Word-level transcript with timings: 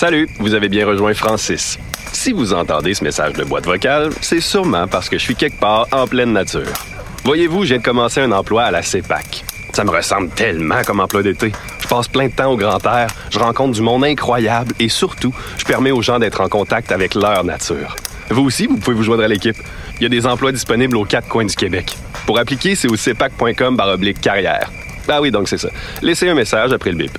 Salut, 0.00 0.30
vous 0.38 0.54
avez 0.54 0.70
bien 0.70 0.86
rejoint 0.86 1.12
Francis. 1.12 1.78
Si 2.10 2.32
vous 2.32 2.54
entendez 2.54 2.94
ce 2.94 3.04
message 3.04 3.34
de 3.34 3.44
boîte 3.44 3.66
vocale, 3.66 4.08
c'est 4.22 4.40
sûrement 4.40 4.88
parce 4.88 5.10
que 5.10 5.18
je 5.18 5.22
suis 5.22 5.34
quelque 5.34 5.60
part 5.60 5.88
en 5.92 6.06
pleine 6.06 6.32
nature. 6.32 6.72
Voyez-vous, 7.22 7.66
j'ai 7.66 7.80
commencé 7.80 8.22
un 8.22 8.32
emploi 8.32 8.62
à 8.62 8.70
la 8.70 8.80
CEPAC. 8.80 9.44
Ça 9.74 9.84
me 9.84 9.90
ressemble 9.90 10.30
tellement 10.30 10.80
comme 10.86 11.00
emploi 11.00 11.22
d'été. 11.22 11.52
Je 11.82 11.86
passe 11.86 12.08
plein 12.08 12.28
de 12.28 12.32
temps 12.32 12.50
au 12.50 12.56
grand 12.56 12.82
air, 12.86 13.08
je 13.28 13.38
rencontre 13.38 13.72
du 13.72 13.82
monde 13.82 14.02
incroyable 14.06 14.72
et 14.80 14.88
surtout, 14.88 15.34
je 15.58 15.66
permets 15.66 15.90
aux 15.90 16.00
gens 16.00 16.18
d'être 16.18 16.40
en 16.40 16.48
contact 16.48 16.92
avec 16.92 17.14
leur 17.14 17.44
nature. 17.44 17.94
Vous 18.30 18.44
aussi, 18.44 18.68
vous 18.68 18.78
pouvez 18.78 18.96
vous 18.96 19.02
joindre 19.02 19.24
à 19.24 19.28
l'équipe. 19.28 19.56
Il 19.96 20.04
y 20.04 20.06
a 20.06 20.08
des 20.08 20.26
emplois 20.26 20.50
disponibles 20.50 20.96
aux 20.96 21.04
quatre 21.04 21.28
coins 21.28 21.44
du 21.44 21.54
Québec. 21.54 21.94
Pour 22.24 22.38
appliquer, 22.38 22.74
c'est 22.74 22.88
au 22.88 22.96
cepac.com 22.96 23.76
carrière. 24.22 24.72
Ah 25.08 25.20
oui, 25.20 25.30
donc 25.30 25.46
c'est 25.46 25.58
ça. 25.58 25.68
Laissez 26.00 26.26
un 26.26 26.34
message 26.34 26.72
après 26.72 26.90
le 26.90 26.96
bip. 26.96 27.18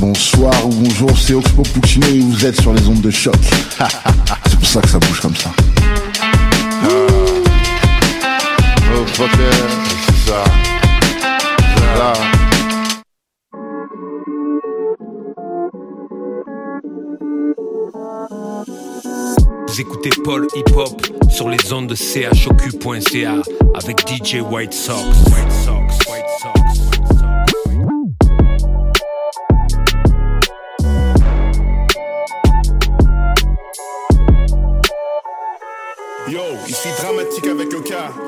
Bonsoir 0.00 0.66
ou 0.66 0.70
bonjour, 0.70 1.16
c'est 1.18 1.34
Oxpo 1.34 1.62
Puccino 1.62 2.06
et 2.08 2.18
vous 2.18 2.44
êtes 2.44 2.60
sur 2.60 2.72
les 2.72 2.86
ondes 2.88 3.00
de 3.00 3.10
choc. 3.10 3.34
c'est 4.46 4.58
pour 4.58 4.66
ça 4.66 4.80
que 4.80 4.88
ça 4.88 4.98
bouge 4.98 5.20
comme 5.20 5.36
ça. 5.36 5.50
Oh, 8.96 9.06
fucker, 9.06 9.50
c'est 10.06 10.30
ça. 10.30 10.44
Là. 11.98 12.12
Vous 19.68 19.80
écoutez 19.80 20.10
Paul 20.22 20.46
Hip 20.54 20.76
Hop 20.76 21.02
sur 21.30 21.48
les 21.48 21.72
ondes 21.72 21.88
de 21.88 21.94
chocu.ca 21.96 23.34
avec 23.74 24.08
DJ 24.08 24.36
White 24.40 24.72
Sox. 24.72 25.00
White 25.26 25.52
Sox, 25.64 26.13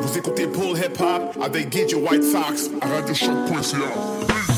Vous 0.00 0.19
écoutez 0.19 0.47
Paul 0.47 0.76
Hip 0.76 1.00
Hop 1.00 1.42
avec 1.42 1.72
DJ 1.72 1.94
White 1.94 2.25
Sox 2.25 2.70
à 2.81 2.87
Radio 2.87 3.14
radiochoc.ca. 3.14 4.56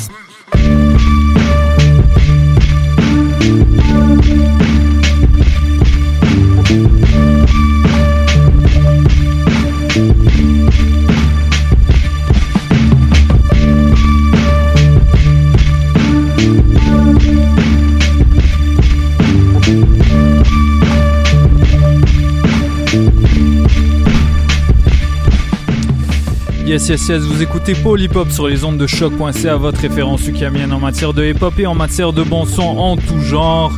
Yes, 26.68 26.86
yes, 26.90 27.08
yes, 27.08 27.22
vous 27.22 27.42
écoutez 27.42 27.74
Hop 28.14 28.30
sur 28.30 28.46
les 28.46 28.62
ondes 28.62 28.76
de 28.76 28.86
choc.ca, 28.86 29.56
votre 29.56 29.80
référence 29.80 30.28
ukamienne 30.28 30.70
en 30.72 30.78
matière 30.78 31.14
de 31.14 31.24
hip 31.24 31.38
hop 31.40 31.58
et 31.58 31.66
en 31.66 31.74
matière 31.74 32.12
de 32.12 32.22
bon 32.22 32.44
son 32.44 32.62
en 32.62 32.96
tout 32.98 33.20
genre. 33.20 33.72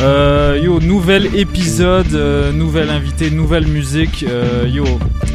Euh, 0.00 0.60
yo, 0.62 0.78
nouvel 0.78 1.34
épisode, 1.34 2.12
euh, 2.12 2.52
nouvel 2.52 2.90
invité, 2.90 3.30
nouvelle 3.30 3.66
musique. 3.66 4.26
Euh, 4.28 4.66
yo, 4.68 4.84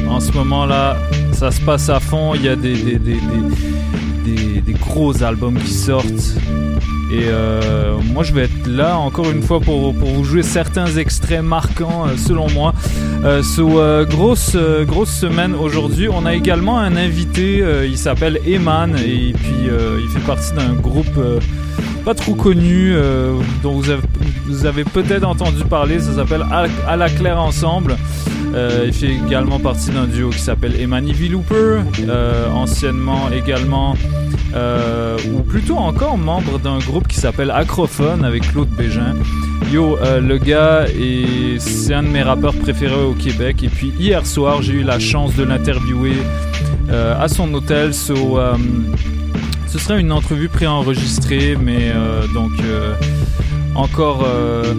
en 0.07 0.19
ce 0.19 0.31
moment 0.33 0.67
là, 0.67 0.97
ça 1.31 1.49
se 1.49 1.59
passe 1.61 1.89
à 1.89 1.99
fond. 1.99 2.35
Il 2.35 2.43
y 2.45 2.47
a 2.49 2.55
des, 2.55 2.75
des, 2.75 2.99
des- 2.99 4.61
des 4.61 4.73
gros 4.73 5.23
albums 5.23 5.57
qui 5.57 5.73
sortent. 5.73 6.35
Et 7.11 7.23
euh, 7.27 7.97
moi, 8.13 8.23
je 8.23 8.33
vais 8.33 8.43
être 8.43 8.67
là 8.67 8.97
encore 8.97 9.29
une 9.31 9.41
fois 9.41 9.59
pour, 9.59 9.93
vous 9.93 10.23
jouer 10.23 10.43
certains 10.43 10.85
extraits 10.97 11.41
marquants, 11.41 12.05
euh, 12.07 12.17
selon 12.17 12.49
moi. 12.51 12.73
Euh, 13.23 13.41
so, 13.41 13.79
euh, 13.79 14.05
grosse, 14.05 14.55
grosse 14.85 15.11
semaine 15.11 15.55
aujourd'hui. 15.55 16.07
On 16.09 16.25
a 16.25 16.33
également 16.33 16.77
un 16.79 16.95
invité, 16.95 17.63
il 17.85 17.97
s'appelle 17.97 18.39
Eman, 18.45 18.95
et 18.95 19.33
puis 19.33 19.69
il 20.01 20.09
fait 20.09 20.25
partie 20.25 20.53
d'un 20.53 20.73
groupe 20.73 21.19
pas 22.05 22.13
trop 22.13 22.33
connu, 22.33 22.93
dont 23.63 23.81
vous 24.45 24.65
avez, 24.65 24.83
peut-être 24.83 25.25
entendu 25.25 25.63
parler. 25.63 25.99
Ça 25.99 26.13
s'appelle 26.13 26.45
À, 26.87 26.95
la 26.95 27.09
Claire 27.09 27.39
Ensemble. 27.39 27.97
Il 28.85 28.93
fait 28.93 29.13
également 29.25 29.59
partie 29.59 29.91
d'un 29.91 30.05
duo 30.05 30.29
qui 30.29 30.39
s'appelle 30.39 30.79
Emani 30.79 31.13
V. 31.13 31.29
Looper, 31.29 31.81
anciennement 32.53 33.29
également, 33.31 33.95
euh, 34.55 35.17
ou 35.33 35.41
plutôt 35.41 35.77
encore 35.77 36.17
membre 36.17 36.59
d'un 36.59 36.79
groupe 36.79 37.07
qui 37.07 37.17
s'appelle 37.17 37.51
Acrophone 37.51 38.23
avec 38.25 38.51
Claude 38.51 38.69
Bégin. 38.69 39.15
Yo, 39.71 39.97
euh, 39.97 40.19
le 40.19 40.37
gars, 40.37 40.85
est- 40.87 41.59
c'est 41.59 41.93
un 41.93 42.03
de 42.03 42.07
mes 42.07 42.23
rappeurs 42.23 42.53
préférés 42.55 43.03
au 43.03 43.13
Québec. 43.13 43.63
Et 43.63 43.69
puis 43.69 43.93
hier 43.99 44.25
soir, 44.25 44.61
j'ai 44.61 44.73
eu 44.73 44.83
la 44.83 44.99
chance 44.99 45.35
de 45.35 45.43
l'interviewer 45.43 46.17
euh, 46.89 47.21
à 47.21 47.27
son 47.27 47.53
hôtel. 47.53 47.93
So, 47.93 48.39
ce 49.67 49.77
serait 49.77 49.99
une 49.99 50.11
entrevue 50.11 50.49
préenregistrée, 50.49 51.55
mais 51.61 51.91
donc 52.33 52.51
encore, 53.75 54.23
euh, 54.25 54.73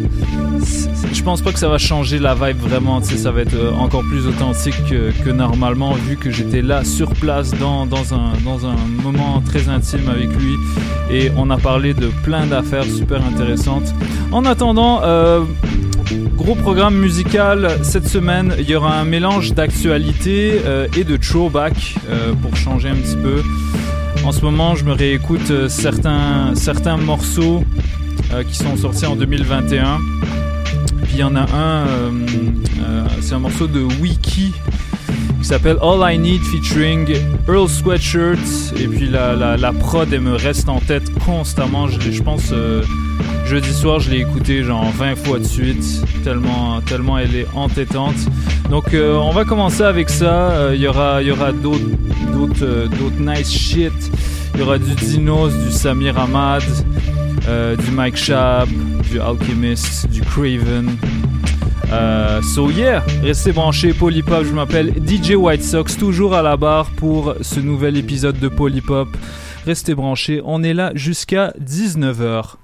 je 1.12 1.22
pense 1.22 1.42
pas 1.42 1.52
que 1.52 1.58
ça 1.58 1.68
va 1.68 1.78
changer 1.78 2.18
la 2.18 2.34
vibe 2.34 2.58
vraiment. 2.58 3.02
Ça 3.02 3.30
va 3.30 3.42
être 3.42 3.54
euh, 3.54 3.72
encore 3.72 4.02
plus 4.02 4.26
authentique 4.26 4.74
que, 4.88 5.30
normalement, 5.30 5.92
vu 5.92 6.16
que 6.16 6.30
j'étais 6.30 6.62
là 6.62 6.84
sur 6.84 7.10
place 7.14 7.50
dans, 7.52 7.86
dans, 7.86 8.14
un, 8.14 8.32
moment 9.02 9.42
très 9.44 9.68
intime 9.68 10.08
avec 10.08 10.28
lui 10.28 10.54
et 11.10 11.30
on 11.36 11.50
a 11.50 11.56
parlé 11.56 11.94
de 11.94 12.08
plein 12.24 12.46
d'affaires 12.46 12.84
super 12.84 13.24
intéressantes. 13.24 13.94
En 14.32 14.44
attendant, 14.44 15.00
euh, 15.02 15.42
gros 16.36 16.54
programme 16.54 16.96
musical 16.96 17.70
cette 17.82 18.08
semaine. 18.08 18.54
Il 18.58 18.68
y 18.68 18.74
aura 18.74 18.98
un 18.98 19.04
mélange 19.04 19.52
d'actualité 19.54 20.60
euh, 20.64 20.86
et 20.96 21.04
de 21.04 21.16
throwback 21.16 21.96
pour 22.42 22.56
changer 22.56 22.88
un 22.88 22.96
petit 22.96 23.16
peu. 23.16 23.42
En 24.24 24.32
ce 24.32 24.42
moment, 24.42 24.74
je 24.74 24.84
me 24.84 24.92
réécoute 24.92 25.68
certains, 25.68 26.54
certains 26.54 26.96
morceaux 26.96 27.64
qui 28.48 28.54
sont 28.54 28.76
sortis 28.76 29.06
en 29.06 29.16
2021. 29.16 29.98
Puis 31.02 31.12
il 31.14 31.18
y 31.18 31.22
en 31.22 31.34
a 31.36 31.40
un, 31.40 31.86
euh, 31.86 32.10
euh, 32.82 33.04
c'est 33.20 33.34
un 33.34 33.38
morceau 33.38 33.66
de 33.66 33.80
Wiki 34.00 34.52
qui 35.40 35.46
s'appelle 35.46 35.78
All 35.82 36.12
I 36.12 36.18
Need 36.18 36.42
featuring 36.42 37.08
Earl 37.48 37.68
Sweatshirt. 37.68 38.38
Et 38.78 38.86
puis 38.86 39.08
la, 39.08 39.56
la, 39.56 39.72
prod, 39.72 40.12
elle 40.12 40.20
me 40.20 40.34
reste 40.36 40.68
en 40.68 40.80
tête 40.80 41.12
constamment. 41.24 41.88
Je, 41.88 42.22
pense 42.22 42.50
euh, 42.52 42.82
jeudi 43.46 43.72
soir, 43.72 44.00
je 44.00 44.10
l'ai 44.10 44.18
écouté 44.18 44.62
genre 44.62 44.84
20 44.92 45.16
fois 45.16 45.38
de 45.38 45.44
suite, 45.44 45.84
tellement, 46.22 46.80
tellement 46.82 47.18
elle 47.18 47.34
est 47.34 47.46
entêtante. 47.54 48.14
Donc 48.70 48.94
euh, 48.94 49.16
on 49.16 49.32
va 49.32 49.44
commencer 49.44 49.82
avec 49.82 50.10
ça. 50.10 50.50
Euh, 50.50 50.72
Il 50.74 50.80
y 50.80 50.86
aura, 50.86 51.22
y 51.22 51.32
aura 51.32 51.52
d'autres, 51.52 51.80
d'autres, 52.32 52.62
euh, 52.62 52.86
d'autres 52.86 53.18
nice 53.18 53.50
shit. 53.50 53.92
Il 54.54 54.60
y 54.60 54.62
aura 54.62 54.78
du 54.78 54.94
Dinos, 54.94 55.52
du 55.52 55.72
Samir 55.72 56.18
Ahmad, 56.18 56.62
euh, 57.48 57.76
du 57.76 57.90
Mike 57.90 58.16
Schaap, 58.16 58.68
du 59.10 59.20
Alchemist, 59.20 60.08
du 60.08 60.20
Craven. 60.22 60.96
Euh, 61.92 62.40
so 62.42 62.70
yeah, 62.70 63.04
restez 63.22 63.52
branchés, 63.52 63.92
Polypop, 63.92 64.44
je 64.44 64.52
m'appelle 64.52 64.94
DJ 65.06 65.32
White 65.32 65.64
Sox, 65.64 65.96
toujours 65.98 66.34
à 66.34 66.42
la 66.42 66.56
barre 66.56 66.90
pour 66.90 67.34
ce 67.40 67.58
nouvel 67.58 67.96
épisode 67.96 68.38
de 68.38 68.48
Polypop. 68.48 69.08
Restez 69.66 69.94
branchés, 69.94 70.40
on 70.44 70.62
est 70.62 70.74
là 70.74 70.92
jusqu'à 70.94 71.52
19h. 71.60 72.59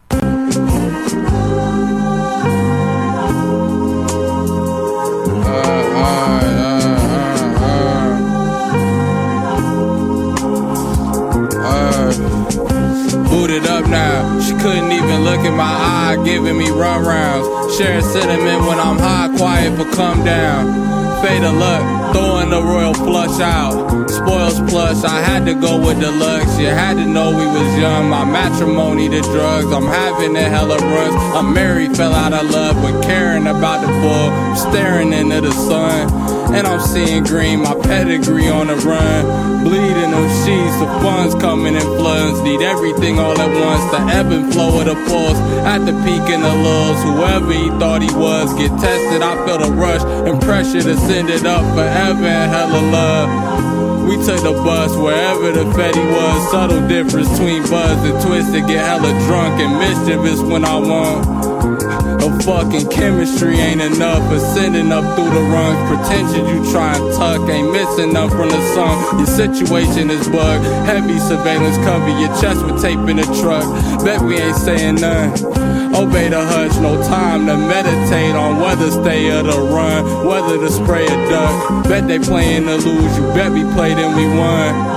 now. 13.89 14.41
She 14.41 14.53
couldn't 14.55 14.93
even 14.93 15.25
look 15.25 15.41
in 15.41 15.55
my 15.55 15.65
eye, 15.65 16.19
giving 16.25 16.57
me 16.57 16.71
run 16.71 17.05
rounds. 17.05 17.77
Sharing 17.77 18.03
sentiment 18.03 18.61
when 18.67 18.79
I'm 18.79 18.99
high, 18.99 19.35
quiet 19.37 19.77
but 19.77 19.93
come 19.95 20.25
down. 20.25 20.97
Fade 21.23 21.45
of 21.45 21.55
luck, 21.57 22.13
throwing 22.15 22.51
the 22.51 22.63
royal 22.63 22.95
flush 22.95 23.41
out. 23.41 24.11
Spoils 24.11 24.61
plus, 24.71 25.03
I 25.05 25.21
had 25.21 25.47
to 25.47 25.55
go 25.55 25.81
with 25.81 25.99
deluxe. 25.99 26.59
You 26.59 26.69
had 26.69 26.95
to 26.95 27.07
know 27.07 27.31
we 27.31 27.47
was 27.47 27.79
young. 27.79 28.11
My 28.11 28.25
matrimony 28.25 29.09
to 29.09 29.21
drugs, 29.23 29.73
I'm 29.73 29.87
having 29.87 30.35
the 30.35 30.43
hella 30.43 30.77
runs. 30.77 31.15
I'm 31.35 31.55
married, 31.55 31.97
fell 31.97 32.13
out 32.13 32.33
of 32.33 32.51
love, 32.51 32.77
but 32.83 33.03
caring 33.03 33.47
about 33.47 33.81
the 33.81 33.93
bull. 34.03 34.57
Staring 34.71 35.13
into 35.13 35.41
the 35.41 35.53
sun. 35.53 36.36
And 36.55 36.67
I'm 36.67 36.81
seeing 36.81 37.25
green, 37.25 37.61
my 37.61 37.75
pedigree 37.75 38.49
on 38.49 38.69
the 38.69 38.77
run. 38.77 39.65
Bleeding 39.65 40.11
them 40.11 40.29
sheets, 40.45 40.79
the 40.79 40.87
funds 41.03 41.35
coming 41.35 41.75
in 41.75 41.81
floods. 41.81 42.41
Need 42.43 42.63
everything 42.63 43.19
all 43.19 43.39
at 43.39 43.51
once. 43.51 43.85
The 43.91 44.01
ebb 44.15 44.31
and 44.31 44.53
flow 44.53 44.79
of 44.81 44.87
the 44.87 44.95
pulse. 45.09 45.39
At 45.67 45.79
the 45.85 45.93
peak 46.05 46.23
and 46.31 46.45
the 46.45 46.55
lows. 46.55 47.03
Whoever 47.03 47.53
he 47.53 47.69
thought 47.81 48.03
he 48.03 48.15
was, 48.15 48.55
get 48.55 48.71
tested. 48.79 49.23
I 49.23 49.35
felt 49.47 49.69
a 49.69 49.73
rush 49.73 50.03
and 50.03 50.41
pressure 50.41 50.83
to 50.83 50.97
send 50.97 51.31
it 51.31 51.45
up 51.45 51.63
forever 51.75 52.29
hella 52.29 52.83
love. 52.91 54.07
We 54.07 54.15
took 54.25 54.41
the 54.41 54.53
bus 54.53 54.97
wherever 54.97 55.51
the 55.51 55.65
Fetty 55.73 56.07
was. 56.13 56.51
Subtle 56.53 56.87
difference 56.87 57.29
between 57.31 57.63
buzz 57.63 57.99
and 58.09 58.23
twisted. 58.23 58.67
Get 58.69 58.85
hella 58.85 59.11
drunk 59.27 59.61
and 59.61 59.79
mischievous 59.81 60.41
when 60.43 60.65
I 60.65 60.77
want. 60.77 61.76
Fucking 62.27 62.91
chemistry 62.91 63.55
ain't 63.59 63.81
enough 63.81 64.23
for 64.29 64.41
sending 64.41 64.91
up 64.91 65.05
through 65.15 65.31
the 65.31 65.41
rungs. 65.41 65.79
Pretension 65.89 66.47
you 66.47 66.73
try 66.73 66.97
and 66.97 67.15
tuck 67.15 67.49
ain't 67.49 67.73
missing 67.73 68.17
up 68.17 68.31
from 68.31 68.49
the 68.49 68.61
sun. 68.75 69.19
Your 69.19 69.27
situation 69.27 70.11
is 70.11 70.29
bugged. 70.29 70.65
Heavy 70.87 71.19
surveillance 71.19 71.77
cover 71.79 72.09
your 72.19 72.29
chest 72.41 72.65
with 72.65 72.83
tape 72.83 72.99
in 73.09 73.17
the 73.17 73.27
truck. 73.41 73.65
Bet 74.05 74.21
we 74.23 74.39
ain't 74.39 74.57
saying 74.57 74.97
none. 74.97 75.31
Obey 75.95 76.29
the 76.29 76.45
hush, 76.45 76.77
no 76.79 77.01
time 77.09 77.47
to 77.47 77.57
meditate 77.57 78.35
on 78.35 78.61
whether 78.61 78.91
stay 78.91 79.31
or 79.31 79.43
to 79.43 79.59
run, 79.73 80.27
whether 80.27 80.59
to 80.59 80.71
spray 80.71 81.05
or 81.05 81.29
duck. 81.31 81.89
Bet 81.89 82.07
they 82.07 82.19
playing 82.19 82.65
to 82.65 82.77
lose, 82.77 83.19
you 83.19 83.25
bet 83.35 83.53
we 83.53 83.63
played 83.73 83.99
and 83.99 84.15
we 84.17 84.27
won. 84.39 84.97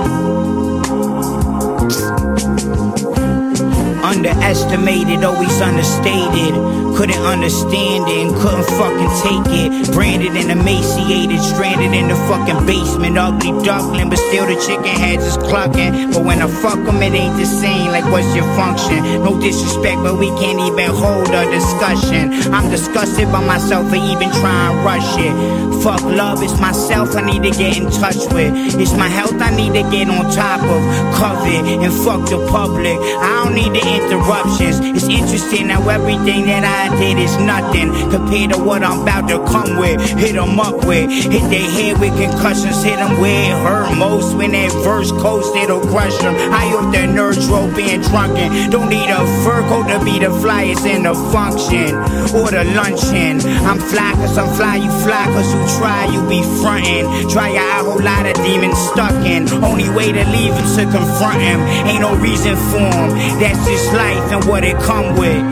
Underestimated, 4.04 5.24
always 5.24 5.60
understated. 5.60 6.89
Couldn't 7.00 7.24
understand 7.24 8.12
it 8.12 8.28
and 8.28 8.36
couldn't 8.36 8.68
fucking 8.76 9.12
take 9.24 9.48
it. 9.56 9.90
Branded 9.94 10.36
and 10.36 10.50
emaciated, 10.52 11.40
stranded 11.40 11.94
in 11.96 12.08
the 12.08 12.14
fucking 12.28 12.66
basement. 12.66 13.16
Ugly 13.16 13.64
duckling, 13.64 14.10
but 14.10 14.18
still 14.18 14.44
the 14.44 14.54
chicken 14.60 14.84
heads 14.84 15.24
is 15.24 15.38
clucking. 15.38 16.12
But 16.12 16.26
when 16.26 16.42
I 16.42 16.46
fuck 16.60 16.76
them, 16.84 17.00
it 17.00 17.14
ain't 17.14 17.38
the 17.38 17.46
same. 17.46 17.88
Like, 17.88 18.04
what's 18.12 18.28
your 18.36 18.44
function? 18.52 19.24
No 19.24 19.40
disrespect, 19.40 19.96
but 20.02 20.18
we 20.18 20.28
can't 20.44 20.60
even 20.60 20.90
hold 20.92 21.32
a 21.32 21.48
discussion. 21.48 22.52
I'm 22.52 22.68
disgusted 22.68 23.32
by 23.32 23.46
myself 23.46 23.88
for 23.88 23.96
even 23.96 24.28
trying 24.36 24.76
to 24.76 24.84
rush 24.84 25.16
it. 25.16 25.60
Fuck 25.80 26.02
love, 26.02 26.42
it's 26.42 26.60
myself 26.60 27.16
I 27.16 27.22
need 27.22 27.42
to 27.42 27.56
get 27.56 27.78
in 27.78 27.88
touch 27.88 28.20
with. 28.36 28.52
It's 28.76 28.92
my 28.92 29.08
health 29.08 29.40
I 29.40 29.48
need 29.56 29.72
to 29.72 29.88
get 29.88 30.10
on 30.10 30.28
top 30.30 30.60
of. 30.60 30.80
Covet 31.16 31.64
and 31.64 31.92
fuck 32.04 32.28
the 32.28 32.36
public. 32.52 32.98
I 33.00 33.44
don't 33.44 33.54
need 33.54 33.72
the 33.72 33.80
interruptions. 33.80 34.80
It's 34.84 35.08
interesting 35.08 35.70
how 35.70 35.88
everything 35.88 36.44
that 36.52 36.68
I 36.68 36.89
did 36.98 37.18
is 37.18 37.36
nothing 37.38 37.92
compared 38.10 38.52
to 38.52 38.58
what 38.58 38.82
I'm 38.82 39.02
about 39.02 39.28
to 39.28 39.38
come 39.46 39.78
with. 39.78 40.00
Hit 40.18 40.34
them 40.34 40.58
up 40.58 40.84
with. 40.84 41.10
Hit 41.10 41.44
their 41.50 41.70
head 41.70 42.00
with 42.00 42.16
concussions. 42.16 42.82
Hit 42.82 42.96
them 42.96 43.20
where 43.20 43.50
it 43.50 43.56
hurt 43.64 43.96
most. 43.96 44.36
When 44.36 44.52
that 44.52 44.72
verse 44.84 45.10
coast, 45.12 45.54
it'll 45.56 45.80
crush 45.80 46.16
them. 46.18 46.34
I 46.52 46.68
hope 46.68 46.92
their 46.92 47.06
nerves 47.06 47.46
roll 47.48 47.70
being 47.74 48.00
drunken. 48.02 48.70
Don't 48.70 48.88
need 48.88 49.10
a 49.10 49.20
fur 49.44 49.62
coat 49.68 49.88
to 49.88 50.04
be 50.04 50.18
the 50.18 50.32
flyest 50.42 50.86
in 50.86 51.02
the 51.04 51.14
function 51.32 51.94
or 52.34 52.50
the 52.50 52.64
luncheon. 52.74 53.40
I'm 53.66 53.78
fly 53.78 54.12
cause 54.14 54.38
I'm 54.38 54.48
fly, 54.56 54.76
you 54.76 54.90
fly 55.04 55.24
cause 55.34 55.50
you 55.52 55.60
try, 55.78 56.06
you 56.06 56.20
be 56.28 56.42
frontin'. 56.60 57.28
Try 57.28 57.50
a 57.50 57.84
whole 57.84 58.00
lot 58.00 58.26
of 58.26 58.34
demons 58.44 58.78
stuck 58.78 59.14
in. 59.26 59.48
Only 59.62 59.88
way 59.90 60.12
to 60.12 60.24
leave 60.30 60.54
is 60.64 60.76
to 60.76 60.84
confront 60.84 61.40
him. 61.40 61.60
Ain't 61.86 62.00
no 62.00 62.16
reason 62.16 62.56
for 62.70 62.78
him. 62.78 63.10
That's 63.40 63.58
just 63.66 63.92
life 63.92 64.32
and 64.32 64.44
what 64.44 64.64
it 64.64 64.76
come 64.78 65.16
with. 65.18 65.42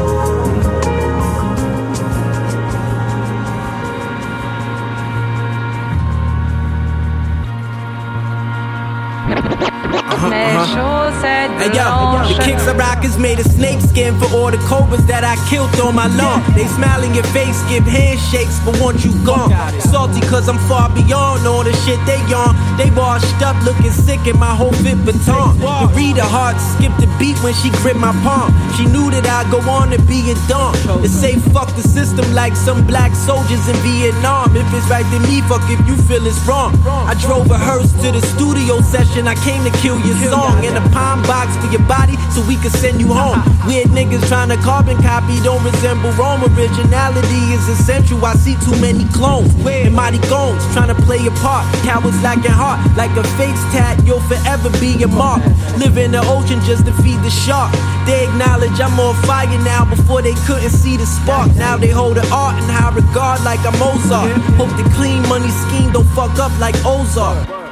Hey 11.64 11.72
yo, 11.80 12.20
the 12.28 12.44
kicks 12.44 12.68
I 12.68 12.76
rock 12.76 13.06
is 13.08 13.18
made 13.18 13.40
of 13.40 13.48
snake 13.48 13.80
skin 13.80 14.20
for 14.20 14.28
all 14.36 14.52
the 14.52 14.60
cobras 14.68 15.00
that 15.08 15.24
I 15.24 15.40
killed 15.48 15.72
on 15.80 15.96
my 15.96 16.12
lawn. 16.20 16.44
They 16.60 16.68
smile 16.68 17.08
in 17.08 17.16
your 17.16 17.24
face, 17.32 17.56
give 17.72 17.88
handshakes, 17.88 18.60
but 18.68 18.76
want 18.84 19.00
you 19.08 19.16
gone. 19.24 19.48
Salty 19.80 20.20
cause 20.28 20.52
I'm 20.52 20.60
far 20.68 20.92
beyond 20.92 21.48
all 21.48 21.64
the 21.64 21.72
shit 21.88 22.04
they 22.04 22.20
on. 22.36 22.52
They 22.76 22.92
washed 22.92 23.40
up 23.40 23.56
looking 23.64 23.96
sick 23.96 24.28
in 24.28 24.36
my 24.36 24.52
whole 24.52 24.76
fit 24.84 25.00
baton. 25.08 25.56
You 25.56 25.88
read 25.96 26.20
her 26.20 26.28
heart, 26.28 26.60
skip 26.60 26.92
the 27.00 27.08
beat 27.16 27.40
when 27.40 27.56
she 27.56 27.72
grip 27.80 27.96
my 27.96 28.12
palm. 28.28 28.52
She 28.76 28.84
knew 28.84 29.08
that 29.16 29.24
I'd 29.24 29.48
go 29.48 29.64
on 29.64 29.96
to 29.96 30.00
be 30.04 30.36
a 30.36 30.38
dawn. 30.52 30.76
To 31.00 31.08
say 31.08 31.40
fuck 31.56 31.72
the 31.80 31.86
system 31.88 32.28
like 32.36 32.60
some 32.60 32.84
black 32.84 33.16
soldiers 33.16 33.72
in 33.72 33.80
Vietnam. 33.88 34.52
If 34.52 34.68
it's 34.76 34.92
right 34.92 35.08
then 35.16 35.24
me, 35.32 35.40
fuck 35.48 35.64
if 35.72 35.80
you 35.88 35.96
feel 36.12 36.28
it's 36.28 36.44
wrong. 36.44 36.76
I 37.08 37.16
drove 37.24 37.48
a 37.48 37.58
hearse 37.58 37.96
to 38.04 38.12
the 38.12 38.20
studio 38.36 38.84
session. 38.84 39.32
I 39.32 39.40
came 39.48 39.64
to 39.64 39.72
kill 39.80 39.96
your 40.04 40.20
song 40.28 40.60
in 40.68 40.76
a 40.76 40.84
palm 40.92 41.24
box 41.24 41.53
for 41.58 41.70
your 41.72 41.86
body 41.88 42.16
so 42.32 42.42
we 42.48 42.56
can 42.58 42.72
send 42.72 43.00
you 43.00 43.08
home. 43.08 43.40
Weird 43.66 43.90
niggas 43.94 44.28
trying 44.28 44.50
to 44.50 44.58
carbon 44.58 44.98
copy 45.02 45.40
don't 45.44 45.64
resemble 45.64 46.12
Rome. 46.14 46.44
Originality 46.44 47.42
is 47.54 47.68
essential. 47.70 48.24
I 48.26 48.34
see 48.36 48.56
too 48.66 48.76
many 48.80 49.06
clones 49.14 49.54
and 49.66 49.96
mighty 49.96 50.20
goons 50.30 50.62
trying 50.74 50.94
to 50.94 51.00
play 51.04 51.22
a 51.26 51.32
part. 51.44 51.66
Cowards 51.84 52.20
lacking 52.22 52.52
heart 52.52 52.80
like 52.98 53.12
a 53.18 53.24
face 53.38 53.62
tat. 53.74 54.00
You'll 54.06 54.22
forever 54.22 54.70
be 54.80 55.02
a 55.04 55.08
mark. 55.08 55.44
Live 55.78 55.98
in 55.98 56.12
the 56.12 56.22
ocean 56.26 56.60
just 56.62 56.86
to 56.86 56.94
feed 57.04 57.20
the 57.22 57.30
shark. 57.30 57.72
They 58.06 58.28
acknowledge 58.28 58.80
I'm 58.80 59.00
on 59.00 59.16
fire 59.24 59.48
now 59.64 59.86
before 59.86 60.22
they 60.22 60.34
couldn't 60.46 60.72
see 60.72 60.98
the 60.98 61.06
spark. 61.06 61.54
Now 61.56 61.78
they 61.78 61.90
hold 61.90 62.18
the 62.18 62.28
art 62.32 62.58
in 62.62 62.70
high 62.70 62.94
regard 62.94 63.44
like 63.44 63.60
I'm 63.66 63.78
Mozart. 63.80 64.32
Hope 64.60 64.74
the 64.78 64.90
clean 64.96 65.22
money 65.30 65.50
scheme 65.50 65.92
don't 65.92 66.08
fuck 66.16 66.38
up 66.40 66.52
like 66.60 66.76
Ozark. 66.86 67.63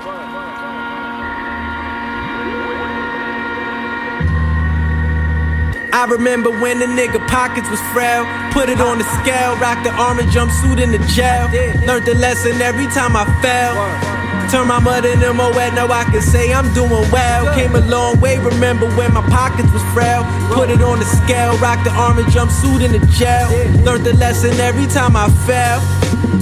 I 5.94 6.06
remember 6.06 6.50
when 6.50 6.80
the 6.80 6.86
nigga 6.86 7.26
pockets 7.28 7.70
was 7.70 7.82
frail. 7.92 8.26
Put 8.52 8.70
it 8.70 8.80
on 8.80 8.98
the 8.98 9.04
scale, 9.22 9.56
rock 9.58 9.84
the 9.84 9.92
orange 10.00 10.34
jumpsuit 10.34 10.82
in 10.82 10.92
the 10.92 11.00
jail. 11.12 11.48
Learned 11.86 12.06
the 12.06 12.16
lesson 12.16 12.62
every 12.62 12.88
time 12.88 13.16
I 13.16 13.26
fell. 13.42 14.21
Turn 14.52 14.68
my 14.68 14.80
mud 14.80 15.06
in 15.06 15.22
wet, 15.56 15.74
now 15.76 15.88
I 15.88 16.04
can 16.12 16.22
say 16.22 16.52
I'm 16.52 16.74
doing 16.74 16.92
well. 17.10 17.56
Came 17.56 17.74
a 17.74 17.80
long 17.88 18.20
way, 18.20 18.38
remember 18.38 18.86
when 19.00 19.14
my 19.14 19.22
pockets 19.30 19.72
was 19.72 19.82
frail. 19.96 20.28
Put 20.52 20.70
it 20.70 20.82
on 20.82 21.00
the 21.00 21.06
scale, 21.06 21.56
rock 21.60 21.80
the 21.86 21.92
orange 21.96 22.36
jumpsuit 22.36 22.84
in 22.84 22.92
the 22.92 23.00
jail. 23.16 23.48
Learned 23.86 24.04
the 24.04 24.12
lesson 24.20 24.52
every 24.60 24.88
time 24.88 25.16
I 25.16 25.30
fell. 25.48 25.80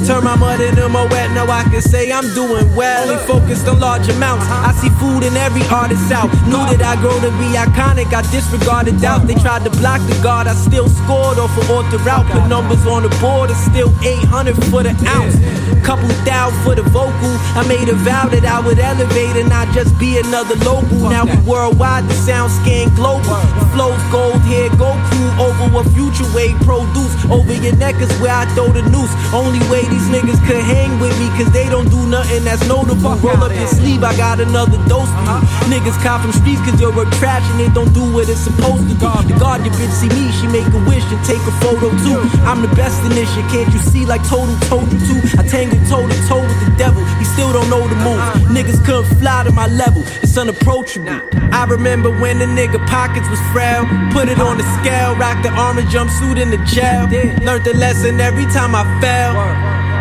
Turn 0.07 0.23
my 0.23 0.35
mud 0.35 0.59
into 0.59 0.89
my 0.89 1.05
wet, 1.05 1.29
now 1.37 1.45
I 1.51 1.61
can 1.69 1.83
say 1.83 2.11
I'm 2.11 2.25
doing 2.33 2.73
well. 2.73 3.09
Only 3.09 3.21
focused 3.27 3.67
on 3.67 3.79
large 3.79 4.09
amounts. 4.09 4.45
I 4.49 4.73
see 4.81 4.89
food 4.97 5.21
in 5.21 5.37
every 5.37 5.61
artist 5.69 6.11
out. 6.11 6.33
Knew 6.49 6.65
that 6.65 6.81
I 6.81 6.95
grow 7.01 7.13
to 7.21 7.29
be 7.37 7.53
iconic, 7.53 8.09
I 8.09 8.25
disregarded 8.31 8.99
doubt. 9.01 9.27
They 9.27 9.35
tried 9.35 9.65
to 9.65 9.69
block 9.77 10.01
the 10.09 10.17
guard, 10.23 10.47
I 10.47 10.55
still 10.55 10.89
scored 10.89 11.37
off 11.37 11.55
of 11.57 11.69
order 11.69 12.01
route. 12.01 12.25
Put 12.25 12.47
numbers 12.47 12.87
on 12.87 13.03
the 13.03 13.09
board, 13.21 13.51
it's 13.51 13.61
still 13.69 13.93
800 14.01 14.55
for 14.73 14.81
the 14.81 14.97
ounce. 15.05 15.37
Couple 15.83 16.07
thou 16.25 16.51
for 16.63 16.75
the 16.75 16.83
vocal. 16.83 17.33
I 17.57 17.65
made 17.67 17.89
a 17.89 17.95
vow 17.95 18.27
that 18.29 18.45
I 18.45 18.59
would 18.59 18.79
elevate 18.79 19.35
and 19.37 19.49
not 19.49 19.73
just 19.73 19.97
be 19.99 20.17
another 20.17 20.55
local. 20.65 21.09
Now 21.09 21.25
we 21.25 21.35
worldwide, 21.47 22.07
the 22.07 22.13
sound 22.13 22.51
scan 22.51 22.93
global. 22.95 23.41
The 23.59 23.65
flow's 23.73 24.03
gold 24.11 24.41
here, 24.45 24.69
Goku 24.77 25.21
over 25.39 25.65
what 25.73 25.87
future 25.95 26.27
wave 26.35 26.57
produce. 26.67 27.13
Over 27.31 27.53
your 27.53 27.75
neck 27.77 27.95
is 28.01 28.11
where 28.19 28.33
I 28.33 28.45
throw 28.53 28.69
the 28.69 28.83
noose. 28.89 29.11
Only 29.33 29.59
way 29.71 29.87
these 29.87 30.07
niggas 30.09 30.39
could 30.45 30.61
hang 30.61 30.99
with 30.99 31.15
me, 31.19 31.27
cause 31.37 31.51
they 31.51 31.67
don't 31.69 31.89
do 31.89 32.01
nothing 32.07 32.43
that's 32.43 32.65
notable. 32.67 33.15
Roll 33.23 33.41
up 33.43 33.53
your 33.53 33.67
sleeve, 33.67 34.03
I 34.03 34.15
got 34.17 34.39
another 34.39 34.77
dose 34.87 35.09
you. 35.09 35.37
Niggas 35.71 35.97
cop 36.03 36.21
from 36.21 36.33
streets 36.33 36.61
cause 36.61 36.79
your 36.79 36.93
work 36.93 37.09
trash 37.17 37.45
and 37.51 37.59
they 37.59 37.69
don't 37.73 37.93
do 37.93 38.03
what 38.13 38.27
it's 38.29 38.41
supposed 38.41 38.87
to 38.89 38.95
do. 38.95 39.09
The 39.29 39.35
guard 39.39 39.65
your 39.65 39.73
bitch 39.73 39.93
see 39.93 40.09
me, 40.09 40.31
she 40.37 40.47
make 40.47 40.67
a 40.69 40.81
wish 40.89 41.05
and 41.09 41.21
take 41.25 41.41
a 41.45 41.53
photo 41.63 41.89
too. 42.03 42.19
I'm 42.45 42.61
the 42.61 42.71
best 42.75 43.01
in 43.03 43.11
this 43.15 43.29
shit, 43.33 43.45
can't 43.49 43.71
you 43.73 43.79
see 43.79 44.05
like 44.05 44.23
Total 44.27 44.55
told 44.67 44.91
you 44.91 44.99
to? 44.99 45.15
I 45.39 45.43
tangle 45.59 45.79
toe 45.89 46.07
to 46.07 46.15
toe 46.27 46.41
with 46.41 46.59
the 46.63 46.73
devil, 46.77 47.03
he 47.19 47.25
still 47.25 47.51
don't 47.51 47.69
know 47.69 47.83
the 47.87 47.95
move. 48.07 48.21
Niggas 48.55 48.79
couldn't 48.85 49.09
fly 49.19 49.43
to 49.43 49.51
my 49.51 49.67
level, 49.67 50.03
it's 50.23 50.37
unapproachable. 50.37 51.09
I 51.51 51.65
remember 51.65 52.09
when 52.09 52.39
the 52.39 52.45
nigga 52.45 52.79
pockets 52.87 53.27
was 53.29 53.41
frail. 53.51 53.83
Put 54.15 54.29
it 54.29 54.39
on 54.39 54.57
the 54.57 54.67
scale, 54.79 55.15
rock 55.15 55.43
the 55.43 55.51
orange 55.51 55.91
jumpsuit 55.91 56.39
in 56.39 56.49
the 56.51 56.61
jail. 56.63 57.03
Learned 57.43 57.65
the 57.65 57.75
lesson 57.75 58.21
every 58.21 58.45
time 58.45 58.73
I 58.73 58.83
fell. 59.01 59.33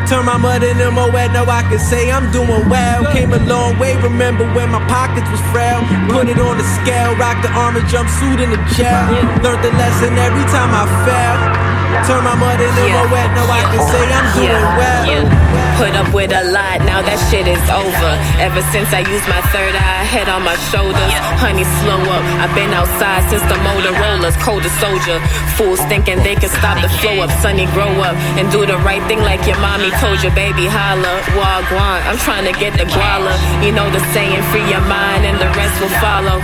Turn 0.06 0.24
my 0.24 0.38
mud 0.38 0.62
in 0.62 0.78
wet, 1.12 1.32
now 1.32 1.44
I 1.44 1.62
can 1.68 1.78
say 1.78 2.10
I'm 2.10 2.30
doing 2.30 2.68
well. 2.68 3.12
Came 3.12 3.32
a 3.32 3.42
long 3.44 3.78
way, 3.78 3.96
remember 3.96 4.44
when 4.54 4.70
my 4.70 4.82
pockets 4.86 5.28
was 5.30 5.40
frail. 5.52 5.80
Put 6.08 6.28
it 6.28 6.38
on 6.38 6.56
the 6.56 6.66
scale, 6.80 7.14
rock 7.16 7.42
the 7.42 7.50
armor 7.50 7.84
jumpsuit 7.92 8.40
in 8.40 8.50
the 8.50 8.60
jail. 8.78 9.08
Learned 9.42 9.64
the 9.64 9.72
lesson 9.76 10.16
every 10.16 10.46
time 10.54 10.70
I 10.72 10.84
fell. 11.04 11.67
Turn 12.06 12.24
my 12.24 12.34
mud 12.36 12.60
into 12.60 12.84
yeah. 12.84 13.04
my 13.04 13.12
wet, 13.12 13.28
now 13.34 13.48
I 13.48 13.62
can 13.72 13.82
say 13.88 14.04
I'm 14.12 14.26
doing 14.34 14.48
yeah. 14.48 14.76
well. 14.76 15.57
Put 15.78 15.94
up 15.94 16.10
with 16.10 16.34
a 16.34 16.42
lot, 16.50 16.82
now 16.82 16.98
that 17.06 17.22
shit 17.30 17.46
is 17.46 17.62
over. 17.70 18.10
Ever 18.42 18.58
since 18.74 18.90
I 18.90 19.06
used 19.06 19.22
my 19.30 19.38
third 19.54 19.78
eye, 19.78 20.02
head 20.10 20.26
on 20.26 20.42
my 20.42 20.58
shoulders. 20.74 21.14
Honey, 21.38 21.62
slow 21.78 22.02
up. 22.02 22.22
I've 22.42 22.50
been 22.50 22.74
outside 22.74 23.22
since 23.30 23.46
the 23.46 23.54
Motorola's 23.62 24.34
cold 24.42 24.66
as 24.66 24.74
soldier. 24.82 25.22
Fools 25.54 25.78
thinking 25.86 26.18
they 26.26 26.34
can 26.34 26.50
stop 26.50 26.82
the 26.82 26.90
flow 26.98 27.22
up. 27.22 27.30
Sonny, 27.38 27.70
grow 27.70 27.94
up 28.02 28.18
and 28.34 28.50
do 28.50 28.66
the 28.66 28.74
right 28.82 28.98
thing 29.06 29.22
like 29.22 29.46
your 29.46 29.54
mommy 29.62 29.94
told 30.02 30.18
you, 30.18 30.34
baby. 30.34 30.66
Holla, 30.66 31.22
wagwan. 31.38 32.02
I'm 32.10 32.18
trying 32.26 32.50
to 32.50 32.54
get 32.58 32.74
the 32.74 32.86
guala. 32.90 33.38
You 33.62 33.70
know 33.70 33.86
the 33.86 34.02
saying, 34.10 34.42
free 34.50 34.66
your 34.66 34.82
mind 34.90 35.30
and 35.30 35.38
the 35.38 35.46
rest 35.54 35.78
will 35.78 35.94
follow. 36.02 36.42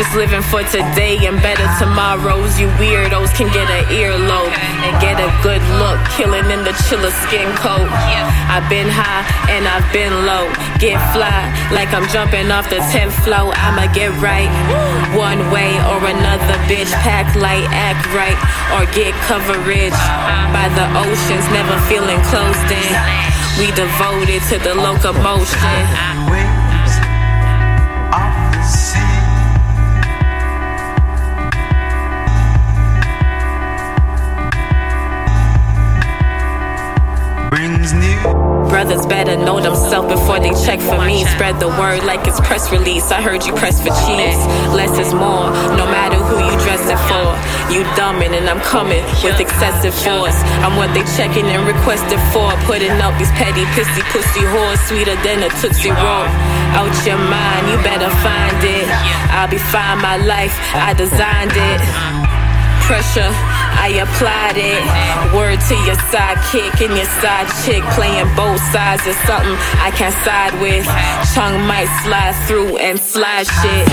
Just 0.00 0.16
living 0.16 0.40
for 0.40 0.64
today 0.72 1.20
and 1.28 1.36
better 1.44 1.68
tomorrows. 1.76 2.56
You 2.56 2.72
weirdos 2.80 3.28
can 3.36 3.52
get 3.52 3.68
an 3.68 3.84
earlobe 3.92 4.56
and 4.56 4.96
get 5.04 5.20
a 5.20 5.28
good 5.44 5.60
look. 5.76 6.00
Killing 6.16 6.48
in 6.48 6.64
the 6.64 6.72
chiller 6.88 7.12
skin 7.28 7.52
coat. 7.60 7.84
I've 8.48 8.69
been 8.70 8.86
high 8.86 9.26
and 9.50 9.66
I've 9.66 9.84
been 9.92 10.14
low. 10.24 10.46
Get 10.78 11.02
fly 11.10 11.50
like 11.74 11.90
I'm 11.92 12.06
jumping 12.14 12.54
off 12.54 12.70
the 12.70 12.78
10th 12.94 13.12
floor. 13.26 13.50
I'ma 13.52 13.90
get 13.92 14.14
right 14.22 14.48
one 15.12 15.50
way 15.50 15.74
or 15.90 15.98
another. 16.06 16.54
Bitch, 16.70 16.94
pack 17.02 17.34
light, 17.34 17.66
act 17.74 18.06
right, 18.14 18.38
or 18.78 18.86
get 18.94 19.12
coverage 19.26 19.98
by 20.54 20.70
the 20.78 20.86
oceans. 21.02 21.44
Never 21.50 21.74
feeling 21.90 22.22
closed 22.30 22.70
in. 22.70 22.94
We 23.58 23.74
devoted 23.74 24.40
to 24.54 24.56
the 24.62 24.74
locomotion. 24.78 26.59
Brothers 37.60 39.04
better 39.04 39.36
know 39.36 39.60
themselves 39.60 40.08
before 40.08 40.40
they 40.40 40.48
check 40.64 40.80
for 40.80 40.96
me. 41.04 41.24
Spread 41.36 41.60
the 41.60 41.68
word 41.68 42.04
like 42.04 42.24
it's 42.26 42.40
press 42.40 42.72
release. 42.72 43.12
I 43.12 43.20
heard 43.20 43.44
you 43.44 43.52
press 43.52 43.82
for 43.82 43.92
cheese. 44.08 44.40
Less 44.72 44.96
is 44.96 45.12
more, 45.12 45.52
no 45.76 45.84
matter 45.84 46.16
who 46.16 46.40
you 46.40 46.54
dress 46.64 46.80
it 46.88 46.96
for. 47.04 47.28
You 47.68 47.84
dumbing 48.00 48.32
and 48.32 48.48
I'm 48.48 48.60
coming 48.64 49.04
with 49.20 49.40
excessive 49.40 49.92
force. 49.92 50.38
I'm 50.64 50.80
what 50.80 50.94
they 50.96 51.04
checking 51.20 51.44
and 51.52 51.68
requested 51.68 52.22
for. 52.32 52.48
Putting 52.64 52.96
up 53.04 53.12
these 53.18 53.32
petty, 53.36 53.68
pissy, 53.76 54.00
pussy 54.08 54.40
whores, 54.48 54.80
sweeter 54.88 55.20
than 55.20 55.44
a 55.44 55.50
Tootsie 55.60 55.92
Roll. 55.92 56.24
Out 56.80 56.96
your 57.04 57.20
mind, 57.20 57.68
you 57.68 57.76
better 57.84 58.08
find 58.24 58.56
it. 58.64 58.88
I'll 59.36 59.52
be 59.52 59.58
fine, 59.58 60.00
my 60.00 60.16
life, 60.16 60.56
I 60.72 60.94
designed 60.96 61.52
it. 61.52 61.80
Pressure 62.88 63.49
I 63.80 63.88
applied 63.96 64.60
it. 64.60 64.84
Word 65.32 65.58
to 65.72 65.74
your 65.88 65.96
sidekick 66.12 66.84
and 66.84 66.94
your 67.00 67.08
side 67.24 67.48
chick. 67.64 67.82
Playing 67.96 68.28
both 68.36 68.60
sides 68.68 69.06
is 69.06 69.16
something 69.24 69.56
I 69.80 69.90
can 69.96 70.12
side 70.20 70.52
with. 70.60 70.84
Tongue 71.32 71.64
might 71.64 71.88
slide 72.04 72.36
through 72.46 72.76
and 72.76 73.00
slide 73.00 73.48
shit. 73.48 73.88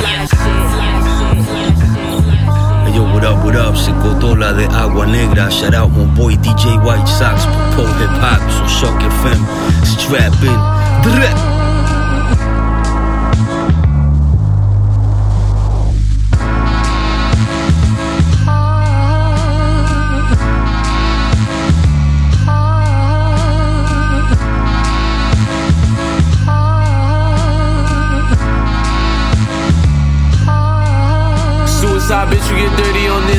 Yo, 2.93 3.03
what 3.13 3.23
up, 3.23 3.45
what 3.45 3.55
up? 3.55 3.77
Se 3.77 3.91
Cotola 4.03 4.51
de 4.51 4.67
Agua 4.75 5.05
Negra. 5.05 5.49
Shout 5.49 5.73
out 5.73 5.91
my 5.91 6.03
boy 6.15 6.33
DJ 6.35 6.83
White 6.83 7.07
Sox. 7.07 7.45
Pole 7.73 7.87
Hip 8.01 8.11
Hop, 8.19 8.43
so 8.51 8.67
Shock 8.67 8.99
FM. 8.99 9.41
Strap 9.85 10.33
in. 10.43 11.56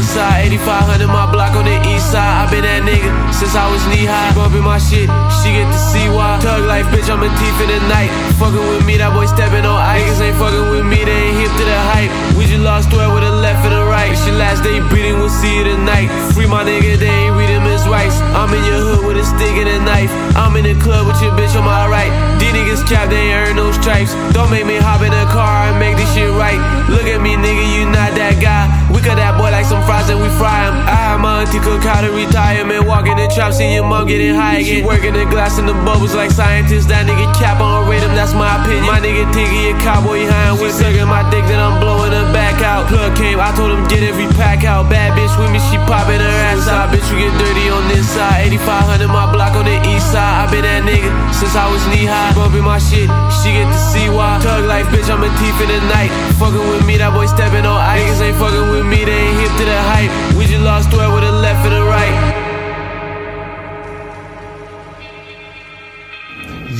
Dirty 0.09 0.15
side. 0.15 0.47
8500 0.47 1.07
my 1.07 1.31
block 1.31 1.55
on 1.57 1.65
the 1.65 1.77
east 1.89 1.98
side. 2.09 2.49
i 2.49 2.49
been 2.49 2.65
that 2.65 2.81
nigga 2.89 3.13
since 3.37 3.53
I 3.53 3.69
was 3.69 3.85
knee 3.93 4.09
high. 4.09 4.33
Bumping 4.33 4.65
my 4.65 4.81
shit, 4.81 5.09
she 5.41 5.49
get 5.53 5.69
to 5.69 5.81
see 5.93 6.09
why. 6.09 6.41
Tug 6.41 6.65
life, 6.65 6.89
bitch, 6.89 7.13
I'm 7.13 7.21
a 7.21 7.29
thief 7.37 7.57
in 7.61 7.69
the 7.69 7.81
night. 7.93 8.09
Fucking 8.41 8.65
with 8.73 8.85
me, 8.89 8.97
that 8.97 9.13
boy 9.13 9.29
stepping 9.29 9.69
on 9.69 9.77
ice. 9.77 10.01
Niggas 10.09 10.33
ain't 10.33 10.39
fucking 10.41 10.67
with 10.73 10.87
me, 10.89 11.05
they 11.05 11.29
ain't 11.29 11.37
hip 11.37 11.53
to 11.53 11.65
the 11.69 11.81
hype. 11.93 12.11
We 12.41 12.49
just 12.49 12.65
lost 12.65 12.89
where 12.97 13.13
with 13.13 13.25
the 13.29 13.33
left 13.33 13.61
and 13.69 13.77
the 13.77 13.85
right. 13.85 14.09
It's 14.09 14.25
your 14.25 14.41
last 14.41 14.65
day 14.65 14.81
breathing, 14.89 15.21
we'll 15.21 15.33
see 15.33 15.61
you 15.61 15.65
tonight. 15.69 16.09
Free 16.33 16.49
my 16.49 16.65
nigga, 16.65 16.97
they 16.97 17.13
ain't 17.29 17.37
reading 17.37 17.61
his 17.69 17.85
rights. 17.85 18.17
I'm 18.33 18.49
in 18.57 18.63
your 18.65 18.81
hood 18.81 19.03
with 19.05 19.21
a 19.21 19.27
stick 19.29 19.55
and 19.61 19.69
a 19.69 19.79
knife. 19.85 20.13
I'm 20.33 20.57
in 20.57 20.65
the 20.65 20.77
club 20.81 21.05
with 21.05 21.21
your 21.21 21.37
bitch 21.37 21.53
on 21.59 21.69
my 21.69 21.85
right. 21.87 22.11
These 22.41 22.57
niggas 22.57 22.83
cap, 22.89 23.13
they 23.13 23.37
ain't 23.37 23.53
earn 23.53 23.57
no 23.61 23.69
stripes. 23.77 24.17
Don't 24.33 24.49
make 24.49 24.65
me 24.65 24.81
hop 24.81 25.05
in 25.05 25.13
the 25.13 25.27
car 25.29 25.69
and 25.69 25.77
make 25.77 26.01
this 26.01 26.09
shit 26.17 26.31
right. 26.33 26.59
Look 26.89 27.05
at 27.05 27.21
me, 27.21 27.37
nigga, 27.37 27.65
you 27.77 27.85
not 27.91 28.17
that 28.17 28.41
guy. 28.41 28.65
We 28.89 29.05
cut 29.05 29.21
that 29.21 29.37
boy 29.37 29.53
like 29.53 29.67
some 29.69 29.85
fries 29.85 30.09
and 30.09 30.19
we 30.19 30.33
fry 30.41 30.65
him. 30.65 30.75
I 30.89 31.13
had 31.13 31.19
my 31.21 31.45
auntie 31.45 31.61
cook 31.61 31.83
out 31.99 32.07
of 32.07 32.15
retirement. 32.15 32.87
Walking 32.87 33.19
the 33.19 33.27
trap, 33.27 33.53
seeing 33.53 33.75
your 33.75 33.83
mom 33.83 34.07
getting 34.07 34.35
high 34.35 34.63
again. 34.63 34.83
She 34.83 34.87
working 34.87 35.15
the 35.19 35.27
glass 35.27 35.59
and 35.59 35.67
the 35.67 35.75
bubbles 35.83 36.15
like 36.15 36.31
scientists. 36.31 36.87
That 36.87 37.11
nigga 37.11 37.27
cap 37.35 37.59
on 37.59 37.91
rate 37.91 38.07
him, 38.07 38.15
that's 38.15 38.35
my 38.39 38.63
opinion. 38.63 38.87
My 38.87 39.03
nigga 39.03 39.27
think 39.35 39.51
he 39.51 39.71
a 39.71 39.75
cowboy 39.83 40.23
behind 40.23 40.63
with 40.63 40.79
sucking 40.79 41.11
my 41.11 41.27
dick, 41.35 41.43
then 41.51 41.59
I'm 41.59 41.83
blowing 41.83 42.15
her 42.15 42.31
back 42.31 42.63
out. 42.63 42.87
Plug 42.87 43.19
came, 43.19 43.43
I 43.43 43.51
told 43.59 43.75
him 43.75 43.83
get 43.91 44.07
every 44.07 44.31
pack 44.39 44.63
out. 44.63 44.87
Bad 44.87 45.19
bitch 45.19 45.35
with 45.35 45.51
me, 45.51 45.59
she 45.67 45.77
popping 45.91 46.23
her 46.23 46.37
ass 46.55 46.71
out. 46.71 46.95
Bitch, 46.95 47.03
we 47.11 47.27
get 47.27 47.35
dirty 47.35 47.67
on 47.67 47.83
this 47.91 48.07
side. 48.07 48.47
8500 48.47 49.11
my 49.11 49.27
block 49.35 49.59
on 49.59 49.67
the 49.67 49.79
east 49.91 50.15
side. 50.15 50.47
I 50.47 50.51
been 50.55 50.63
that 50.63 50.87
nigga 50.87 51.11
since 51.35 51.59
I 51.59 51.67
was 51.67 51.83
knee 51.91 52.07
high. 52.07 52.31
Bumping 52.39 52.63
my 52.63 52.79
shit, 52.79 53.11
she 53.43 53.51
get 53.59 53.67
to 53.67 53.81
see 53.91 54.07
why. 54.07 54.39
Tug 54.39 54.71
life, 54.71 54.87
bitch, 54.95 55.11
I'm 55.11 55.27
a 55.27 55.31
thief 55.43 55.57
in 55.67 55.67
the 55.67 55.83
night. 55.91 56.15
Fucking 56.39 56.63
with 56.71 56.87
me, 56.87 56.95
that 57.03 57.11
boy 57.11 57.27
stepping 57.27 57.67
on 57.67 57.83
ice. 57.83 58.07
Niggas 58.07 58.23
ain't 58.23 58.39
fucking 58.39 58.71
with 58.71 58.87
me, 58.87 59.03
they 59.03 59.19
ain't 59.19 59.37
hip 59.43 59.53
to 59.59 59.65
the 59.67 59.81
hype. 59.91 60.13
We 60.39 60.47
just 60.47 60.63
lost 60.63 60.95
where 60.95 61.11
with 61.11 61.27
the 61.27 61.35
left 61.35 61.67
and 61.67 61.75
right. 61.75 61.88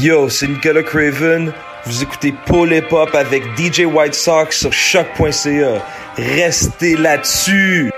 Yo, 0.01 0.29
c'est 0.29 0.47
Nicolas 0.47 0.85
Craven. 0.85 1.53
Vous 1.85 2.03
écoutez 2.03 2.33
Paul 2.47 2.73
Hip 2.73 2.93
Hop 2.93 3.15
avec 3.15 3.43
DJ 3.57 3.81
White 3.81 4.15
Sox 4.15 4.51
sur 4.53 4.73
choc.ca. 4.73 5.83
Restez 6.17 6.97
là-dessus. 6.97 7.91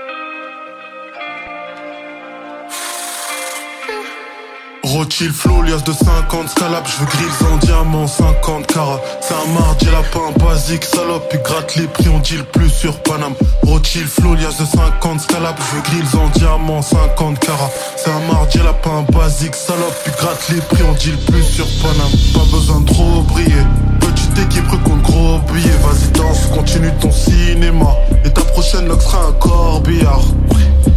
Rothschild 4.91 5.31
flow, 5.31 5.61
liasse 5.61 5.85
de 5.85 5.93
50 5.93 6.49
scalap, 6.49 6.85
je 6.85 6.99
veux 6.99 7.05
grilles 7.05 7.49
en 7.49 7.55
diamant, 7.57 8.07
50 8.07 8.67
carats. 8.67 8.99
C'est 9.21 9.33
un 9.33 9.53
mardi, 9.53 9.85
lapin 9.85 10.33
basique, 10.37 10.83
salope, 10.83 11.29
puis 11.29 11.39
gratte 11.45 11.77
les 11.77 11.87
prix, 11.87 12.09
on 12.09 12.17
le 12.17 12.43
plus 12.43 12.69
sur 12.69 12.99
Paname. 13.03 13.33
Rothschild 13.63 14.09
flow, 14.09 14.35
liasse 14.35 14.57
de 14.57 14.65
50 14.65 15.21
scalap, 15.21 15.57
je 15.57 15.75
veux 15.77 15.81
grilles 15.83 16.19
en 16.19 16.27
diamant, 16.37 16.81
50 16.81 17.39
carats. 17.39 17.71
C'est 17.95 18.11
un 18.11 18.19
mardi, 18.33 18.57
lapin 18.57 19.05
basique, 19.13 19.55
salope, 19.55 19.95
puis 20.03 20.11
gratte 20.17 20.49
les 20.49 20.59
prix, 20.59 20.83
on 20.83 20.91
le 20.91 21.31
plus 21.31 21.43
sur 21.43 21.67
Paname. 21.81 22.11
Pas 22.33 22.57
besoin 22.57 22.81
de 22.81 22.85
trop 22.87 23.21
briller. 23.21 23.63
Petite 24.01 24.39
équipe 24.39 24.83
compte 24.83 25.03
gros 25.03 25.39
billet, 25.53 25.69
vas-y 25.83 26.11
danse, 26.11 26.47
continue 26.53 26.91
ton 26.99 27.11
cinéma. 27.11 27.95
Et 28.25 28.29
ta 28.29 28.41
prochaine 28.41 28.87
lock 28.89 29.01
sera 29.01 29.27
un 29.27 29.31
corbillard. 29.33 30.25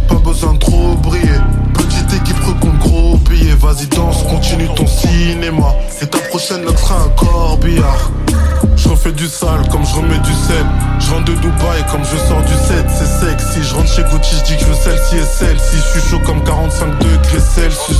Pas 0.09 0.15
besoin 0.15 0.53
de 0.53 0.59
trop 0.59 0.95
briller. 0.95 1.39
Petite 1.73 2.13
équipe 2.13 2.34
compte 2.53 2.79
gros 2.79 3.17
billet, 3.29 3.55
vas-y 3.55 3.87
danse, 3.87 4.23
continue 4.23 4.67
ton 4.75 4.87
cinéma. 4.87 5.75
Et 6.01 6.07
ta 6.07 6.19
prochaine 6.29 6.63
note 6.63 6.77
sera 6.77 6.95
un 6.95 7.09
corbillard. 7.09 8.11
Je 8.75 8.89
refais 8.89 9.11
du 9.11 9.27
sale 9.27 9.67
comme 9.71 9.85
je 9.85 9.95
remets 9.95 10.19
du 10.19 10.33
sel. 10.33 10.65
Je 10.99 11.11
rentre 11.11 11.25
de 11.25 11.33
Dubaï 11.35 11.83
comme 11.91 12.03
je 12.03 12.17
sors 12.27 12.41
du 12.41 12.53
7, 12.53 12.85
c'est 12.89 13.25
sexy. 13.25 13.63
Je 13.63 13.75
rentre 13.75 13.89
chez 13.89 14.03
Gucci, 14.03 14.35
je 14.37 14.43
dis 14.43 14.55
que 14.57 14.61
je 14.61 14.65
veux 14.65 14.75
celle-ci 14.75 15.17
et 15.17 15.25
celle-ci. 15.25 15.77
Je 15.77 15.99
suis 15.99 16.09
chaud 16.09 16.19
comme 16.25 16.43
45 16.43 16.99
degrés 16.99 17.39
Celsius. 17.39 17.97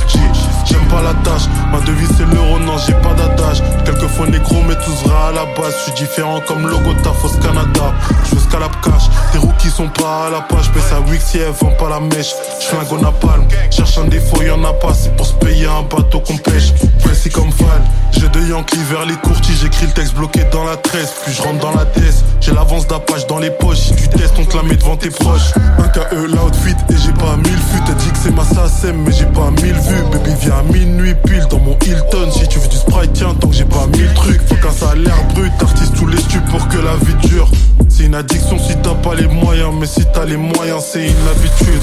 J'aime 0.64 0.86
pas 0.88 1.02
la 1.02 1.14
tâche, 1.24 1.48
ma 1.72 1.80
devise 1.80 2.10
c'est 2.16 2.26
l'euro, 2.34 2.58
non 2.60 2.76
j'ai 2.86 2.94
pas 2.94 3.14
d'adage. 3.14 3.62
Quelques 3.84 4.08
faux 4.08 4.26
négro, 4.26 4.56
mais 4.68 4.74
tous 4.84 5.08
vrais 5.08 5.28
à 5.28 5.32
la 5.32 5.44
base. 5.54 5.74
Je 5.78 5.92
suis 5.92 6.04
différent 6.04 6.40
comme 6.46 6.66
logo 6.66 6.92
de 6.92 7.02
ta 7.02 7.12
fausse 7.12 7.36
Canada. 7.42 7.94
Je 8.24 8.34
veux 8.34 8.40
scalap 8.40 8.80
cash, 8.82 9.08
tes 9.32 9.38
qui 9.58 9.68
sont 9.68 9.88
pas 9.88 10.26
à 10.26 10.30
la 10.30 10.40
page. 10.42 10.70
Baisse 10.72 10.92
à 10.92 11.00
Wix 11.00 11.24
si 11.24 11.38
elle 11.38 11.52
vend 11.52 11.72
pas 11.78 11.88
la 11.88 12.00
mèche. 12.00 12.34
Je 12.60 12.66
flingue 12.66 12.92
au 12.92 12.98
napalm, 12.98 13.46
cherche 13.70 13.98
un 13.98 14.04
défaut, 14.04 14.35
y'en 14.44 14.62
a 14.64 14.72
pas. 14.72 14.92
C'est 14.94 15.14
pour 15.16 15.26
se 15.26 15.34
payer 15.34 15.66
un 15.66 15.82
bateau 15.82 16.20
qu'on 16.20 16.36
pêche. 16.36 16.72
Précis 17.02 17.30
comme 17.30 17.50
Val, 17.50 17.82
j'ai 18.12 18.28
deux 18.28 18.48
Yankees 18.48 18.82
vers 18.90 19.06
les 19.06 19.16
courtiers. 19.16 19.54
J'écris 19.60 19.86
le 19.86 19.92
texte 19.92 20.14
bloqué 20.14 20.40
dans 20.52 20.64
la 20.64 20.76
tresse. 20.76 21.14
Puis 21.24 21.34
je 21.34 21.42
rentre 21.42 21.60
dans 21.60 21.74
la 21.74 21.84
tête. 21.84 21.96
J'ai 22.40 22.52
l'avance 22.52 22.86
d'Apache 22.86 23.26
dans 23.26 23.38
les 23.38 23.50
poches. 23.50 23.78
Si 23.78 23.96
tu 23.96 24.08
testes, 24.08 24.34
on 24.38 24.44
te 24.44 24.56
la 24.56 24.62
met 24.62 24.76
devant 24.76 24.96
tes 24.96 25.10
proches. 25.10 25.52
Un 25.78 25.88
KE, 25.88 26.14
l'outfit, 26.14 26.76
et 26.90 26.96
j'ai 27.04 27.12
pas 27.12 27.36
mille 27.36 27.52
vues. 27.52 27.80
T'as 27.86 27.94
dit 27.94 28.10
que 28.10 28.18
c'est 28.22 28.30
ma 28.30 28.44
SACEM, 28.44 29.02
mais 29.04 29.12
j'ai 29.12 29.26
pas 29.26 29.50
mille 29.62 29.74
vues. 29.74 30.04
Baby, 30.12 30.30
viens 30.40 30.58
à 30.58 30.62
minuit 30.62 31.14
pile 31.24 31.46
dans 31.50 31.58
mon 31.58 31.76
Hilton. 31.84 32.30
Si 32.30 32.46
tu 32.46 32.58
veux 32.58 32.68
du 32.68 32.76
sprite, 32.76 33.12
tiens, 33.14 33.34
tant 33.40 33.48
que 33.48 33.54
j'ai 33.54 33.64
pas 33.64 33.86
mille 33.88 34.12
trucs. 34.14 34.40
Faut 34.48 34.54
qu'un 34.56 34.72
salaire 34.72 35.24
brut, 35.34 35.52
artiste 35.60 35.94
tous 35.96 36.06
les 36.06 36.18
stupes 36.18 36.44
pour 36.46 36.66
que 36.68 36.78
la 36.78 36.96
vie 36.96 37.28
dure. 37.28 37.50
C'est 37.88 38.04
une 38.04 38.14
addiction 38.14 38.58
si 38.58 38.76
t'as 38.76 38.94
pas 38.94 39.14
les 39.14 39.26
moyens, 39.26 39.72
mais 39.78 39.86
si 39.86 40.04
t'as 40.12 40.24
les 40.24 40.36
moyens, 40.36 40.84
c'est 40.92 41.06
une 41.06 41.28
habitude. 41.28 41.82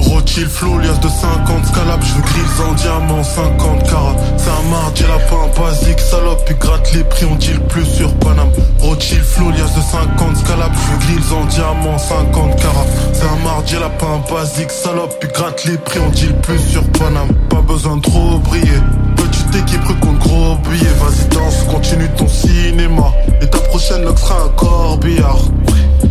Rothschild 0.00 0.48
flow, 0.48 0.78
liasse 0.78 1.00
de 1.00 1.08
50 1.08 1.66
scalab, 1.66 2.02
je 2.02 2.14
veux 2.14 2.22
grilles 2.22 2.68
en 2.68 2.72
diamant, 2.74 3.22
50 3.22 3.82
carats. 3.84 4.16
C'est 4.36 4.50
un 4.50 4.70
mardi, 4.70 5.02
lapin 5.02 5.60
basique, 5.60 6.00
salope, 6.00 6.44
puis 6.46 6.54
gratte 6.54 6.92
les 6.94 7.04
prix, 7.04 7.26
on 7.30 7.36
dit 7.36 7.52
le 7.52 7.60
plus 7.60 7.84
sur 7.84 8.12
Paname. 8.16 8.50
Rothschild 8.80 9.24
flow, 9.24 9.50
liasse 9.50 9.74
de 9.74 9.80
50 9.80 10.36
scalab, 10.36 10.72
je 10.72 10.92
veux 10.92 10.98
grilles 10.98 11.32
en 11.32 11.44
diamant, 11.46 11.98
50 11.98 12.56
carats. 12.56 12.86
C'est 13.12 13.24
un 13.24 13.44
mardi, 13.44 13.74
lapin 13.74 14.20
basique, 14.30 14.70
salope, 14.70 15.18
puis 15.20 15.28
gratte 15.32 15.64
les 15.64 15.78
prix, 15.78 16.00
on 16.06 16.10
dit 16.10 16.32
plus 16.42 16.60
sur 16.60 16.84
Paname. 16.98 17.32
Pas 17.48 17.60
besoin 17.62 17.96
de 17.96 18.02
trop 18.02 18.38
briller. 18.38 18.80
Petite 19.16 19.54
équipe 19.56 20.00
compte 20.00 20.18
gros 20.18 20.56
billet, 20.56 20.92
vas-y 21.00 21.28
danse, 21.28 21.64
continue 21.70 22.08
ton 22.16 22.28
cinéma. 22.28 23.12
Et 23.40 23.46
ta 23.46 23.58
prochaine 23.58 24.04
look 24.04 24.18
sera 24.18 24.44
un 24.44 24.48
corbillard. 24.50 25.38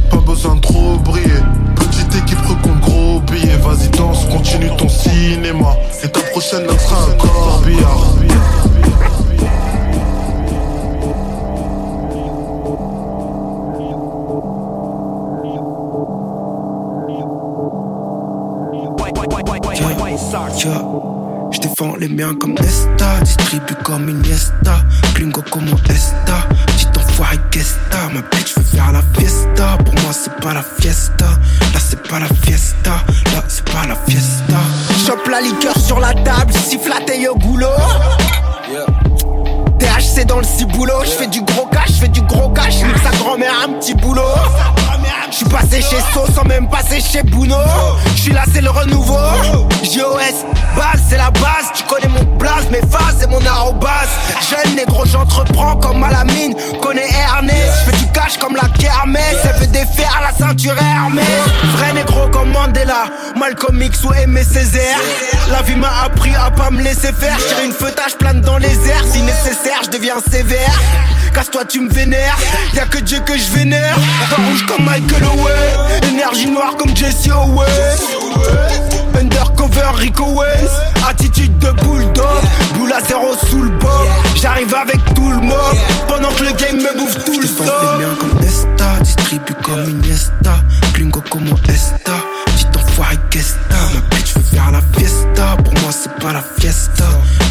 Pas 0.10 0.18
besoin 0.18 0.56
de 0.56 0.62
trop 0.62 0.98
briller. 0.98 1.42
Petite 1.76 2.16
équipe 2.16 2.40
recompte 2.48 2.82
gros 2.82 2.97
billet, 3.32 3.58
vas-y 3.58 3.90
danse, 3.90 4.26
continue 4.30 4.70
ton 4.78 4.90
cinéma. 4.90 5.76
Et 6.04 6.10
ta 6.10 6.22
prochaine 6.32 6.66
look 6.66 6.80
sera 6.80 7.06
un 7.06 7.18
corbillard. 7.18 8.14
Je 21.52 21.60
défends 21.60 21.96
les 22.00 22.10
miens 22.10 22.34
comme 22.40 22.54
Nesta, 22.54 23.20
distribue 23.22 23.76
comme 23.84 24.10
Iniesta, 24.10 24.80
Plingo 25.14 25.42
comme 25.52 25.70
Esta, 25.90 26.48
petit 27.18 27.22
enfoiré 27.22 27.38
Gesta, 27.52 28.10
ma 28.14 28.22
bitch 28.22 28.56
veut 28.56 28.64
faire 28.64 28.92
la 28.92 29.02
fiesta, 29.18 29.78
pour 29.84 29.94
moi 29.96 30.14
c'est 30.14 30.34
pas 30.42 30.54
la 30.54 30.64
fiesta, 30.80 31.26
là 31.26 31.80
c'est 31.80 32.08
pas 32.08 32.20
la 32.20 32.28
fiesta, 32.28 33.04
là 33.34 33.44
c'est 33.48 33.66
pas 33.66 33.86
la 33.88 33.96
fiesta. 34.08 34.60
Chope 35.06 35.28
la 35.28 35.42
liqueur 35.42 35.78
sur 35.78 36.00
la 36.00 36.14
table, 36.14 36.54
siffle 36.54 36.90
la 36.90 37.30
au 37.30 37.36
goulot. 37.36 37.68
THC 39.80 40.26
dans 40.26 40.38
le 40.38 40.44
ciboulot, 40.44 41.04
je 41.06 41.12
fais 41.12 41.28
du 41.28 41.42
gros 41.42 41.68
cash, 41.68 41.90
je 41.90 41.94
fais 41.94 42.08
du 42.08 42.22
gros 42.22 42.50
cash, 42.50 42.76
nique 42.84 42.98
sa 43.04 43.12
grand-mère 43.18 43.54
un 43.68 43.74
petit 43.74 43.96
boulot. 43.96 44.22
Je 45.30 45.36
suis 45.36 45.46
passé 45.46 45.82
chez 45.82 46.00
So 46.14 46.26
sans 46.34 46.44
même 46.46 46.70
passer 46.70 47.00
chez 47.00 47.22
Bouno. 47.24 47.58
Je 48.16 48.22
suis 48.22 48.34
là, 48.34 48.44
c'est 48.54 48.62
le 48.62 48.70
renouveau. 48.70 49.18
JOS, 49.84 50.46
base, 50.76 51.02
c'est 51.10 51.18
la 51.18 51.32
base. 51.32 51.72
Tu 51.76 51.84
connais 51.84 52.08
mon 52.08 52.24
blaze, 52.38 52.70
mes 52.72 52.82
phases 52.82 53.24
et 53.24 53.28
mon 53.28 53.46
arrobase. 53.46 54.10
Jeune 54.50 54.76
négro, 54.76 55.06
j'entreprends 55.06 55.76
comme 55.78 56.04
à 56.04 56.12
la 56.12 56.24
mine. 56.24 56.56
Connais 56.82 57.08
Ernest, 57.10 57.74
je 57.86 57.92
fais 57.92 57.98
du 57.98 58.12
cash 58.12 58.38
comme 58.38 58.56
la 58.56 58.68
kermesse. 58.80 59.38
Elle 59.44 59.60
veut 59.60 59.68
défaire 59.68 60.22
la 60.22 60.34
ceinture 60.46 60.76
Hermès. 60.80 61.26
Vrai 61.78 61.94
négro 61.94 62.28
comme 62.30 62.52
Mandela, 62.52 63.06
Malcolm 63.38 63.82
X 63.82 64.04
ou 64.06 64.14
Aimé 64.14 64.44
Césaire. 64.44 65.00
La 65.52 65.62
vie 65.62 65.76
m'a 65.76 66.04
appris 66.06 66.34
à 66.36 66.52
pas 66.52 66.72
me 66.72 66.82
laisser 66.82 67.12
faire. 67.14 67.38
J'ai 67.40 67.66
une 67.66 67.74
feutage 67.74 68.16
plane 68.18 68.42
dans 68.42 68.58
les 68.58 68.90
airs. 68.90 69.04
Si 69.12 69.22
nécessaire, 69.22 69.82
je 69.84 69.90
deviens 69.90 70.16
sévère. 70.32 70.80
Casse-toi, 71.38 71.66
tu 71.66 71.82
me 71.82 71.90
vénères. 71.94 72.36
Y'a 72.74 72.86
que 72.86 72.98
Dieu 72.98 73.20
que 73.24 73.38
je 73.38 73.52
vénère. 73.52 73.96
Pas 74.28 74.42
rouge 74.42 74.66
comme 74.66 74.84
Michael 74.84 75.24
Owen. 75.24 76.12
Énergie 76.12 76.50
noire 76.50 76.76
comme 76.76 76.98
Jesse 76.98 77.28
Owens. 77.28 77.68
Undercover 79.14 79.92
Rico 79.98 80.24
Owens. 80.24 80.72
Attitude 81.08 81.56
de 81.60 81.70
bulldog. 81.84 82.26
Boule 82.74 82.92
à 82.92 83.02
zéro 83.02 83.36
sous 83.52 83.62
le 83.62 83.70
bob. 83.70 84.08
J'arrive 84.36 84.74
avec 84.74 84.98
tout 85.14 85.30
le 85.30 85.38
mob. 85.38 85.78
Pendant 86.08 86.32
que 86.32 86.44
le 86.44 86.54
game 86.54 86.78
me 86.78 86.98
bouffe 86.98 87.24
tout 87.24 87.40
le 87.40 88.00
miens 88.00 88.16
comme 88.20 88.40
Nesta, 88.42 89.00
distribue 89.02 89.54
comme 89.62 89.84
Iniesta. 89.84 90.56
Plingo 90.92 91.22
comme 91.30 91.54
Esta. 91.70 92.14
Enfoiré 92.98 93.18
Gesta. 93.30 93.78
Ma 93.94 94.02
bitch 94.16 94.34
veut 94.34 94.42
faire 94.42 94.72
la 94.72 94.82
fiesta. 94.98 95.56
Pour 95.64 95.74
moi, 95.82 95.92
c'est 95.92 96.14
pas 96.20 96.34
la 96.34 96.44
fiesta. 96.60 97.04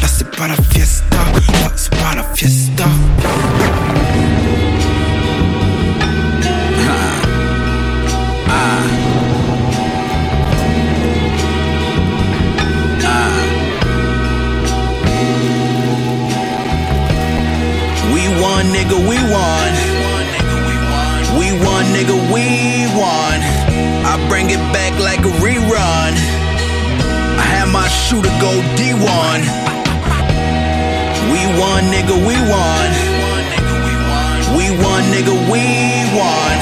Là, 0.02 0.08
c'est 0.08 0.28
pas 0.36 0.48
la 0.48 0.56
fiesta. 0.56 1.18
Là, 1.62 1.70
c'est 1.76 1.94
pas 1.94 2.14
la 2.16 2.24
fiesta. 2.34 2.84
Nigga, 18.72 18.98
we 19.08 19.16
won. 19.32 19.72
We 21.38 21.52
won, 21.62 21.84
nigga, 21.94 22.16
we 22.32 22.86
won. 22.96 23.35
I 24.16 24.28
bring 24.30 24.48
it 24.48 24.64
back 24.72 24.98
like 24.98 25.20
a 25.20 25.32
rerun. 25.44 26.12
I 27.36 27.44
had 27.52 27.68
my 27.68 27.86
shooter 27.86 28.32
go 28.40 28.52
D1. 28.72 29.40
We 31.28 31.44
won, 31.60 31.84
nigga, 31.92 32.16
we 32.24 32.36
won. 32.48 32.88
We 34.56 34.72
won, 34.82 35.02
nigga, 35.12 35.36
we 35.52 35.60
won. 36.16 36.56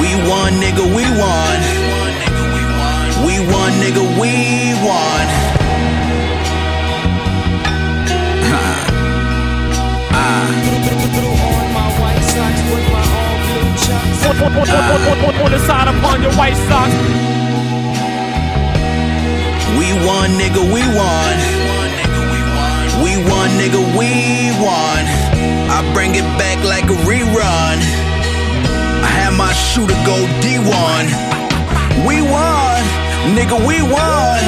We 0.00 0.08
won, 0.26 0.52
nigga, 0.56 0.84
we 0.96 1.04
won. 1.20 1.58
We 3.26 3.34
won, 3.52 3.70
nigga, 3.84 4.04
we 4.18 4.32
won. 4.88 5.26
Ah. 10.14 10.14
Ah. 10.14 10.52
On 15.42 15.50
the 15.50 15.58
side 15.66 15.88
upon 15.88 16.22
your 16.22 16.30
white 16.38 16.54
socks. 16.70 16.94
We 19.74 19.90
won, 20.06 20.30
nigga, 20.38 20.62
we 20.62 20.82
won. 20.94 21.34
We 23.02 23.18
won, 23.26 23.48
nigga, 23.58 23.82
we 23.98 24.54
won. 24.62 25.02
I 25.66 25.82
bring 25.92 26.14
it 26.14 26.28
back 26.38 26.62
like 26.62 26.84
a 26.84 26.98
rerun. 27.02 27.78
I 29.02 29.10
had 29.18 29.34
my 29.36 29.52
shooter 29.52 29.98
go 30.06 30.14
D1. 30.38 31.04
We 32.06 32.22
won, 32.22 32.78
nigga, 33.34 33.58
we 33.66 33.82
won. 33.82 34.38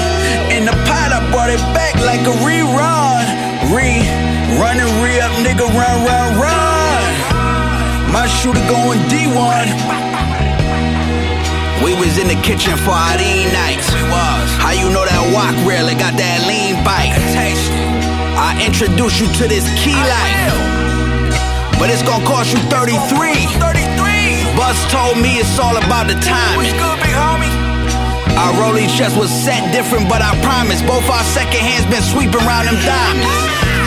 In 0.54 0.64
the 0.64 0.76
pot, 0.86 1.10
I 1.10 1.20
brought 1.32 1.50
it 1.50 1.64
back 1.74 1.96
like 2.06 2.22
a 2.22 2.34
rerun. 2.46 3.24
Re, 3.74 3.98
run 4.62 4.78
and 4.78 4.92
re 5.02 5.18
up, 5.18 5.32
nigga, 5.42 5.66
run, 5.74 6.06
run, 6.06 6.40
run. 6.40 6.53
My 8.14 8.30
shooter 8.30 8.62
going 8.70 9.02
D1. 9.10 9.66
We 11.82 11.98
was 11.98 12.14
in 12.14 12.30
the 12.30 12.38
kitchen 12.46 12.78
for 12.86 12.94
our 12.94 13.18
nights. 13.18 13.90
We 13.90 14.06
was. 14.06 14.46
How 14.62 14.70
you 14.70 14.86
know 14.94 15.02
that 15.02 15.18
walk 15.34 15.58
real? 15.66 15.90
It 15.90 15.98
got 15.98 16.14
that 16.14 16.46
lean 16.46 16.78
bite. 16.86 17.10
I 18.38 18.54
introduce 18.62 19.18
you 19.18 19.26
to 19.42 19.50
this 19.50 19.66
key 19.82 19.98
life. 19.98 20.46
But 21.82 21.90
it's 21.90 22.06
gonna 22.06 22.22
cost 22.22 22.54
you 22.54 22.62
33. 22.70 23.50
33. 23.58 24.46
Buzz 24.54 24.78
told 24.94 25.18
me 25.18 25.42
it's 25.42 25.58
all 25.58 25.74
about 25.74 26.06
the 26.06 26.14
time. 26.22 26.54
What's 26.54 26.70
good, 26.70 26.98
big 27.02 27.18
homie? 27.18 27.50
Our 28.38 28.54
rolling 28.62 28.86
chest 28.94 29.18
was 29.18 29.26
set 29.26 29.74
different, 29.74 30.06
but 30.06 30.22
I 30.22 30.38
promise 30.38 30.78
both 30.86 31.02
our 31.10 31.26
second 31.34 31.66
hands 31.66 31.82
been 31.90 32.06
sweeping 32.14 32.38
around 32.46 32.70
them 32.70 32.78
diamonds. 32.78 33.83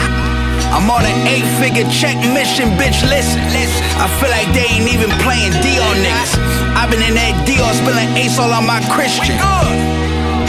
I'm 0.76 0.90
on 0.92 1.04
an 1.06 1.18
eight 1.28 1.48
figure 1.60 1.88
check 1.90 2.18
mission, 2.34 2.74
bitch. 2.80 3.00
Listen, 3.08 3.40
listen. 3.56 3.82
I 4.00 4.08
feel 4.20 4.32
like 4.32 4.50
they 4.54 4.68
ain't 4.68 4.90
even 4.92 5.10
playing 5.24 5.54
Dior 5.64 5.94
niggas. 6.04 6.34
I've 6.76 6.90
been 6.92 7.02
in 7.02 7.16
that 7.16 7.34
Dior 7.48 7.72
spilling 7.74 8.10
ace 8.18 8.38
all 8.40 8.52
on 8.52 8.66
my 8.66 8.82
Christian. 8.92 9.38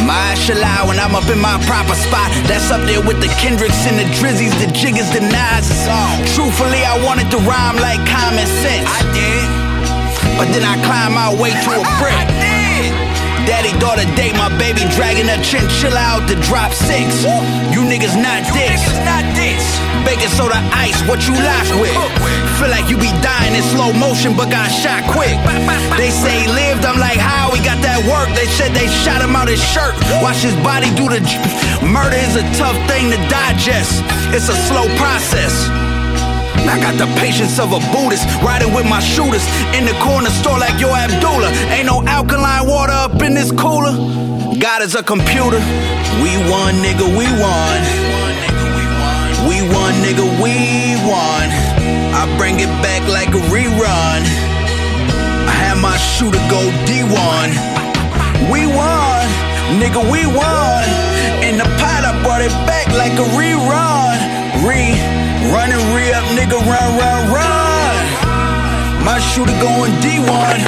My 0.06 0.34
lie 0.56 0.84
when 0.88 0.98
I'm 0.98 1.14
up 1.14 1.28
in 1.28 1.38
my 1.38 1.60
proper 1.68 1.94
spot. 1.94 2.32
That's 2.48 2.70
up 2.70 2.80
there 2.88 3.02
with 3.04 3.20
the 3.20 3.28
Kendricks 3.36 3.84
and 3.84 3.98
the 4.00 4.08
Drizzies, 4.16 4.56
the 4.56 4.72
Jiggers, 4.72 5.10
the 5.12 5.20
Nas's. 5.20 5.84
Truthfully, 6.34 6.80
I 6.84 6.96
wanted 7.04 7.30
to 7.32 7.38
rhyme 7.44 7.76
like 7.76 8.00
common 8.08 8.46
sense. 8.64 8.88
I 8.88 9.04
did. 9.12 9.46
But 10.40 10.48
then 10.54 10.64
I 10.64 10.80
climbed 10.86 11.14
my 11.14 11.28
way 11.34 11.50
to 11.50 11.70
a 11.76 11.84
brick. 12.00 13.07
Daddy 13.48 13.72
daughter 13.80 14.04
date, 14.12 14.36
my 14.36 14.52
baby 14.60 14.84
dragging 14.92 15.24
a 15.32 15.40
chinchilla 15.40 15.96
out 15.96 16.28
the 16.28 16.36
drop 16.44 16.68
six. 16.76 17.24
You 17.72 17.80
niggas 17.80 18.12
not 18.20 18.44
dicks. 18.52 18.84
Baking 20.04 20.28
soda 20.36 20.60
ice, 20.76 21.00
what 21.08 21.24
you 21.24 21.32
lock 21.32 21.64
with? 21.80 21.96
Feel 22.60 22.68
like 22.68 22.92
you 22.92 23.00
be 23.00 23.08
dying 23.24 23.56
in 23.56 23.64
slow 23.72 23.92
motion, 23.96 24.36
but 24.36 24.52
got 24.52 24.68
shot 24.68 25.00
quick. 25.16 25.32
They 25.96 26.12
say 26.12 26.44
he 26.44 26.48
lived, 26.52 26.84
I'm 26.84 27.00
like, 27.00 27.16
how 27.16 27.48
he 27.56 27.64
got 27.64 27.80
that 27.80 28.04
work? 28.04 28.28
They 28.36 28.46
said 28.52 28.76
they 28.76 28.86
shot 29.02 29.24
him 29.24 29.32
out 29.34 29.48
his 29.48 29.64
shirt. 29.64 29.96
Watch 30.20 30.44
his 30.44 30.54
body 30.60 30.92
do 30.92 31.08
the 31.08 31.24
j- 31.24 31.40
murder 31.88 32.20
is 32.20 32.36
a 32.36 32.44
tough 32.60 32.76
thing 32.84 33.08
to 33.10 33.18
digest. 33.32 34.04
It's 34.36 34.52
a 34.52 34.56
slow 34.68 34.92
process. 35.00 35.87
I 36.66 36.80
got 36.80 36.98
the 36.98 37.06
patience 37.20 37.58
of 37.58 37.72
a 37.72 37.80
Buddhist, 37.92 38.24
riding 38.42 38.72
with 38.74 38.88
my 38.88 39.00
shooters 39.00 39.44
in 39.76 39.84
the 39.84 39.94
corner 40.00 40.30
store 40.30 40.58
like 40.58 40.80
Yo 40.80 40.88
Abdullah. 40.90 41.50
Ain't 41.70 41.86
no 41.86 42.02
alkaline 42.06 42.66
water 42.66 42.92
up 42.92 43.22
in 43.22 43.34
this 43.34 43.52
cooler. 43.52 43.92
God 44.58 44.82
is 44.82 44.94
a 44.94 45.02
computer. 45.02 45.60
We 46.24 46.34
won, 46.50 46.74
nigga, 46.82 47.06
we 47.06 47.26
won. 47.38 47.78
We 49.46 49.62
won, 49.70 49.92
nigga, 50.02 50.26
we 50.42 50.98
won. 51.06 51.46
I 52.12 52.26
bring 52.36 52.58
it 52.58 52.72
back 52.82 53.06
like 53.06 53.28
a 53.28 53.42
rerun. 53.54 54.20
I 55.46 55.54
had 55.62 55.78
my 55.78 55.96
shooter 55.96 56.42
go 56.50 56.60
D1. 56.88 57.48
We 58.50 58.66
won, 58.66 59.22
nigga, 59.78 60.02
we 60.10 60.26
won. 60.26 60.82
In 61.44 61.56
the 61.56 61.68
pot, 61.78 62.02
I 62.04 62.18
brought 62.24 62.42
it 62.42 62.52
back 62.66 62.88
like 62.98 63.12
a 63.14 63.28
rerun. 63.38 64.16
Re, 64.66 64.98
run 65.52 65.70
and 65.70 65.84
re 65.94 66.12
up, 66.12 66.24
nigga, 66.36 66.58
run, 66.66 66.88
run, 66.98 67.20
run. 67.32 67.96
My 69.04 69.18
shooter 69.20 69.58
going 69.60 69.92
D1. 70.04 70.58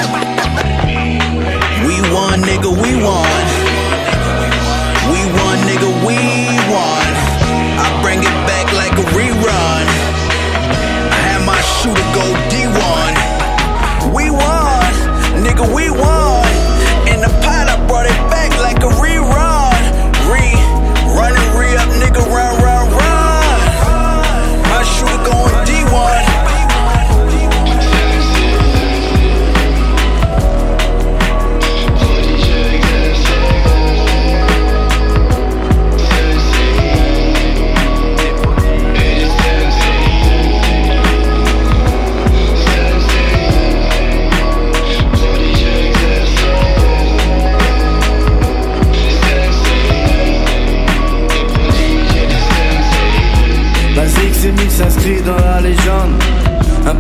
We 1.87 1.96
won, 2.14 2.40
nigga, 2.42 2.70
we 2.70 2.90
won. 3.02 3.42
We 5.12 5.20
won, 5.37 5.56
nigga, 5.68 5.90
we 6.06 6.16
won. 6.70 7.06
I 7.83 7.87
bring 8.02 8.20
it 8.20 8.37
back 8.48 8.66
like 8.72 8.94
a 8.96 9.06
rerun. 9.16 9.87
I 11.11 11.18
had 11.28 11.42
my 11.44 11.61
shooter 11.76 12.06
go 12.14 12.24
D1. 12.52 13.12
We 14.14 14.30
won, 14.30 14.92
nigga, 15.44 15.66
we 15.74 15.90
won. 15.90 16.46
In 17.12 17.20
the 17.20 17.33
pot, 17.44 17.68
I 17.68 17.76
brought 17.87 18.06
it 18.06 18.20
back 18.30 18.50
like 18.61 18.78
a 18.78 18.90
rerun. 19.02 19.80
Re, 20.30 20.54
run 21.16 21.33
and 21.37 21.59
re 21.59 21.76
up, 21.76 21.88
nigga, 22.00 22.24
run. 22.33 22.39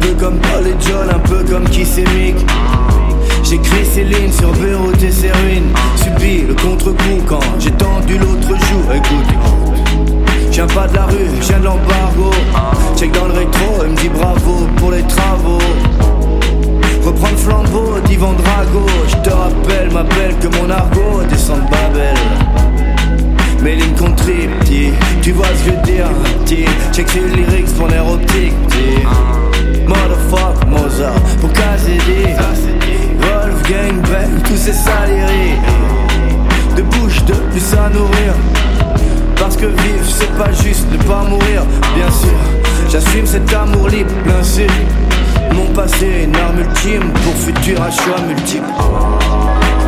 Peu 0.00 0.14
comme 0.14 0.38
Paul 0.38 0.66
et 0.66 0.76
John, 0.80 1.08
un 1.10 1.18
peu 1.18 1.44
comme 1.44 1.64
qui 1.68 1.84
c'est 1.84 2.08
Mick. 2.14 2.36
J'écris 3.42 3.84
ces 3.84 4.04
lignes 4.04 4.32
sur 4.32 4.52
Beyrouth 4.52 5.02
et 5.02 5.10
ses 5.10 5.30
ruines. 5.30 5.72
Subis 5.96 6.42
le 6.46 6.54
contre-coup 6.54 7.22
quand 7.26 7.40
j'ai 7.58 7.72
tendu 7.72 8.18
l'autre 8.18 8.48
jour. 8.48 8.92
Écoute, 8.94 10.16
je 10.50 10.54
viens 10.54 10.66
pas 10.66 10.86
de 10.86 10.96
la 10.96 11.06
rue, 11.06 11.28
je 11.40 11.46
viens 11.46 11.58
de 11.58 11.64
l'embargo. 11.64 12.30
Check 12.96 13.12
dans 13.12 13.26
le 13.26 13.34
rétro, 13.34 13.84
il 13.84 13.90
me 13.90 13.96
dit 13.96 14.08
bravo 14.08 14.66
pour 14.76 14.92
les 14.92 15.02
travaux. 15.02 15.58
Reprendre 17.04 17.38
flambeau 17.38 18.00
d'Ivan 18.06 18.34
Drago. 18.34 18.86
Je 19.08 19.16
te 19.16 19.30
rappelle, 19.30 19.90
m'appelle 19.92 20.34
que 20.40 20.48
mon 20.58 20.70
argot 20.70 21.22
descend 21.28 21.60
de 21.64 21.70
Babel. 21.70 22.16
Mes 23.62 23.76
lignes 23.76 23.94
Tu 25.22 25.32
vois 25.32 25.46
ce 25.46 25.64
que 25.64 25.70
je 25.70 25.76
veux 25.76 25.82
dire, 25.82 26.06
petit 26.44 26.64
Check 26.92 27.08
ces 27.08 27.20
lyrics 27.20 27.74
pour 27.76 27.88
l'air 27.88 28.06
optique, 28.08 28.54
petit 28.68 29.06
Motherfuck 29.90 30.66
Mozart. 30.68 31.20
Pour 31.40 31.50
KZD 31.52 32.36
Wolfgang 33.18 34.00
Bang 34.02 34.42
Tous 34.44 34.56
ces 34.56 34.72
saleries 34.72 35.58
De 36.76 36.82
bouche 36.82 37.24
de 37.24 37.34
plus 37.50 37.74
à 37.74 37.88
nourrir. 37.90 38.32
Parce 39.36 39.56
que 39.56 39.66
vivre 39.66 40.06
c'est 40.06 40.32
pas 40.38 40.52
juste 40.52 40.86
ne 40.92 40.98
pas 41.08 41.24
mourir. 41.24 41.62
Bien 41.96 42.10
sûr 42.10 42.38
J'assume 42.88 43.26
cet 43.26 43.52
amour 43.52 43.88
libre, 43.88 44.10
sûr 44.42 44.66
Mon 45.54 45.66
passé, 45.74 46.24
une 46.24 46.36
arme 46.36 46.60
ultime 46.60 47.10
Pour 47.24 47.34
futur 47.34 47.82
à 47.82 47.90
choix 47.90 48.20
multiples 48.26 48.64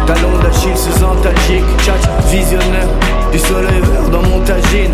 Talon 0.07 0.39
d'Achille 0.43 0.77
sous 0.77 1.05
antalgique 1.05 1.65
Tchatch, 1.79 2.09
visionnaire 2.29 2.89
Du 3.33 3.39
soleil 3.39 3.81
vert 3.81 4.11
dans 4.11 4.23
mon 4.23 4.41
tagine. 4.41 4.93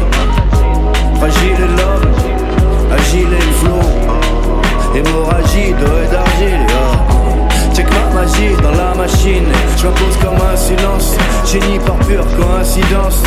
Fragile 1.16 1.58
l'homme 1.76 2.12
Agile 2.92 3.28
est 3.32 3.46
le 3.46 3.52
flot 3.52 3.87
Hémorragie 4.94 5.72
d'eau 5.72 5.98
et 6.04 6.12
d'argile 6.12 6.66
yeah. 6.68 7.18
Check 7.74 7.86
ma 7.92 8.20
magie 8.20 8.56
dans 8.62 8.72
la 8.72 8.94
machine. 8.94 9.46
Je 9.76 9.86
m'impose 9.86 10.16
comme 10.20 10.40
un 10.46 10.56
silence. 10.56 11.16
Génie 11.44 11.78
par 11.78 11.96
pure 12.06 12.26
coïncidence. 12.36 13.22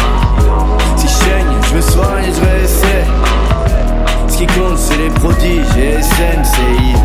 Si 0.98 1.08
je 1.08 1.14
saigne, 1.14 1.56
je 1.70 1.76
me 1.76 1.82
soigne 1.82 2.26
et 2.26 2.34
je 2.34 2.42
réessaie 2.42 3.06
Ce 4.28 4.38
qui 4.38 4.48
compte 4.48 4.78
c'est 4.78 4.98
les 4.98 5.10
prodiges 5.10 5.78
et 5.78 6.02
SNCI 6.02 6.96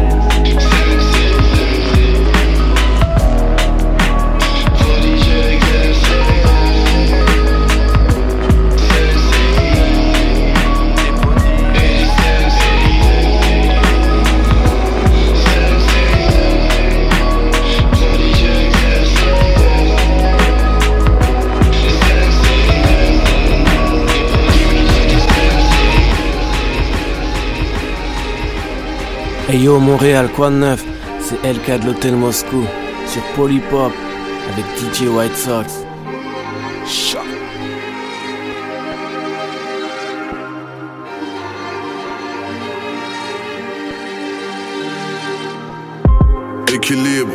Hey 29.49 29.63
yo 29.63 29.79
Montréal, 29.79 30.29
quoi 30.35 30.51
de 30.51 30.57
neuf? 30.57 30.85
C'est 31.21 31.37
LK 31.45 31.81
de 31.81 31.87
l'hôtel 31.87 32.17
Moscou 32.17 32.65
sur 33.07 33.23
Polypop 33.37 33.93
avec 34.53 34.65
DJ 34.77 35.07
White 35.07 35.37
Sox. 35.37 35.85
Choc. 36.85 37.23
Équilibre, 46.75 47.31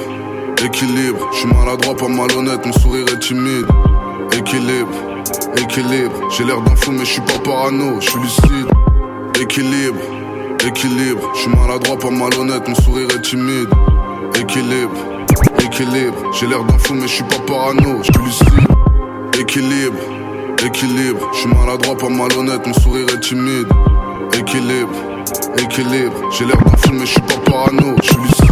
équilibre, 0.65 1.29
je 1.31 1.37
suis 1.37 1.47
maladroit, 1.47 1.95
pas 1.95 2.09
malhonnête, 2.09 2.65
mon 2.65 2.73
sourire 2.73 3.05
est 3.07 3.19
timide. 3.19 3.67
Équilibre, 4.37 4.89
équilibre, 5.55 6.29
j'ai 6.29 6.43
l'air 6.43 6.59
d'un 6.59 6.75
fou 6.75 6.91
mais 6.91 7.05
je 7.05 7.11
suis 7.13 7.21
pas 7.21 7.39
parano, 7.39 8.01
je 8.01 8.09
suis 8.09 8.19
lucide. 8.19 8.67
Équilibre, 9.39 10.01
équilibre, 10.67 11.31
je 11.33 11.39
suis 11.41 11.49
maladroit, 11.49 11.97
pas 11.97 12.09
malhonnête, 12.09 12.67
mon 12.67 12.75
sourire 12.75 13.07
est 13.15 13.21
timide. 13.21 13.69
Équilibre, 14.39 14.91
équilibre, 15.63 16.31
j'ai 16.33 16.47
l'air 16.47 16.63
d'un 16.63 16.77
fou 16.77 16.93
mais 16.93 17.07
je 17.07 17.15
suis 17.15 17.23
pas 17.23 17.39
parano, 17.47 18.01
je 18.03 18.19
lucide. 18.19 18.47
Équilibre, 19.39 19.97
équilibre, 20.65 21.29
je 21.33 21.39
suis 21.39 21.49
maladroit, 21.49 21.97
pas 21.97 22.09
malhonnête, 22.09 22.65
mon 22.65 22.73
sourire 22.73 23.05
est 23.13 23.19
timide. 23.19 23.67
Équilibre, 24.37 24.89
équilibre, 25.57 26.31
j'ai 26.37 26.45
l'air 26.45 26.57
d'un 26.57 26.77
fou 26.77 26.91
mais 26.93 27.05
je 27.05 27.11
suis 27.11 27.21
pas 27.21 27.51
parano, 27.51 27.95
je 28.03 28.13
lucide. 28.17 28.51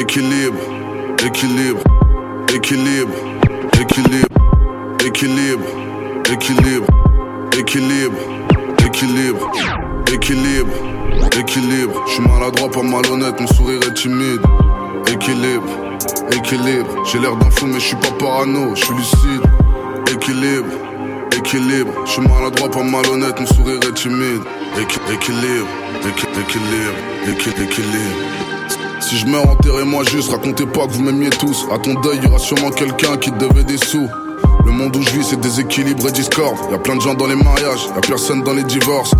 Équilibre, 0.00 0.58
équilibre, 1.26 1.80
équilibre, 2.54 3.12
équilibre, 3.80 4.28
équilibre, 5.04 5.64
équilibre, 6.32 6.86
équilibre, 7.58 8.16
équilibre, 8.84 9.50
équilibre, 10.12 10.72
équilibre. 11.38 12.02
Je 12.06 12.12
suis 12.12 12.22
maladroit, 12.22 12.70
pas 12.70 12.82
malhonnête, 12.82 13.40
mon 13.40 13.46
sourire 13.46 13.80
est 13.86 13.94
timide. 13.94 14.40
Équilibre, 15.12 15.64
équilibre. 16.36 16.88
J'ai 17.10 17.18
l'air 17.18 17.36
d'un 17.36 17.50
fou, 17.50 17.66
mais 17.66 17.80
je 17.80 17.86
suis 17.86 17.96
pas 17.96 18.10
parano, 18.18 18.74
je 18.74 18.84
suis 18.84 18.94
lucide. 18.94 19.42
Équilibre, 20.12 20.66
équilibre. 21.36 21.92
Je 22.06 22.10
suis 22.12 22.22
maladroit, 22.22 22.70
pas 22.70 22.82
malhonnête, 22.82 23.38
mon 23.40 23.46
sourire 23.46 23.80
est 23.88 23.94
timide. 23.94 24.42
Équi- 24.78 25.00
équilibre, 25.12 25.66
équi- 26.06 26.40
équilibre, 26.40 26.96
équi- 27.26 27.62
équilibre. 27.62 28.16
Si 29.00 29.16
je 29.16 29.26
meurs, 29.26 29.48
enterrez-moi 29.50 30.04
juste, 30.04 30.30
racontez 30.30 30.66
pas 30.66 30.86
que 30.86 30.92
vous 30.92 31.02
m'aimiez 31.02 31.30
tous. 31.30 31.66
À 31.72 31.78
ton 31.78 31.94
deuil, 31.94 32.18
il 32.22 32.24
y 32.24 32.30
aura 32.30 32.38
sûrement 32.38 32.70
quelqu'un 32.70 33.16
qui 33.16 33.32
te 33.32 33.38
devait 33.38 33.64
des 33.64 33.78
sous. 33.78 34.08
Le 34.64 34.72
monde 34.72 34.94
où 34.94 35.02
je 35.02 35.10
vis, 35.10 35.24
c'est 35.24 35.40
déséquilibre 35.40 36.06
et 36.08 36.12
discorde. 36.12 36.56
Y 36.70 36.74
a 36.74 36.78
plein 36.78 36.96
de 36.96 37.00
gens 37.00 37.14
dans 37.14 37.26
les 37.26 37.34
mariages, 37.34 37.86
y 37.94 37.98
a 37.98 38.00
personne 38.00 38.42
dans 38.42 38.52
les 38.52 38.62
divorces. 38.62 39.12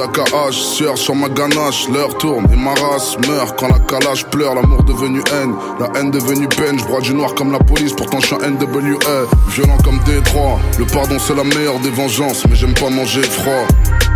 D'AKH, 0.00 0.54
sueur 0.54 0.96
sur 0.96 1.14
ma 1.14 1.28
ganache. 1.28 1.86
L'heure 1.92 2.16
tourne 2.16 2.46
et 2.50 2.56
ma 2.56 2.72
race 2.72 3.18
meurt 3.28 3.58
quand 3.60 3.68
la 3.68 3.80
calage 3.80 4.24
pleure. 4.28 4.54
L'amour 4.54 4.82
devenu 4.82 5.20
haine, 5.30 5.54
la 5.78 6.00
haine 6.00 6.10
devenue 6.10 6.48
peine. 6.48 6.78
Je 6.78 6.84
broie 6.84 7.02
du 7.02 7.12
noir 7.12 7.34
comme 7.34 7.52
la 7.52 7.58
police, 7.58 7.92
pourtant 7.92 8.18
je 8.18 8.28
suis 8.28 8.36
un 8.36 8.50
NWA. 8.50 9.26
Violent 9.48 9.76
comme 9.84 9.98
Détroit, 10.06 10.58
le 10.78 10.86
pardon 10.86 11.18
c'est 11.18 11.34
la 11.34 11.44
meilleure 11.44 11.78
des 11.80 11.90
vengeances. 11.90 12.46
Mais 12.48 12.56
j'aime 12.56 12.72
pas 12.72 12.88
manger 12.88 13.20
froid. 13.22 13.66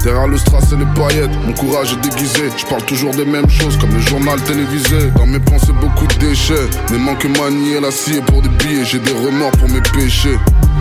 Derrière 0.03 0.27
le 0.27 0.39
strass 0.39 0.73
et 0.73 0.77
les 0.77 0.87
paillettes, 0.99 1.37
mon 1.47 1.53
courage 1.53 1.93
est 1.93 2.09
déguisé. 2.09 2.45
Je 2.57 2.65
parle 2.65 2.83
toujours 2.85 3.11
des 3.11 3.27
mêmes 3.27 3.51
choses 3.51 3.77
comme 3.77 3.93
le 3.93 4.01
journal 4.01 4.41
télévisé. 4.43 5.11
Dans 5.17 5.27
mes 5.27 5.41
pensées, 5.41 5.75
beaucoup 5.83 6.07
de 6.07 6.15
déchets. 6.15 6.69
Mais 6.93 6.99
manque 6.99 7.27
manier 7.39 7.79
l'acier 7.81 8.23
pour 8.23 8.41
des 8.41 8.49
billets. 8.49 8.87
J'ai 8.87 9.01
des 9.01 9.13
remords 9.13 9.53
pour 9.53 9.69
mes 9.69 9.83
péchés. 9.83 10.39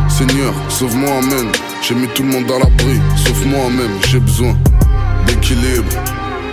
Seigneur, 0.08 0.54
sauve-moi, 0.70 1.10
amen. 1.10 1.52
J'ai 1.82 1.96
mis 1.96 2.08
tout 2.08 2.24
le 2.24 2.30
monde 2.30 2.50
à 2.50 2.60
l'abri, 2.60 3.02
sauf 3.18 3.46
moi-même. 3.46 4.00
J'ai 4.08 4.20
besoin 4.20 4.56
d'équilibre, 5.34 5.91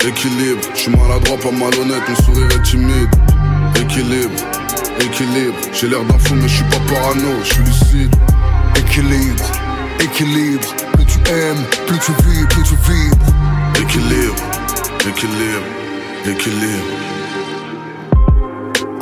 équilibre. 0.06 0.60
Je 0.74 0.80
suis 0.80 0.90
maladroit, 0.90 1.38
pas 1.38 1.50
malhonnête, 1.50 2.02
mon 2.08 2.16
sourire 2.24 2.48
est 2.50 2.62
timide. 2.62 3.10
Équilibre, 3.80 4.40
équilibre. 5.00 5.56
J'ai 5.72 5.88
l'air 5.88 6.04
d'un 6.04 6.18
fou, 6.18 6.34
mais 6.34 6.48
je 6.48 6.56
suis 6.56 6.64
pas 6.64 6.94
parano, 6.94 7.30
je 7.44 7.54
suis 7.54 7.62
lucide. 7.62 8.16
Équilibre, 8.76 9.44
équilibre. 10.00 10.74
Plus 10.92 11.04
tu 11.06 11.18
aimes, 11.30 11.64
plus 11.86 11.98
tu 11.98 12.12
vis, 12.24 12.46
plus 12.46 12.62
tu 12.62 12.74
vibres. 12.74 13.26
Équilibre, 13.80 14.34
équilibre, 15.06 15.66
équilibre. 16.26 17.09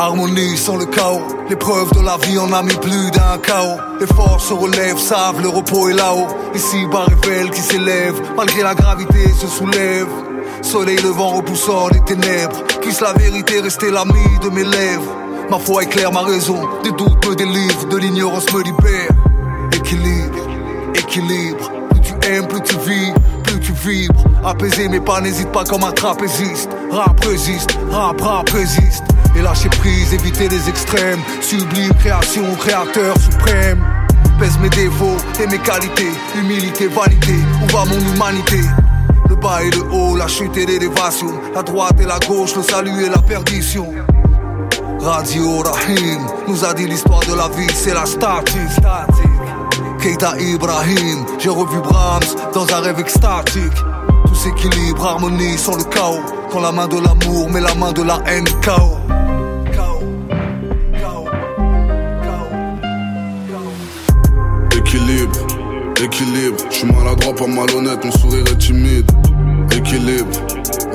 Harmonie 0.01 0.57
sans 0.57 0.77
le 0.77 0.87
chaos, 0.87 1.23
l'épreuve 1.51 1.93
de 1.93 2.01
la 2.01 2.17
vie 2.19 2.39
en 2.39 2.53
a 2.53 2.63
mis 2.63 2.77
plus 2.77 3.11
d'un 3.11 3.37
chaos. 3.43 3.79
Les 3.99 4.07
forces 4.07 4.47
se 4.47 4.55
relèvent, 4.55 4.99
savent, 4.99 5.43
le 5.43 5.49
repos 5.49 5.89
est 5.89 5.95
là-haut. 5.95 6.29
Ici, 6.55 6.87
bas 6.87 7.07
révèle 7.07 7.51
qui 7.51 7.61
s'élève, 7.61 8.15
malgré 8.37 8.63
la 8.63 8.77
gravité 8.77 9.33
se 9.33 9.49
soulève. 9.49 10.07
Soleil 10.63 10.99
levant 10.99 11.31
repoussant 11.31 11.89
les 11.89 12.01
ténèbres, 12.03 12.63
puisse 12.81 13.01
la 13.01 13.13
vérité 13.13 13.61
rester 13.61 13.91
l'ami 13.91 14.39
de 14.41 14.51
mes 14.51 14.63
lèvres. 14.63 15.17
Ma 15.51 15.59
foi 15.59 15.83
éclaire 15.83 16.13
ma 16.13 16.23
raison, 16.23 16.61
des 16.85 16.93
doutes 16.93 17.27
me 17.27 17.35
délivrent, 17.35 17.89
de 17.89 17.97
l'ignorance 17.97 18.53
me 18.53 18.63
libère. 18.63 19.11
Équilibre, 19.73 20.39
équilibre, 20.95 21.73
plus 21.91 22.01
tu 22.03 22.29
aimes, 22.31 22.47
plus 22.47 22.63
tu 22.63 22.77
vis, 22.89 23.13
plus 23.43 23.59
tu 23.59 23.73
vibres. 23.73 24.25
Apaiser 24.45 24.89
mes 24.89 25.01
pas, 25.01 25.21
n'hésite 25.21 25.51
pas 25.51 25.65
comme 25.65 25.83
un 25.83 25.93
trapéziste. 25.93 26.71
Rap 26.93 27.19
résiste, 27.25 27.77
rap 27.91 28.21
rap 28.21 28.49
résiste. 28.51 29.03
Et 29.39 29.43
lâcher 29.43 29.69
prise, 29.69 30.13
éviter 30.13 30.49
les 30.49 30.69
extrêmes. 30.69 31.21
Sublime 31.41 31.95
création, 31.95 32.43
créateur 32.59 33.15
suprême. 33.21 33.85
Pèse 34.41 34.59
mes 34.59 34.69
défauts 34.69 35.17
et 35.41 35.47
mes 35.47 35.59
qualités. 35.59 36.11
Humilité 36.35 36.89
validée, 36.89 37.45
où 37.63 37.73
va 37.73 37.85
mon 37.85 38.01
humanité? 38.01 38.61
Le 39.29 39.37
bas 39.37 39.63
et 39.63 39.71
le 39.71 39.85
haut, 39.93 40.17
la 40.17 40.27
chute 40.27 40.57
et 40.57 40.67
l'élévation. 40.67 41.33
La 41.55 41.63
droite 41.63 42.01
et 42.01 42.05
la 42.05 42.19
gauche, 42.19 42.57
le 42.57 42.63
salut 42.63 43.05
et 43.05 43.09
la 43.09 43.19
perdition. 43.19 43.87
Radio 45.01 45.59
Rahim 45.61 46.27
nous 46.49 46.65
a 46.65 46.75
dit 46.75 46.89
l'histoire 46.89 47.21
de 47.21 47.35
la 47.35 47.47
vie, 47.49 47.73
c'est 47.73 47.95
la 47.95 48.07
statique. 48.07 48.57
Keita 50.01 50.37
Ibrahim, 50.41 51.25
j'ai 51.39 51.51
revu 51.51 51.79
Brahms 51.79 52.35
dans 52.53 52.67
un 52.75 52.81
rêve 52.81 52.99
extatique. 52.99 53.85
Tout 54.27 54.35
s'équilibre, 54.35 55.07
harmonie 55.07 55.57
sans 55.57 55.77
le 55.77 55.85
chaos. 55.85 56.25
Quand 56.51 56.61
la 56.61 56.73
main 56.73 56.89
de 56.89 56.99
l'amour 56.99 57.49
met 57.51 57.61
la 57.61 57.75
main 57.77 57.93
de 57.93 58.03
la 58.03 58.19
haine, 58.27 58.49
chaos. 58.63 58.99
Équilibre. 66.19 66.65
Je 66.71 66.77
suis 66.77 66.87
maladroit, 66.87 67.35
pas 67.35 67.47
malhonnête, 67.47 68.05
mon 68.05 68.11
sourire 68.13 68.45
est 68.51 68.59
timide. 68.59 69.11
Équilibre, 69.77 70.31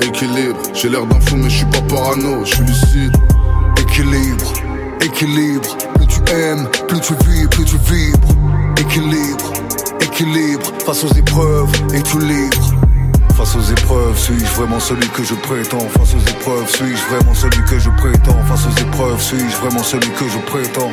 équilibre. 0.02 0.58
J'ai 0.74 0.88
l'air 0.90 1.06
d'un 1.06 1.20
fou, 1.20 1.36
mais 1.36 1.48
je 1.48 1.58
suis 1.58 1.66
pas 1.66 1.80
parano, 1.82 2.44
je 2.44 2.54
suis 2.54 2.64
lucide. 2.64 3.16
Équilibre, 3.80 4.52
équilibre. 5.00 5.76
Plus 5.94 6.06
tu 6.06 6.32
aimes, 6.32 6.68
plus 6.88 7.00
tu 7.00 7.14
vis, 7.26 7.46
plus 7.48 7.64
tu 7.64 7.76
vibres. 7.76 8.28
Équilibre, 8.78 9.52
équilibre. 10.00 10.72
Face 10.84 11.04
aux 11.04 11.14
épreuves, 11.14 11.70
et 11.94 12.02
tu 12.02 12.18
libre. 12.18 12.74
Face 13.34 13.56
aux 13.56 13.72
épreuves, 13.72 14.18
suis-je 14.18 14.54
vraiment 14.54 14.78
celui 14.78 15.08
que 15.08 15.24
je 15.24 15.34
prétends? 15.34 15.88
Face 15.98 16.14
aux 16.14 16.30
épreuves, 16.30 16.68
suis-je 16.68 17.14
vraiment 17.14 17.34
celui 17.34 17.64
que 17.64 17.78
je 17.78 17.90
prétends? 17.90 18.38
Face 18.46 18.66
aux 18.66 18.80
épreuves, 18.80 19.20
suis-je 19.20 19.56
vraiment 19.56 19.82
celui 19.82 20.10
que 20.10 20.28
je 20.28 20.38
prétends? 20.50 20.92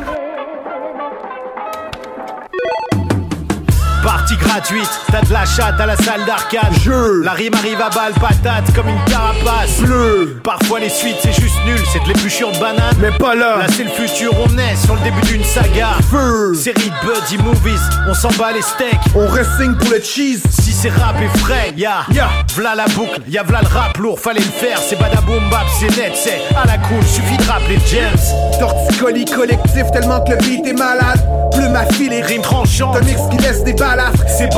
Gratuite, 4.37 4.89
t'as 5.11 5.21
de 5.21 5.33
la 5.33 5.45
chatte 5.45 5.79
à 5.79 5.85
la 5.85 5.95
salle 5.97 6.25
d'arcade. 6.25 6.73
Jeu. 6.83 7.21
La 7.23 7.31
rime 7.33 7.53
arrive 7.53 7.79
à 7.81 7.89
balle 7.89 8.13
patate 8.13 8.73
comme 8.75 8.87
une 8.87 9.03
carapace. 9.05 9.79
Bleu. 9.81 10.39
Parfois 10.43 10.79
les 10.79 10.89
suites 10.89 11.17
c'est 11.21 11.33
juste 11.33 11.55
nul, 11.65 11.79
c'est 11.91 12.01
de 12.03 12.07
l'épluchure 12.07 12.51
de 12.51 12.57
banane. 12.57 12.95
Mais 12.99 13.11
pas 13.11 13.35
là. 13.35 13.57
Là 13.59 13.65
c'est 13.75 13.83
le 13.83 13.89
futur, 13.89 14.31
on 14.39 14.57
est 14.57 14.75
sur 14.75 14.95
le 14.95 15.01
début 15.01 15.21
d'une 15.27 15.43
saga. 15.43 15.89
Feu. 16.09 16.53
Série 16.55 16.75
de 16.89 17.05
buddy 17.07 17.37
movies, 17.43 17.79
on 18.09 18.13
s'en 18.13 18.29
bat 18.39 18.51
les 18.53 18.61
steaks. 18.61 18.99
On 19.15 19.27
wrestling 19.27 19.75
pour 19.75 19.89
le 19.89 20.01
cheese. 20.01 20.41
Si 20.49 20.71
c'est 20.71 20.89
rap 20.89 21.15
et 21.21 21.39
frais, 21.39 21.73
ya, 21.77 22.05
Ya. 22.11 22.29
v'là 22.55 22.75
la 22.75 22.85
boucle, 22.85 23.21
ya 23.27 23.43
v'là 23.43 23.61
le 23.61 23.67
rap 23.67 23.97
lourd, 23.97 24.19
fallait 24.19 24.39
le 24.39 24.45
faire. 24.45 24.79
C'est 24.79 24.97
badaboum 24.99 25.49
bap, 25.49 25.65
c'est 25.79 25.95
net, 25.97 26.13
c'est 26.15 26.41
à 26.55 26.65
la 26.65 26.77
cool, 26.77 27.03
suffit 27.03 27.37
de 27.37 27.43
rappeler 27.43 27.79
James. 27.87 28.59
Torticolis 28.59 29.25
collectif 29.25 29.91
tellement 29.91 30.21
que 30.21 30.31
le 30.31 30.37
beat 30.37 30.65
est 30.67 30.73
malade. 30.73 31.19
Plume 31.53 31.75
affilée, 31.75 32.21
Rime 32.21 32.41
tranchante, 32.41 32.95
un 32.97 33.01
mix 33.01 33.19
qui 33.29 33.37
laisse 33.37 33.63
des 33.63 33.73
balafres. 33.73 34.20
C'est 34.27 34.49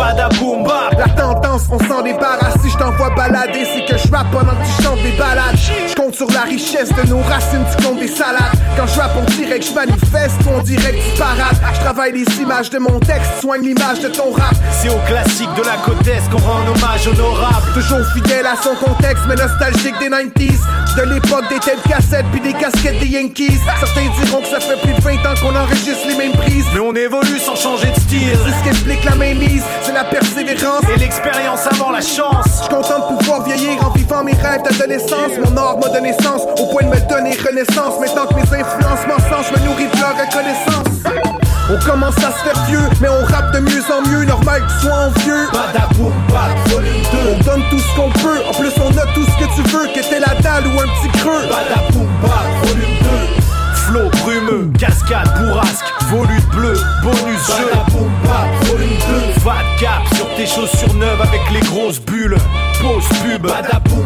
bap. 0.63 0.97
La 0.97 1.09
tendance, 1.09 1.63
on 1.71 1.79
s'en 1.79 2.01
débarrasse. 2.01 2.55
Si 2.61 2.69
je 2.69 2.77
t'envoie 2.77 3.09
balader, 3.15 3.65
c'est 3.65 3.85
que 3.85 3.97
je 3.97 4.11
rappe 4.11 4.31
pendant 4.31 4.51
que 4.51 4.65
tu 4.65 4.83
chantes 4.83 5.01
des 5.01 5.17
balades. 5.17 5.92
Compte 6.13 6.29
sur 6.29 6.31
la 6.31 6.43
richesse 6.43 6.89
de 6.89 7.07
nos 7.09 7.21
racines, 7.21 7.63
tu 7.75 7.83
comptes 7.83 7.99
des 7.99 8.07
salades. 8.07 8.51
Quand 8.77 8.87
je 8.87 8.99
rappe, 8.99 9.15
on 9.15 9.25
dirait 9.31 9.59
que 9.59 9.65
je 9.65 9.73
manifeste, 9.73 10.35
on 10.47 10.61
dirait 10.61 10.91
que 10.91 11.11
tu 11.11 11.17
parades. 11.17 11.57
Je 11.73 11.79
travaille 11.79 12.11
les 12.13 12.41
images 12.41 12.69
de 12.69 12.79
mon 12.79 12.99
texte, 12.99 13.41
soigne 13.41 13.63
l'image 13.63 13.99
de 13.99 14.09
ton 14.09 14.31
rap. 14.31 14.53
C'est 14.71 14.89
au 14.89 14.99
classique 15.07 15.49
de 15.55 15.61
la 15.61 15.77
côte 15.85 16.05
est 16.07 16.29
qu'on 16.29 16.39
rend 16.39 16.61
hommage 16.67 17.07
honorable. 17.07 17.67
Toujours 17.73 18.05
fidèle 18.13 18.45
à 18.45 18.55
son 18.61 18.75
contexte, 18.75 19.23
mais 19.27 19.35
nostalgique 19.35 19.97
des 19.99 20.09
90s. 20.09 20.59
De 20.97 21.01
l'époque 21.13 21.49
des 21.49 21.59
têtes 21.59 21.81
cassettes, 21.87 22.25
puis 22.31 22.41
des 22.41 22.53
casquettes 22.53 22.99
des 22.99 23.07
Yankees. 23.07 23.59
Certains 23.79 24.09
diront 24.23 24.41
que 24.41 24.47
ça 24.47 24.59
fait 24.59 24.79
plus 24.81 24.93
de 24.93 25.01
20 25.01 25.13
ans 25.25 25.35
qu'on 25.41 25.55
enregistre 25.55 26.07
les 26.07 26.15
mêmes 26.15 26.33
prises. 26.33 26.65
Mais 26.73 26.79
on 26.79 26.93
évolue 26.93 27.39
sans 27.39 27.55
changer 27.55 27.87
de 27.87 27.99
style. 27.99 28.37
C'est 28.45 28.51
ce 28.51 28.63
qu'explique 28.63 29.03
la 29.03 29.15
mainmise, 29.15 29.63
c'est 29.83 29.93
la 29.93 30.03
persévérance. 30.03 30.83
Et 30.95 30.99
l'expérience 30.99 31.65
avant 31.67 31.91
la 31.91 32.01
chance. 32.01 32.45
Je 32.45 32.65
suis 32.65 32.69
content 32.69 32.99
de 32.99 33.17
pouvoir 33.17 33.43
vieillir 33.43 33.83
en 33.85 33.89
vivant 33.91 34.23
mes 34.23 34.33
rêves 34.33 34.61
d'adolescence. 34.63 35.31
Mon 35.43 35.57
art 35.57 35.77
m'a 35.79 35.89
au 36.05 36.65
point 36.67 36.83
de 36.83 36.89
me 36.89 37.09
donner 37.09 37.31
renaissance. 37.37 37.99
Maintenant 37.99 38.25
que 38.25 38.35
mes 38.35 38.41
influences 38.41 39.07
m'encensent, 39.07 39.47
je 39.47 39.61
me 39.61 39.65
nourris 39.65 39.87
de 39.87 39.99
leur 39.99 40.11
reconnaissance. 40.11 40.87
On 41.69 41.79
commence 41.85 42.17
à 42.17 42.31
se 42.31 42.43
faire 42.43 42.65
vieux, 42.67 42.89
mais 42.99 43.07
on 43.07 43.23
rappe 43.25 43.53
de 43.53 43.59
mieux 43.59 43.83
en 43.89 44.01
mieux. 44.09 44.25
Normal 44.25 44.61
que 44.61 44.73
tu 44.73 44.87
sois 44.87 44.95
envieux. 44.95 45.47
Badaboum 45.53 46.13
volume 46.67 46.91
2. 47.11 47.17
On 47.29 47.43
donne 47.43 47.63
tout 47.69 47.79
ce 47.79 47.95
qu'on 47.95 48.09
peut, 48.19 48.39
en 48.47 48.51
plus 48.51 48.73
on 48.81 48.97
a 48.97 49.05
tout 49.13 49.23
ce 49.23 49.45
que 49.45 49.55
tu 49.55 49.61
veux, 49.69 49.87
que 49.87 50.09
t'aies 50.09 50.19
la 50.19 50.35
dalle 50.41 50.67
ou 50.67 50.79
un 50.79 50.83
petit 50.83 51.17
creux. 51.19 51.43
Badaboum 51.49 52.09
volume 52.63 52.97
2. 53.01 53.43
Flow 53.73 54.09
brumeux, 54.23 54.71
cascade, 54.79 55.29
bourrasque, 55.39 55.85
volute 56.09 56.47
bleu, 56.49 56.73
bonus 57.03 57.47
jeu. 57.47 57.69
Volume 58.67 58.89
2. 59.35 59.41
Fat 59.41 59.63
cap 59.79 60.01
sur 60.15 60.27
tes 60.35 60.45
chaussures 60.45 60.93
neuves 60.95 61.21
avec 61.21 61.41
les 61.51 61.59
grosses 61.61 61.99
bulles. 61.99 62.37
pause 62.81 63.03
pub. 63.23 63.41
Badaboum 63.43 64.05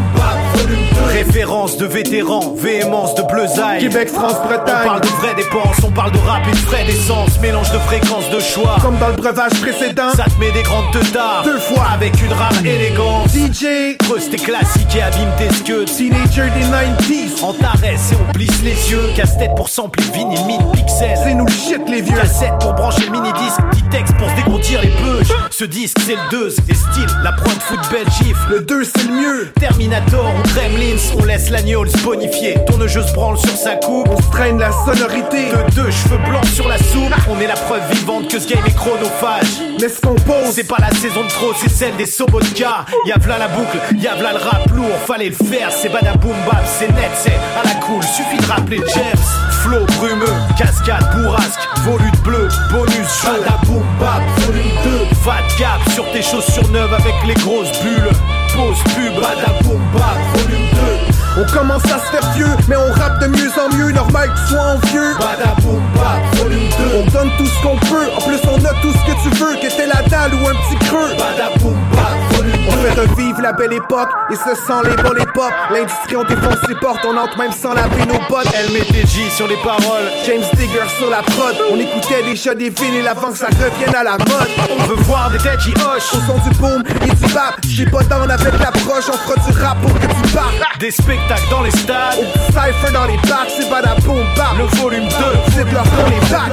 volume 0.55 0.77
2. 0.95 1.11
Référence 1.13 1.77
de 1.77 1.85
vétérans, 1.85 2.55
véhémence 2.57 3.15
de 3.15 3.21
bleusaille. 3.23 3.79
Québec, 3.79 4.09
France, 4.09 4.35
Bretagne. 4.43 4.81
On 4.83 4.87
parle 4.87 5.01
de 5.01 5.07
vraies 5.07 5.35
dépenses, 5.35 5.77
on 5.83 5.91
parle 5.91 6.11
de 6.11 6.17
rapide 6.19 6.55
frais 6.55 6.85
d'essence. 6.85 7.39
Mélange 7.39 7.71
de 7.71 7.79
fréquences, 7.79 8.29
de 8.29 8.39
choix. 8.39 8.77
Comme 8.81 8.97
dans 8.97 9.09
le 9.09 9.15
breuvage 9.15 9.53
précédent. 9.61 10.11
Ça 10.15 10.25
te 10.25 10.39
met 10.39 10.51
des 10.51 10.63
grandes 10.63 10.91
teutards. 10.91 11.43
Deux 11.43 11.59
fois. 11.59 11.85
Avec 11.93 12.13
une 12.21 12.33
rare 12.33 12.51
élégance. 12.65 13.31
DJ. 13.31 13.97
Creuse 13.99 14.29
tes 14.29 14.37
classiques 14.37 14.95
et 14.95 15.01
abîme 15.01 15.31
tes 15.37 15.53
skeuds. 15.53 15.85
Teenager 15.85 16.49
des 16.55 16.65
90s. 16.65 17.43
En 17.43 17.53
t'arrête 17.53 17.99
et 18.11 18.15
on 18.15 18.33
plisse 18.33 18.61
les 18.63 18.91
yeux. 18.91 19.09
Casse-tête 19.15 19.55
pour 19.55 19.69
sampler 19.69 20.06
vinyle, 20.11 20.45
1000 20.45 20.57
pixels. 20.73 21.17
C'est 21.23 21.33
nous 21.33 21.45
le 21.45 21.51
shit, 21.51 21.81
les 21.87 22.01
vieux. 22.01 22.17
Cassette 22.17 22.53
pour 22.59 22.73
brancher 22.73 23.05
le 23.05 23.11
mini-disque. 23.11 23.61
Petit 23.71 23.83
texte 23.89 24.15
pour 24.17 24.29
se 24.29 24.35
dégontir 24.35 24.81
les 24.81 24.89
peuges. 24.89 25.33
Ce 25.51 25.65
disque, 25.65 25.97
c'est 26.05 26.15
le 26.15 26.29
2. 26.31 26.55
Et 26.69 26.73
style, 26.73 27.09
la 27.23 27.31
prod 27.31 27.59
foot 27.61 27.79
belle 27.91 28.09
gifle. 28.11 28.49
Le 28.49 28.59
2, 28.61 28.83
c'est 28.83 29.07
le 29.07 29.13
mieux. 29.13 29.51
Terminator 29.59 30.25
ou 30.25 30.47
Gremlins. 30.49 30.97
On 31.19 31.25
laisse 31.25 31.49
l'agneau 31.49 31.85
se 31.85 31.97
bonifier. 32.03 32.57
Tourneuse 32.65 33.13
branle 33.13 33.37
sur 33.37 33.55
sa 33.55 33.75
coupe. 33.75 34.07
On 34.09 34.17
se 34.17 34.29
traîne 34.31 34.59
la 34.59 34.71
sonorité. 34.71 35.49
De 35.49 35.75
deux 35.75 35.91
cheveux 35.91 36.19
blancs 36.27 36.45
sur 36.45 36.67
la 36.67 36.77
soupe. 36.77 37.13
On 37.29 37.39
est 37.39 37.47
la 37.47 37.55
preuve 37.55 37.81
vivante 37.91 38.27
que 38.29 38.39
ce 38.39 38.47
game 38.47 38.63
est 38.65 38.75
chronophage. 38.75 39.61
Mais 39.79 39.89
ce 39.89 40.01
qu'on 40.01 40.15
pose, 40.15 40.51
c'est 40.51 40.63
pas 40.63 40.77
la 40.79 40.89
saison 40.91 41.23
de 41.23 41.29
trop, 41.29 41.53
c'est 41.55 41.69
celle 41.69 41.95
des 41.97 42.05
Sobotka. 42.05 42.85
Y'a 43.05 43.17
v'là 43.17 43.37
la 43.37 43.47
boucle, 43.47 43.77
y'a 43.97 44.15
v'là 44.15 44.33
le 44.33 44.39
rap 44.39 44.69
lourd. 44.73 44.97
Fallait 45.05 45.29
le 45.29 45.35
faire, 45.35 45.71
c'est 45.71 45.89
badaboom 45.89 46.35
bap, 46.45 46.63
c'est 46.65 46.89
net, 46.89 47.11
c'est 47.15 47.31
à 47.31 47.63
la 47.63 47.75
cool. 47.85 48.03
Suffit 48.03 48.37
de 48.37 48.45
rappeler 48.45 48.81
James. 48.93 49.23
Flow 49.63 49.85
brumeux, 49.97 50.25
cascade, 50.57 51.03
bourrasque, 51.15 51.59
volute 51.83 52.21
bleu, 52.21 52.47
bonus 52.71 53.07
jaune. 53.21 53.41
Badaboom 53.43 53.83
bap, 53.99 54.21
volume 54.41 54.71
2. 54.83 55.15
Fat 55.23 55.43
cap 55.57 55.81
sur 55.93 56.09
tes 56.11 56.21
chaussures 56.21 56.69
neuves 56.71 56.93
avec 56.93 57.15
les 57.25 57.33
grosses 57.35 57.71
bulles. 57.81 58.11
Pause 58.55 58.77
pub, 58.95 59.13
badaboom 59.15 59.81
bap, 59.93 60.19
volume 60.35 60.69
2. 60.71 61.41
On 61.41 61.45
commence 61.53 61.85
à 61.85 61.99
se 61.99 62.11
faire 62.11 62.31
vieux, 62.35 62.55
mais 62.67 62.75
on 62.75 62.91
rappe 62.93 63.19
de 63.21 63.27
mieux 63.27 63.51
en 63.59 63.75
mieux, 63.75 63.91
normal 63.91 64.29
que 64.33 64.49
soit 64.49 64.61
en 64.61 64.77
vieux. 64.87 65.13
Badaboum 65.19 65.81
bap, 65.95 66.35
volume 66.35 66.69
2. 66.69 66.97
On 66.97 67.11
donne 67.11 67.31
tout 67.37 67.45
ce 67.45 67.61
qu'on 67.61 67.77
peut, 67.87 68.07
en 68.15 68.21
plus 68.21 68.39
on 68.49 68.63
a 68.65 68.73
tout 68.81 68.91
ce 68.91 69.11
que 69.11 69.21
tu 69.23 69.29
veux, 69.37 69.55
que 69.55 69.75
t'es 69.75 69.87
la 69.87 70.01
dalle 70.09 70.33
ou 70.35 70.47
un 70.47 70.53
petit 70.53 70.85
creux. 70.85 71.09
Badaboum 71.17 71.77
bap, 71.93 71.99
volume 71.99 72.21
2. 72.21 72.26
On 72.67 72.71
fait 72.71 72.99
revivre 72.99 73.41
la 73.41 73.53
belle 73.53 73.73
époque, 73.73 74.09
et 74.29 74.35
ce 74.35 74.55
sent 74.55 74.81
les 74.83 75.01
bons 75.01 75.13
les 75.13 75.25
pop. 75.25 75.51
L'industrie 75.71 76.15
on 76.17 76.23
défonce 76.23 76.67
les 76.67 76.75
portes, 76.75 77.05
on 77.05 77.15
entre 77.15 77.37
même 77.37 77.51
sans 77.51 77.73
laver 77.73 78.05
nos 78.05 78.19
bottes. 78.29 78.47
Elle 78.53 78.71
mettait 78.71 79.07
J 79.07 79.29
sur 79.31 79.47
les 79.47 79.55
paroles, 79.57 80.07
James 80.25 80.43
Digger 80.55 80.87
sur 80.97 81.09
la 81.09 81.21
prod. 81.21 81.55
On 81.71 81.79
écoutait 81.79 82.35
chats 82.35 82.55
des 82.55 82.69
vinyles 82.69 83.07
avant 83.07 83.31
que 83.31 83.37
ça 83.37 83.47
revienne 83.47 83.95
à 83.95 84.03
la 84.03 84.17
mode. 84.17 84.49
On 84.77 84.83
veut 84.83 85.01
voir 85.03 85.31
des 85.31 85.37
têtes 85.37 85.59
qui 85.59 85.71
hochent 85.71 86.13
au 86.13 86.19
son 86.27 86.37
du 86.49 86.55
boom 86.57 86.83
et 87.03 87.15
du 87.15 87.33
bap. 87.33 87.55
J'ai 87.67 87.85
pas 87.85 88.03
down 88.03 88.29
avec 88.29 88.59
l'approche, 88.59 89.05
on 89.09 89.17
fera 89.17 89.35
du 89.35 89.59
rap 89.59 89.81
pour 89.81 89.93
que 89.93 90.05
tu 90.05 90.33
partes. 90.33 90.79
Des 90.79 90.91
spectacles 90.91 91.49
dans 91.49 91.61
les 91.61 91.71
stades, 91.71 92.19
au 92.19 92.51
cypher 92.51 92.91
dans 92.93 93.05
les 93.05 93.17
bacs, 93.17 93.49
c'est 93.57 93.69
pas 93.69 93.81
la 93.81 93.95
boom 93.95 94.23
bap. 94.35 94.57
Le 94.57 94.65
volume 94.77 95.07
2, 95.07 95.15
c'est 95.55 95.71
leur 95.71 95.83
dans 95.83 96.09
les 96.09 96.19
bacs. 96.29 96.51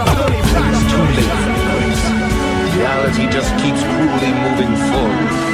Reality 2.77 3.31
just 3.31 3.57
keeps 3.59 3.83
cruelly 3.83 4.33
moving 4.33 4.77
forward. 4.91 5.54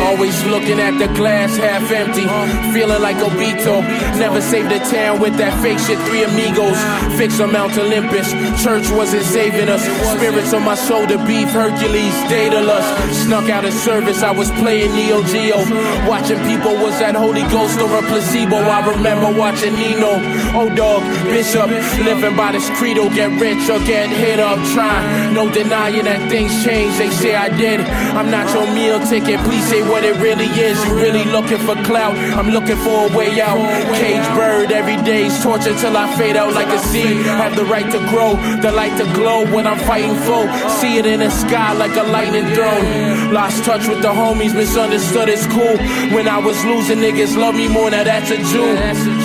Always 0.00 0.36
looking 0.46 0.78
at 0.78 0.98
the 0.98 1.08
glass 1.14 1.56
half 1.56 1.90
empty, 1.90 2.26
feeling 2.72 3.00
like 3.02 3.16
Obito. 3.16 3.82
Never 4.18 4.40
saved 4.40 4.70
a 4.72 4.78
town 4.78 5.20
with 5.20 5.36
that 5.38 5.52
fake 5.62 5.78
shit. 5.78 5.98
Three 6.06 6.24
amigos, 6.24 6.76
fix 7.18 7.40
on 7.40 7.52
Mount 7.52 7.76
Olympus. 7.78 8.32
Church 8.62 8.90
wasn't 8.90 9.24
saving 9.24 9.68
us. 9.68 9.82
Spirits 10.16 10.52
on 10.52 10.64
my 10.64 10.74
shoulder, 10.74 11.18
beef 11.26 11.48
Hercules, 11.48 12.14
Daedalus. 12.28 12.84
Snuck 13.24 13.48
out 13.48 13.64
of 13.64 13.72
service, 13.72 14.22
I 14.22 14.30
was 14.30 14.50
playing 14.62 14.92
Neo 14.94 15.22
Geo. 15.24 15.58
Watching 16.06 16.38
people, 16.44 16.74
was 16.76 16.98
that 17.00 17.14
Holy 17.14 17.42
Ghost 17.48 17.80
or 17.80 17.90
a 17.98 18.02
placebo? 18.02 18.56
I 18.56 18.86
remember 18.86 19.32
watching 19.38 19.74
Nino, 19.74 20.20
oh 20.54 20.68
dog, 20.74 21.02
Bishop, 21.24 21.68
living 22.04 22.36
by 22.36 22.52
this 22.52 22.68
credo. 22.78 23.08
Get 23.10 23.32
rich 23.40 23.68
or 23.70 23.78
get 23.86 24.08
hit 24.08 24.40
up, 24.40 24.58
trying. 24.74 25.34
No 25.34 25.50
denying 25.52 26.04
that 26.04 26.28
things 26.30 26.52
change. 26.64 26.96
They 26.98 27.10
say 27.10 27.34
I 27.34 27.48
did. 27.48 27.80
I'm 27.80 28.30
not 28.30 28.52
your 28.52 28.66
meal 28.74 29.00
ticket. 29.06 29.40
Please 29.40 29.66
say 29.68 29.85
what 29.88 30.04
it 30.04 30.16
really 30.16 30.46
is. 30.46 30.76
You 30.84 30.94
really 30.94 31.24
looking 31.24 31.58
for 31.58 31.74
clout? 31.84 32.16
I'm 32.38 32.50
looking 32.50 32.76
for 32.76 33.08
a 33.08 33.16
way 33.16 33.40
out. 33.40 33.58
Cage 33.96 34.26
bird 34.36 34.72
every 34.72 34.96
day's 35.04 35.42
torture 35.42 35.74
till 35.78 35.96
I 35.96 36.06
fade 36.16 36.36
out 36.36 36.52
like 36.54 36.68
a 36.68 36.78
seed. 36.78 37.24
Have 37.26 37.56
the 37.56 37.64
right 37.64 37.90
to 37.92 37.98
grow, 38.10 38.36
the 38.60 38.72
light 38.72 38.96
to 38.98 39.04
glow 39.14 39.44
when 39.54 39.66
I'm 39.66 39.78
fighting 39.80 40.16
foe. 40.26 40.46
See 40.80 40.98
it 40.98 41.06
in 41.06 41.20
the 41.20 41.30
sky 41.30 41.72
like 41.74 41.96
a 41.96 42.02
lightning 42.04 42.46
drone. 42.54 43.32
Lost 43.32 43.64
touch 43.64 43.86
with 43.88 44.02
the 44.02 44.08
homies, 44.08 44.54
misunderstood. 44.54 45.28
It's 45.28 45.46
cool. 45.46 45.76
When 46.14 46.28
I 46.28 46.38
was 46.38 46.62
losing, 46.64 46.98
niggas 46.98 47.36
love 47.36 47.54
me 47.54 47.68
more. 47.68 47.90
Now 47.90 48.04
that's 48.04 48.30
a 48.30 48.36
Jew. 48.36 48.74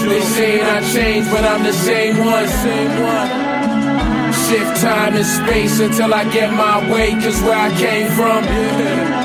They 0.09 0.21
saying 0.21 0.63
I 0.63 0.81
changed, 0.93 1.29
but 1.31 1.43
I'm 1.43 1.63
the 1.63 1.73
same 1.73 2.17
one. 2.17 2.47
Shift 4.47 4.81
time 4.81 5.15
and 5.15 5.25
space 5.25 5.79
until 5.79 6.13
I 6.13 6.23
get 6.31 6.51
my 6.53 6.91
way, 6.91 7.11
cause 7.13 7.41
where 7.41 7.57
I 7.57 7.69
came 7.77 8.11
from. 8.11 9.20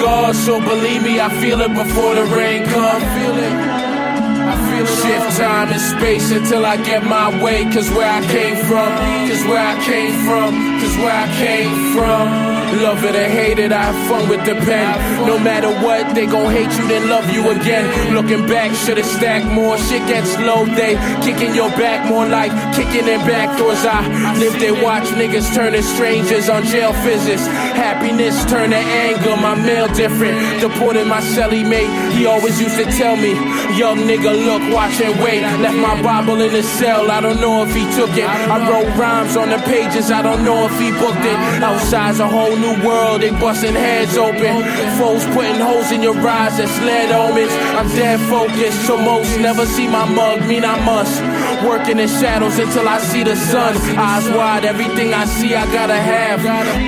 Scars, 0.00 0.38
so 0.46 0.58
believe 0.60 1.02
me, 1.02 1.20
I 1.20 1.28
feel 1.42 1.60
it 1.60 1.74
before 1.74 2.14
the 2.14 2.24
rain 2.34 2.64
come. 2.64 3.02
Feel 3.16 3.36
it. 3.36 3.52
I 3.52 4.56
feel 4.70 4.86
it. 4.86 5.02
Shift 5.02 5.36
time 5.36 5.68
and 5.68 5.80
space 5.80 6.30
until 6.30 6.64
I 6.64 6.78
get 6.78 7.04
my 7.04 7.28
way, 7.44 7.64
cause 7.64 7.90
where 7.90 8.10
I 8.10 8.24
came 8.26 8.56
from, 8.64 8.88
cause 9.28 9.44
where 9.44 9.60
I 9.60 9.76
came 9.84 10.14
from, 10.24 10.80
cause 10.80 10.96
where 10.96 11.14
I 11.14 11.28
came 11.36 11.92
from. 11.92 12.59
Love 12.78 13.04
it 13.04 13.16
or 13.16 13.28
hate 13.28 13.58
it, 13.58 13.72
I 13.72 13.82
have 13.90 14.08
fun 14.08 14.28
with 14.28 14.44
the 14.46 14.54
pen. 14.54 15.26
No 15.26 15.38
matter 15.38 15.70
what, 15.84 16.14
they 16.14 16.26
gon' 16.26 16.50
hate 16.52 16.70
you, 16.78 16.86
then 16.88 17.08
love 17.08 17.28
you 17.30 17.50
again. 17.50 18.14
Looking 18.14 18.46
back, 18.46 18.74
should've 18.74 19.04
stacked 19.04 19.46
more. 19.46 19.76
Shit 19.76 20.06
gets 20.06 20.32
slow, 20.34 20.64
they 20.64 20.94
kicking 21.22 21.54
your 21.54 21.70
back 21.70 22.08
more 22.08 22.26
like 22.26 22.52
kicking 22.74 23.06
in 23.08 23.20
back 23.26 23.58
doors. 23.58 23.84
I 23.84 24.38
lived 24.38 24.62
and 24.62 24.82
watch 24.82 25.04
niggas 25.18 25.54
turning 25.54 25.82
strangers 25.82 26.48
on 26.48 26.64
jail 26.64 26.92
visits. 27.04 27.46
Happiness 27.74 28.44
turn 28.46 28.70
to 28.70 28.76
anger, 28.76 29.36
my 29.36 29.54
mail 29.54 29.88
different. 29.88 30.60
Deported 30.60 31.06
my 31.06 31.20
celly 31.20 31.68
mate, 31.68 31.90
he 32.14 32.26
always 32.26 32.60
used 32.60 32.76
to 32.76 32.84
tell 32.96 33.16
me, 33.16 33.32
Young 33.76 33.98
nigga, 33.98 34.32
look, 34.32 34.62
watch 34.74 35.00
and 35.00 35.18
wait. 35.22 35.42
Left 35.42 35.76
my 35.76 36.00
Bible 36.02 36.40
in 36.40 36.52
the 36.52 36.62
cell, 36.62 37.10
I 37.10 37.20
don't 37.20 37.40
know 37.40 37.64
if 37.64 37.74
he 37.74 37.84
took 37.96 38.10
it. 38.16 38.28
I 38.28 38.56
wrote 38.68 38.90
rhymes 38.96 39.36
on 39.36 39.48
the 39.48 39.58
pages, 39.58 40.10
I 40.10 40.22
don't 40.22 40.44
know 40.44 40.66
if 40.66 40.78
he 40.78 40.90
booked 40.92 41.24
it. 41.24 41.38
Outside's 41.62 42.20
a 42.20 42.28
whole 42.28 42.56
new 42.60 42.76
world, 42.86 43.22
they 43.22 43.30
busting 43.30 43.74
heads 43.74 44.16
open. 44.16 44.62
Foes 44.98 45.24
putting 45.34 45.60
holes 45.60 45.90
in 45.90 46.02
your 46.02 46.16
eyes 46.16 46.56
that's 46.58 46.78
lead 46.80 47.10
omens. 47.10 47.52
I'm 47.78 47.88
dead 47.88 48.20
focused, 48.28 48.86
so 48.86 48.96
most 48.96 49.38
never 49.40 49.66
see 49.66 49.88
my 49.88 50.04
mug, 50.04 50.46
mean 50.46 50.64
I 50.64 50.76
must. 50.84 51.20
Work 51.64 51.88
in 51.88 51.98
shadows 52.06 52.58
until 52.58 52.88
I 52.88 52.98
see 52.98 53.24
the 53.24 53.36
sun. 53.36 53.76
Eyes 53.96 54.28
wide, 54.30 54.64
everything 54.64 55.14
I 55.14 55.24
see 55.24 55.54
I 55.54 55.64
gotta 55.72 56.00
have. 56.14 56.40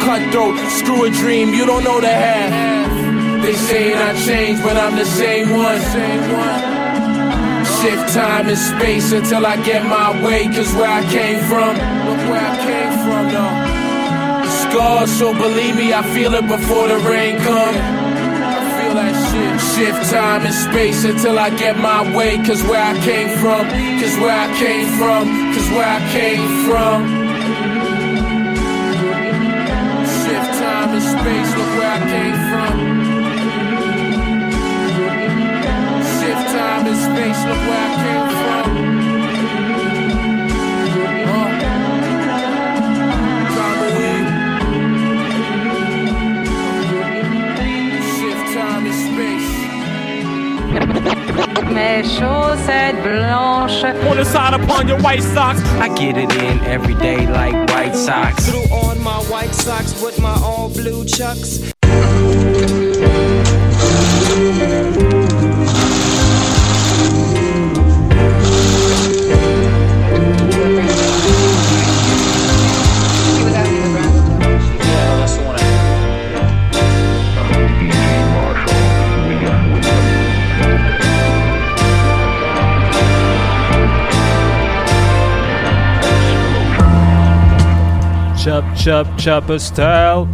Cutthroat, 0.04 0.58
screw 0.78 1.04
a 1.04 1.10
dream, 1.10 1.54
you 1.54 1.64
don't 1.66 1.84
know 1.84 2.00
the 2.00 2.14
half. 2.24 3.42
They 3.42 3.54
saying 3.54 3.96
I 3.96 4.12
changed, 4.26 4.62
but 4.62 4.76
I'm 4.76 4.96
the 4.96 5.04
same 5.04 5.50
one. 5.50 5.80
Shift 7.80 8.14
time 8.14 8.48
and 8.48 8.58
space 8.58 9.12
until 9.12 9.44
I 9.44 9.56
get 9.64 9.84
my 9.84 10.08
way, 10.24 10.46
cause 10.46 10.72
where 10.74 10.90
I 10.90 11.02
came 11.10 11.40
from. 11.50 11.72
Look 12.06 12.22
where 12.30 12.44
I 12.50 12.56
came 12.66 12.92
from, 13.04 13.24
though 13.32 13.61
scars, 14.72 15.12
so 15.18 15.32
believe 15.34 15.76
me, 15.76 15.92
I 15.92 16.02
feel 16.14 16.32
it 16.34 16.46
before 16.48 16.88
the 16.88 16.98
rain 17.10 17.36
come. 17.38 17.76
I 17.76 18.60
feel 18.76 18.94
that 19.00 19.14
shit. 19.28 19.54
Shift 19.72 20.10
time 20.10 20.42
and 20.48 20.54
space 20.54 21.04
until 21.04 21.38
I 21.38 21.50
get 21.50 21.76
my 21.78 22.00
way, 22.16 22.38
cause 22.38 22.62
where 22.64 22.82
I 22.82 22.94
came 23.04 23.28
from, 23.40 23.68
cause 24.00 24.16
where 24.22 24.38
I 24.46 24.48
came 24.64 24.88
from, 24.98 25.22
cause 25.54 25.68
where 25.76 25.90
I 25.98 26.00
came 26.16 26.46
from. 26.66 26.98
Shift 30.22 30.50
time 30.62 30.90
and 30.96 31.06
space, 31.14 31.50
look 31.58 31.72
where 31.78 31.92
I 31.92 32.02
came 32.12 32.38
from. 32.50 32.74
Shift 36.16 36.44
time 36.56 36.84
and 36.90 37.00
space, 37.08 37.40
look 37.48 37.62
where 37.68 37.84
I 37.88 37.94
came 38.04 38.26
from. 38.40 38.61
Mes 51.72 52.02
chaussettes 52.18 53.02
blanches. 53.02 54.04
Wanna 54.04 54.24
sign 54.24 54.54
upon 54.54 54.88
your 54.88 55.00
white 55.00 55.22
socks? 55.22 55.62
I 55.80 55.88
get 55.94 56.16
it 56.16 56.32
in 56.42 56.60
every 56.64 56.94
day 56.94 57.26
like 57.26 57.54
white 57.70 57.94
socks. 57.94 58.48
Threw 58.48 58.62
on 58.76 59.00
my 59.02 59.18
white 59.30 59.54
socks 59.54 60.02
with 60.02 60.18
my 60.20 60.34
all 60.42 60.68
blue 60.68 61.04
chucks. 61.04 61.71
Chop, 88.42 88.64
chop, 88.74 89.06
chopper 89.18 89.58
style. 89.60 90.26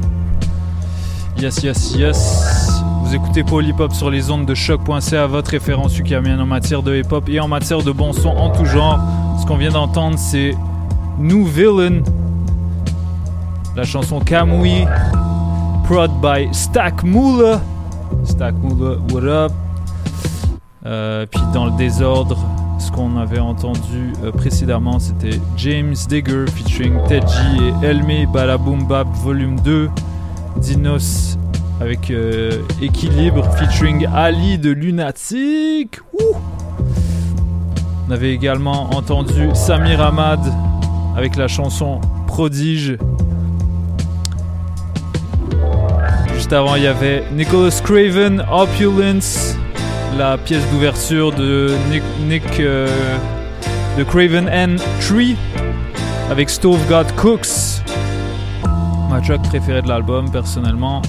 Yes, 1.36 1.62
yes, 1.62 1.94
yes. 1.94 2.82
Vous 3.02 3.14
écoutez 3.14 3.44
Hop 3.78 3.92
sur 3.92 4.08
les 4.08 4.30
ondes 4.30 4.46
de 4.46 4.54
choc.ca, 4.54 5.26
votre 5.26 5.50
référence 5.50 5.98
ukamienne 5.98 6.40
en 6.40 6.46
matière 6.46 6.82
de 6.82 6.96
hip 6.96 7.12
hop 7.12 7.28
et 7.28 7.38
en 7.38 7.48
matière 7.48 7.82
de 7.82 7.92
bon 7.92 8.14
son 8.14 8.30
en 8.30 8.48
tout 8.48 8.64
genre. 8.64 8.98
Ce 9.38 9.44
qu'on 9.44 9.58
vient 9.58 9.72
d'entendre, 9.72 10.18
c'est 10.18 10.54
New 11.18 11.44
Villain, 11.44 12.00
la 13.76 13.84
chanson 13.84 14.20
Kamui, 14.20 14.86
prod 15.84 16.10
by 16.22 16.48
Stack 16.52 17.04
Moolah. 17.04 17.60
Stack 18.24 18.54
Moolah, 18.54 18.96
what 19.12 19.24
up? 19.24 19.52
Euh, 20.86 21.26
puis 21.30 21.42
dans 21.52 21.66
le 21.66 21.72
désordre, 21.72 22.38
ce 22.88 22.92
qu'on 22.92 23.18
avait 23.18 23.38
entendu 23.38 24.14
euh, 24.24 24.32
précédemment, 24.32 24.98
c'était 24.98 25.38
James 25.58 25.94
Digger 26.08 26.46
featuring 26.46 26.94
Tedji 27.06 27.58
et 27.82 27.86
Elme 27.86 28.30
Balaboom 28.32 28.86
Bap 28.86 29.06
Volume 29.22 29.60
2, 29.60 29.90
Dinos 30.56 31.36
avec 31.82 32.10
euh, 32.10 32.62
Équilibre 32.80 33.44
featuring 33.56 34.06
Ali 34.06 34.56
de 34.56 34.70
Lunatic. 34.70 36.00
On 38.08 38.10
avait 38.10 38.32
également 38.32 38.88
entendu 38.94 39.50
Samir 39.52 40.00
Ahmad 40.00 40.40
avec 41.14 41.36
la 41.36 41.46
chanson 41.46 42.00
Prodige. 42.26 42.96
Juste 46.34 46.54
avant, 46.54 46.74
il 46.76 46.84
y 46.84 46.86
avait 46.86 47.24
Nicholas 47.34 47.82
Craven, 47.84 48.44
Opulence, 48.50 49.56
la 50.18 50.36
pièce 50.36 50.68
d'ouverture 50.72 51.32
de 51.32 51.70
Nick, 52.26 52.42
euh, 52.58 52.88
de 53.96 54.02
Craven 54.02 54.48
N 54.48 54.76
Tree 55.00 55.36
avec 56.28 56.50
Stove 56.50 56.80
God 56.88 57.06
Cooks. 57.14 57.82
Ma 59.10 59.20
track 59.20 59.42
préférée 59.44 59.80
de 59.80 59.88
l'album, 59.88 60.28
personnellement. 60.28 61.02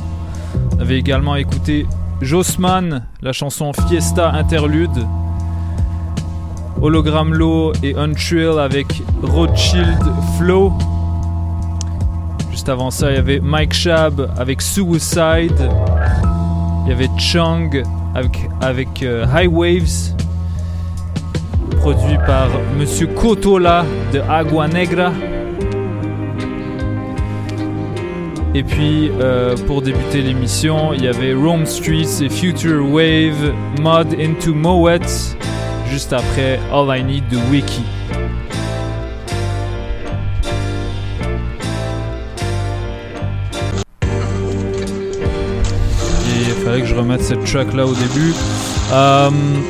On 0.77 0.81
avait 0.81 0.99
également 0.99 1.35
écouté 1.35 1.87
Jossman, 2.21 3.03
la 3.23 3.33
chanson 3.33 3.71
Fiesta 3.87 4.29
Interlude. 4.29 5.07
Hologram 6.79 7.33
Low 7.33 7.73
et 7.81 7.95
Untrill 7.95 8.59
avec 8.59 9.01
Rothschild 9.23 10.03
Flow. 10.37 10.71
Juste 12.51 12.69
avant 12.69 12.91
ça, 12.91 13.09
il 13.09 13.15
y 13.15 13.17
avait 13.17 13.39
Mike 13.39 13.73
Shab 13.73 14.31
avec 14.37 14.61
Suicide. 14.61 15.67
Il 16.85 16.89
y 16.89 16.91
avait 16.91 17.09
Chung 17.17 17.83
avec, 18.13 19.03
euh, 19.03 19.25
High 19.33 19.51
Waves, 19.51 20.15
produit 21.79 22.17
par 22.25 22.49
Monsieur 22.77 23.07
Cotola 23.07 23.85
de 24.13 24.19
Agua 24.29 24.67
Negra. 24.67 25.11
Et 28.55 28.63
puis, 28.63 29.11
euh, 29.21 29.55
pour 29.67 29.81
débuter 29.81 30.21
l'émission, 30.21 30.93
il 30.93 31.03
y 31.03 31.07
avait 31.07 31.33
Rome 31.33 31.65
Streets 31.65 32.23
et 32.23 32.29
Future 32.29 32.83
Wave, 32.83 33.53
Mod 33.79 34.15
into 34.19 34.53
Moet, 34.53 35.37
juste 35.89 36.13
après 36.13 36.59
All 36.73 36.97
I 36.97 37.03
Need 37.03 37.27
de 37.29 37.37
Wiki. 37.51 37.83
Remette 46.99 47.23
cette 47.23 47.45
track 47.45 47.73
là 47.73 47.85
au 47.85 47.93
début. 47.93 48.33
Um, 48.91 49.63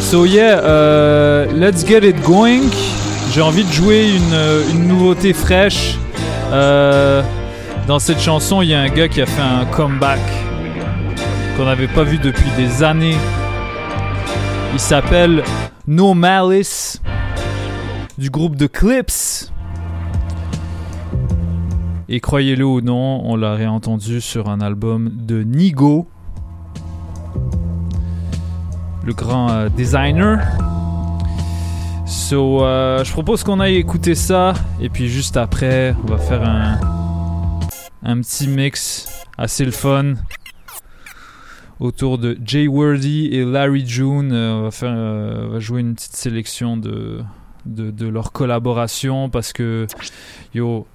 so 0.00 0.24
yeah, 0.24 0.60
uh, 0.60 1.52
let's 1.52 1.84
get 1.84 2.04
it 2.08 2.22
going. 2.22 2.70
J'ai 3.32 3.40
envie 3.40 3.64
de 3.64 3.72
jouer 3.72 4.12
une, 4.14 4.76
une 4.76 4.86
nouveauté 4.86 5.32
fraîche. 5.32 5.98
Euh, 6.52 7.20
dans 7.88 7.98
cette 7.98 8.20
chanson, 8.20 8.62
il 8.62 8.68
y 8.68 8.74
a 8.74 8.80
un 8.80 8.88
gars 8.88 9.08
qui 9.08 9.22
a 9.22 9.26
fait 9.26 9.42
un 9.42 9.64
comeback 9.64 10.20
qu'on 11.56 11.64
n'avait 11.64 11.88
pas 11.88 12.04
vu 12.04 12.18
depuis 12.18 12.50
des 12.56 12.84
années. 12.84 13.16
Il 14.72 14.78
s'appelle 14.78 15.42
No 15.88 16.14
Malice 16.14 17.00
du 18.18 18.30
groupe 18.30 18.54
de 18.54 18.68
Clips. 18.68 19.50
Et 22.14 22.20
croyez-le 22.20 22.64
ou 22.64 22.80
non, 22.80 23.22
on 23.24 23.34
l'a 23.34 23.54
réentendu 23.54 24.20
sur 24.20 24.48
un 24.48 24.60
album 24.60 25.10
de 25.12 25.42
Nigo, 25.42 26.06
le 29.04 29.12
grand 29.12 29.50
euh, 29.50 29.68
designer. 29.68 30.38
So, 32.06 32.62
euh, 32.62 33.02
je 33.02 33.10
propose 33.10 33.42
qu'on 33.42 33.58
aille 33.58 33.74
écouter 33.74 34.14
ça. 34.14 34.54
Et 34.80 34.90
puis 34.90 35.08
juste 35.08 35.36
après, 35.36 35.96
on 36.04 36.06
va 36.06 36.18
faire 36.18 36.48
un, 36.48 36.78
un 38.04 38.20
petit 38.20 38.46
mix 38.46 39.08
assez 39.36 39.64
le 39.64 39.72
fun 39.72 40.14
autour 41.80 42.18
de 42.18 42.38
Jay 42.44 42.68
Worthy 42.68 43.26
et 43.32 43.44
Larry 43.44 43.84
June. 43.84 44.30
Euh, 44.32 44.52
on, 44.52 44.62
va 44.62 44.70
faire, 44.70 44.92
on 44.92 45.48
va 45.48 45.58
jouer 45.58 45.80
une 45.80 45.96
petite 45.96 46.14
sélection 46.14 46.76
de, 46.76 47.22
de, 47.66 47.90
de 47.90 48.06
leur 48.06 48.30
collaboration 48.30 49.28
parce 49.30 49.52
que, 49.52 49.88
yo, 50.54 50.86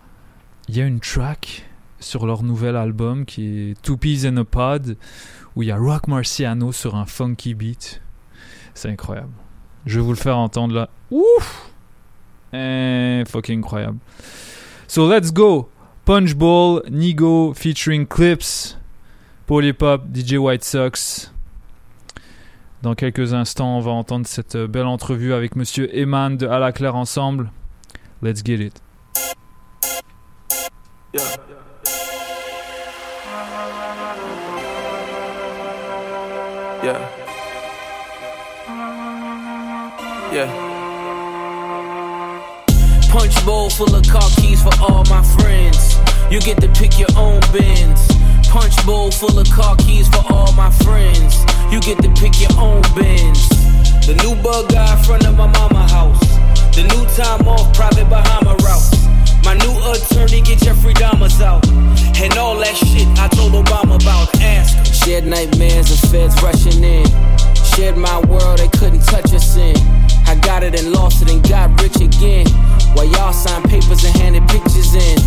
il 0.69 0.77
y 0.77 0.81
a 0.83 0.85
une 0.85 0.99
track 0.99 1.67
sur 1.99 2.27
leur 2.27 2.43
nouvel 2.43 2.75
album 2.75 3.25
qui 3.25 3.71
est 3.71 3.81
Two 3.81 3.97
Peas 3.97 4.27
in 4.27 4.37
a 4.37 4.43
Pod 4.43 4.97
où 5.55 5.63
il 5.63 5.69
y 5.69 5.71
a 5.71 5.77
Rock 5.77 6.07
Marciano 6.07 6.71
sur 6.71 6.95
un 6.95 7.07
funky 7.07 7.55
beat. 7.55 7.99
C'est 8.75 8.87
incroyable. 8.87 9.31
Je 9.87 9.99
vais 9.99 10.05
vous 10.05 10.11
le 10.11 10.17
faire 10.17 10.37
entendre 10.37 10.75
là. 10.75 10.89
Ouf! 11.09 11.71
Eh, 12.53 13.23
fucking 13.27 13.57
incroyable. 13.57 13.97
So 14.87 15.09
let's 15.09 15.33
go! 15.33 15.69
Punch 16.05 16.35
Bowl, 16.35 16.83
Nigo 16.91 17.55
featuring 17.55 18.05
Clips, 18.05 18.77
Polypop, 19.47 20.03
DJ 20.13 20.33
White 20.33 20.63
Sox. 20.63 21.33
Dans 22.83 22.93
quelques 22.93 23.33
instants, 23.33 23.75
on 23.75 23.81
va 23.81 23.91
entendre 23.91 24.27
cette 24.27 24.55
belle 24.55 24.85
entrevue 24.85 25.33
avec 25.33 25.55
Monsieur 25.55 25.89
Eman 25.97 26.37
de 26.37 26.45
À 26.45 26.59
la 26.59 26.71
Claire 26.71 26.95
ensemble. 26.95 27.51
Let's 28.21 28.43
get 28.45 28.57
it. 28.63 28.83
Yeah. 31.11 31.21
Yeah. 36.83 36.99
Yeah. 40.31 40.49
Punch 43.09 43.43
bowl 43.43 43.71
full 43.71 43.95
of 43.95 44.07
car 44.07 44.21
keys 44.37 44.61
for 44.61 44.69
all 44.79 45.03
my 45.09 45.23
friends. 45.39 45.97
You 46.29 46.39
get 46.41 46.61
to 46.61 46.67
pick 46.69 46.99
your 46.99 47.09
own 47.17 47.39
bins. 47.51 48.07
Punch 48.47 48.85
bowl 48.85 49.09
full 49.09 49.39
of 49.39 49.49
car 49.49 49.75
keys 49.77 50.07
for 50.09 50.21
all 50.31 50.53
my 50.53 50.69
friends. 50.69 51.43
You 51.71 51.79
get 51.79 52.03
to 52.03 52.09
pick 52.21 52.39
your 52.39 52.53
own 52.59 52.83
bins. 52.93 53.49
The 54.05 54.13
new 54.21 54.35
bug 54.43 54.69
guy 54.69 54.95
in 54.95 55.03
front 55.03 55.25
of 55.25 55.35
my 55.35 55.47
mama 55.47 55.87
house. 55.89 56.19
The 56.75 56.83
new 56.83 57.03
time 57.15 57.47
off 57.47 57.73
private 57.73 58.07
Bahama 58.11 58.55
route. 58.61 59.08
My 59.43 59.53
new 59.55 59.73
attorney 59.91 60.41
get 60.41 60.59
Jeffrey 60.59 60.93
Dahmer's 60.93 61.41
out. 61.41 61.67
And 62.21 62.37
all 62.37 62.57
that 62.57 62.75
shit 62.75 63.07
I 63.17 63.27
told 63.29 63.53
Obama 63.53 63.95
about. 64.01 64.35
Ask 64.41 64.75
him. 64.77 64.85
Shared 64.85 65.25
nightmares 65.25 65.91
of 65.91 66.09
feds 66.11 66.41
rushing 66.41 66.83
in. 66.83 67.05
Shared 67.75 67.97
my 67.97 68.19
world, 68.27 68.59
they 68.59 68.67
couldn't 68.67 69.05
touch 69.05 69.33
us 69.33 69.55
in. 69.55 69.75
I 70.29 70.35
got 70.35 70.61
it 70.61 70.79
and 70.79 70.91
lost 70.91 71.23
it 71.23 71.31
and 71.31 71.41
got 71.49 71.81
rich 71.81 71.95
again. 71.95 72.45
While 72.93 73.09
y'all 73.09 73.33
signed 73.33 73.65
papers 73.65 74.05
and 74.05 74.15
handed 74.15 74.47
pictures 74.47 74.93
in. 74.93 75.17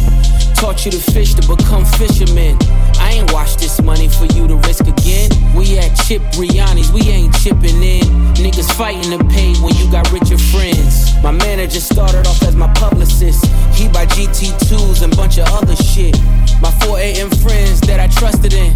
Taught 0.55 0.85
you 0.85 0.93
to 0.93 1.01
fish 1.11 1.35
to 1.35 1.43
become 1.43 1.85
fishermen. 1.99 2.57
I 3.03 3.19
ain't 3.19 3.33
washed 3.33 3.59
this 3.59 3.83
money 3.83 4.07
for 4.07 4.27
you 4.27 4.47
to 4.47 4.55
risk 4.63 4.87
again. 4.87 5.29
We 5.57 5.77
at 5.77 5.91
Chip 6.07 6.23
Briani's, 6.39 6.93
we 6.93 7.01
ain't 7.11 7.35
chipping 7.43 7.83
in. 7.83 8.07
Niggas 8.39 8.71
fighting 8.79 9.11
to 9.11 9.25
pay 9.27 9.57
when 9.59 9.75
you 9.75 9.91
got 9.91 10.07
richer 10.13 10.39
friends. 10.39 11.13
My 11.21 11.33
manager 11.33 11.81
started 11.81 12.25
off 12.29 12.41
as 12.45 12.55
my 12.55 12.73
publicist. 12.75 13.45
He 13.75 13.89
buy 13.89 14.07
GT2s 14.07 15.03
and 15.03 15.17
bunch 15.17 15.39
of 15.39 15.49
other 15.49 15.75
shit. 15.75 16.15
My 16.63 16.71
4 16.87 17.01
a.m. 17.01 17.29
friends 17.43 17.81
that 17.91 17.99
I 17.99 18.07
trusted 18.07 18.55
in. 18.55 18.71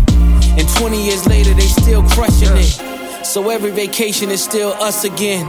And 0.58 0.66
20 0.74 1.06
years 1.06 1.24
later, 1.28 1.54
they 1.54 1.70
still 1.70 2.02
crushing 2.02 2.50
it. 2.50 3.05
So 3.26 3.50
every 3.50 3.70
vacation 3.72 4.30
is 4.30 4.42
still 4.42 4.70
us 4.80 5.04
again. 5.04 5.46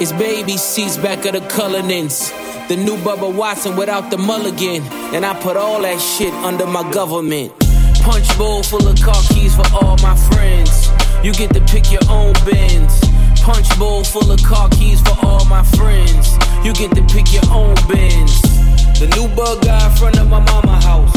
It's 0.00 0.12
baby 0.12 0.56
seats 0.56 0.96
back 0.96 1.26
of 1.26 1.32
the 1.32 1.40
Cullinans. 1.40 2.30
The 2.68 2.76
new 2.76 2.96
Bubba 2.98 3.34
Watson 3.34 3.76
without 3.76 4.10
the 4.10 4.16
mulligan. 4.16 4.82
And 5.12 5.26
I 5.26 5.38
put 5.40 5.56
all 5.56 5.82
that 5.82 6.00
shit 6.00 6.32
under 6.32 6.66
my 6.66 6.88
government. 6.92 7.52
Punch 8.00 8.26
bowl 8.38 8.62
full 8.62 8.86
of 8.86 8.98
car 9.02 9.20
keys 9.28 9.54
for 9.56 9.66
all 9.74 9.96
my 9.98 10.16
friends. 10.30 10.88
You 11.22 11.32
get 11.32 11.52
to 11.54 11.60
pick 11.60 11.90
your 11.90 12.06
own 12.08 12.32
bins. 12.46 13.00
Punch 13.42 13.76
bowl 13.76 14.04
full 14.04 14.30
of 14.30 14.42
car 14.42 14.70
keys 14.70 15.00
for 15.02 15.18
all 15.26 15.44
my 15.46 15.64
friends. 15.76 16.38
You 16.64 16.72
get 16.72 16.94
to 16.94 17.02
pick 17.12 17.34
your 17.34 17.44
own 17.50 17.74
bins. 17.88 18.40
The 18.98 19.12
new 19.16 19.28
bug 19.34 19.62
guy 19.62 19.84
in 19.84 19.96
front 19.96 20.18
of 20.18 20.30
my 20.30 20.40
mama 20.40 20.80
house. 20.80 21.12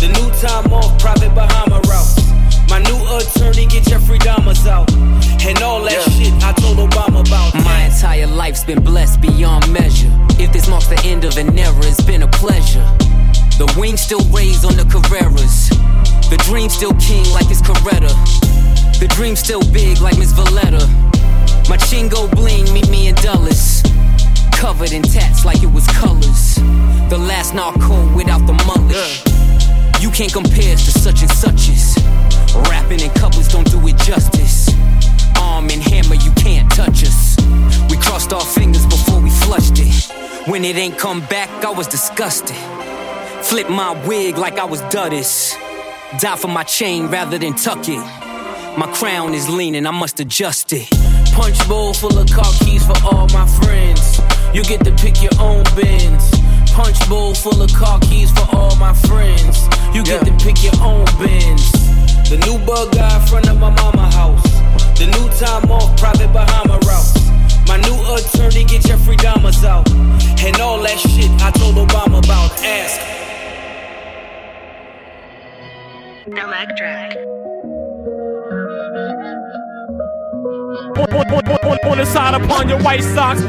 The 0.00 0.06
new 0.06 0.30
time 0.40 0.72
off 0.72 0.98
private 1.00 1.34
Bahama 1.34 1.80
route. 1.88 2.37
My 2.68 2.78
new 2.80 2.98
attorney 3.16 3.66
get 3.66 3.84
Jeffrey 3.84 4.18
Dahmer's 4.18 4.66
out. 4.66 4.92
And 4.92 5.62
all 5.62 5.82
that 5.82 6.00
shit 6.12 6.32
I 6.44 6.52
told 6.52 6.78
Obama 6.78 7.26
about. 7.26 7.54
My 7.64 7.84
entire 7.84 8.26
life's 8.26 8.64
been 8.64 8.82
blessed 8.82 9.20
beyond 9.20 9.70
measure. 9.72 10.10
If 10.38 10.52
this 10.52 10.68
marks 10.68 10.86
the 10.86 11.00
end 11.04 11.24
of 11.24 11.36
an 11.36 11.58
era, 11.58 11.74
it's 11.82 12.02
been 12.02 12.22
a 12.22 12.28
pleasure. 12.28 12.84
The 13.58 13.66
wings 13.76 14.00
still 14.00 14.22
raised 14.30 14.64
on 14.64 14.76
the 14.76 14.84
Carreras. 14.84 15.70
The 16.30 16.36
dream 16.44 16.68
still 16.68 16.94
king 16.94 17.24
like 17.32 17.50
it's 17.50 17.62
Coretta. 17.62 18.12
The 19.00 19.08
dream 19.08 19.34
still 19.34 19.62
big 19.72 20.00
like 20.00 20.18
Miss 20.18 20.32
Valletta. 20.32 20.86
My 21.68 21.76
chingo 21.76 22.30
bling, 22.34 22.72
meet 22.72 22.88
me 22.88 23.08
in 23.08 23.14
Dulles. 23.16 23.82
Covered 24.52 24.92
in 24.92 25.02
tats 25.02 25.44
like 25.44 25.62
it 25.62 25.72
was 25.72 25.86
colors. 25.88 26.56
The 27.10 27.18
last 27.18 27.54
narco 27.54 27.96
without 28.14 28.46
the 28.46 28.54
mullet. 28.66 30.02
You 30.02 30.10
can't 30.10 30.32
compare 30.32 30.74
us 30.74 30.84
to 30.84 30.92
such 30.98 31.22
and 31.22 31.30
suches. 31.30 31.97
Rapping 32.70 33.00
in 33.00 33.10
couplets 33.10 33.48
don't 33.48 33.70
do 33.70 33.78
it 33.86 33.96
justice. 33.98 34.68
Arm 35.38 35.70
and 35.70 35.82
hammer, 35.82 36.14
you 36.16 36.32
can't 36.32 36.70
touch 36.72 37.02
us. 37.02 37.36
We 37.90 37.96
crossed 37.96 38.32
our 38.32 38.44
fingers 38.44 38.86
before 38.86 39.20
we 39.20 39.30
flushed 39.30 39.78
it. 39.78 40.48
When 40.48 40.64
it 40.64 40.76
ain't 40.76 40.98
come 40.98 41.20
back, 41.26 41.50
I 41.64 41.70
was 41.70 41.86
disgusted. 41.86 42.56
Flip 43.42 43.68
my 43.68 43.92
wig 44.06 44.38
like 44.38 44.58
I 44.58 44.64
was 44.64 44.80
Duddis. 44.82 45.54
Die 46.20 46.36
for 46.36 46.48
my 46.48 46.64
chain 46.64 47.06
rather 47.06 47.38
than 47.38 47.54
tuck 47.54 47.88
it. 47.88 47.98
My 48.78 48.90
crown 48.94 49.34
is 49.34 49.48
leaning, 49.48 49.86
I 49.86 49.90
must 49.90 50.20
adjust 50.20 50.72
it. 50.72 50.88
Punch 51.32 51.68
bowl 51.68 51.92
full 51.92 52.18
of 52.18 52.30
car 52.30 52.52
keys 52.60 52.86
for 52.86 52.96
all 53.04 53.26
my 53.28 53.46
friends. 53.60 54.20
You 54.54 54.62
get 54.62 54.84
to 54.84 54.92
pick 54.92 55.22
your 55.22 55.32
own 55.38 55.64
bins. 55.76 56.30
Punch 56.72 57.08
bowl 57.08 57.34
full 57.34 57.60
of 57.60 57.72
car 57.74 57.98
keys 58.00 58.30
for 58.30 58.46
all 58.56 58.74
my 58.76 58.94
friends. 58.94 59.66
You 59.94 60.02
get 60.02 60.24
to 60.26 60.32
pick 60.44 60.62
your 60.62 60.80
own 60.80 61.04
bins. 61.18 61.87
The 62.28 62.36
new 62.44 62.58
bug 62.66 62.92
guy 62.92 63.18
in 63.18 63.26
front 63.26 63.48
of 63.48 63.58
my 63.58 63.70
mama 63.70 64.10
house. 64.10 64.42
The 64.98 65.06
new 65.06 65.28
time 65.40 65.70
off 65.70 65.96
private 65.98 66.30
Bahama 66.30 66.78
route. 66.84 67.08
My 67.66 67.78
new 67.78 67.96
attorney 68.14 68.64
get 68.64 68.82
Jeffrey 68.82 69.16
Dahmer's 69.16 69.64
out. 69.64 69.88
And 69.90 70.60
all 70.60 70.78
that 70.82 70.98
shit 70.98 71.30
I 71.40 71.50
told 71.52 71.76
Obama 71.76 72.22
about. 72.22 72.52
Ask. 72.62 73.00
Electric. 76.26 77.16
On 81.88 81.96
the 81.96 82.04
side 82.04 82.34
upon 82.34 82.68
your 82.68 82.78
white 82.82 83.02
socks. 83.02 83.40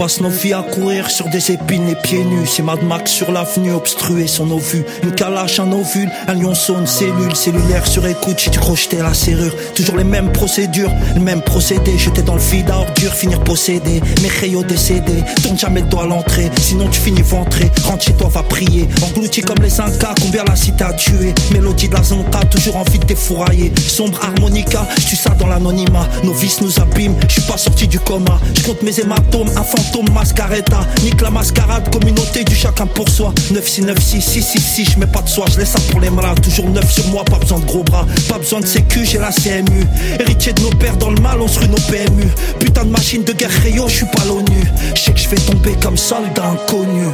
Passe 0.00 0.22
nos 0.22 0.30
vies 0.30 0.54
à 0.54 0.62
courir 0.62 1.10
sur 1.10 1.28
des 1.28 1.50
épines 1.50 1.86
et 1.90 1.94
pieds 1.94 2.24
nus. 2.24 2.46
C'est 2.46 2.62
Mad 2.62 2.82
Max 2.82 3.10
sur 3.10 3.30
l'avenue, 3.30 3.74
obstrué 3.74 4.26
sur 4.26 4.46
nos 4.46 4.56
vues. 4.56 4.86
Une 5.02 5.12
calache, 5.12 5.60
un 5.60 5.70
ovule, 5.72 6.10
un 6.26 6.32
lion 6.32 6.54
sonne, 6.54 6.86
cellule 6.86 7.36
cellulaire 7.36 7.86
sur 7.86 8.06
écoute. 8.06 8.38
J'ai 8.38 8.48
dû 8.48 8.58
crocheter 8.58 8.96
la 8.96 9.12
serrure. 9.12 9.54
Toujours 9.74 9.98
les 9.98 10.04
mêmes 10.04 10.32
procédures, 10.32 10.90
le 11.14 11.20
même 11.20 11.42
procédé. 11.42 11.98
Jeter 11.98 12.22
dans 12.22 12.36
le 12.36 12.40
vide 12.40 12.70
à 12.70 12.78
ordure, 12.78 13.12
finir 13.12 13.40
possédé. 13.44 14.00
Mes 14.22 14.28
rayons 14.28 14.62
décédés, 14.62 15.22
tourne 15.42 15.58
jamais 15.58 15.82
le 15.82 15.88
doigt 15.88 16.04
à 16.04 16.06
l'entrée. 16.06 16.50
Sinon 16.62 16.88
tu 16.88 16.98
finis 16.98 17.20
ventré. 17.20 17.70
Rentre 17.84 18.04
chez 18.06 18.14
toi, 18.14 18.30
va 18.32 18.42
prier. 18.42 18.88
Englouti 19.02 19.42
comme 19.42 19.62
les 19.62 19.82
Incas, 19.82 20.14
combien 20.22 20.44
la 20.44 20.56
cité 20.56 20.82
a 20.82 20.94
tué. 20.94 21.34
Mélodie 21.52 21.90
de 21.90 21.94
la 21.94 22.02
zonka, 22.02 22.40
toujours 22.50 22.76
envie 22.76 23.00
de 23.00 23.04
défourailler. 23.04 23.70
Sombre 23.86 24.18
harmonica, 24.22 24.88
je 24.96 25.14
ça 25.14 25.28
dans 25.38 25.46
l'anonymat. 25.46 26.08
Nos 26.24 26.32
vices 26.32 26.62
nous 26.62 26.80
abîment, 26.80 27.16
je 27.28 27.34
suis 27.34 27.42
pas 27.42 27.58
sorti 27.58 27.86
du 27.86 28.00
coma. 28.00 28.40
Je 28.56 28.62
compte 28.62 28.82
mes 28.82 28.98
hématomes, 28.98 29.50
un 29.58 29.62
fantôme 29.90 30.12
mascareta 30.12 30.80
Nique 31.02 31.20
la 31.20 31.30
mascarade, 31.30 31.90
communauté 31.90 32.44
du 32.44 32.54
chacun 32.54 32.86
pour 32.86 33.08
soi. 33.08 33.32
9696 33.50 34.22
666, 34.22 34.92
je 34.92 34.98
mets 34.98 35.06
pas 35.06 35.22
de 35.22 35.28
soie, 35.28 35.46
je 35.52 35.58
laisse 35.58 35.70
ça 35.70 35.80
pour 35.90 36.00
les 36.00 36.10
malades. 36.10 36.40
Toujours 36.40 36.68
neuf 36.68 36.90
sur 36.90 37.06
moi, 37.08 37.24
pas 37.24 37.38
besoin 37.38 37.58
de 37.58 37.64
gros 37.64 37.82
bras. 37.82 38.06
Pas 38.28 38.38
besoin 38.38 38.60
de 38.60 38.66
sécu, 38.66 39.04
j'ai 39.04 39.18
la 39.18 39.30
CMU 39.30 39.86
Héritier 40.18 40.52
de 40.52 40.60
nos 40.60 40.70
pères 40.70 40.96
dans 40.96 41.10
le 41.10 41.20
mal, 41.20 41.40
on 41.40 41.48
se 41.48 41.58
rue 41.58 41.68
nos 41.68 41.76
PMU 41.76 42.26
Putain 42.58 42.84
de 42.84 42.90
machine 42.90 43.24
de 43.24 43.32
guerre 43.32 43.50
rayon, 43.62 43.88
je 43.88 43.96
suis 43.96 44.06
pas 44.06 44.24
l'ONU. 44.26 44.64
Je 44.94 45.00
sais 45.00 45.12
que 45.12 45.20
je 45.20 45.28
vais 45.28 45.36
tomber 45.36 45.74
comme 45.82 45.96
soldat 45.96 46.46
inconnu 46.46 47.06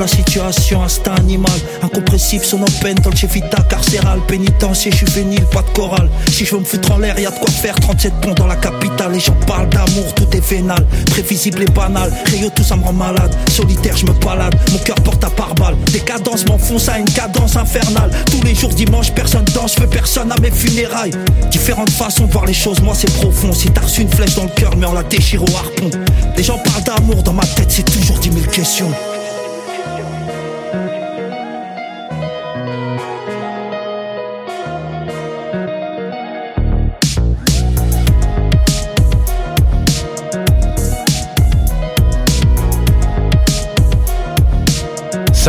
la 0.00 0.08
situation, 0.08 0.82
instinct 0.82 1.14
animal. 1.14 1.52
Incompressible, 1.82 2.44
son 2.44 2.62
open, 2.62 2.94
dolce 2.96 3.24
vita, 3.26 3.62
carcéral, 3.68 4.20
pénitencier, 4.26 4.90
juvénile, 4.90 5.44
pas 5.46 5.62
de 5.62 5.68
chorale. 5.76 6.10
Si 6.32 6.44
je 6.44 6.54
veux 6.54 6.60
me 6.60 6.64
foutre 6.64 6.92
en 6.92 6.98
l'air, 6.98 7.18
y 7.20 7.26
a 7.26 7.30
de 7.30 7.38
quoi 7.38 7.50
faire. 7.50 7.74
37 7.74 8.14
ponts 8.22 8.34
dans 8.34 8.46
la 8.46 8.56
capitale, 8.56 9.12
les 9.12 9.20
gens 9.20 9.36
parlent 9.46 9.68
d'amour, 9.68 10.14
tout 10.14 10.28
est 10.34 10.40
vénal. 10.40 10.84
Prévisible 11.10 11.62
et 11.62 11.66
banal, 11.66 12.12
Rio, 12.26 12.48
tout 12.50 12.64
ça 12.64 12.76
me 12.76 12.84
rend 12.84 12.94
malade. 12.94 13.34
Solitaire, 13.50 13.96
je 13.96 14.06
me 14.06 14.12
balade, 14.12 14.56
mon 14.72 14.78
cœur 14.78 14.96
porte 14.96 15.22
à 15.22 15.30
part 15.30 15.54
balle. 15.54 15.76
Des 15.92 16.00
cadences 16.00 16.46
m'enfoncent 16.46 16.88
à 16.88 16.98
une 16.98 17.10
cadence 17.10 17.56
infernale. 17.56 18.10
Tous 18.30 18.42
les 18.42 18.54
jours, 18.54 18.70
dimanche, 18.70 19.12
personne 19.12 19.44
danse, 19.54 19.74
je 19.76 19.82
veux 19.82 19.88
personne 19.88 20.32
à 20.32 20.40
mes 20.40 20.50
funérailles. 20.50 21.12
Différentes 21.50 21.90
façons 21.90 22.24
de 22.24 22.32
voir 22.32 22.46
les 22.46 22.54
choses, 22.54 22.80
moi 22.80 22.94
c'est 22.94 23.12
profond. 23.12 23.52
Si 23.52 23.70
t'as 23.70 23.82
reçu 23.82 24.00
une 24.00 24.10
flèche 24.10 24.34
dans 24.34 24.44
le 24.44 24.50
cœur, 24.50 24.74
mais 24.76 24.86
on 24.86 24.94
la 24.94 25.02
déchire 25.02 25.42
au 25.42 25.56
harpon. 25.56 25.90
Les 26.36 26.42
gens 26.42 26.58
parlent 26.58 26.84
d'amour 26.84 27.22
dans 27.22 27.34
ma 27.34 27.44
tête, 27.44 27.70
c'est 27.70 27.90
toujours 27.90 28.18
10 28.18 28.32
000 28.32 28.46
questions. 28.46 28.90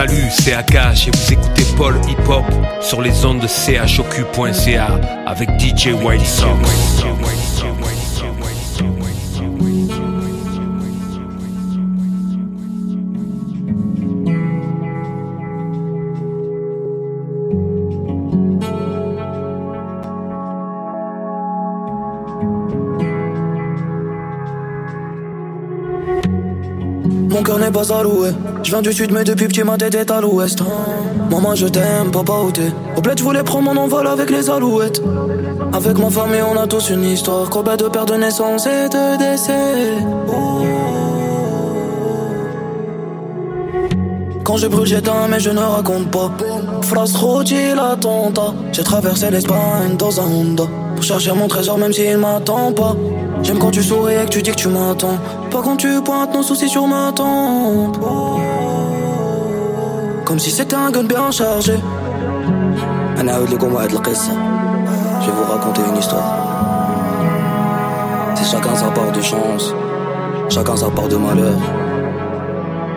Salut, 0.08 0.32
c'est 0.32 0.54
Akash 0.54 1.08
et 1.08 1.12
vous 1.12 1.34
écoutez 1.34 1.64
Paul 1.78 2.02
Hip 2.10 2.28
Hop 2.28 2.46
sur 2.82 3.04
les 3.04 3.24
ondes 3.24 3.40
de 3.40 3.46
chocu.ca 3.86 5.00
avec 5.28 5.48
DJ 5.60 5.90
White 5.94 6.26
Sox. 6.26 6.58
Je 28.64 28.70
viens 28.72 28.82
du 28.82 28.92
sud, 28.92 29.12
mais 29.12 29.24
depuis 29.24 29.48
petit 29.48 29.64
ma 29.64 29.78
tête 29.78 29.94
est 29.94 30.10
à 30.10 30.20
l'ouest. 30.20 30.60
Maman, 31.30 31.54
je 31.56 31.68
t'aime, 31.68 32.12
papa, 32.12 32.34
où 32.46 32.52
t'es? 32.52 32.72
Au 32.98 33.02
bled, 33.02 33.20
je 33.20 33.24
voulais 33.24 33.44
prendre 33.44 33.72
mon 33.72 33.82
envol 33.82 34.08
avec 34.08 34.30
les 34.32 34.50
alouettes. 34.50 35.02
Avec 35.72 35.98
ma 36.00 36.10
famille, 36.10 36.42
on 36.42 36.58
a 36.60 36.66
tous 36.66 36.90
une 36.90 37.04
histoire. 37.04 37.50
Combien 37.50 37.78
de 37.78 37.84
pères 37.84 38.06
de 38.06 38.16
naissance 38.16 38.66
et 38.66 38.90
de 38.90 39.18
décès. 39.18 39.54
Quand 44.44 44.58
je 44.58 44.68
brûle, 44.68 44.88
j'éteins, 44.88 45.28
mais 45.30 45.40
je 45.40 45.52
ne 45.52 45.60
raconte 45.60 46.10
pas. 46.10 46.32
Phrase 46.82 47.14
trop 47.14 47.42
l'attentat. 47.42 48.54
J'ai 48.74 48.84
traversé 48.84 49.30
l'Espagne 49.30 49.96
dans 49.98 50.20
un 50.20 50.26
Honda. 50.26 50.64
Pour 50.96 51.04
chercher 51.04 51.32
mon 51.34 51.48
trésor, 51.48 51.78
même 51.78 51.94
s'il 51.94 52.18
m'attend 52.18 52.72
pas. 52.72 52.96
J'aime 53.44 53.60
quand 53.60 53.72
tu 53.72 53.84
souris 53.84 54.16
et 54.16 54.26
que 54.26 54.30
tu 54.30 54.42
dis 54.42 54.52
que 54.52 54.56
tu 54.56 54.68
m'attends. 54.68 55.18
Pas 55.50 55.62
quand 55.64 55.78
tu 55.78 56.02
pointes 56.02 56.34
nos 56.34 56.44
soucis 56.44 56.70
sur 56.70 56.86
ma 56.88 57.12
tempe. 57.12 57.98
Comme 60.26 60.40
si 60.40 60.52
c'était 60.52 60.76
un 60.76 60.92
gun 60.92 61.04
bien 61.04 61.32
chargé. 61.32 61.78
Je 63.18 63.26
vais 65.28 65.32
vous 65.32 65.52
raconter 65.52 65.82
une 65.88 65.98
histoire. 65.98 66.34
C'est 68.36 68.46
chacun 68.46 68.76
sa 68.76 68.88
part 68.88 69.12
de 69.12 69.22
chance, 69.22 69.74
chacun 70.50 70.76
sa 70.76 70.90
part 70.90 71.08
de 71.08 71.18
malheur. 71.18 71.54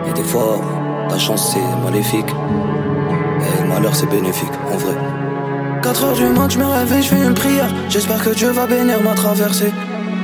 Et 0.07 0.13
des 0.13 0.23
fois, 0.23 0.59
la 1.09 1.17
chance 1.17 1.53
c'est 1.53 1.83
maléfique. 1.83 2.29
Et 2.29 3.61
le 3.61 3.67
malheur 3.69 3.95
c'est 3.95 4.09
bénéfique, 4.09 4.53
en 4.73 4.77
vrai. 4.77 4.95
4 5.83 6.03
heures 6.03 6.13
du 6.13 6.25
mat, 6.25 6.49
je 6.49 6.57
me 6.57 6.65
réveille, 6.65 7.03
je 7.03 7.09
fais 7.09 7.23
une 7.23 7.33
prière. 7.35 7.69
J'espère 7.89 8.23
que 8.23 8.31
Dieu 8.31 8.49
va 8.49 8.65
bénir 8.65 9.01
ma 9.03 9.13
traversée. 9.13 9.71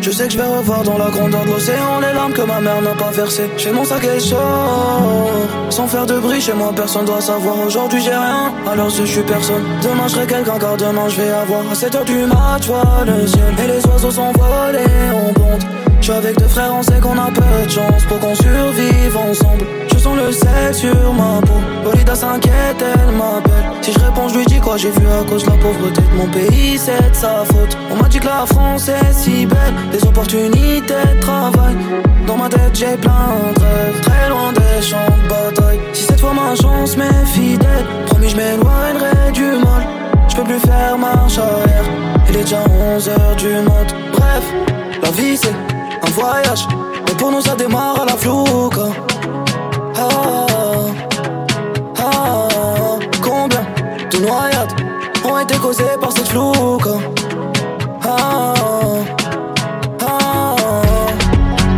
Je 0.01 0.09
sais 0.09 0.25
que 0.25 0.33
je 0.33 0.37
vais 0.37 0.47
revoir 0.47 0.81
dans 0.81 0.97
la 0.97 1.11
grandeur 1.11 1.45
de 1.45 1.51
l'océan 1.51 1.99
les 1.99 2.11
larmes 2.11 2.33
que 2.33 2.41
ma 2.41 2.59
mère 2.59 2.81
n'a 2.81 2.95
pas 2.95 3.11
versées. 3.11 3.47
J'ai 3.55 3.71
mon 3.71 3.85
sac 3.85 4.03
et 4.03 4.19
sort. 4.19 5.29
Sans 5.69 5.85
faire 5.85 6.07
de 6.07 6.17
bruit, 6.19 6.41
chez 6.41 6.53
moi 6.53 6.73
personne 6.75 7.05
doit 7.05 7.21
savoir. 7.21 7.59
Aujourd'hui 7.59 8.01
j'ai 8.01 8.09
rien, 8.09 8.51
alors 8.67 8.89
je 8.89 9.03
suis 9.03 9.21
personne. 9.21 9.63
Demain 9.83 10.07
je 10.07 10.13
serai 10.13 10.25
quelqu'un 10.25 10.57
car 10.59 10.75
demain 10.75 11.07
je 11.07 11.21
vais 11.21 11.29
avoir. 11.29 11.69
À 11.69 11.75
7 11.75 11.95
heures 11.95 12.05
du 12.05 12.25
mat, 12.25 12.65
vois 12.65 13.05
le 13.05 13.27
ciel. 13.27 13.53
Et 13.63 13.67
les 13.67 13.85
oiseaux 13.85 14.11
s'envolent 14.11 14.79
on 15.13 15.33
compte. 15.33 15.67
Je 15.99 16.05
suis 16.05 16.13
avec 16.13 16.35
deux 16.35 16.47
frères, 16.47 16.73
on 16.73 16.81
sait 16.81 16.99
qu'on 16.99 17.17
a 17.19 17.29
peu 17.29 17.65
de 17.65 17.69
chance 17.69 18.03
pour 18.05 18.19
qu'on 18.19 18.33
survive 18.33 19.17
ensemble. 19.29 19.65
Sens 20.01 20.17
le 20.17 20.31
sel 20.31 20.73
sur 20.73 21.13
ma 21.13 21.39
peau. 21.41 21.59
Bolida 21.83 22.15
s'inquiète, 22.15 22.81
elle 22.81 23.15
m'appelle. 23.15 23.71
Si 23.83 23.93
je 23.93 23.99
réponds, 23.99 24.27
je 24.29 24.39
lui 24.39 24.45
dis 24.45 24.59
quoi 24.59 24.75
j'ai 24.75 24.89
vu 24.89 25.05
à 25.07 25.23
cause 25.29 25.43
de 25.43 25.49
la 25.51 25.57
pauvreté 25.57 26.01
de 26.01 26.17
mon 26.17 26.27
pays, 26.27 26.75
c'est 26.79 27.11
de 27.11 27.15
sa 27.15 27.45
faute. 27.45 27.77
On 27.91 27.95
m'a 27.97 28.07
dit 28.07 28.19
que 28.19 28.25
la 28.25 28.45
France 28.47 28.89
est 28.89 29.13
si 29.13 29.45
belle, 29.45 29.75
des 29.91 30.03
opportunités 30.03 31.05
de 31.13 31.19
travail. 31.19 31.75
Dans 32.25 32.35
ma 32.35 32.49
tête, 32.49 32.73
j'ai 32.73 32.97
plein 32.97 33.29
de 33.53 33.59
rêves, 33.59 34.01
très 34.01 34.29
loin 34.29 34.51
des 34.53 34.81
champs 34.81 34.97
de 35.23 35.29
bataille. 35.29 35.79
Si 35.93 36.03
cette 36.05 36.19
fois 36.19 36.33
ma 36.33 36.55
chance 36.55 36.97
m'est 36.97 37.25
fidèle, 37.27 37.85
promis, 38.07 38.29
je 38.29 38.37
m'éloignerai 38.37 39.31
du 39.33 39.43
mal. 39.63 39.87
Je 40.29 40.35
peux 40.35 40.43
plus 40.43 40.59
faire 40.59 40.97
marche 40.97 41.37
arrière, 41.37 41.85
il 42.27 42.37
est 42.37 42.41
déjà 42.41 42.63
11 42.95 43.07
heures 43.09 43.35
du 43.35 43.49
mat. 43.49 43.95
Bref, 44.13 44.45
la 45.03 45.11
vie 45.11 45.37
c'est 45.37 45.53
un 46.01 46.09
voyage. 46.09 46.65
Mais 47.07 47.13
pour 47.13 47.31
nous, 47.31 47.41
ça 47.41 47.53
démarre 47.53 48.01
à 48.01 48.05
la 48.05 48.13
flouca. 48.13 48.87
de 54.20 54.20
noyades 54.20 54.72
ont 55.24 55.38
été 55.38 55.56
causées 55.56 55.84
par 56.00 56.12
cette 56.12 56.28
flouca? 56.28 56.90
Ah, 58.04 58.54
ah, 60.00 60.56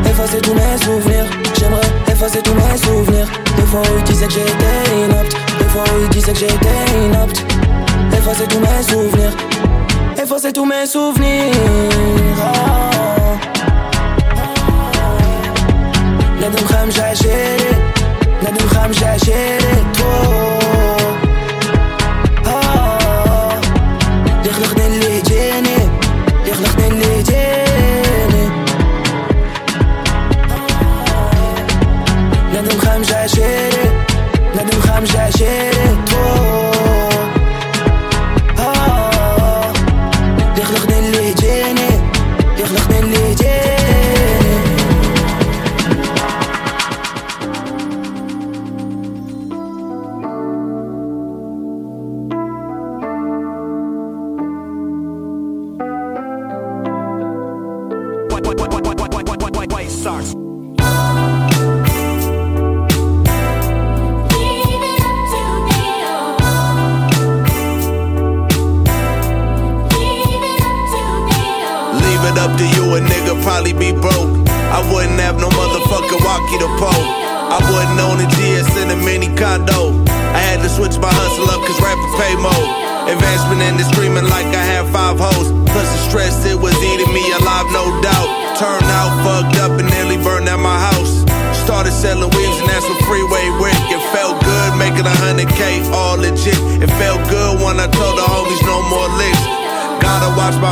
effacer 0.08 0.40
tous 0.40 0.54
mes 0.54 0.78
souvenirs. 0.84 1.26
J'aimerais 1.58 1.90
effacer 2.12 2.42
tous 2.42 2.54
mes 2.54 2.76
souvenirs. 2.76 3.28
Des 3.56 3.62
fois 3.62 3.80
où 3.80 3.98
ils 3.98 4.04
disaient 4.04 4.26
que 4.26 4.32
j'étais 4.32 5.04
inapte. 5.04 5.36
Des 5.58 5.64
fois 5.66 5.84
où 5.84 6.02
ils 6.02 6.08
disaient 6.10 6.32
que 6.32 6.38
j'étais 6.38 7.06
inapte. 7.06 7.44
Effacer 8.12 8.46
tous 8.46 8.60
mes 8.60 8.82
souvenirs. 8.82 9.36
Effacer 10.22 10.52
tous 10.52 10.64
mes 10.64 10.86
souvenirs. 10.86 11.54
Ah. 12.42 12.88
ندم 16.48 16.66
خمش 16.66 16.98
عشيري 17.00 17.70
ندم 18.42 18.66
خمش 18.68 19.02
عشيري 19.02 19.84
that 33.23 33.29
shit 33.29 33.72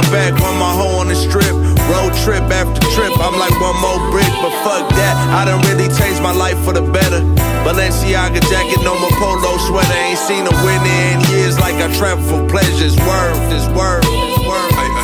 my 0.01 0.11
back 0.11 0.33
when 0.41 0.57
my 0.57 0.73
hoe 0.73 0.99
on 0.99 1.07
the 1.07 1.15
strip. 1.15 1.53
Road 1.89 2.13
trip 2.23 2.43
after 2.49 2.81
trip, 2.95 3.13
I'm 3.19 3.37
like 3.37 3.53
one 3.59 3.77
more 3.81 3.99
brick, 4.11 4.29
but 4.41 4.53
fuck 4.63 4.87
that. 4.97 5.15
I 5.29 5.45
done 5.45 5.61
really 5.69 5.89
changed 5.93 6.21
my 6.21 6.31
life 6.31 6.57
for 6.63 6.73
the 6.73 6.81
better. 6.81 7.21
Balenciaga 7.65 8.41
jacket, 8.49 8.81
no 8.83 8.97
more 8.99 9.11
polo 9.19 9.57
sweater. 9.67 9.93
Ain't 9.93 10.17
seen 10.17 10.45
a 10.47 10.55
winner 10.65 11.01
in 11.11 11.19
years 11.31 11.59
like 11.59 11.75
I 11.75 11.93
travel 11.97 12.23
for 12.23 12.49
pleasures. 12.49 12.95
Worth 12.97 13.53
is 13.53 13.67
worth 13.75 14.05
worth. 14.47 15.00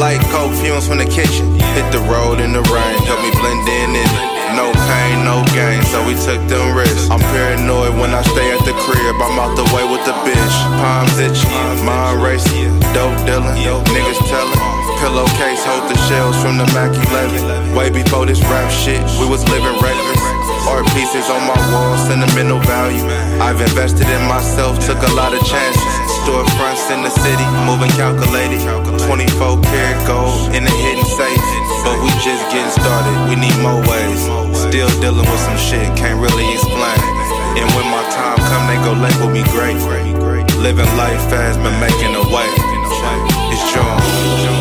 Like 0.00 0.24
coke 0.32 0.56
fumes 0.56 0.88
from 0.88 0.96
the 0.96 1.04
kitchen. 1.04 1.44
Hit 1.76 1.84
the 1.92 2.00
road 2.08 2.40
in 2.40 2.56
the 2.56 2.64
rain, 2.72 2.96
help 3.04 3.20
me 3.20 3.30
blend 3.36 3.68
in 3.68 3.92
it. 3.92 4.10
No 4.56 4.72
pain, 4.88 5.22
no 5.28 5.44
gain, 5.52 5.84
so 5.92 6.00
we 6.08 6.16
took 6.16 6.40
them 6.48 6.74
risks. 6.74 7.12
I'm 7.12 7.20
paranoid 7.36 7.92
when 8.00 8.10
I 8.16 8.24
stay 8.24 8.48
at 8.50 8.64
the 8.64 8.72
crib. 8.80 9.14
I'm 9.20 9.36
out 9.36 9.54
the 9.60 9.68
way 9.76 9.84
with 9.84 10.02
the 10.08 10.16
bitch. 10.24 10.56
Palms 10.80 11.20
itchy, 11.20 11.52
mind 11.84 12.24
racing, 12.24 12.72
dope 12.96 13.14
dealing, 13.28 13.60
niggas 13.92 14.20
telling. 14.26 14.64
Pillowcase 15.04 15.62
hold 15.68 15.84
the 15.92 15.96
shells 16.08 16.34
from 16.40 16.56
the 16.56 16.66
Mac 16.72 16.96
11. 17.12 17.76
Way 17.76 17.90
before 17.92 18.24
this 18.24 18.40
rap 18.48 18.72
shit, 18.72 19.04
we 19.20 19.28
was 19.28 19.44
living 19.52 19.76
reckless. 19.84 20.22
Art 20.64 20.88
pieces 20.96 21.28
on 21.28 21.44
my 21.44 21.60
wall, 21.72 21.96
sentimental 22.08 22.60
value. 22.64 23.04
I've 23.40 23.60
invested 23.60 24.08
in 24.08 24.22
myself, 24.28 24.80
took 24.80 25.00
a 25.04 25.12
lot 25.12 25.36
of 25.36 25.44
chances. 25.44 25.89
Storefronts 26.30 26.94
in 26.94 27.02
the 27.02 27.10
city, 27.10 27.42
moving 27.66 27.90
calculated. 27.98 28.62
24 29.02 29.58
karat 29.66 29.98
gold 30.06 30.54
in 30.54 30.62
a 30.62 30.70
hidden 30.70 31.04
safe. 31.04 31.42
But 31.82 31.98
we 32.06 32.10
just 32.22 32.46
getting 32.54 32.70
started, 32.70 33.10
we 33.26 33.34
need 33.34 33.58
more 33.58 33.82
ways. 33.90 34.22
Still 34.54 34.86
dealing 35.02 35.26
with 35.26 35.40
some 35.42 35.58
shit, 35.58 35.82
can't 35.98 36.22
really 36.22 36.46
explain. 36.54 37.02
And 37.58 37.66
when 37.74 37.86
my 37.90 38.06
time 38.14 38.38
come, 38.46 38.62
they 38.70 38.78
go 38.86 38.94
label 38.94 39.26
me 39.34 39.42
great. 39.50 39.74
Living 40.62 40.86
life 40.94 41.18
fast, 41.26 41.58
but 41.58 41.74
making 41.82 42.14
a 42.14 42.22
way. 42.22 42.46
It's 43.50 43.74
John. 43.74 44.59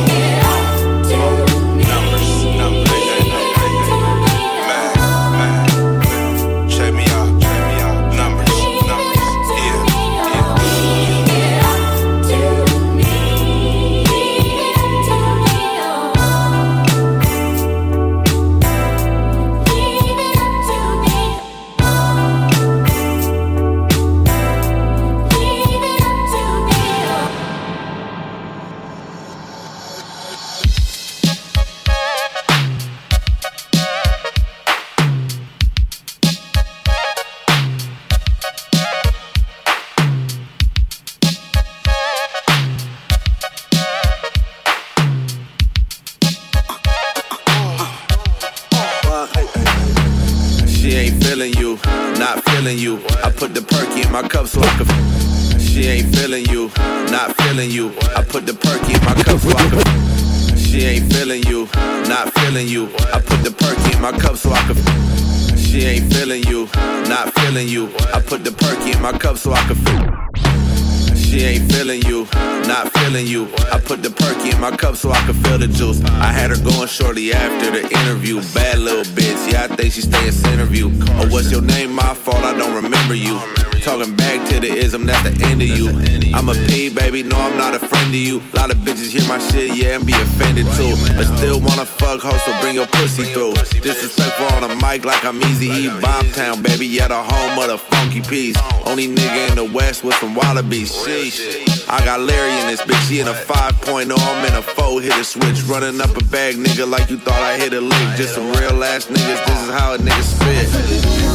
Feeling 67.50 67.68
you. 67.68 67.88
I 68.14 68.22
put 68.22 68.44
the 68.44 68.52
perky 68.52 68.92
in 68.92 69.02
my 69.02 69.12
cup 69.12 69.36
so 69.38 69.52
I 69.52 69.62
can 69.66 69.76
feel. 69.76 71.16
She 71.16 71.42
ain't 71.42 71.72
feeling 71.72 72.02
you, 72.04 72.28
not 72.68 72.92
feeling 72.94 73.26
you. 73.26 73.48
I 73.72 73.80
put 73.80 74.04
the 74.04 74.12
perky 74.12 74.52
in 74.52 74.62
my 74.62 74.76
cup 74.76 74.96
so 74.96 75.10
I 75.10 75.20
could 75.26 75.36
feel 75.38 75.58
the 75.58 75.68
juice. 75.68 76.04
I 76.28 76.32
had 76.32 76.52
her 76.52 76.64
going 76.64 76.88
shortly 76.88 77.34
after 77.34 77.72
the 77.72 77.82
interview. 78.02 78.42
Bad 78.54 78.80
little 78.80 79.04
bitch, 79.16 79.52
yeah, 79.52 79.64
I 79.64 79.76
think 79.76 79.94
she 79.94 80.02
stay 80.02 80.28
in 80.28 80.54
interview. 80.54 80.92
Oh, 81.18 81.28
what's 81.30 81.52
your 81.52 81.64
name? 81.64 81.92
My 81.92 82.14
fault, 82.14 82.44
I 82.44 82.56
don't 82.56 82.76
remember 82.76 83.16
you. 83.16 83.40
Talking 83.84 84.16
back 84.16 84.48
to 84.50 84.60
the 84.60 84.68
ism, 84.68 85.06
that's 85.06 85.24
the 85.24 85.46
end 85.46 85.62
of 85.62 85.68
you. 85.68 85.90
I'm 86.36 86.50
a 86.50 86.54
P, 86.54 86.94
baby, 86.94 87.24
no, 87.24 87.38
I'm 87.38 87.58
not 87.58 87.74
a 87.74 87.80
friend 87.80 88.10
of 88.10 88.16
you. 88.16 88.42
A 88.54 88.56
lot 88.56 88.72
of 88.72 88.78
bitches 88.78 89.12
hear 89.12 89.28
my 89.28 89.40
shit, 89.40 89.76
yeah, 89.76 89.96
and 89.96 90.06
be 90.06 90.14
offended 90.14 90.68
too. 90.78 90.94
But 91.16 91.26
still 91.38 91.60
wanna 91.60 91.86
fuck 91.86 92.22
hoe, 92.22 92.38
so 92.46 92.52
bring 92.62 92.76
your 92.76 92.88
pussy 92.88 93.24
through. 93.34 93.54
Disrespectful 93.82 94.46
on 94.48 94.68
the 94.68 94.76
mic 94.76 95.06
like 95.06 95.24
I'm 95.26 95.42
easy 95.42 95.68
E. 95.68 95.88
Bombtown, 95.88 96.62
baby, 96.62 96.86
yeah, 96.86 97.08
the 97.08 97.24
home 97.24 97.58
of 97.58 97.68
the 97.68 97.78
funky 97.78 98.22
piece. 98.22 98.58
Only 98.86 99.08
nigga 99.08 99.50
in 99.50 99.56
the 99.56 99.66
West 99.66 100.04
with 100.04 100.16
some 100.16 100.36
wallabies. 100.36 100.92
Sheesh. 100.92 101.90
I 101.90 102.04
got 102.06 102.20
Larry 102.20 102.54
in 102.62 102.68
this 102.68 102.82
bitch, 102.82 103.10
he 103.10 103.22
in 103.22 103.28
a 103.28 103.34
5.0, 103.34 104.14
I'm 104.14 104.46
in 104.46 104.54
a 104.54 104.62
4 104.62 105.02
hit 105.02 105.18
a 105.18 105.24
switch. 105.24 105.64
Running 105.64 106.00
up 106.02 106.16
a 106.16 106.24
bag, 106.26 106.56
nigga, 106.56 106.88
like 106.88 107.10
you 107.10 107.18
thought 107.18 107.42
I 107.42 107.58
hit 107.58 107.74
a 107.74 107.82
lick. 107.82 108.18
Just 108.18 108.36
some 108.36 108.52
real 108.52 108.84
ass 108.84 109.08
niggas, 109.08 109.46
this 109.48 109.64
is 109.64 109.70
how 109.72 109.96
a 109.96 109.98
nigga 109.98 110.22
spit. 110.22 111.29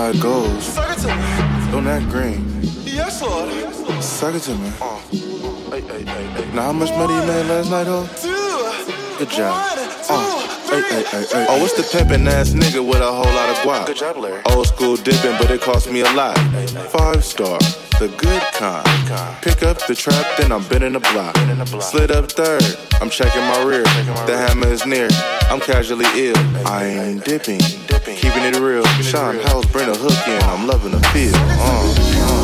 Know 0.00 0.12
the 0.12 0.18
game 0.18 0.18
and 0.18 0.18
how 0.18 0.18
it 0.18 0.20
goes. 0.20 1.72
Don't 1.72 1.86
act 1.86 2.08
green. 2.08 2.44
Yes, 2.84 3.22
Lord. 3.22 4.02
Suck 4.02 4.34
it 4.34 4.42
to 4.42 4.54
me. 4.54 4.70
Now, 6.54 6.62
how 6.62 6.72
much 6.72 6.90
money 6.90 7.14
you 7.14 7.26
made 7.26 7.46
last 7.46 7.70
night, 7.70 7.86
ho? 7.86 8.06
Good 9.18 9.30
job. 9.30 9.78
Uh, 10.08 10.39
hey, 10.70 10.82
hey, 10.82 11.02
hey, 11.02 11.26
hey. 11.26 11.46
Oh, 11.48 11.64
it's 11.64 11.74
the 11.74 11.82
pimpin' 11.82 12.26
ass 12.26 12.50
nigga 12.50 12.84
with 12.86 13.00
a 13.00 13.12
whole 13.12 13.32
lot 13.34 13.48
of 13.50 13.56
guap? 13.58 13.86
Good 13.86 13.96
job, 13.96 14.16
Larry. 14.16 14.42
Old 14.46 14.66
school 14.66 14.96
dipping, 14.96 15.36
but 15.38 15.50
it 15.50 15.60
cost 15.60 15.90
me 15.90 16.00
a 16.00 16.12
lot. 16.12 16.38
Five 16.90 17.24
star, 17.24 17.58
the 17.98 18.12
good 18.16 18.42
kind. 18.54 18.86
Pick 19.42 19.62
up 19.62 19.78
the 19.86 19.94
trap, 19.94 20.24
then 20.38 20.52
I'm 20.52 20.64
bending 20.68 20.92
the 20.92 21.00
block. 21.00 21.36
Slid 21.82 22.10
up 22.10 22.30
third, 22.30 22.62
I'm 23.00 23.10
checking 23.10 23.42
my 23.42 23.62
rear. 23.62 23.84
The 24.26 24.36
hammer 24.36 24.68
is 24.68 24.86
near, 24.86 25.08
I'm 25.50 25.60
casually 25.60 26.06
ill. 26.14 26.36
I 26.66 26.84
ain't 26.84 27.24
dipping, 27.24 27.60
keeping 27.60 28.44
it 28.44 28.58
real. 28.58 28.84
Sean 29.02 29.36
House, 29.40 29.66
bring 29.66 29.88
the 29.88 29.96
hook 29.96 30.28
in, 30.28 30.42
I'm 30.42 30.66
loving 30.66 30.92
the 30.92 31.00
feel. 31.08 31.34
Uh, 31.34 32.36
uh. 32.36 32.39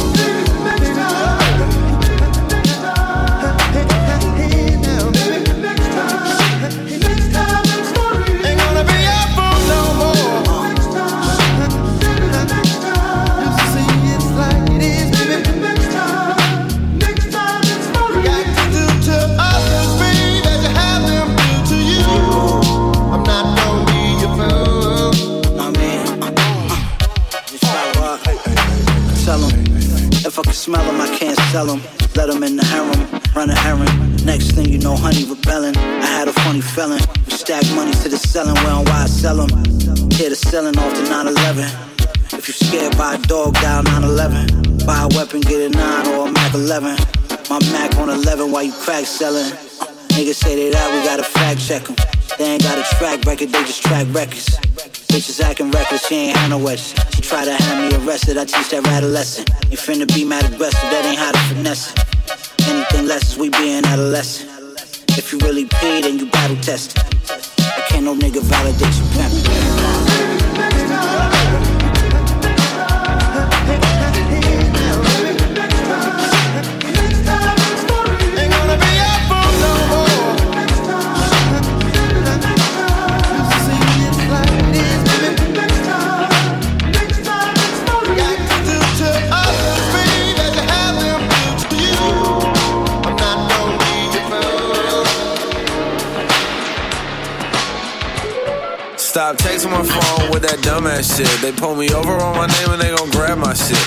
Smell 30.67 30.83
'em, 30.83 31.01
I 31.01 31.07
can't 31.17 31.39
sell 31.53 31.71
'em. 31.71 31.81
Let 32.17 32.29
'em 32.29 32.43
in 32.43 32.57
the 32.57 32.65
harem, 32.65 33.01
run 33.37 33.51
a 33.51 33.57
errand. 33.69 34.27
Next 34.27 34.51
thing 34.55 34.69
you 34.69 34.79
know, 34.79 34.97
honey 34.97 35.25
rebelling. 35.25 35.77
I 35.77 36.09
had 36.19 36.27
a 36.27 36.33
funny 36.45 36.61
feeling. 36.61 37.05
We 37.27 37.33
stack 37.43 37.65
money 37.79 37.93
to 38.03 38.09
the 38.09 38.19
selling, 38.19 38.57
we 38.63 38.71
on 38.77 38.85
why 38.89 39.05
I 39.05 39.07
sell 39.07 39.39
'em. 39.41 39.51
Hit 40.19 40.31
the 40.35 40.39
selling 40.51 40.77
off 40.83 40.93
the 40.99 41.05
911. 41.09 41.71
If 42.33 42.49
you 42.49 42.55
scared, 42.67 42.99
by 42.99 43.15
a 43.15 43.19
dog, 43.19 43.55
dial 43.63 43.85
911. 43.85 44.47
Buy 44.89 45.07
a 45.07 45.09
weapon, 45.17 45.41
get 45.41 45.61
a 45.69 45.69
9 45.69 46.05
or 46.09 46.27
a 46.27 46.33
Mac 46.33 46.53
11. 46.55 46.97
My 47.49 47.61
Mac 47.71 47.97
on 48.01 48.11
11 48.11 48.51
while 48.51 48.65
you 48.65 48.75
crack 48.85 49.07
selling. 49.07 49.53
Niggas 50.17 50.39
say 50.43 50.53
they 50.57 50.71
that, 50.71 50.87
we 50.93 50.99
gotta 51.09 51.27
fact 51.37 51.61
check 51.69 51.83
'em. 51.89 51.95
They 52.39 52.45
ain't 52.45 52.63
got 52.63 52.79
a 52.79 52.83
track 52.97 53.25
record, 53.25 53.49
they 53.49 53.65
just 53.65 53.83
track 53.83 54.07
records. 54.11 54.45
Bitches 55.09 55.41
acting 55.43 55.71
reckless, 55.71 56.07
she 56.07 56.17
ain't 56.17 56.37
had 56.37 56.51
no. 56.51 56.77
She 56.77 57.23
try 57.23 57.47
to 57.47 57.55
have 57.55 57.91
me 57.91 57.97
arrested, 58.07 58.37
I 58.37 58.45
teach 58.45 58.69
that 58.71 58.87
rat 58.87 59.03
a 59.03 59.07
lesson. 59.07 59.47
You 59.71 59.79
finna 59.79 60.07
be 60.15 60.23
mad 60.23 60.45
aggressive, 60.45 60.91
that 60.91 61.07
ain't 61.07 61.19
how 61.19 61.33
to 61.33 61.39
finesse 61.55 61.93
it. 61.93 62.69
Anything 62.69 63.07
less 63.07 63.33
is 63.33 63.39
we 63.39 63.49
being 63.49 63.87
adolescent. 63.87 64.51
If 65.17 65.33
you 65.33 65.39
really 65.39 65.65
pay, 65.65 66.03
then 66.03 66.19
you 66.19 66.27
battle 66.31 66.57
tested. 66.57 67.03
I 67.59 67.81
can't 67.89 68.05
no 68.05 68.15
nigga 68.15 68.43
validate 68.43 68.95
you 68.95 69.07
pimp. 69.15 69.96
They 101.47 101.53
pull 101.53 101.77
me 101.77 101.89
over 101.95 102.11
on 102.11 102.35
my 102.37 102.49
name 102.49 102.71
and 102.71 102.83
they 102.83 102.91
gon' 102.93 103.09
grab 103.11 103.39
my 103.39 103.55
shit. 103.55 103.79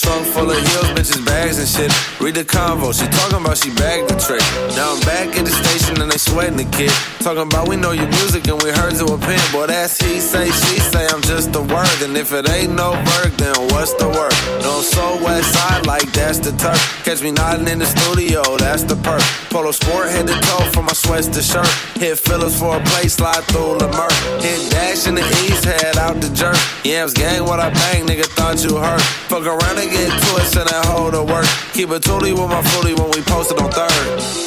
Trunk 0.00 0.26
full 0.28 0.50
of 0.50 0.56
heels, 0.56 0.86
bitches, 0.96 1.22
bags 1.26 1.58
and 1.58 1.68
shit. 1.68 2.11
Read 2.32 2.46
the 2.46 2.50
convo, 2.50 2.94
she 2.96 3.04
talking 3.08 3.44
about 3.44 3.58
she 3.58 3.68
bagged 3.74 4.08
the 4.08 4.16
trick. 4.16 4.40
Now 4.72 4.94
I'm 4.94 5.00
back 5.00 5.36
at 5.36 5.44
the 5.44 5.50
station 5.52 6.00
and 6.00 6.10
they 6.10 6.16
sweating 6.16 6.56
the 6.56 6.64
kid. 6.64 6.92
Talking 7.20 7.42
about 7.42 7.68
we 7.68 7.76
know 7.76 7.92
your 7.92 8.08
music 8.08 8.48
and 8.48 8.56
we 8.62 8.70
heard 8.70 8.94
to 8.96 9.04
a 9.04 9.18
pen. 9.18 9.40
Boy, 9.52 9.66
that's 9.66 10.00
he 10.00 10.18
say, 10.18 10.46
she 10.46 10.80
say, 10.80 11.06
I'm 11.08 11.20
just 11.20 11.54
a 11.54 11.60
word. 11.60 11.98
And 12.00 12.16
if 12.16 12.32
it 12.32 12.48
ain't 12.48 12.72
no 12.72 12.92
work, 12.92 13.36
then 13.36 13.54
what's 13.68 13.92
the 14.00 14.08
word? 14.08 14.32
No 14.64 14.80
so 14.80 15.20
west 15.22 15.52
side 15.52 15.84
like 15.86 16.10
that's 16.12 16.38
the 16.38 16.52
turf. 16.56 16.80
Catch 17.04 17.22
me 17.22 17.32
nodding 17.32 17.68
in 17.68 17.78
the 17.80 17.86
studio, 17.86 18.40
that's 18.56 18.84
the 18.84 18.96
perk. 18.96 19.20
Polo 19.50 19.72
sport 19.72 20.08
head 20.08 20.26
to 20.26 20.32
toe 20.32 20.64
from 20.72 20.86
my 20.86 20.94
sweats 20.94 21.28
to 21.28 21.42
shirt. 21.42 21.68
Hit 22.00 22.18
fillers 22.18 22.58
for 22.58 22.78
a 22.78 22.80
play, 22.96 23.08
slide 23.08 23.44
through 23.52 23.76
Lamert. 23.76 24.14
Hit 24.40 24.70
dash 24.70 25.06
in 25.06 25.16
the 25.16 25.26
east, 25.44 25.64
head 25.64 25.98
out 25.98 26.16
the 26.22 26.30
jerk. 26.32 26.56
Yams 26.82 27.12
gang, 27.12 27.44
what 27.44 27.60
I 27.60 27.68
bang, 27.70 28.06
nigga 28.06 28.24
thought 28.24 28.64
you 28.64 28.76
hurt. 28.76 29.02
Fuck 29.28 29.44
around 29.44 29.76
and 29.76 29.90
get 29.90 30.08
twisted 30.32 30.72
and 30.72 30.84
hold 30.86 31.12
the 31.12 31.22
work. 31.22 31.44
Keep 31.74 31.90
it 31.90 32.02
toolie 32.22 32.32
with 32.32 32.48
my 32.48 32.62
foolie 32.62 32.98
when 32.98 33.10
we 33.10 33.20
posted 33.22 33.58
on 33.58 33.70
third. 33.70 33.90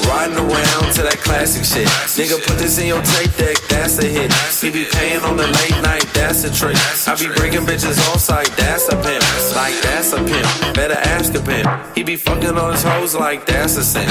Riding 0.07 0.37
around 0.37 0.93
to 0.95 1.01
that 1.03 1.19
classic 1.23 1.65
shit. 1.65 1.87
Nigga, 2.15 2.39
put 2.45 2.57
this 2.57 2.77
in 2.79 2.87
your 2.87 3.01
tape 3.01 3.35
deck, 3.35 3.57
that's 3.67 3.97
a 3.99 4.05
hit. 4.05 4.31
He 4.61 4.69
be 4.71 4.85
paying 4.85 5.21
on 5.21 5.35
the 5.35 5.47
late 5.47 5.81
night, 5.81 6.05
that's 6.13 6.43
a 6.43 6.51
trick. 6.53 6.77
I 7.07 7.15
be 7.15 7.27
bringing 7.35 7.65
bitches 7.65 7.99
on 8.11 8.19
site, 8.19 8.51
that's 8.55 8.87
a 8.87 8.95
pimp. 8.95 9.23
Like 9.55 9.75
that's 9.81 10.13
a 10.13 10.17
pimp, 10.23 10.75
better 10.75 10.95
ask 10.95 11.33
a 11.35 11.41
pimp. 11.41 11.67
He 11.95 12.03
be 12.03 12.15
fucking 12.15 12.57
on 12.57 12.71
his 12.71 12.83
hoes 12.83 13.15
like 13.15 13.45
that's 13.45 13.77
a 13.77 13.83
sin. 13.83 14.07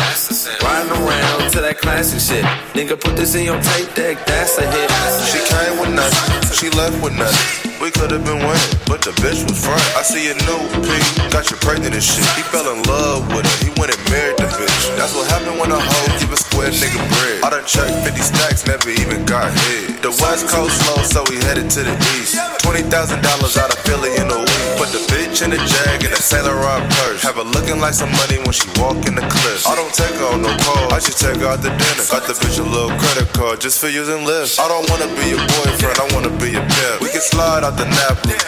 Riding 0.63 0.93
around 0.93 1.51
to 1.53 1.61
that 1.61 1.79
classic 1.79 2.21
shit. 2.21 2.45
Nigga, 2.75 3.01
put 3.01 3.17
this 3.17 3.35
in 3.35 3.45
your 3.45 3.61
tape 3.61 3.95
deck, 3.95 4.25
that's 4.27 4.59
a 4.59 4.67
hit. 4.67 4.91
She 5.31 5.41
came 5.53 5.81
with 5.81 5.95
nothing, 5.95 6.53
she 6.53 6.71
left 6.71 7.03
with 7.03 7.17
nothing. 7.17 7.64
We 7.85 7.91
could've 7.91 8.25
been 8.25 8.41
winning, 8.41 8.75
but 8.89 9.05
the 9.05 9.13
bitch 9.21 9.45
was 9.45 9.61
front. 9.61 9.77
I 9.93 10.01
see 10.01 10.33
a 10.33 10.37
new 10.49 10.63
P, 10.81 10.89
got 11.29 11.53
you 11.53 11.61
pregnant 11.61 11.93
and 11.93 12.01
shit. 12.01 12.25
He 12.33 12.41
fell 12.49 12.65
in 12.73 12.81
love 12.89 13.29
with 13.29 13.45
her, 13.45 13.59
he 13.61 13.69
went 13.77 13.93
and 13.93 14.01
married 14.09 14.41
the 14.41 14.49
bitch. 14.57 14.97
That's 14.97 15.13
what 15.13 15.29
happened 15.29 15.61
when 15.61 15.69
a 15.69 15.77
hoe 15.77 16.09
give 16.17 16.33
a 16.33 16.41
square 16.41 16.73
nigga 16.73 16.97
bread. 17.13 17.45
I 17.45 17.53
done 17.53 17.69
checked 17.69 17.93
50 18.09 18.25
stacks, 18.25 18.65
never 18.65 18.89
even 18.89 19.29
got 19.29 19.53
hit. 19.53 20.01
The 20.01 20.17
west 20.17 20.49
coast 20.49 20.81
slow, 20.81 20.97
so 21.05 21.29
we 21.29 21.37
headed 21.45 21.69
to 21.77 21.85
the 21.85 21.93
east. 22.17 22.41
$20,000 22.65 22.89
out 22.89 23.69
of 23.69 23.79
Philly 23.85 24.17
in 24.17 24.33
a 24.33 24.41
week. 24.41 24.65
Put 24.81 24.89
the 24.89 25.05
bitch 25.13 25.45
in 25.45 25.53
the 25.53 25.61
jag 25.61 26.09
and 26.09 26.13
a 26.17 26.21
Saint 26.25 26.49
Laurent 26.49 26.89
purse. 27.05 27.21
Have 27.21 27.37
her 27.37 27.45
looking 27.45 27.85
like 27.85 27.93
some 27.93 28.09
money 28.17 28.41
when 28.49 28.57
she 28.57 28.65
walk 28.81 28.97
in 29.05 29.13
the 29.13 29.29
cliffs. 29.29 29.69
I 29.69 29.77
don't 29.77 29.93
take 29.93 30.17
her 30.25 30.33
on 30.33 30.41
no 30.41 30.57
call, 30.65 30.89
I 30.89 31.05
just 31.05 31.21
take 31.21 31.37
her 31.37 31.53
out 31.53 31.61
to 31.61 31.69
dinner. 31.69 32.05
Got 32.09 32.25
the 32.25 32.33
bitch 32.33 32.57
a 32.57 32.65
little 32.65 32.97
credit 32.97 33.29
card 33.37 33.61
just 33.61 33.77
for 33.77 33.93
using 33.93 34.25
lifts. 34.25 34.57
I 34.57 34.73
don't 34.73 34.89
wanna 34.89 35.13
be 35.21 35.37
your 35.37 35.45
boyfriend, 35.61 36.01
I 36.01 36.09
wanna 36.17 36.33
be 36.41 36.57
your 36.57 36.65
pimp. 36.65 37.05
We 37.05 37.13
can 37.13 37.21
slide 37.21 37.61
out 37.61 37.74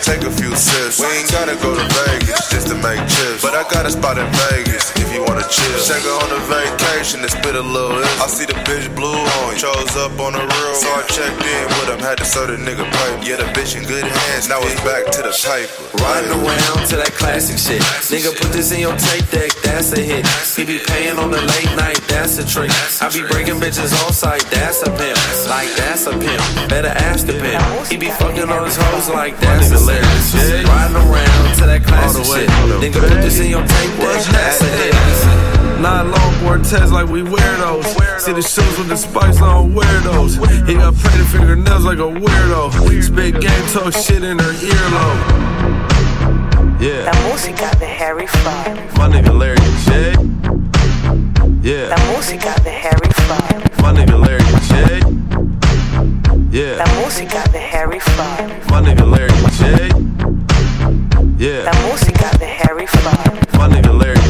take 0.07 0.23
a 0.23 0.31
few 0.31 0.55
sips. 0.55 1.01
We 1.01 1.07
ain't 1.07 1.31
gotta 1.31 1.57
go 1.59 1.75
to 1.75 1.83
Vegas 1.83 2.51
just 2.51 2.69
to 2.69 2.77
make 2.79 3.01
chips. 3.11 3.43
But 3.43 3.55
I 3.55 3.67
got 3.69 3.87
a 3.87 3.91
spot 3.91 4.19
in 4.19 4.27
Vegas 4.51 4.95
if 4.97 5.13
you 5.13 5.23
wanna 5.23 5.47
chill. 5.49 5.81
Take 5.83 6.07
her 6.07 6.17
on 6.23 6.31
a 6.31 6.41
vacation 6.47 7.21
and 7.21 7.31
spit 7.31 7.55
a 7.57 7.63
little 7.63 7.99
ill. 7.99 8.23
I 8.23 8.27
see 8.27 8.47
the 8.47 8.59
bitch 8.67 8.89
blue 8.95 9.15
on 9.15 9.55
you. 9.55 9.59
Chose 9.59 9.97
up 9.97 10.15
on 10.21 10.33
the 10.35 10.43
real, 10.43 10.75
so 10.75 10.89
I 10.95 11.03
checked 11.11 11.43
in 11.43 11.65
with 11.81 11.89
him. 11.91 12.01
Had 12.01 12.19
to 12.19 12.25
serve 12.25 12.55
the 12.55 12.59
nigga 12.59 12.87
pipe. 12.87 13.27
Yeah, 13.27 13.37
the 13.37 13.49
bitch 13.57 13.77
in 13.77 13.85
good 13.85 14.05
hands. 14.05 14.49
Now 14.49 14.61
it's 14.63 14.79
back 14.87 15.11
to 15.17 15.23
the 15.23 15.35
paper. 15.35 15.73
Riding 16.03 16.31
around 16.31 16.87
to 16.91 16.97
that 16.97 17.13
classic 17.19 17.59
shit. 17.59 17.83
Nigga, 18.13 18.31
put 18.39 18.53
this 18.53 18.71
in 18.73 18.81
your 18.81 18.97
tape 18.97 19.27
deck, 19.31 19.51
that's 19.63 19.93
a 19.93 20.01
hit. 20.01 20.27
He 20.55 20.65
be 20.65 20.79
paying 20.79 21.19
on 21.19 21.31
the 21.31 21.41
late 21.41 21.73
night, 21.77 21.99
that's 22.07 22.39
a 22.39 22.47
trick. 22.47 22.71
I 23.01 23.11
be 23.11 23.27
breaking 23.27 23.59
bitches 23.59 23.93
on 24.05 24.13
site, 24.13 24.45
that's 24.51 24.83
a 24.83 24.91
pimp. 24.91 25.19
Like, 25.49 25.71
that's 25.75 26.07
a 26.07 26.13
pimp. 26.13 26.43
Better 26.69 26.89
ask 26.89 27.27
the 27.27 27.35
pimp. 27.35 27.63
He 27.89 27.97
be 27.97 28.11
fucking 28.11 28.49
on 28.49 28.65
his 28.65 28.77
hoes 28.77 29.09
like 29.17 29.41
that. 29.41 29.61
that's 29.61 29.73
hilarious. 29.73 30.35
Riding 30.69 30.97
around 30.97 31.57
to 31.57 31.65
that 31.67 31.83
classic 31.85 32.25
shit. 32.25 32.49
Nigga, 32.81 33.01
put 33.01 33.21
this 33.25 33.41
in 33.41 33.51
your 33.51 33.65
tape 33.65 33.97
deck, 33.97 34.23
that's 34.29 34.61
a 34.61 34.69
hit. 34.77 34.95
Nine 35.81 36.13
longboard 36.13 36.69
tests 36.69 36.93
like 36.93 37.09
we 37.09 37.23
weirdos. 37.23 37.85
See 38.21 38.33
the 38.33 38.43
shoes 38.43 38.79
with 38.79 38.89
the 38.89 38.97
spikes 38.97 39.41
on 39.41 39.73
weirdos. 39.73 40.37
He 40.69 40.75
got 40.75 40.95
pretty 40.95 41.25
fingernails 41.33 41.85
like 41.85 41.99
a 41.99 42.11
weirdo. 42.13 42.73
Spit 43.03 43.41
game 43.41 43.67
talk 43.73 43.93
shit 43.93 44.23
in 44.23 44.39
her 44.39 44.53
earlobe. 44.53 45.21
Yeah. 46.81 47.05
La 47.05 47.15
música 47.29 47.71
de 47.79 47.87
Harry 47.87 48.27
Fraud. 48.27 48.77
My 48.99 49.09
nigga 49.09 49.33
Larry 49.33 49.57
J. 49.87 50.13
Yeah. 51.63 51.89
La 51.89 51.97
música 52.13 52.55
de 52.65 52.71
Harry 52.71 53.11
Fraud. 53.25 53.81
My 53.81 53.93
nigga 53.93 54.19
Larry 54.21 54.45
J. 54.69 55.26
Yeah. 56.51 56.77
La 56.77 56.87
música 57.03 57.43
de 57.53 57.59
Harry 57.59 58.01
Fraud. 58.01 58.51
My 58.71 58.81
nigga 58.81 59.05
Larry 59.05 59.35
J. 59.59 59.89
Yeah. 61.39 61.65
La 61.65 61.73
música 61.89 62.31
de 62.39 62.47
Harry. 62.47 62.87
My 63.59 63.69
nigga 63.69 63.93
Larry. 63.93 64.26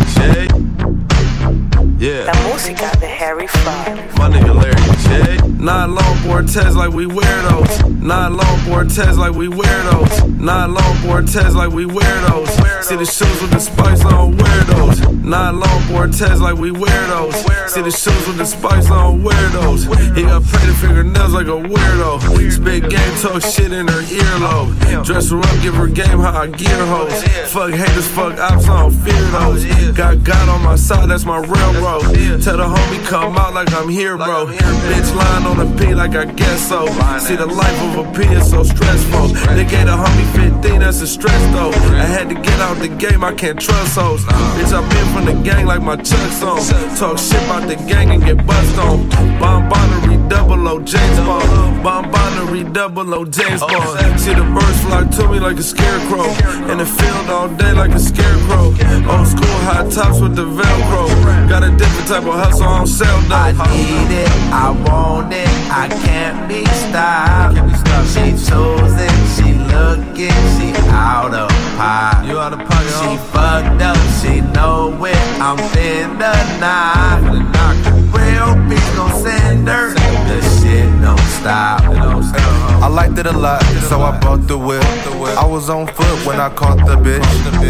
Yeah. 1.99 2.24
La 2.26 2.34
música 2.49 2.90
de 3.01 3.07
Harry 3.07 3.47
Fraud. 3.47 3.97
My 4.18 4.28
nigga 4.28 4.55
Larry 4.55 5.38
J. 5.38 5.49
Nine 5.57 5.97
longboard 5.97 6.53
tests 6.53 6.76
like 6.76 6.92
we 6.92 7.07
weirdos. 7.07 8.03
Nine 8.03 8.36
longboard 8.36 8.94
tests 8.94 9.16
like 9.16 9.32
we 9.32 9.49
weirdos. 9.49 10.38
Nine 10.38 10.74
longboard 10.74 11.32
tests 11.32 11.55
like 11.55 11.70
we 11.70 11.86
weirdos. 11.86 12.49
See 12.84 12.97
the 12.97 13.07
shoes 13.07 13.40
with 13.40 13.51
the 13.51 13.59
spikes 13.59 14.05
on 14.05 14.36
weirdos. 14.36 15.24
Nine 15.24 15.55
longboard 15.55 16.16
tests 16.16 16.40
like 16.40 16.57
we 16.57 16.70
weirdos. 16.70 17.68
See 17.70 17.80
the 17.80 17.90
shoes 17.90 18.26
with 18.26 18.36
the 18.36 18.44
spikes 18.44 18.90
on 18.90 19.22
weirdos. 19.22 19.86
He 20.14 20.22
got 20.22 20.42
pretty 20.44 20.74
fingernails 20.74 21.32
like 21.32 21.47
a 21.47 21.59
weirdo. 21.59 22.51
Spit 22.53 22.90
game 22.90 23.16
talk 23.22 23.40
shit 23.40 23.72
in 23.72 23.88
her 23.88 24.03
earlobe. 24.03 25.05
Dress 25.05 25.30
her 25.30 25.38
up, 25.38 25.62
give 25.62 25.74
her 25.74 25.86
game 25.86 26.20
how 26.20 26.42
I 26.42 26.47
gear 26.49 26.86
hoes. 26.86 27.22
Fuck 27.51 27.72
haters, 27.72 28.07
fuck 28.09 28.38
ops, 28.38 28.68
I 28.68 28.82
don't 28.82 28.92
fear 28.92 29.22
those. 29.32 29.64
Got 29.97 30.22
God 30.22 30.49
on 30.51 30.62
my 30.62 30.76
side, 30.76 31.09
that's 31.09 31.24
my 31.24 31.38
railroad. 31.38 31.86
Tell 31.87 32.57
the 32.57 32.64
homie 32.64 33.07
come 33.07 33.37
out 33.37 33.55
like 33.55 33.72
I'm 33.72 33.89
here, 33.89 34.16
bro. 34.16 34.47
Bitch 34.47 35.14
lying 35.14 35.47
on 35.47 35.57
the 35.57 35.78
P 35.78 35.95
like 35.95 36.16
I 36.16 36.24
guess 36.24 36.68
so. 36.68 36.84
See 37.20 37.37
the 37.37 37.47
life 37.47 37.80
of 37.82 38.07
a 38.07 38.12
P 38.12 38.26
is 38.34 38.51
so 38.51 38.64
stressful. 38.64 39.28
They 39.55 39.64
gave 39.64 39.87
the 39.87 39.95
homie 39.95 40.26
15, 40.66 40.80
that's 40.80 41.00
a 41.00 41.06
stress 41.06 41.42
though. 41.52 41.70
I 41.94 42.04
had 42.04 42.28
to 42.28 42.34
get 42.34 42.58
out 42.60 42.78
the 42.78 42.88
game, 42.88 43.24
I 43.24 43.32
can't 43.34 43.58
trust 43.60 43.96
hoes. 43.96 44.24
Bitch, 44.24 44.72
I 44.72 44.80
been 44.88 45.06
from 45.14 45.24
the 45.26 45.42
gang 45.42 45.66
like 45.66 45.82
my 45.82 45.96
chucks 45.96 46.42
on. 46.42 46.58
Talk 46.96 47.18
shit 47.18 47.42
about 47.44 47.68
the 47.68 47.76
gang 47.88 48.10
and 48.10 48.24
get 48.24 48.44
bust 48.46 48.78
on. 48.78 49.08
Bomb 49.38 49.68
Bonnery, 49.68 50.28
double 50.28 50.68
O, 50.68 50.80
James 50.80 51.18
Bond. 51.18 51.82
Bomb 51.82 52.10
Bonnery, 52.10 52.72
double 52.72 53.14
O, 53.14 53.24
James 53.24 53.60
Bond. 53.60 54.20
See 54.20 54.34
the 54.34 54.42
birds 54.42 54.80
fly 54.82 55.04
to 55.04 55.28
me 55.30 55.40
like 55.40 55.58
a 55.58 55.62
scarecrow. 55.62 56.30
In 56.70 56.78
the 56.78 56.86
field 56.86 57.30
all 57.30 57.48
day 57.48 57.72
like 57.72 57.92
a 57.92 58.00
scarecrow. 58.00 58.66
Old 59.12 59.26
school 59.26 59.58
high 59.66 59.88
tops 59.90 60.20
with 60.20 60.34
the 60.36 60.44
Velcro. 60.44 61.48
Got 61.48 61.62
a 61.64 61.70
different 61.76 62.08
type 62.08 62.24
of 62.24 62.34
hustle, 62.34 62.64
on 62.64 62.86
sell 62.86 63.20
though. 63.22 63.34
I 63.34 63.52
need 63.52 64.10
it, 64.22 64.30
I 64.52 64.70
want 64.86 65.32
it, 65.32 65.48
I 65.70 65.88
can't 66.04 66.48
be 66.48 66.64
stopped. 66.66 67.56
She 68.06 68.30
choosing, 68.30 69.18
she 69.34 69.55
looking, 69.74 70.36
she 70.56 70.72
out 70.90 71.34
of 71.34 71.50
pocket. 71.76 72.28
You 72.28 72.38
out 72.38 72.52
of 72.52 72.60
pocket, 72.60 72.94
She 73.00 73.16
fucked 73.32 73.82
up, 73.82 73.96
she 74.20 74.40
know 74.54 75.04
it, 75.04 75.16
I'm 75.40 75.58
finna 75.72 76.34
knock. 76.60 77.22
Real 78.14 78.54
bitch 78.68 78.96
gon' 78.96 79.22
send 79.22 79.68
her, 79.68 79.94
the 79.94 79.95
shit 79.95 79.95
don't 79.95 79.95
stop. 81.47 81.80
I 82.82 82.88
liked 82.88 83.18
it 83.18 83.26
a 83.26 83.32
lot, 83.32 83.62
so 83.88 84.03
I 84.03 84.18
bought 84.20 84.47
the 84.47 84.59
whip. 84.59 84.82
I 85.38 85.47
was 85.47 85.70
on 85.70 85.86
foot 85.86 86.26
when 86.26 86.40
I 86.40 86.51
caught 86.51 86.78
the 86.78 86.97
bitch. 86.97 87.24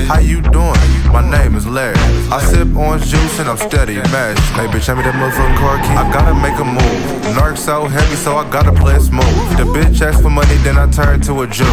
How 0.06 0.18
you 0.18 0.40
doing? 0.40 0.80
My 1.12 1.22
name 1.22 1.54
is 1.56 1.66
Larry. 1.66 1.96
I 2.30 2.38
sip 2.50 2.74
orange 2.76 3.06
juice 3.06 3.38
and 3.38 3.48
I'm 3.48 3.56
steady 3.56 3.96
mashed. 4.14 4.42
Hey 4.56 4.66
bitch, 4.66 4.86
hand 4.86 4.98
me 4.98 5.04
that 5.04 5.14
motherfucking 5.14 5.56
car 5.62 5.76
key. 5.84 5.94
I 6.02 6.04
gotta 6.12 6.34
make 6.34 6.58
a 6.58 6.64
move. 6.64 7.00
Narc 7.36 7.56
so 7.56 7.86
heavy, 7.86 8.16
so 8.16 8.36
I 8.36 8.48
gotta 8.50 8.72
play 8.72 8.96
it 8.96 9.02
smooth. 9.02 9.36
The 9.60 9.64
bitch 9.64 10.00
asked 10.00 10.22
for 10.22 10.30
money, 10.30 10.56
then 10.66 10.76
I 10.76 10.90
turned 10.90 11.22
to 11.24 11.42
a 11.42 11.46
Jew. 11.46 11.64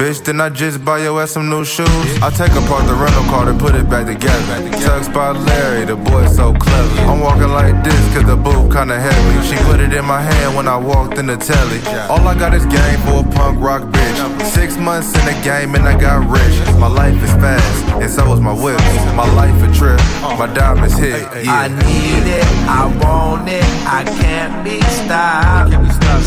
Bitch, 0.00 0.24
then 0.24 0.40
I 0.40 0.48
just 0.48 0.84
buy 0.84 0.98
your 1.02 1.20
ass 1.22 1.32
some 1.32 1.48
new 1.48 1.64
shoes. 1.64 1.88
I 2.22 2.30
take 2.30 2.52
apart 2.52 2.86
the 2.86 2.94
rental 2.94 3.24
car 3.24 3.48
and 3.48 3.58
put 3.60 3.74
it 3.74 3.88
back 3.90 4.06
together. 4.06 4.70
Tugs 4.84 5.08
by 5.08 5.30
Larry, 5.32 5.84
the 5.84 5.96
boy 5.96 6.26
so 6.26 6.54
clever. 6.54 7.00
I'm 7.10 7.20
walking 7.20 7.52
like 7.60 7.84
this, 7.84 8.02
cause 8.14 8.24
the 8.24 8.36
boot 8.36 8.72
kinda 8.72 8.98
heavy. 8.98 9.46
She 9.46 9.56
put 9.64 9.80
it 9.80 9.92
in 9.92 10.04
my 10.04 10.20
hand 10.20 10.56
when 10.56 10.66
I 10.66 10.76
walked 10.76 11.18
in 11.18 11.26
the 11.26 11.36
telly. 11.48 11.80
All 12.12 12.28
I 12.28 12.34
got 12.38 12.52
is 12.52 12.66
game 12.66 13.00
for 13.08 13.24
a 13.24 13.28
punk 13.32 13.58
rock 13.58 13.82
bitch. 13.88 14.18
Six 14.44 14.76
months 14.76 15.08
in 15.18 15.24
the 15.24 15.36
game 15.42 15.74
and 15.74 15.88
I 15.88 15.98
got 15.98 16.28
rich. 16.28 16.56
My 16.78 16.88
life 16.88 17.16
is 17.24 17.32
fast, 17.40 17.84
and 18.02 18.10
so 18.10 18.32
is 18.34 18.40
my 18.40 18.52
whip. 18.52 18.78
My 19.16 19.28
life 19.34 19.56
a 19.64 19.72
trip, 19.72 20.00
my 20.38 20.48
diamonds 20.52 20.98
hit. 20.98 21.22
Yeah. 21.44 21.64
I 21.64 21.68
need 21.68 22.24
it, 22.38 22.44
I 22.68 22.84
want 23.02 23.48
it, 23.48 23.64
I 23.98 24.04
can't 24.20 24.62
be 24.62 24.76
stopped. 25.00 25.72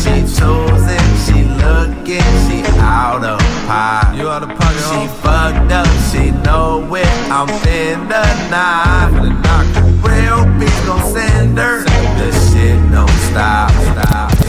She 0.02 0.14
choosing, 0.36 1.08
she 1.24 1.38
looking, 1.62 2.28
she 2.46 2.58
out 2.82 3.22
of 3.22 3.38
pocket. 3.70 4.18
You 4.18 4.28
out 4.28 4.42
of 4.42 4.50
pocket, 4.58 4.82
She 4.90 5.00
fucked 5.22 5.70
up, 5.70 5.92
she 6.10 6.32
know 6.42 6.82
it, 6.96 7.12
I'm 7.30 7.46
finna 7.62 8.24
knock. 8.50 9.12
Real 10.02 10.42
bitch 10.58 10.78
gon' 10.86 11.04
send 11.14 11.58
her, 11.58 11.84
the 12.18 12.28
shit 12.50 12.78
don't 12.90 13.08
stop, 13.30 13.70
stop, 13.70 14.02
stop, 14.02 14.30
stop. 14.32 14.41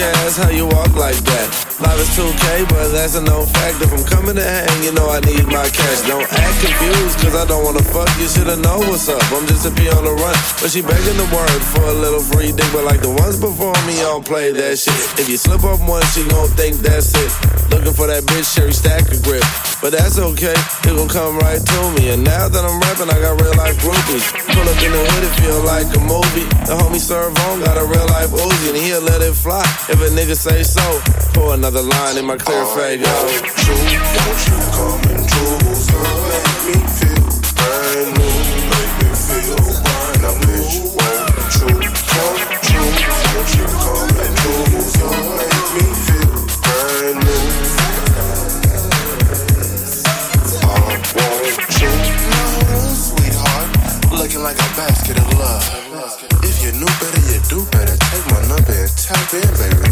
Sexy 0.00 0.18
ass, 0.26 0.36
how 0.36 0.50
you 0.50 0.66
walk 0.66 0.94
like 0.96 1.16
that. 1.16 1.69
Is 2.00 2.16
2K, 2.16 2.64
but 2.72 2.88
that's 2.96 3.14
a 3.14 3.20
no 3.20 3.44
fact. 3.44 3.76
If 3.84 3.92
I'm 3.92 4.00
coming 4.08 4.34
to 4.34 4.42
hang, 4.42 4.82
you 4.82 4.90
know 4.96 5.12
I 5.12 5.20
need 5.20 5.44
my 5.52 5.68
cash. 5.68 6.00
Don't 6.08 6.24
act 6.32 6.56
confused, 6.64 7.20
cause 7.20 7.36
I 7.36 7.44
don't 7.44 7.62
wanna 7.62 7.84
fuck. 7.84 8.08
You 8.16 8.24
should've 8.24 8.56
know 8.56 8.78
what's 8.88 9.06
up. 9.10 9.20
I'm 9.28 9.46
just 9.46 9.68
a 9.68 9.70
pee 9.70 9.92
on 9.92 10.08
the 10.08 10.16
run. 10.16 10.36
But 10.64 10.72
she 10.72 10.80
begging 10.80 11.20
the 11.20 11.28
word 11.28 11.60
for 11.76 11.84
a 11.84 11.92
little 11.92 12.24
free 12.24 12.52
dick. 12.56 12.64
But 12.72 12.84
like 12.84 13.02
the 13.02 13.12
ones 13.12 13.36
before 13.36 13.76
me, 13.84 14.00
I 14.00 14.16
don't 14.16 14.24
play 14.24 14.48
that 14.48 14.78
shit. 14.80 14.96
If 15.20 15.28
you 15.28 15.36
slip 15.36 15.62
up 15.62 15.76
once, 15.84 16.08
she 16.16 16.24
gon' 16.24 16.48
think 16.56 16.80
that's 16.80 17.12
it. 17.12 17.30
Looking 17.68 17.92
for 17.92 18.08
that 18.08 18.24
bitch, 18.24 18.48
Sherry 18.48 18.72
Stacker 18.72 19.20
grip. 19.20 19.44
But 19.84 19.92
that's 19.92 20.16
okay, 20.18 20.56
it 20.56 20.92
gon' 20.96 21.08
come 21.08 21.36
right 21.36 21.60
to 21.60 21.80
me. 22.00 22.16
And 22.16 22.24
now 22.24 22.48
that 22.48 22.64
I'm 22.64 22.80
rapping, 22.80 23.12
I 23.12 23.20
got 23.20 23.36
real 23.44 23.56
life 23.60 23.76
groupies. 23.76 24.24
Pull 24.48 24.64
up 24.64 24.80
in 24.80 24.92
the 24.92 25.02
hood, 25.04 25.24
it 25.28 25.34
feel 25.36 25.60
like 25.68 25.88
a 25.92 26.00
movie. 26.00 26.48
The 26.64 26.80
homie 26.80 27.00
serve 27.00 27.36
on, 27.44 27.60
got 27.60 27.76
a 27.76 27.84
real 27.84 28.08
life 28.08 28.32
Uzi, 28.32 28.72
and 28.72 28.80
he'll 28.80 29.04
let 29.04 29.20
it 29.20 29.36
fly 29.36 29.64
if 29.92 30.00
a 30.00 30.08
nigga 30.16 30.36
say 30.36 30.64
so. 30.64 30.84
Pour 31.32 31.54
another 31.54 31.89
line 31.90 32.16
in 32.18 32.24
my 32.26 32.36
clear 32.36 32.62
oh, 32.62 32.74
fade, 32.76 33.00
yo. 33.00 33.06
True, 33.06 33.74
won't 33.74 34.40
you 34.46 34.58
come 34.76 35.02
and 35.12 35.24
true? 35.28 35.58
So 35.74 35.98
make 36.30 36.58
me 36.66 36.76
feel 36.98 37.24
brand 37.58 38.10
new, 38.18 38.36
make 38.70 38.94
me 39.00 39.10
feel 39.14 39.58
fine. 39.82 40.22
I 40.24 40.32
wish 40.46 40.70
you 40.76 40.86
were 40.96 41.26
true, 41.54 41.80
come 42.10 42.38
true. 42.66 42.90
Won't 43.34 43.50
you 43.58 43.66
come 43.84 44.16
and 44.24 44.34
true? 44.40 44.80
So 44.94 45.06
make 45.38 45.66
me 45.74 45.84
feel 46.06 46.34
brand 46.64 47.18
new. 47.26 47.44
I 50.62 50.78
want 50.86 51.04
you. 51.80 51.92
No, 52.30 52.42
sweetheart, 52.94 53.68
looking 54.18 54.42
like 54.42 54.58
a 54.58 54.70
basket 54.78 55.16
of 55.18 55.28
love. 55.38 55.64
If 56.42 56.56
you 56.64 56.72
knew 56.72 56.92
better, 57.00 57.22
you 57.32 57.40
do 57.48 57.58
better. 57.70 57.96
Take 57.96 58.26
my 58.30 58.40
number 58.48 58.72
and 58.72 58.92
tap 58.96 59.34
in, 59.34 59.50
baby. 59.58 59.89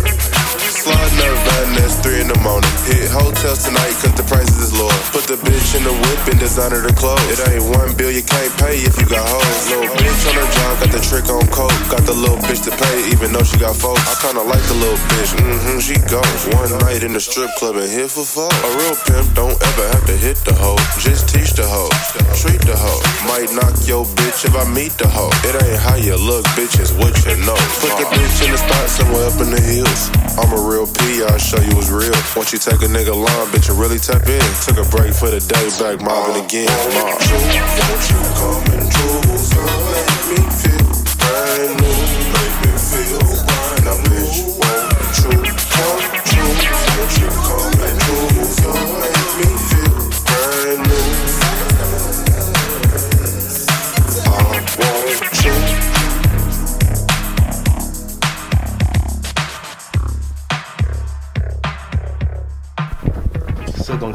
That's 1.88 2.04
three 2.04 2.20
in 2.20 2.28
the 2.28 2.36
morning. 2.44 2.68
Hit 2.84 3.08
hotels 3.08 3.64
tonight, 3.64 3.96
cause 4.04 4.12
the 4.12 4.20
prices 4.28 4.60
is 4.60 4.76
low. 4.76 4.92
Put 5.08 5.24
the 5.24 5.40
bitch 5.40 5.72
in 5.72 5.88
the 5.88 5.96
whip 6.04 6.20
and 6.28 6.36
designer 6.36 6.84
the 6.84 6.92
clothes. 6.92 7.24
It 7.32 7.40
ain't 7.48 7.64
one 7.64 7.96
bill 7.96 8.12
you 8.12 8.20
can't 8.20 8.52
pay 8.60 8.84
if 8.84 8.92
you 9.00 9.08
got 9.08 9.24
hoes. 9.24 9.72
Little 9.72 9.96
bitch 9.96 10.20
on 10.28 10.36
her 10.36 10.48
job, 10.52 10.72
got 10.84 10.92
the 10.92 11.00
trick 11.00 11.32
on 11.32 11.48
coke. 11.48 11.72
Got 11.88 12.04
the 12.04 12.12
little 12.12 12.36
bitch 12.44 12.60
to 12.68 12.72
pay, 12.76 13.08
even 13.08 13.32
though 13.32 13.40
she 13.40 13.56
got 13.56 13.72
folks. 13.72 14.04
I 14.04 14.20
kinda 14.20 14.44
like 14.44 14.60
the 14.68 14.76
little 14.76 15.00
bitch, 15.16 15.32
mm-hmm, 15.40 15.80
she 15.80 15.96
goes. 16.12 16.40
One 16.52 16.76
night 16.84 17.08
in 17.08 17.16
the 17.16 17.24
strip 17.24 17.48
club 17.56 17.80
and 17.80 17.88
hit 17.88 18.12
for 18.12 18.28
four. 18.28 18.52
A 18.52 18.70
real 18.76 18.96
pimp 19.08 19.32
don't 19.32 19.56
ever 19.56 19.84
have 19.88 20.04
to 20.12 20.16
hit 20.20 20.36
the 20.44 20.52
hoe. 20.52 20.76
Just 21.00 21.32
teach 21.32 21.56
the 21.56 21.64
hoe, 21.64 21.88
treat 22.36 22.60
the 22.68 22.76
hoe. 22.76 23.00
Might 23.24 23.48
knock 23.56 23.72
your 23.88 24.04
bitch 24.12 24.44
if 24.44 24.52
I 24.52 24.68
meet 24.76 24.92
the 25.00 25.08
hoe. 25.08 25.32
It 25.40 25.56
ain't 25.56 25.80
how 25.80 25.96
you 25.96 26.20
look, 26.20 26.44
bitch, 26.52 26.76
it's 26.76 26.92
what 26.92 27.16
you 27.24 27.32
know. 27.48 27.56
Put 27.80 27.96
the 27.96 28.04
bitch 28.12 28.44
in 28.44 28.52
the 28.52 28.60
spot 28.60 28.92
somewhere 28.92 29.24
up 29.24 29.40
in 29.40 29.56
the 29.56 29.62
hills. 29.64 30.12
I'm 30.36 30.52
a 30.52 30.60
real 30.60 30.84
P, 30.84 31.24
I'll 31.24 31.40
show 31.40 31.64
you 31.64 31.77
what's 31.78 31.90
real. 31.90 32.10
Once 32.34 32.52
you 32.52 32.58
take 32.58 32.82
a 32.82 32.90
nigga 32.90 33.14
line, 33.14 33.46
bitch, 33.54 33.68
you 33.68 33.74
really 33.74 33.98
tap 33.98 34.26
in. 34.26 34.42
Took 34.66 34.82
a 34.82 34.88
break 34.90 35.14
for 35.14 35.30
the 35.30 35.38
day, 35.38 35.66
back 35.78 36.02
mobbing 36.02 36.44
again. 36.44 36.66
Mob. 36.98 37.14
Won't 37.14 38.04
you 38.10 38.18
come 38.34 38.66
and 38.74 38.90
me 40.26 40.42
feel 40.58 40.90
brand 41.22 41.78
new, 41.78 42.07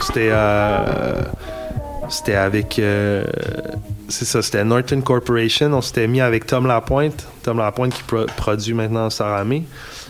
c'était 0.05 0.29
euh, 0.31 1.21
c'était 2.09 2.35
avec 2.35 2.77
euh, 2.79 3.23
c'est 4.09 4.25
ça, 4.25 4.41
c'était 4.41 4.63
Norton 4.63 5.01
Corporation. 5.01 5.73
On 5.73 5.81
s'était 5.81 6.07
mis 6.07 6.21
avec 6.21 6.45
Tom 6.45 6.67
Lapointe. 6.67 7.25
Tom 7.43 7.57
Lapointe 7.57 7.93
qui 7.93 8.03
pro- 8.03 8.25
produit 8.37 8.73
maintenant 8.73 9.09
Saramé. 9.09 9.63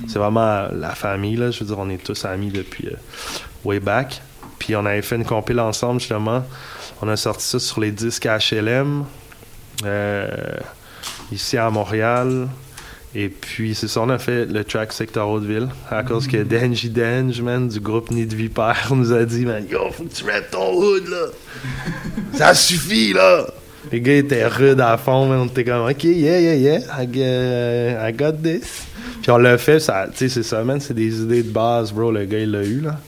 C'est 0.07 0.19
vraiment 0.19 0.67
la 0.71 0.95
famille, 0.95 1.35
là. 1.35 1.51
Je 1.51 1.59
veux 1.59 1.65
dire, 1.67 1.79
on 1.79 1.89
est 1.89 2.03
tous 2.03 2.25
amis 2.25 2.49
depuis 2.49 2.87
euh, 2.87 2.95
way 3.63 3.79
back. 3.79 4.21
Puis 4.59 4.75
on 4.75 4.85
avait 4.85 5.01
fait 5.01 5.15
une 5.15 5.25
compile 5.25 5.59
ensemble, 5.59 5.99
justement. 5.99 6.43
On 7.01 7.07
a 7.09 7.15
sorti 7.15 7.45
ça 7.45 7.59
sur 7.59 7.81
les 7.81 7.91
disques 7.91 8.25
HLM, 8.27 9.03
ici 11.31 11.57
à 11.57 11.69
Montréal. 11.69 12.47
Et 13.15 13.29
puis, 13.29 13.75
c'est 13.75 13.87
ça, 13.87 14.01
on 14.01 14.09
a 14.09 14.17
fait 14.17 14.45
le 14.45 14.63
track 14.63 14.91
Secteur 14.91 15.29
Hauteville. 15.29 15.67
À 15.91 16.01
cause 16.03 16.27
que 16.27 16.37
Denji 16.37 16.89
Denj, 16.89 17.41
man, 17.41 17.67
du 17.67 17.79
groupe 17.79 18.09
Nid 18.09 18.25
de 18.25 18.35
Vipère, 18.35 18.87
nous 18.91 19.13
a 19.13 19.23
dit, 19.23 19.45
man, 19.45 19.63
yo, 19.69 19.91
faut 19.91 20.03
que 20.05 20.13
tu 20.13 20.23
rappes 20.23 20.49
ton 20.51 20.73
hood, 20.75 21.07
là. 21.07 21.25
Ça 22.33 22.53
suffit, 22.55 23.13
là. 23.13 23.45
Les 23.91 24.01
gars 24.01 24.15
étaient 24.15 24.47
rudes 24.47 24.79
à 24.79 24.97
fond, 24.97 25.27
mais 25.29 25.35
on 25.35 25.45
était 25.45 25.63
comme, 25.63 25.87
ok, 25.87 26.03
yeah, 26.05 26.39
yeah, 26.39 26.55
yeah, 26.55 26.79
I, 26.99 27.07
get- 27.11 28.09
I 28.09 28.13
got 28.13 28.31
this. 28.41 28.87
Puis 29.21 29.29
on 29.29 29.37
l'a 29.37 29.57
fait, 29.57 29.79
ça, 29.79 30.07
tu 30.09 30.17
sais, 30.17 30.29
c'est 30.29 30.43
ça, 30.43 30.63
man, 30.63 30.79
c'est 30.79 30.93
des 30.93 31.21
idées 31.21 31.43
de 31.43 31.51
base, 31.51 31.91
bro, 31.91 32.11
le 32.11 32.25
gars, 32.25 32.39
il 32.39 32.51
l'a 32.51 32.63
eu, 32.63 32.79
là. 32.81 32.99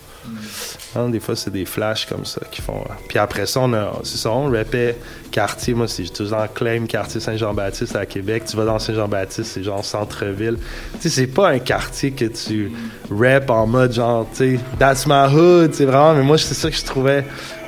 Hein, 0.96 1.10
des 1.10 1.20
fois, 1.20 1.36
c'est 1.36 1.52
des 1.52 1.66
flashs 1.66 2.06
comme 2.06 2.26
ça 2.26 2.41
qui 2.52 2.62
font. 2.62 2.84
Puis 3.10 3.18
après 3.20 3.46
ça, 3.46 3.60
on 3.62 3.74
a, 3.74 3.91
c'est 4.04 4.18
ça, 4.18 4.32
on 4.32 4.50
rappait 4.52 4.96
quartier. 5.32 5.74
Moi, 5.74 5.88
c'est 5.88 6.04
toujours 6.14 6.46
claim 6.54 6.86
quartier 6.88 7.20
Saint-Jean-Baptiste 7.20 7.96
à 7.96 8.06
Québec. 8.06 8.43
Tu 8.50 8.56
vas 8.56 8.66
dans 8.66 8.80
Saint-Jean-Baptiste, 8.80 9.52
c'est 9.54 9.64
genre 9.64 9.84
centre-ville. 9.84 10.58
Tu 10.93 11.02
sais, 11.02 11.10
c'est 11.10 11.28
pas 11.28 11.50
un 11.50 11.60
quartier 11.60 12.12
que 12.12 12.26
tu 12.26 12.72
rap 13.12 13.50
en 13.50 13.68
mode 13.68 13.91
genre, 13.93 14.26
tu 14.32 14.58
sais, 14.58 14.60
that's 14.80 15.06
my 15.08 15.26
hood, 15.34 15.74
c'est 15.74 15.86
vraiment. 15.86 16.14
Mais 16.14 16.24
moi, 16.24 16.38
c'est 16.38 16.54
ça 16.54 16.70
que 16.70 16.76
je 16.78 16.86
trouvais 16.86 17.26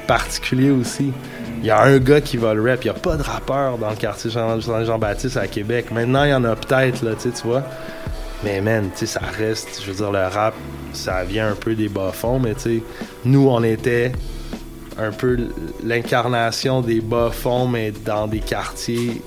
particulier 0.07 0.69
aussi. 0.71 1.11
Il 1.59 1.65
y 1.65 1.71
a 1.71 1.81
un 1.81 1.97
gars 1.97 2.21
qui 2.21 2.37
va 2.37 2.53
le 2.53 2.61
rap. 2.61 2.83
Il 2.83 2.91
n'y 2.91 2.91
a 2.91 2.99
pas 2.99 3.17
de 3.17 3.23
rappeur 3.23 3.77
dans 3.77 3.89
le 3.89 3.95
quartier 3.95 4.29
Jean- 4.29 4.61
Saint-Jean-Baptiste 4.61 5.37
à 5.37 5.47
Québec. 5.47 5.87
Maintenant, 5.91 6.23
il 6.23 6.29
y 6.29 6.33
en 6.33 6.43
a 6.43 6.55
peut-être, 6.55 7.03
là, 7.03 7.11
tu 7.15 7.29
sais, 7.29 7.35
tu 7.41 7.47
vois. 7.47 7.63
Mais 8.43 8.61
man, 8.61 8.89
tu 8.91 8.99
sais, 8.99 9.05
ça 9.19 9.21
reste, 9.37 9.81
je 9.83 9.91
veux 9.91 9.97
dire, 9.97 10.11
le 10.11 10.27
rap, 10.27 10.53
ça 10.93 11.23
vient 11.23 11.49
un 11.49 11.55
peu 11.55 11.75
des 11.75 11.89
bas-fonds, 11.89 12.39
mais 12.39 12.53
tu 12.53 12.61
sais, 12.61 12.83
nous, 13.25 13.47
on 13.49 13.63
était 13.63 14.11
un 14.97 15.11
peu 15.11 15.37
l'incarnation 15.83 16.81
des 16.81 17.01
bas-fonds, 17.01 17.67
mais 17.67 17.91
dans 17.91 18.27
des 18.27 18.39
quartiers 18.39 19.21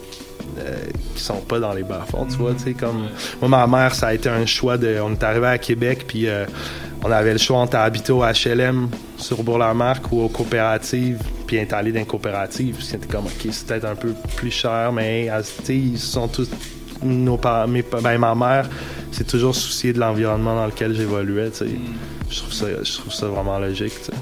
euh, 0.59 0.77
qui 1.15 1.23
sont 1.23 1.41
pas 1.41 1.59
dans 1.59 1.73
les 1.73 1.83
bas-fonds, 1.83 2.27
tu 2.27 2.37
vois, 2.37 2.55
tu 2.55 2.65
sais, 2.65 2.75
comme... 2.75 3.09
Moi, 3.41 3.49
ma 3.49 3.67
mère, 3.67 3.95
ça 3.95 4.09
a 4.09 4.15
été 4.15 4.29
un 4.29 4.47
choix 4.47 4.79
de... 4.79 4.99
On 5.03 5.13
est 5.13 5.23
arrivé 5.23 5.47
à 5.47 5.59
Québec, 5.59 6.05
puis 6.07 6.29
euh, 6.29 6.47
on 7.03 7.11
avait 7.11 7.33
le 7.33 7.39
choix 7.39 7.59
entre 7.59 7.77
habiter 7.77 8.13
au 8.13 8.23
HLM 8.23 8.89
sur 9.17 9.43
Bourg-la-Marque 9.43 10.11
ou 10.13 10.23
aux 10.23 10.29
coopératives, 10.29 11.21
puis 11.47 11.57
être 11.57 11.73
allé 11.73 11.93
dans 11.93 12.01
une 12.01 12.07
coopérative, 12.07 12.77
puis 12.77 12.85
c'était 12.85 13.07
comme, 13.07 13.27
OK, 13.27 13.49
c'est 13.51 13.67
peut-être 13.67 13.87
un 13.87 13.97
peu 13.97 14.13
plus 14.37 14.51
cher, 14.51 14.93
mais, 14.93 15.29
tu 15.59 15.65
sais, 15.65 15.77
ils 15.77 15.99
sont 15.99 16.29
tous 16.29 16.49
nos 17.03 17.37
parents, 17.37 17.69
mes, 17.69 17.83
ben, 17.83 18.19
ma 18.19 18.35
mère 18.35 18.69
s'est 19.13 19.25
toujours 19.25 19.55
souciée 19.55 19.93
de 19.93 20.01
l'environnement 20.01 20.55
dans 20.55 20.67
lequel 20.67 20.95
j'évoluais. 20.95 21.51
sais. 21.53 21.67
Je, 22.29 22.39
trouve 22.39 22.53
ça, 22.53 22.67
je 22.83 22.93
trouve 22.99 23.13
ça 23.13 23.27
vraiment 23.27 23.59
logique. 23.59 23.95
sais. 24.03 24.13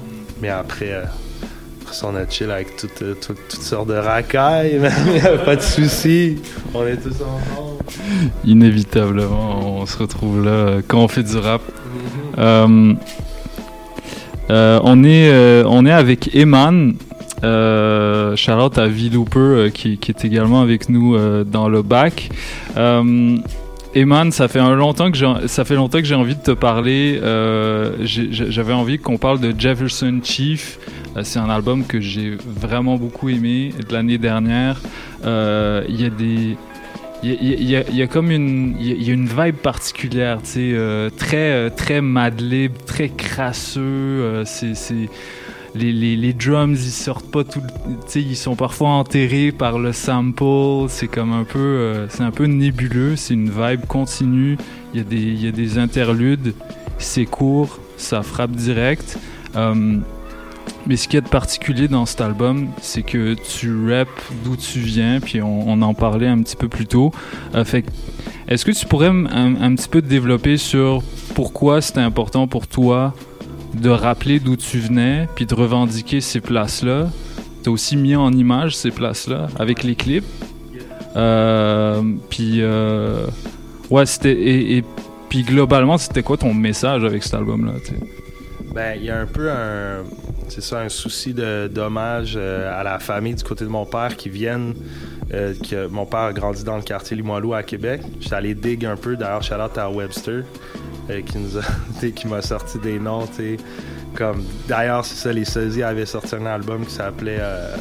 Mais 0.41 0.49
après, 0.49 0.91
euh, 0.91 1.03
après 1.81 1.93
ça, 1.93 2.07
on 2.07 2.15
a 2.15 2.27
chill 2.27 2.49
avec 2.49 2.75
toutes, 2.75 3.01
euh, 3.01 3.15
toutes, 3.15 3.47
toutes 3.49 3.61
sortes 3.61 3.89
de 3.89 3.95
racailles. 3.95 4.77
mais 4.81 4.91
Il 5.07 5.13
n'y 5.13 5.19
a 5.21 5.37
pas 5.37 5.55
de 5.55 5.61
souci. 5.61 6.37
On 6.73 6.85
est 6.85 6.97
tous 6.97 7.15
ensemble. 7.21 7.83
Inévitablement, 8.45 9.79
on 9.81 9.85
se 9.85 9.97
retrouve 9.97 10.43
là 10.43 10.51
euh, 10.51 10.81
quand 10.87 10.99
on 10.99 11.07
fait 11.07 11.23
du 11.23 11.37
rap. 11.37 11.61
Euh, 12.37 12.93
euh, 14.49 14.79
on, 14.83 15.03
est, 15.03 15.29
euh, 15.29 15.63
on 15.67 15.85
est 15.85 15.91
avec 15.91 16.33
Eman. 16.35 16.93
Euh, 17.43 18.35
Charlotte 18.35 18.77
à 18.77 18.87
euh, 19.55 19.69
qui, 19.69 19.97
qui 19.97 20.11
est 20.11 20.25
également 20.25 20.61
avec 20.61 20.89
nous 20.89 21.15
euh, 21.15 21.43
dans 21.43 21.69
le 21.69 21.81
bac. 21.81 22.29
Euh, 22.77 23.37
Eman, 23.95 24.31
ça 24.31 24.47
fait 24.47 24.59
longtemps 24.59 25.09
que 25.09 25.17
j'ai, 25.17 25.25
envie 25.25 26.35
de 26.35 26.41
te 26.41 26.51
parler. 26.51 27.19
J'avais 28.03 28.73
envie 28.73 28.99
qu'on 28.99 29.17
parle 29.17 29.39
de 29.39 29.53
Jefferson 29.57 30.19
Chief. 30.23 30.77
C'est 31.23 31.39
un 31.39 31.49
album 31.49 31.83
que 31.85 31.99
j'ai 31.99 32.37
vraiment 32.45 32.97
beaucoup 32.97 33.29
aimé 33.29 33.73
de 33.87 33.91
l'année 33.91 34.19
dernière. 34.19 34.79
Il 35.23 35.99
y 36.01 36.05
a 36.05 36.09
des 36.09 36.55
il 37.23 37.63
y, 37.63 37.75
a- 38.01 38.07
comme 38.07 38.29
une, 38.31 38.75
y 38.79 39.09
a- 39.09 39.13
une 39.13 39.25
vibe 39.27 39.55
particulière, 39.55 40.37
tu 40.43 40.71
sais, 40.71 41.09
très, 41.17 41.69
très 41.71 41.99
Mad 41.99 42.39
Lib, 42.39 42.73
très 42.85 43.09
crasseux. 43.09 44.43
c'est- 44.45 45.09
les, 45.75 45.91
les, 45.91 46.15
les 46.15 46.33
drums, 46.33 46.73
ils 46.83 46.91
sortent 46.91 47.29
pas 47.29 47.43
tout, 47.43 47.61
le- 47.61 48.21
ils 48.21 48.35
sont 48.35 48.55
parfois 48.55 48.89
enterrés 48.89 49.51
par 49.51 49.79
le 49.79 49.93
sample. 49.93 50.87
C'est 50.89 51.07
comme 51.07 51.31
un 51.31 51.43
peu, 51.43 51.59
euh, 51.59 52.07
c'est 52.09 52.23
un 52.23 52.31
peu 52.31 52.45
nébuleux. 52.45 53.15
C'est 53.15 53.33
une 53.33 53.49
vibe 53.49 53.85
continue. 53.87 54.57
Il 54.93 54.97
y 54.97 55.01
a 55.01 55.03
des, 55.03 55.17
il 55.17 55.43
y 55.43 55.47
a 55.47 55.51
des 55.51 55.77
interludes. 55.77 56.53
C'est 56.97 57.25
court, 57.25 57.79
ça 57.97 58.23
frappe 58.23 58.51
direct. 58.51 59.17
Euh, 59.55 59.99
mais 60.87 60.95
ce 60.97 61.07
qu'il 61.07 61.15
y 61.15 61.17
a 61.17 61.21
de 61.21 61.29
particulier 61.29 61.87
dans 61.87 62.05
cet 62.05 62.21
album, 62.21 62.69
c'est 62.81 63.03
que 63.03 63.33
tu 63.33 63.91
rappes 63.91 64.09
d'où 64.43 64.55
tu 64.55 64.79
viens, 64.79 65.19
puis 65.19 65.41
on, 65.41 65.81
en 65.81 65.93
parlait 65.93 66.27
un 66.27 66.41
petit 66.41 66.55
peu 66.55 66.67
plus 66.67 66.85
tôt. 66.85 67.11
Euh, 67.53 67.63
est-ce 68.47 68.65
que 68.65 68.71
tu 68.71 68.85
pourrais 68.85 69.07
un, 69.09 69.61
un 69.61 69.75
petit 69.75 69.89
peu 69.89 70.01
te 70.01 70.07
développer 70.07 70.57
sur 70.57 71.03
pourquoi 71.35 71.81
c'était 71.81 71.99
important 71.99 72.47
pour 72.47 72.67
toi 72.67 73.13
de 73.73 73.89
rappeler 73.89 74.39
d'où 74.39 74.55
tu 74.55 74.79
venais, 74.79 75.27
puis 75.35 75.45
de 75.45 75.53
revendiquer 75.53 76.21
ces 76.21 76.41
places-là. 76.41 77.09
T'as 77.63 77.71
aussi 77.71 77.97
mis 77.97 78.15
en 78.15 78.31
image 78.31 78.75
ces 78.75 78.91
places-là 78.91 79.47
avec 79.57 79.83
les 79.83 79.95
clips. 79.95 80.25
Euh, 81.15 82.01
puis 82.29 82.61
euh, 82.61 83.25
ouais, 83.89 84.05
c'était 84.05 84.31
et, 84.31 84.83
puis 85.29 85.43
globalement, 85.43 85.97
c'était 85.97 86.23
quoi 86.23 86.37
ton 86.37 86.53
message 86.53 87.03
avec 87.03 87.23
cet 87.23 87.35
album-là? 87.35 87.73
Ben, 88.73 88.95
il 88.95 89.03
y 89.03 89.09
a 89.09 89.19
un 89.19 89.25
peu 89.25 89.51
un, 89.51 90.03
c'est 90.47 90.61
ça, 90.61 90.79
un 90.79 90.89
souci 90.89 91.33
de 91.33 91.67
dommage 91.67 92.33
euh, 92.35 92.79
à 92.79 92.83
la 92.83 92.99
famille 92.99 93.35
du 93.35 93.43
côté 93.43 93.65
de 93.65 93.69
mon 93.69 93.85
père 93.85 94.15
qui 94.15 94.29
viennent, 94.29 94.73
que 95.29 95.85
mon 95.87 96.07
père 96.07 96.19
a 96.21 96.33
grandi 96.33 96.63
dans 96.63 96.77
le 96.77 96.81
quartier 96.81 97.15
Limoilou 97.15 97.53
à 97.53 97.61
Québec. 97.61 98.01
J'étais 98.19 98.35
allé 98.35 98.55
dig 98.55 98.83
un 98.85 98.95
peu, 98.95 99.15
d'ailleurs, 99.15 99.43
shout 99.43 99.55
out 99.55 99.77
à 99.77 99.87
Webster, 99.91 100.43
euh, 101.09 101.21
qui 102.15 102.27
m'a 102.27 102.41
sorti 102.41 102.77
des 102.79 102.99
noms, 102.99 103.27
comme, 104.15 104.43
d'ailleurs, 104.67 105.05
c'est 105.05 105.15
ça, 105.15 105.31
les 105.31 105.45
Sosies 105.45 105.83
avaient 105.83 106.05
sorti 106.05 106.35
un 106.35 106.45
album 106.45 106.85
qui 106.85 106.93
s'appelait 106.93 107.37
euh, 107.39 107.75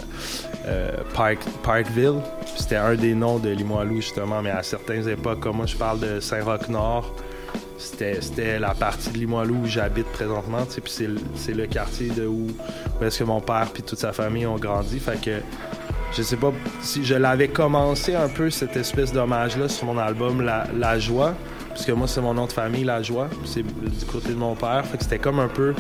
euh, 0.67 0.93
Park, 1.15 1.39
Parkville. 1.63 2.21
C'était 2.57 2.77
un 2.77 2.95
des 2.95 3.15
noms 3.15 3.39
de 3.39 3.51
Limoilou, 3.51 3.97
justement, 3.97 4.43
mais 4.43 4.51
à 4.51 4.63
certaines 4.63 5.09
époques, 5.09 5.41
comme 5.41 5.57
moi, 5.57 5.67
je 5.67 5.77
parle 5.77 6.01
de 6.01 6.21
Saint-Roch-Nord, 6.21 7.15
c'était 7.79 8.59
la 8.59 8.75
partie 8.75 9.11
de 9.11 9.19
Limoilou 9.19 9.63
où 9.63 9.67
j'habite 9.67 10.07
présentement, 10.09 10.67
puis 10.67 10.93
c'est 11.35 11.55
le- 11.55 11.67
quartier 11.67 12.09
de 12.09 12.27
où, 12.27 12.49
où 13.01 13.05
est-ce 13.05 13.21
que 13.21 13.25
mon 13.25 13.41
père 13.41 13.69
puis 13.73 13.83
toute 13.83 13.99
sa 14.01 14.13
famille 14.13 14.47
ont 14.47 14.57
grandi, 14.57 14.99
fait 14.99 15.21
que 15.21 15.39
je 16.17 16.23
sais 16.23 16.37
pas 16.37 16.53
si 16.83 17.05
je 17.05 17.15
l'avais 17.15 17.49
commencé 17.49 18.15
un 18.17 18.29
peu 18.29 18.51
cette 18.51 18.77
espèce 18.77 19.13
d'hommage-là 19.13 19.69
sur 19.69 19.87
mon 19.87 19.99
album 19.99 20.43
La 20.43 20.99
Joie, 20.99 21.35
puisque 21.79 21.91
moi 21.97 22.09
c'est 22.09 22.21
mon 22.21 22.35
nom 22.35 22.47
de 22.47 22.53
famille 22.53 22.83
La 22.83 23.03
Joie, 23.03 23.29
c'est 23.45 23.63
du 23.63 24.05
côté 24.11 24.31
de 24.31 24.35
mon 24.35 24.57
père, 24.57 24.85
fait 24.85 24.99
que 24.99 25.05
c'était 25.05 25.21
comme 25.21 25.39
un 25.39 25.47
peu, 25.47 25.75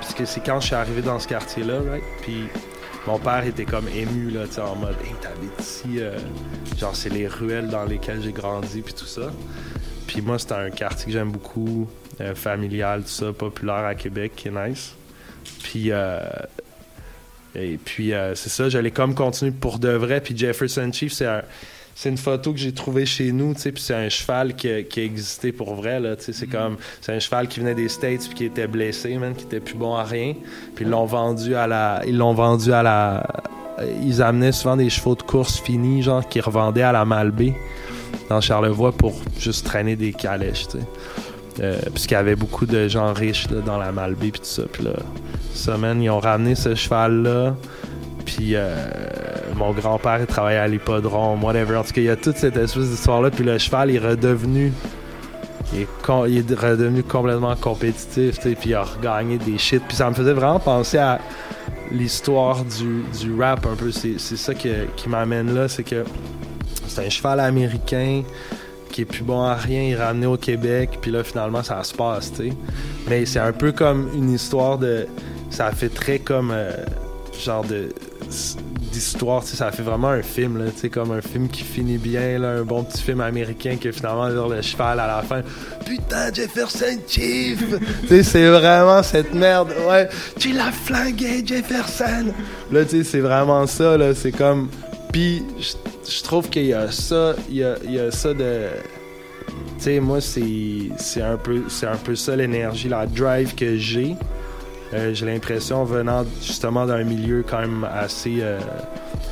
puisque 0.00 0.26
c'est 0.26 0.40
quand 0.40 0.58
je 0.60 0.68
suis 0.68 0.74
arrivé 0.74 1.02
dans 1.02 1.18
ce 1.18 1.28
quartier-là, 1.28 1.80
right? 1.90 2.02
puis 2.22 2.44
mon 3.06 3.18
père 3.18 3.44
était 3.44 3.66
comme 3.66 3.86
ému 3.88 4.30
là, 4.30 4.44
tu 4.52 4.60
en 4.60 4.76
mode, 4.76 4.94
hey 5.04 5.12
t'habites 5.20 5.60
ici, 5.60 5.98
euh, 5.98 6.16
genre 6.78 6.96
c'est 6.96 7.10
les 7.10 7.26
ruelles 7.28 7.68
dans 7.68 7.84
lesquelles 7.84 8.22
j'ai 8.22 8.32
grandi 8.32 8.80
puis 8.80 8.94
tout 8.94 9.04
ça. 9.06 9.30
Puis 10.06 10.22
moi, 10.22 10.38
c'est 10.38 10.52
un 10.52 10.70
quartier 10.70 11.06
que 11.06 11.12
j'aime 11.12 11.30
beaucoup, 11.32 11.86
euh, 12.20 12.34
familial, 12.34 13.02
tout 13.02 13.08
ça, 13.08 13.32
populaire 13.32 13.84
à 13.84 13.94
Québec, 13.94 14.32
qui 14.36 14.48
est 14.48 14.50
nice. 14.68 14.94
Puis, 15.62 15.86
euh, 15.90 16.18
et 17.54 17.76
puis 17.82 18.14
euh, 18.14 18.34
c'est 18.34 18.48
ça, 18.48 18.68
j'allais 18.68 18.90
comme 18.90 19.14
continuer 19.14 19.52
pour 19.52 19.78
de 19.78 19.88
vrai. 19.90 20.20
Puis 20.20 20.36
Jefferson 20.36 20.90
Chief, 20.92 21.12
c'est 21.12 21.26
un- 21.26 21.42
c'est 21.94 22.08
une 22.08 22.16
photo 22.18 22.52
que 22.52 22.58
j'ai 22.58 22.72
trouvée 22.72 23.06
chez 23.06 23.32
nous, 23.32 23.54
tu 23.54 23.60
sais, 23.60 23.72
puis 23.72 23.82
c'est 23.82 23.94
un 23.94 24.08
cheval 24.08 24.54
qui, 24.56 24.68
a- 24.70 24.82
qui 24.82 25.00
a 25.00 25.04
existé 25.04 25.52
pour 25.52 25.74
vrai, 25.74 26.00
là, 26.00 26.16
tu 26.16 26.24
sais, 26.24 26.32
c'est 26.32 26.46
comme, 26.46 26.76
c'est 27.00 27.12
un 27.14 27.18
cheval 27.18 27.48
qui 27.48 27.60
venait 27.60 27.74
des 27.74 27.88
States 27.88 28.20
puis 28.28 28.34
qui 28.34 28.44
était 28.46 28.66
blessé, 28.66 29.16
man, 29.18 29.34
qui 29.34 29.44
était 29.44 29.60
plus 29.60 29.74
bon 29.74 29.94
à 29.94 30.04
rien, 30.04 30.34
puis 30.74 30.84
ils 30.84 30.90
l'ont 30.90 31.04
vendu 31.06 31.54
à 31.54 31.66
la, 31.66 32.02
ils 32.06 32.16
l'ont 32.16 32.34
vendu 32.34 32.72
à 32.72 32.82
la, 32.82 33.26
ils 34.02 34.22
amenaient 34.22 34.52
souvent 34.52 34.76
des 34.76 34.90
chevaux 34.90 35.14
de 35.14 35.22
course 35.22 35.60
finis, 35.60 36.02
genre, 36.02 36.26
qui 36.28 36.40
revendaient 36.40 36.82
à 36.82 36.92
la 36.92 37.04
Malbaie, 37.04 37.54
dans 38.28 38.40
Charlevoix, 38.40 38.92
pour 38.92 39.14
juste 39.38 39.66
traîner 39.66 39.96
des 39.96 40.12
calèches, 40.12 40.68
tu 40.68 40.78
sais. 40.78 40.84
Euh, 41.60 41.78
puisqu'il 41.92 42.14
y 42.14 42.16
avait 42.16 42.34
beaucoup 42.34 42.64
de 42.64 42.88
gens 42.88 43.12
riches 43.12 43.50
là, 43.50 43.60
dans 43.60 43.76
la 43.76 43.92
Malbaie 43.92 44.30
puis 44.30 44.40
tout 44.40 44.46
ça. 44.46 44.62
Puis 44.72 44.84
là, 44.84 45.76
man, 45.76 46.00
ils 46.02 46.08
ont 46.08 46.18
ramené 46.18 46.54
ce 46.54 46.74
cheval-là. 46.74 47.54
Puis 48.24 48.54
euh, 48.54 48.74
mon 49.56 49.72
grand-père, 49.72 50.18
il 50.20 50.26
travaillait 50.26 50.58
à 50.58 50.68
l'hippodrome, 50.68 51.42
whatever. 51.42 51.76
En 51.76 51.84
tout 51.84 51.92
cas, 51.92 52.00
il 52.00 52.04
y 52.04 52.10
a 52.10 52.16
toute 52.16 52.36
cette 52.36 52.56
espèce 52.56 52.88
d'histoire-là. 52.90 53.30
Puis 53.30 53.44
le 53.44 53.58
cheval 53.58 53.90
est 53.90 53.98
redevenu... 53.98 54.72
Il 55.74 55.80
est, 55.80 55.88
il 56.28 56.38
est 56.38 56.54
redevenu 56.54 57.02
complètement 57.02 57.56
compétitif, 57.56 58.38
puis 58.40 58.56
il 58.66 58.74
a 58.74 58.82
regagné 58.82 59.38
des 59.38 59.56
shit. 59.56 59.82
Puis 59.88 59.96
ça 59.96 60.10
me 60.10 60.14
faisait 60.14 60.34
vraiment 60.34 60.60
penser 60.60 60.98
à 60.98 61.18
l'histoire 61.90 62.62
du, 62.64 63.40
rap 63.40 63.64
un 63.66 63.74
peu. 63.74 63.90
C'est 63.90 64.18
ça 64.18 64.52
qui 64.54 65.08
m'amène 65.08 65.54
là, 65.54 65.68
c'est 65.68 65.82
que 65.82 66.04
c'est 66.86 67.06
un 67.06 67.08
cheval 67.08 67.40
américain 67.40 68.22
qui 68.90 69.00
est 69.00 69.06
plus 69.06 69.22
bon 69.22 69.42
à 69.42 69.54
rien, 69.54 69.82
il 69.82 69.92
est 69.92 69.96
ramené 69.96 70.26
au 70.26 70.36
Québec, 70.36 70.98
puis 71.00 71.10
là 71.10 71.24
finalement 71.24 71.62
ça 71.62 71.82
se 71.82 71.94
passe. 71.94 72.30
Mais 73.08 73.24
c'est 73.24 73.38
un 73.38 73.52
peu 73.52 73.72
comme 73.72 74.10
une 74.14 74.30
histoire 74.30 74.78
de. 74.78 75.06
Ça 75.50 75.72
fait 75.72 75.88
très 75.88 76.18
comme. 76.18 76.50
euh, 76.52 76.70
genre 77.40 77.64
de. 77.64 77.88
D'histoire, 78.92 79.42
ça 79.42 79.72
fait 79.72 79.82
vraiment 79.82 80.08
un 80.08 80.22
film, 80.22 80.58
là, 80.58 80.70
comme 80.90 81.12
un 81.12 81.22
film 81.22 81.48
qui 81.48 81.62
finit 81.62 81.98
bien, 81.98 82.42
un 82.42 82.62
bon 82.62 82.84
petit 82.84 83.02
film 83.02 83.20
américain 83.20 83.76
que 83.80 83.90
finalement, 83.90 84.30
genre, 84.30 84.48
le 84.48 84.60
cheval 84.62 85.00
à 85.00 85.06
la 85.06 85.22
fin, 85.22 85.42
putain, 85.84 86.32
Jefferson 86.32 86.98
Chief! 87.08 87.62
c'est 88.22 88.48
vraiment 88.48 89.02
cette 89.02 89.32
merde, 89.34 89.72
ouais, 89.88 90.08
tu 90.38 90.52
l'as 90.52 90.72
flingué, 90.72 91.44
Jefferson! 91.44 92.32
Là, 92.70 92.84
tu 92.84 92.98
sais, 92.98 93.04
c'est 93.04 93.20
vraiment 93.20 93.66
ça, 93.66 93.96
là, 93.96 94.14
c'est 94.14 94.32
comme. 94.32 94.68
Puis, 95.12 95.42
je 95.58 96.22
trouve 96.22 96.48
qu'il 96.48 96.66
y 96.66 96.74
a 96.74 96.90
ça, 96.90 97.34
il 97.48 97.56
y 97.56 97.64
a, 97.98 98.10
ça 98.10 98.34
de. 98.34 98.68
Tu 99.78 99.84
sais, 99.84 100.00
moi, 100.00 100.20
c'est 100.20 101.22
un, 101.22 101.34
un 101.34 101.96
peu 101.96 102.14
ça 102.14 102.36
l'énergie, 102.36 102.88
la 102.88 103.06
drive 103.06 103.54
que 103.54 103.76
j'ai. 103.76 104.16
Euh, 104.92 105.14
j'ai 105.14 105.24
l'impression, 105.26 105.84
venant 105.84 106.24
justement 106.42 106.84
d'un 106.86 107.02
milieu 107.04 107.44
quand 107.48 107.60
même 107.60 107.84
assez, 107.90 108.36
euh, 108.40 108.58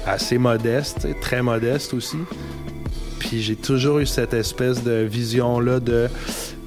assez 0.06 0.38
modeste, 0.38 1.06
très 1.20 1.42
modeste 1.42 1.92
aussi. 1.94 2.16
Puis 3.18 3.42
j'ai 3.42 3.56
toujours 3.56 3.98
eu 3.98 4.06
cette 4.06 4.32
espèce 4.32 4.82
de 4.82 5.02
vision-là 5.02 5.80
de 5.80 6.08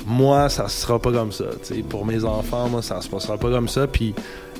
moi, 0.06 0.50
ça 0.50 0.68
sera 0.68 1.00
pas 1.00 1.12
comme 1.12 1.32
ça. 1.32 1.46
Pour 1.90 2.06
mes 2.06 2.24
enfants, 2.24 2.70
moi, 2.70 2.82
ça 2.82 3.02
se 3.02 3.08
passera 3.10 3.38
pas 3.38 3.50
comme 3.50 3.68
ça. 3.70 3.88
Puis, 3.88 4.14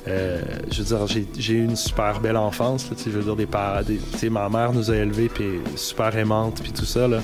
euh, 0.08 0.40
je 0.72 0.82
veux 0.82 0.84
dire, 0.84 1.06
j'ai- 1.06 1.28
eu 1.54 1.64
une 1.64 1.76
super 1.76 2.18
belle 2.20 2.36
enfance. 2.38 2.88
je 3.06 3.10
veux 3.10 3.22
dire, 3.22 3.36
des 3.36 3.46
ma 4.30 4.48
mère 4.48 4.72
nous 4.72 4.90
a 4.90 4.96
élevés, 4.96 5.28
puis 5.32 5.60
super 5.76 6.16
aimante, 6.16 6.60
puis 6.62 6.72
tout 6.72 6.86
ça. 6.86 7.06
Là. 7.06 7.18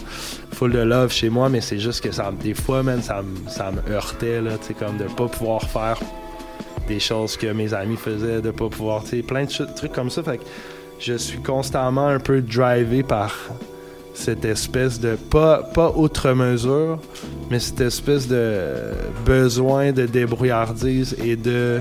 Full 0.52 0.70
de 0.72 0.78
love 0.80 1.10
chez 1.10 1.30
moi, 1.30 1.48
mais 1.48 1.60
c'est 1.62 1.78
juste 1.78 2.02
que 2.02 2.12
ça, 2.12 2.30
des 2.42 2.54
fois, 2.54 2.82
man, 2.82 3.02
ça, 3.02 3.22
me- 3.22 3.48
ça 3.50 3.72
heurtait, 3.90 4.40
là, 4.42 4.52
comme 4.74 4.98
de 4.98 5.04
pas 5.04 5.26
pouvoir 5.26 5.62
faire 5.64 5.98
des 6.90 7.00
choses 7.00 7.36
que 7.36 7.46
mes 7.46 7.72
amis 7.72 7.96
faisaient, 7.96 8.42
de 8.42 8.50
pas 8.50 8.68
pouvoir, 8.68 9.04
tu 9.04 9.10
sais, 9.10 9.22
plein 9.22 9.44
de 9.44 9.74
trucs 9.76 9.92
comme 9.92 10.10
ça. 10.10 10.22
Fait 10.22 10.38
que 10.38 10.44
je 10.98 11.14
suis 11.14 11.38
constamment 11.38 12.08
un 12.08 12.18
peu 12.18 12.40
drivé 12.42 13.02
par 13.02 13.32
cette 14.12 14.44
espèce 14.44 14.98
de, 14.98 15.14
pas, 15.14 15.62
pas 15.62 15.92
outre 15.96 16.32
mesure, 16.32 16.98
mais 17.48 17.60
cette 17.60 17.80
espèce 17.80 18.26
de 18.26 18.92
besoin 19.24 19.92
de 19.92 20.06
débrouillardise 20.06 21.16
et 21.24 21.36
de 21.36 21.80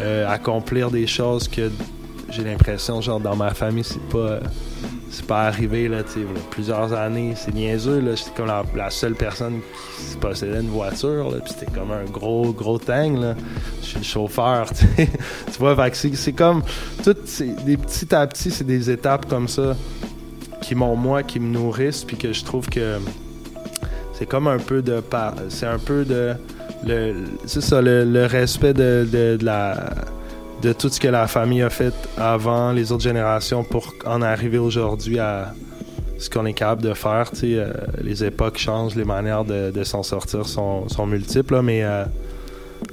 euh, 0.00 0.28
accomplir 0.28 0.90
des 0.90 1.06
choses 1.06 1.48
que 1.48 1.70
j'ai 2.30 2.44
l'impression, 2.44 3.00
genre, 3.00 3.20
dans 3.20 3.36
ma 3.36 3.52
famille, 3.52 3.84
c'est 3.84 4.08
pas. 4.08 4.38
C'est 5.10 5.26
pas 5.26 5.44
arrivé, 5.46 5.88
là, 5.88 6.02
tu 6.02 6.20
sais, 6.20 6.26
plusieurs 6.50 6.92
années. 6.92 7.34
C'est 7.36 7.54
niaiseux, 7.54 8.00
là. 8.00 8.14
J'étais 8.14 8.30
comme 8.36 8.50
la, 8.74 8.90
seule 8.90 9.14
personne 9.14 9.60
qui 10.10 10.16
possédait 10.16 10.60
une 10.60 10.68
voiture, 10.68 11.30
là. 11.30 11.38
Puis 11.44 11.54
c'était 11.56 11.70
comme 11.72 11.92
un 11.92 12.04
gros, 12.04 12.52
gros 12.52 12.78
tang, 12.78 13.18
là. 13.18 13.34
Je 13.82 13.86
suis 13.86 13.98
le 13.98 14.04
chauffeur, 14.04 14.68
tu 14.96 15.58
vois, 15.58 15.76
c'est, 15.92 16.32
comme. 16.32 16.62
Ces, 17.24 17.46
des 17.64 17.76
petits 17.76 18.14
à 18.14 18.26
petits, 18.26 18.50
c'est 18.50 18.66
des 18.66 18.90
étapes 18.90 19.28
comme 19.28 19.48
ça 19.48 19.76
qui 20.60 20.74
m'ont, 20.74 20.96
moi, 20.96 21.22
qui 21.22 21.38
me 21.38 21.52
nourrissent, 21.52 22.04
puis 22.04 22.16
que 22.16 22.32
je 22.32 22.44
trouve 22.44 22.68
que 22.68 22.98
c'est 24.12 24.26
comme 24.26 24.48
un 24.48 24.58
peu 24.58 24.82
de. 24.82 25.02
C'est 25.48 25.66
un 25.66 25.78
peu 25.78 26.04
de. 26.04 26.34
Ça, 27.46 27.80
le, 27.80 28.04
le 28.04 28.26
respect 28.26 28.74
de, 28.74 29.06
de 29.10 29.38
la 29.42 29.90
de 30.62 30.72
tout 30.72 30.88
ce 30.88 30.98
que 30.98 31.08
la 31.08 31.26
famille 31.26 31.62
a 31.62 31.70
fait 31.70 31.94
avant 32.16 32.72
les 32.72 32.92
autres 32.92 33.02
générations 33.02 33.62
pour 33.62 33.94
en 34.06 34.22
arriver 34.22 34.58
aujourd'hui 34.58 35.18
à 35.18 35.52
ce 36.18 36.30
qu'on 36.30 36.46
est 36.46 36.54
capable 36.54 36.82
de 36.82 36.94
faire. 36.94 37.30
euh, 37.42 37.72
les 38.02 38.24
époques 38.24 38.58
changent, 38.58 38.94
les 38.94 39.04
manières 39.04 39.44
de, 39.44 39.84
s'en 39.84 40.02
sortir 40.02 40.46
sont, 40.46 40.88
sont 40.88 41.06
multiples, 41.06 41.54
là, 41.54 41.62
mais 41.62 41.84
euh, 41.84 42.04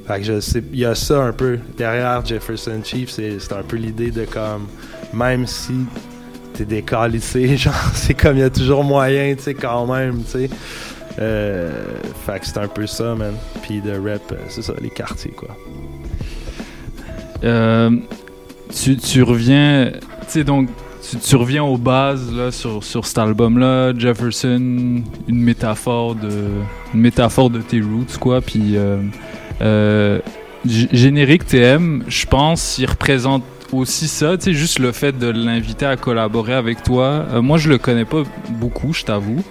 fait 0.07 0.19
que 0.19 0.23
je 0.25 0.39
sais, 0.39 0.63
il 0.73 0.79
y 0.79 0.85
a 0.85 0.95
ça 0.95 1.21
un 1.21 1.31
peu 1.31 1.59
derrière 1.77 2.25
Jefferson 2.25 2.81
Chief, 2.83 3.09
c'est 3.09 3.53
un 3.53 3.63
peu 3.63 3.77
l'idée 3.77 4.11
de 4.11 4.25
comme 4.25 4.67
même 5.13 5.47
si 5.47 5.73
t'es 6.53 6.65
décalissé, 6.65 7.57
genre 7.57 7.73
c'est 7.93 8.13
comme 8.13 8.37
il 8.37 8.41
y 8.41 8.43
a 8.43 8.49
toujours 8.49 8.83
moyen, 8.83 9.35
quand 9.59 9.85
même. 9.87 10.23
Euh, 11.19 11.71
fait 12.25 12.39
que 12.39 12.45
c'est 12.47 12.57
un 12.57 12.67
peu 12.67 12.87
ça, 12.87 13.15
man. 13.15 13.35
Puis 13.61 13.81
de 13.81 13.91
euh, 13.91 14.17
c'est 14.49 14.63
ça, 14.63 14.73
les 14.81 14.89
quartiers, 14.89 15.31
quoi. 15.31 15.55
Euh, 17.43 17.89
tu, 18.71 19.23
reviens, 19.23 19.91
tu 20.31 21.35
reviens 21.35 21.63
aux 21.63 21.77
bases 21.77 22.33
là 22.33 22.51
sur, 22.51 22.83
cet 22.83 23.17
album-là, 23.17 23.93
Jefferson, 23.97 25.03
une 25.27 25.41
métaphore 25.41 26.15
de, 26.15 27.59
tes 27.61 27.81
roots 27.81 28.17
quoi. 28.19 28.41
Puis 28.41 28.77
euh, 28.77 28.97
euh, 29.61 30.19
générique 30.65 31.45
TM, 31.45 32.03
je 32.07 32.25
pense, 32.25 32.77
il 32.77 32.85
représente 32.85 33.43
aussi 33.71 34.07
ça, 34.07 34.37
tu 34.37 34.53
juste 34.53 34.79
le 34.79 34.91
fait 34.91 35.17
de 35.17 35.27
l'inviter 35.27 35.85
à 35.85 35.97
collaborer 35.97 36.53
avec 36.53 36.83
toi. 36.83 37.25
Moi, 37.41 37.57
je 37.57 37.69
le 37.69 37.77
connais 37.77 38.05
pas 38.05 38.23
beaucoup, 38.49 38.93
je 38.93 39.03
t'avoue. 39.03 39.43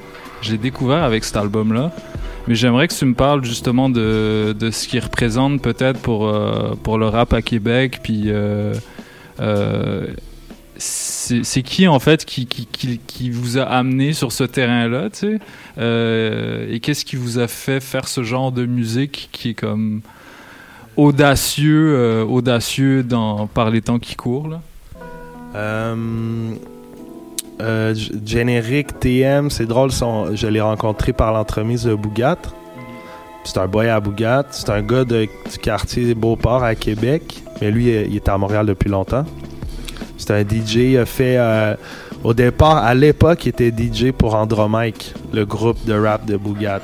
J'ai 0.42 0.58
découvert 0.58 1.02
avec 1.02 1.24
cet 1.24 1.36
album-là. 1.36 1.92
Mais 2.48 2.54
j'aimerais 2.56 2.88
que 2.88 2.94
tu 2.94 3.04
me 3.04 3.14
parles 3.14 3.44
justement 3.44 3.88
de, 3.88 4.54
de 4.58 4.70
ce 4.70 4.88
qu'il 4.88 5.00
représente 5.00 5.62
peut-être 5.62 6.00
pour, 6.00 6.26
euh, 6.26 6.74
pour 6.82 6.98
le 6.98 7.06
rap 7.06 7.32
à 7.32 7.42
Québec. 7.42 8.00
Puis 8.02 8.24
euh, 8.26 8.74
euh, 9.40 10.08
c'est 10.76 11.62
qui 11.62 11.86
en 11.86 12.00
fait 12.00 12.24
qui, 12.24 12.46
qui, 12.46 12.66
qui, 12.66 12.98
qui 12.98 13.30
vous 13.30 13.58
a 13.58 13.62
amené 13.62 14.12
sur 14.12 14.32
ce 14.32 14.42
terrain-là, 14.42 15.08
Et 15.76 16.80
qu'est-ce 16.80 17.04
qui 17.04 17.14
vous 17.14 17.38
a 17.38 17.46
fait 17.46 17.80
faire 17.80 18.08
ce 18.08 18.24
genre 18.24 18.50
de 18.50 18.66
musique 18.66 19.28
qui 19.30 19.50
est 19.50 19.54
comme 19.54 20.00
audacieux, 20.96 22.24
audacieux 22.28 23.04
dans, 23.04 23.46
par 23.46 23.70
les 23.70 23.82
temps 23.82 24.00
qui 24.00 24.16
courent 24.16 24.48
là? 24.48 25.94
Euh, 27.60 27.94
Générique 28.24 28.98
TM, 28.98 29.50
c'est 29.50 29.66
drôle, 29.66 29.90
je 29.90 30.46
l'ai 30.46 30.60
rencontré 30.60 31.12
par 31.12 31.32
l'entremise 31.32 31.84
de 31.84 31.94
Bougat. 31.94 32.38
C'est 33.44 33.58
un 33.58 33.66
boy 33.66 33.88
à 33.88 34.00
Bougat. 34.00 34.44
C'est 34.50 34.70
un 34.70 34.82
gars 34.82 35.04
du 35.04 35.28
quartier 35.60 36.14
Beauport 36.14 36.62
à 36.62 36.74
Québec. 36.74 37.42
Mais 37.60 37.70
lui, 37.70 37.88
il 37.88 38.16
était 38.16 38.30
à 38.30 38.38
Montréal 38.38 38.66
depuis 38.66 38.88
longtemps. 38.88 39.24
C'est 40.16 40.32
un 40.32 40.42
DJ, 40.42 40.76
il 40.76 40.98
a 40.98 41.06
fait. 41.06 41.36
euh, 41.38 41.74
au 42.22 42.34
départ, 42.34 42.76
à 42.76 42.94
l'époque, 42.94 43.46
il 43.46 43.48
était 43.48 43.72
DJ 43.72 44.12
pour 44.12 44.36
Andromike, 44.36 45.12
le 45.32 45.44
groupe 45.44 45.84
de 45.84 45.94
rap 45.94 46.24
de 46.24 46.36
Bougat, 46.36 46.80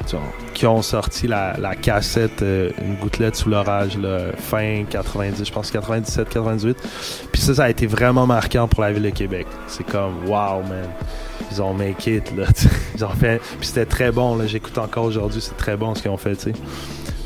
qui 0.58 0.66
ont 0.66 0.82
sorti 0.82 1.28
la, 1.28 1.54
cassette 1.80 2.42
euh, 2.42 2.70
Une 2.84 2.96
gouttelette 2.96 3.36
sous 3.36 3.48
l'orage, 3.48 3.96
fin 4.38 4.82
90, 4.90 5.44
je 5.44 5.52
pense 5.52 5.70
97, 5.70 6.28
98. 6.28 6.76
Puis 7.30 7.40
ça, 7.40 7.54
ça 7.54 7.64
a 7.64 7.70
été 7.70 7.86
vraiment 7.86 8.26
marquant 8.26 8.66
pour 8.66 8.82
la 8.82 8.90
ville 8.90 9.04
de 9.04 9.10
Québec. 9.10 9.46
C'est 9.68 9.84
comme, 9.84 10.24
wow, 10.26 10.62
man. 10.68 10.88
Ils 11.52 11.62
ont 11.62 11.74
make 11.74 12.04
it, 12.08 12.36
là. 12.36 12.46
Ils 12.96 13.04
ont 13.04 13.10
fait. 13.10 13.40
Puis 13.60 13.68
c'était 13.68 13.86
très 13.86 14.10
bon, 14.10 14.34
là. 14.34 14.48
J'écoute 14.48 14.76
encore 14.78 15.04
aujourd'hui, 15.04 15.40
c'est 15.40 15.56
très 15.56 15.76
bon 15.76 15.94
ce 15.94 16.02
qu'ils 16.02 16.10
ont 16.10 16.16
fait, 16.16 16.34
tu 16.34 16.50
sais. 16.50 16.52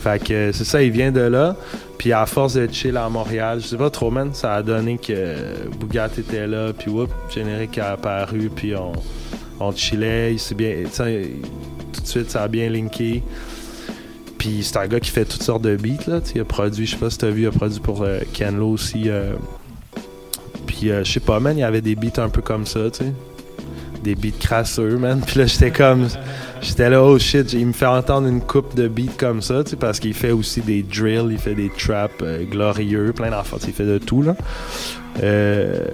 Fait 0.02 0.22
que 0.22 0.52
c'est 0.52 0.64
ça, 0.64 0.82
il 0.82 0.90
vient 0.90 1.10
de 1.10 1.22
là. 1.22 1.56
Puis 1.96 2.12
à 2.12 2.26
force 2.26 2.52
de 2.52 2.68
chill 2.70 2.98
à 2.98 3.08
Montréal, 3.08 3.60
je 3.62 3.68
sais 3.68 3.78
pas 3.78 3.88
trop, 3.88 4.10
man, 4.10 4.34
ça 4.34 4.56
a 4.56 4.62
donné 4.62 4.98
que 4.98 5.68
Bougat 5.78 6.10
était 6.18 6.46
là, 6.46 6.74
puis 6.76 6.90
whoop, 6.90 7.10
générique 7.32 7.78
a 7.78 7.92
apparu, 7.92 8.50
puis 8.54 8.74
on, 8.76 8.92
on 9.58 9.72
chillait, 9.72 10.34
il 10.34 10.38
s'est 10.40 10.56
bien, 10.56 10.84
tout 11.92 12.00
de 12.00 12.06
suite, 12.06 12.30
ça 12.30 12.42
a 12.42 12.48
bien 12.48 12.68
linké. 12.70 13.22
Puis 14.38 14.60
c'est 14.62 14.76
un 14.78 14.88
gars 14.88 14.98
qui 14.98 15.10
fait 15.10 15.24
toutes 15.24 15.42
sortes 15.42 15.62
de 15.62 15.76
beats, 15.76 16.08
là, 16.08 16.20
il 16.34 16.40
a 16.40 16.44
produit, 16.44 16.86
je 16.86 16.92
sais 16.92 16.96
pas 16.96 17.10
si 17.10 17.18
t'as 17.18 17.30
vu, 17.30 17.42
il 17.42 17.46
a 17.46 17.52
produit 17.52 17.78
pour 17.80 18.02
euh, 18.02 18.18
Ken 18.32 18.56
Lo 18.58 18.70
aussi. 18.70 19.04
euh, 19.06 19.34
puis 20.66 20.90
euh, 20.90 21.04
je 21.04 21.12
sais 21.12 21.20
pas, 21.20 21.38
man, 21.38 21.56
il 21.56 21.60
y 21.60 21.64
avait 21.64 21.80
des 21.80 21.94
beats 21.94 22.20
un 22.22 22.28
peu 22.28 22.42
comme 22.42 22.66
ça, 22.66 22.90
tu. 22.90 23.04
Des 24.02 24.16
beats 24.16 24.36
crasseux, 24.40 24.96
man. 24.96 25.20
Puis 25.24 25.38
là, 25.38 25.46
j'étais 25.46 25.70
comme. 25.70 26.08
J'étais 26.60 26.90
là, 26.90 27.04
oh 27.04 27.18
shit, 27.18 27.52
il 27.52 27.66
me 27.68 27.72
fait 27.72 27.86
entendre 27.86 28.26
une 28.26 28.40
coupe 28.40 28.74
de 28.74 28.88
beats 28.88 29.12
comme 29.16 29.42
ça, 29.42 29.62
tu 29.62 29.70
sais, 29.70 29.76
parce 29.76 30.00
qu'il 30.00 30.14
fait 30.14 30.32
aussi 30.32 30.60
des 30.60 30.82
drills, 30.82 31.28
il 31.30 31.38
fait 31.38 31.54
des 31.54 31.70
traps 31.70 32.14
euh, 32.22 32.44
glorieux, 32.44 33.12
plein 33.12 33.30
d'enfants, 33.30 33.58
il 33.64 33.72
fait 33.72 33.84
de 33.84 33.98
tout, 33.98 34.22
là. 34.22 34.34
Euh, 35.22 35.86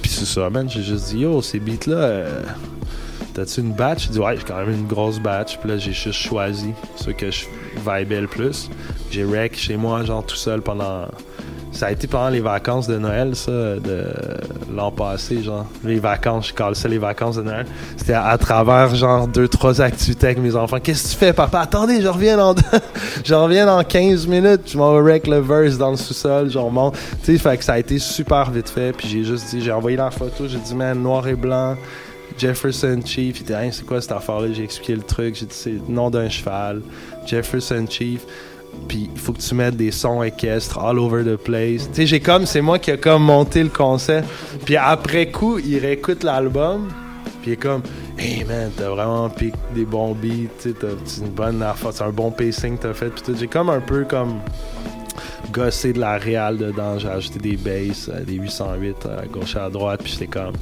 Puis 0.00 0.10
c'est 0.10 0.24
ça, 0.24 0.48
man, 0.48 0.68
j'ai 0.70 0.82
juste 0.82 1.10
dit, 1.10 1.20
yo, 1.20 1.42
ces 1.42 1.60
beats-là, 1.60 2.24
t'as-tu 3.34 3.60
une 3.60 3.72
batch? 3.72 4.06
Il 4.06 4.12
dit, 4.12 4.18
ouais, 4.18 4.36
j'ai 4.36 4.44
quand 4.44 4.56
même 4.56 4.70
une 4.70 4.86
grosse 4.86 5.18
batch. 5.18 5.58
Puis 5.58 5.68
là, 5.68 5.78
j'ai 5.78 5.92
juste 5.92 6.20
choisi 6.20 6.72
ceux 6.96 7.12
que 7.12 7.30
je 7.30 7.46
vibais 7.78 8.20
le 8.20 8.26
plus. 8.26 8.70
J'ai 9.10 9.24
rec 9.24 9.56
chez 9.56 9.76
moi, 9.76 10.04
genre 10.04 10.24
tout 10.24 10.36
seul 10.36 10.62
pendant. 10.62 11.06
Ça 11.72 11.86
a 11.86 11.90
été 11.90 12.06
pendant 12.06 12.28
les 12.28 12.40
vacances 12.40 12.86
de 12.86 12.98
Noël, 12.98 13.34
ça, 13.34 13.50
de 13.50 14.04
l'an 14.74 14.90
passé, 14.90 15.42
genre. 15.42 15.64
Les 15.84 15.98
vacances, 16.00 16.52
je 16.54 16.74
ça 16.74 16.88
les 16.88 16.98
vacances 16.98 17.36
de 17.36 17.42
Noël. 17.42 17.64
C'était 17.96 18.12
à, 18.12 18.36
travers, 18.36 18.94
genre, 18.94 19.26
deux, 19.26 19.48
trois 19.48 19.80
activités 19.80 20.26
avec 20.26 20.38
mes 20.38 20.54
enfants. 20.54 20.80
Qu'est-ce 20.80 21.04
que 21.04 21.12
tu 21.12 21.16
fais, 21.16 21.32
papa? 21.32 21.60
Attendez, 21.60 22.02
je 22.02 22.08
reviens 22.08 22.36
dans, 22.36 22.54
je 23.24 23.34
reviens 23.34 23.64
dans 23.64 23.82
15 23.82 24.26
minutes. 24.26 24.62
Je 24.66 24.76
m'en 24.76 24.92
rec 25.02 25.26
le 25.26 25.38
verse 25.38 25.78
dans 25.78 25.90
le 25.90 25.96
sous-sol, 25.96 26.50
genre, 26.50 26.70
monte. 26.70 26.94
Tu 27.24 27.32
sais, 27.32 27.38
fait 27.38 27.56
que 27.56 27.64
ça 27.64 27.72
a 27.72 27.78
été 27.78 27.98
super 27.98 28.50
vite 28.50 28.68
fait. 28.68 28.92
Puis 28.92 29.08
j'ai 29.08 29.24
juste 29.24 29.48
dit, 29.48 29.62
j'ai 29.62 29.72
envoyé 29.72 29.96
la 29.96 30.10
photo, 30.10 30.46
j'ai 30.46 30.58
dit, 30.58 30.74
man, 30.74 31.02
noir 31.02 31.26
et 31.26 31.34
blanc. 31.36 31.76
Jefferson 32.38 33.00
Chief, 33.04 33.40
il 33.40 33.42
était, 33.42 33.54
Hein, 33.54 33.70
c'est 33.72 33.84
quoi 33.84 34.00
cette 34.00 34.12
affaire-là? 34.12 34.48
J'ai 34.52 34.64
expliqué 34.64 34.94
le 34.96 35.02
truc, 35.02 35.34
j'ai 35.36 35.46
dit, 35.46 35.54
c'est 35.54 35.70
le 35.70 35.80
nom 35.88 36.10
d'un 36.10 36.28
cheval. 36.28 36.82
Jefferson 37.26 37.86
Chief. 37.88 38.20
Puis 38.88 39.10
il 39.12 39.20
faut 39.20 39.32
que 39.32 39.40
tu 39.40 39.54
mettes 39.54 39.76
des 39.76 39.90
sons 39.90 40.22
équestres 40.22 40.78
all 40.78 40.98
over 40.98 41.22
the 41.24 41.36
place. 41.36 41.88
Tu 41.88 41.94
sais, 41.94 42.06
j'ai 42.06 42.20
comme, 42.20 42.46
c'est 42.46 42.62
moi 42.62 42.78
qui 42.78 42.90
a 42.90 42.96
comme 42.96 43.22
monté 43.22 43.62
le 43.62 43.68
concept. 43.68 44.26
Puis 44.64 44.76
après 44.76 45.30
coup, 45.30 45.58
il 45.58 45.78
réécoute 45.78 46.22
l'album. 46.22 46.88
Puis 47.42 47.50
il 47.50 47.52
est 47.54 47.56
comme, 47.56 47.82
hey 48.18 48.44
man, 48.44 48.70
t'as 48.76 48.88
vraiment 48.88 49.28
piqué 49.28 49.56
des 49.74 49.84
bons 49.84 50.14
beats, 50.14 50.48
tu 50.60 50.70
sais, 50.70 50.74
t'as 50.80 51.24
une 51.24 51.32
bonne 51.32 51.62
affaire, 51.62 51.92
c'est 51.92 52.04
un 52.04 52.10
bon 52.10 52.30
pacing 52.30 52.78
t'as 52.78 52.94
fait. 52.94 53.10
Puis 53.10 53.34
j'ai 53.38 53.48
comme 53.48 53.68
un 53.68 53.80
peu 53.80 54.04
comme 54.04 54.40
gossé 55.52 55.92
de 55.92 56.00
la 56.00 56.16
réal 56.18 56.56
dedans. 56.56 56.98
J'ai 56.98 57.08
ajouté 57.08 57.38
des 57.38 57.56
basses, 57.56 58.08
euh, 58.08 58.24
des 58.24 58.34
808 58.34 58.96
à 59.06 59.26
gauche 59.26 59.54
et 59.54 59.58
à 59.58 59.68
droite. 59.68 60.00
Puis 60.02 60.12
j'étais 60.12 60.26
comme, 60.26 60.54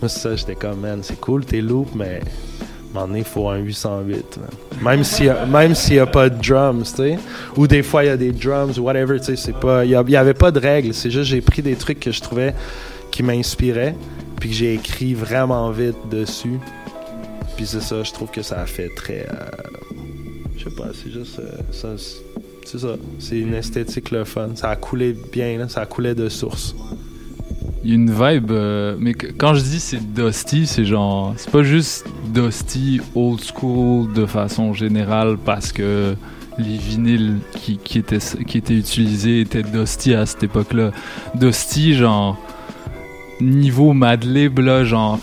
moi 0.00 0.08
c'est 0.08 0.20
ça, 0.20 0.36
j'étais 0.36 0.54
comme, 0.54 0.80
man, 0.80 1.00
c'est 1.02 1.20
cool 1.20 1.44
tes 1.44 1.60
loops, 1.60 1.94
mais 1.94 2.20
à 2.20 2.98
un 2.98 3.00
moment 3.00 3.06
donné, 3.08 3.18
il 3.20 3.24
faut 3.24 3.48
un 3.48 3.58
808. 3.58 4.38
man. 4.38 4.48
Même 4.82 5.04
s'il 5.04 5.94
n'y 5.94 5.98
a, 6.00 6.06
pas 6.06 6.28
de 6.28 6.36
drums, 6.42 6.90
tu 6.94 7.02
sais. 7.02 7.18
Ou 7.56 7.66
des 7.66 7.82
fois, 7.82 8.04
il 8.04 8.06
y 8.06 8.10
a 8.10 8.16
des 8.16 8.32
drums 8.32 8.78
whatever, 8.78 9.18
tu 9.20 9.36
sais. 9.36 9.52
pas- 9.52 9.84
Il 9.84 9.90
n'y 9.90 10.16
avait 10.16 10.34
pas 10.34 10.50
de 10.50 10.58
règles. 10.60 10.94
C'est 10.94 11.10
juste 11.10 11.30
j'ai 11.30 11.40
pris 11.40 11.62
des 11.62 11.76
trucs 11.76 12.00
que 12.00 12.10
je 12.12 12.20
trouvais 12.20 12.54
qui 13.10 13.22
m'inspiraient, 13.22 13.94
puis 14.40 14.50
que 14.50 14.54
j'ai 14.54 14.74
écrit 14.74 15.14
vraiment 15.14 15.70
vite 15.70 15.96
dessus. 16.10 16.58
Puis 17.56 17.66
c'est 17.66 17.80
ça, 17.80 18.02
je 18.02 18.12
trouve 18.12 18.30
que 18.30 18.42
ça 18.42 18.60
a 18.60 18.66
fait 18.66 18.90
très. 18.94 19.26
euh, 19.30 19.34
je 20.58 20.64
sais 20.64 20.74
pas, 20.76 20.88
c'est 20.94 21.10
juste. 21.10 21.38
euh, 21.38 21.50
ça, 21.72 21.88
c'est 22.64 22.78
ça. 22.78 22.96
C'est 23.18 23.38
une 23.38 23.54
esthétique 23.54 24.10
le 24.10 24.24
fun. 24.24 24.50
Ça 24.56 24.70
a 24.70 24.76
coulé 24.76 25.14
bien, 25.32 25.56
là, 25.58 25.68
ça 25.68 25.80
a 25.82 25.86
coulé 25.86 26.14
de 26.14 26.28
source. 26.28 26.74
Une 27.88 28.10
vibe, 28.10 28.50
euh, 28.50 28.96
mais 28.98 29.14
quand 29.14 29.54
je 29.54 29.62
dis 29.62 29.78
c'est 29.78 30.12
Dusty, 30.12 30.66
c'est 30.66 30.84
genre, 30.84 31.34
c'est 31.36 31.50
pas 31.50 31.62
juste 31.62 32.06
Dusty 32.34 33.00
old 33.14 33.40
school 33.40 34.12
de 34.12 34.26
façon 34.26 34.72
générale 34.72 35.36
parce 35.44 35.70
que 35.72 36.16
les 36.58 36.76
vinyles 36.76 37.38
qui, 37.52 37.78
qui, 37.78 37.98
étaient, 37.98 38.18
qui 38.46 38.58
étaient 38.58 38.74
utilisés 38.74 39.40
étaient 39.42 39.62
Dusty 39.62 40.14
à 40.14 40.26
cette 40.26 40.42
époque-là. 40.42 40.90
Dusty, 41.34 41.94
genre, 41.94 42.36
niveau 43.40 43.92
Madlib, 43.92 44.58
là, 44.58 44.84
genre. 44.84 45.20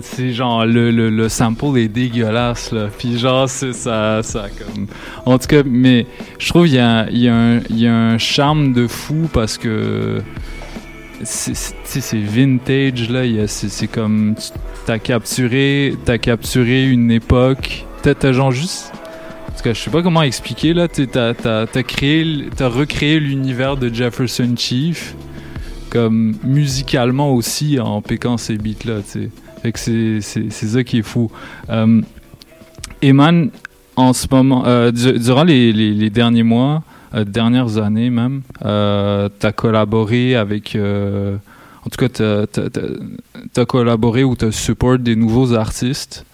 C'est 0.00 0.32
genre 0.32 0.64
le, 0.64 0.90
le, 0.90 1.10
le 1.10 1.28
sample 1.28 1.76
est 1.76 1.88
dégueulasse 1.88 2.72
là. 2.72 2.88
Puis 2.98 3.18
genre 3.18 3.46
c'est 3.46 3.74
ça 3.74 4.22
ça 4.22 4.46
comme 4.48 4.86
en 5.26 5.38
tout 5.38 5.48
cas 5.48 5.62
mais 5.66 6.06
je 6.38 6.48
trouve 6.48 6.66
il 6.66 6.74
y 6.76 6.78
a 6.78 7.10
y 7.10 7.28
a 7.28 7.60
y 7.68 7.86
a 7.86 7.94
un 7.94 8.16
charme 8.16 8.72
de 8.72 8.86
fou 8.86 9.28
parce 9.30 9.58
que 9.58 10.22
c'est- 11.24 12.16
vintage 12.16 13.08
là 13.10 13.22
c'est 13.46 13.86
comme 13.86 14.34
t'as 14.86 14.98
capturé 14.98 15.94
t'as 16.04 16.18
capturé 16.18 16.88
une 16.88 17.10
époque. 17.10 17.84
T'as 18.02 18.32
genre 18.32 18.50
juste 18.52 18.92
tout 19.56 19.62
cas 19.62 19.72
je 19.74 19.80
sais 19.80 19.90
pas 19.90 20.02
comment 20.02 20.22
expliquer 20.22 20.74
là 20.74 20.88
t'as 20.88 21.82
créé 21.82 22.48
t'as 22.56 22.68
recréé 22.68 23.20
l'univers 23.20 23.76
de 23.76 23.92
Jefferson 23.92 24.54
Chief 24.56 25.14
comme 25.90 26.34
musicalement 26.42 27.32
aussi 27.34 27.78
en 27.78 28.00
piquant 28.00 28.36
ces 28.38 28.56
beats 28.56 28.84
là 28.86 29.00
que 29.72 29.78
c'est 29.78 30.50
ça 30.50 30.82
qui 30.82 30.98
est 30.98 31.02
fou. 31.02 31.30
Euh, 31.70 32.00
Eman 33.02 33.50
en 33.96 34.12
ce 34.12 34.26
moment 34.30 34.64
euh, 34.66 34.90
du- 34.90 35.18
durant 35.18 35.44
les, 35.44 35.72
derniers 36.10 36.42
mois 36.42 36.82
dernières 37.24 37.78
années 37.78 38.10
même 38.10 38.42
euh, 38.64 39.28
t'as 39.38 39.52
collaboré 39.52 40.34
avec 40.36 40.74
euh, 40.76 41.36
en 41.84 41.90
tout 41.90 41.98
cas 41.98 42.08
t'as- 42.08 42.46
t'as 43.52 43.64
collaboré 43.64 44.24
ou 44.24 44.34
t'as 44.36 44.50
support 44.52 44.98
des 44.98 45.16
nouveaux 45.16 45.52
artistes. 45.54 46.24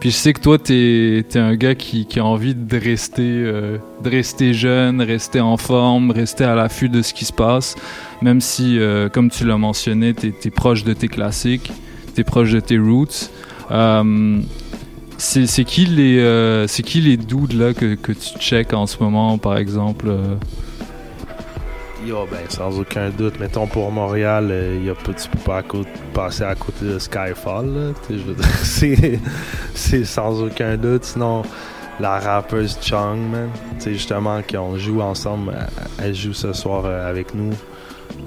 Puis 0.00 0.10
je 0.10 0.16
sais 0.16 0.32
que 0.32 0.40
toi 0.40 0.58
t'es 0.58 1.18
es 1.32 1.38
un 1.38 1.54
gars 1.54 1.74
qui, 1.76 2.06
a 2.18 2.24
envie 2.24 2.54
de 2.56 2.76
rester 2.76 3.22
euh, 3.22 3.78
de 4.02 4.10
rester 4.10 4.52
jeune 4.52 5.00
rester 5.00 5.40
en 5.40 5.56
forme 5.56 6.10
rester 6.10 6.44
à 6.44 6.54
l'affût 6.56 6.88
de 6.88 7.02
ce 7.02 7.12
qui 7.14 7.24
se 7.24 7.32
passe. 7.32 7.76
Même 8.20 8.40
si 8.40 8.78
euh, 8.78 9.08
comme 9.08 9.30
tu 9.30 9.44
l'as 9.44 9.58
mentionné 9.58 10.12
t'es 10.14 10.34
es 10.44 10.50
proche 10.50 10.82
de 10.84 10.92
tes 10.92 11.08
classiques 11.08 11.70
t'es 12.14 12.24
proche 12.24 12.50
de 12.52 12.60
tes 12.60 12.78
roots. 12.78 13.30
Euh, 13.70 14.40
c'est 15.18 15.64
qui 15.64 15.86
les 15.86 16.18
euh, 16.18 16.66
c'est 16.66 16.82
qui 16.82 17.00
les 17.00 17.16
là 17.56 17.72
que, 17.74 17.94
que 17.94 18.12
tu 18.12 18.38
check 18.38 18.72
en 18.72 18.86
ce 18.86 18.96
moment 19.02 19.38
par 19.38 19.56
exemple 19.58 20.06
euh? 20.08 20.34
Yo, 22.04 22.26
ben, 22.28 22.38
sans 22.48 22.80
aucun 22.80 23.10
doute. 23.10 23.38
Mettons 23.38 23.68
pour 23.68 23.92
Montréal, 23.92 24.48
euh, 24.50 24.80
y 24.84 24.90
a 24.90 24.94
pas, 24.94 25.12
tu 25.12 25.28
peux 25.28 25.38
pas 25.38 25.58
à 25.58 25.62
côté- 25.62 25.88
passer 26.12 26.42
à 26.42 26.56
côté 26.56 26.84
de 26.84 26.98
Skyfall. 26.98 27.94
c'est, 28.64 30.04
sans 30.04 30.42
aucun 30.42 30.76
doute. 30.76 31.04
Sinon, 31.04 31.42
la 32.00 32.18
rappeuse 32.18 32.76
Chung, 32.82 33.30
man. 33.30 33.50
Justement, 33.86 34.40
qu'on 34.42 34.76
joue 34.78 35.00
ensemble. 35.00 35.52
Elle- 36.02 36.12
joue 36.12 36.32
ce 36.32 36.52
soir 36.52 36.82
euh, 36.86 37.08
avec 37.08 37.34
nous. 37.36 37.52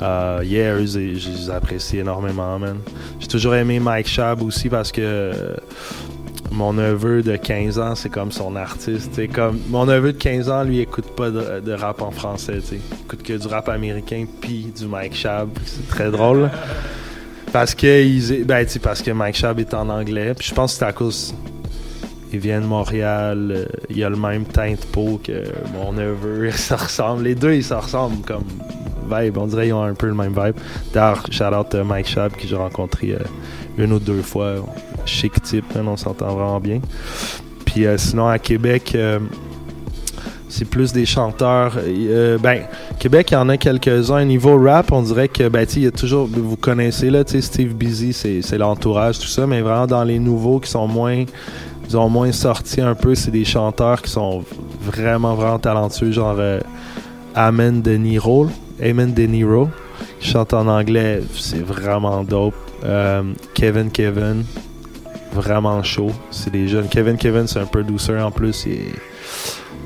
Euh, 0.01 0.39
yeah, 0.45 0.73
eux, 0.75 0.85
je 0.85 0.99
les 0.99 1.49
apprécie 1.49 1.97
énormément, 1.97 2.57
man. 2.57 2.77
J'ai 3.19 3.27
toujours 3.27 3.55
aimé 3.55 3.81
Mike 3.81 4.07
Shab 4.07 4.41
aussi 4.41 4.69
parce 4.69 4.93
que 4.93 5.33
mon 6.51 6.73
neveu 6.73 7.21
de 7.21 7.35
15 7.35 7.79
ans, 7.79 7.95
c'est 7.95 8.09
comme 8.09 8.31
son 8.31 8.55
artiste. 8.55 9.19
comme 9.33 9.59
mon 9.69 9.85
neveu 9.85 10.13
de 10.13 10.17
15 10.17 10.49
ans, 10.49 10.63
lui, 10.63 10.79
écoute 10.79 11.07
pas 11.15 11.29
de, 11.29 11.71
rap 11.73 12.01
en 12.01 12.11
français. 12.11 12.59
Il 12.71 12.79
écoute 13.05 13.23
que 13.23 13.33
du 13.33 13.47
rap 13.47 13.69
américain 13.69 14.25
puis 14.41 14.71
du 14.77 14.85
Mike 14.85 15.15
Shab. 15.15 15.49
C'est 15.65 15.87
très 15.87 16.11
drôle. 16.11 16.49
Parce 17.51 17.73
que 17.75 18.03
ils- 18.03 18.45
ben, 18.45 18.65
parce 18.81 19.01
que 19.01 19.11
Mike 19.11 19.35
Shab 19.35 19.59
est 19.59 19.73
en 19.73 19.89
anglais. 19.89 20.33
Je 20.39 20.53
pense 20.53 20.73
que 20.73 20.79
c'est 20.79 20.85
à 20.85 20.93
cause 20.93 21.33
il 22.33 22.39
vient 22.39 22.59
de 22.59 22.65
Montréal. 22.65 23.51
euh, 23.51 23.65
il 23.89 24.03
a 24.03 24.09
le 24.09 24.17
même 24.17 24.45
teint 24.45 24.73
de 24.73 24.85
peau 24.91 25.19
que 25.23 25.43
mon 25.73 25.93
neveu. 25.93 26.51
Ça 26.55 26.75
ressemble. 26.75 27.23
Les 27.23 27.35
deux, 27.35 27.53
ils 27.53 27.63
se 27.63 27.73
ressemblent 27.73 28.25
comme 28.25 28.43
vibe. 29.09 29.37
On 29.37 29.47
dirait 29.47 29.65
qu'ils 29.65 29.73
ont 29.73 29.83
un 29.83 29.93
peu 29.93 30.07
le 30.07 30.15
même 30.15 30.33
vibe. 30.33 30.55
D'ailleurs, 30.93 31.23
shout 31.31 31.43
out 31.45 31.73
Mike 31.75 32.07
Shab 32.07 32.33
que 32.33 32.47
j'ai 32.47 32.55
rencontré 32.55 33.13
euh, 33.13 33.19
une 33.77 33.93
ou 33.93 33.99
deux 33.99 34.21
fois. 34.21 34.55
Chic 35.05 35.41
type, 35.41 35.75
man, 35.75 35.87
on 35.87 35.97
s'entend 35.97 36.33
vraiment 36.33 36.59
bien. 36.59 36.81
Puis 37.65 37.85
euh, 37.85 37.97
sinon, 37.97 38.27
à 38.27 38.39
Québec, 38.39 38.93
euh, 38.95 39.19
c'est 40.47 40.65
plus 40.65 40.93
des 40.93 41.05
chanteurs. 41.05 41.73
euh, 41.77 42.37
ben, 42.37 42.61
Québec, 42.99 43.31
il 43.31 43.33
y 43.33 43.37
en 43.37 43.49
a 43.49 43.57
quelques-uns. 43.57 44.23
Niveau 44.23 44.57
rap, 44.57 44.91
on 44.91 45.01
dirait 45.01 45.27
que, 45.27 45.49
ben, 45.49 45.65
il 45.75 45.83
y 45.83 45.87
a 45.87 45.91
toujours, 45.91 46.27
vous 46.31 46.55
connaissez, 46.55 47.09
là, 47.09 47.23
Steve 47.25 47.73
Busy, 47.73 48.13
c'est 48.13 48.57
l'entourage, 48.57 49.19
tout 49.19 49.27
ça, 49.27 49.45
mais 49.45 49.61
vraiment 49.61 49.87
dans 49.87 50.03
les 50.03 50.19
nouveaux 50.19 50.59
qui 50.59 50.69
sont 50.69 50.87
moins, 50.87 51.25
ils 51.87 51.97
ont 51.97 52.09
moins 52.09 52.31
sorti 52.31 52.81
un 52.81 52.95
peu, 52.95 53.13
c'est 53.15 53.31
des 53.31 53.45
chanteurs 53.45 54.01
qui 54.01 54.11
sont 54.11 54.43
vraiment, 54.81 55.35
vraiment 55.35 55.59
talentueux, 55.59 56.11
genre 56.11 56.39
Amen 57.35 57.81
De 57.81 57.91
Niro, 57.97 58.47
Amen 58.81 59.13
De 59.13 59.23
Niro, 59.23 59.67
qui 60.19 60.29
chante 60.29 60.53
en 60.53 60.67
anglais, 60.67 61.21
c'est 61.35 61.63
vraiment 61.63 62.23
dope. 62.23 62.55
Kevin 63.53 63.91
Kevin, 63.91 64.45
vraiment 65.35 65.81
chaud. 65.83 66.11
C'est 66.31 66.51
des 66.51 66.67
jeunes. 66.67 66.87
Kevin 66.87 67.17
Kevin, 67.17 67.47
c'est 67.47 67.59
un 67.59 67.65
producer 67.65 68.17
en 68.19 68.31
plus. 68.31 68.65
Il, 68.65 68.79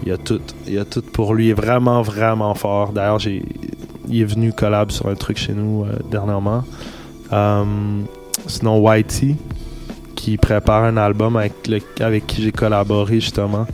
il 0.06 0.12
a 0.12 0.18
tout. 0.18 0.40
Il 0.68 0.78
a 0.80 0.86
tout 0.86 1.02
pour 1.02 1.34
lui. 1.34 1.48
Il 1.48 1.50
est 1.50 1.54
vraiment, 1.54 2.02
vraiment 2.02 2.54
fort. 2.54 2.92
D'ailleurs, 2.94 3.20
il 3.26 4.22
est 4.22 4.26
venu 4.26 4.54
collab 4.54 4.92
sur 4.92 5.08
un 5.08 5.16
truc 5.16 5.38
chez 5.38 5.54
nous 5.54 5.84
euh, 5.86 5.98
dernièrement. 6.10 6.64
Euh, 7.34 7.64
sinon, 8.48 8.80
Whitey, 8.80 9.36
qui 10.16 10.38
prépare 10.38 10.84
un 10.86 10.98
album 10.98 11.36
avec, 11.38 11.68
le- 11.68 11.82
avec 12.04 12.26
qui 12.28 12.42
j'ai 12.44 12.52
collaboré 12.52 13.20
justement. 13.20 13.68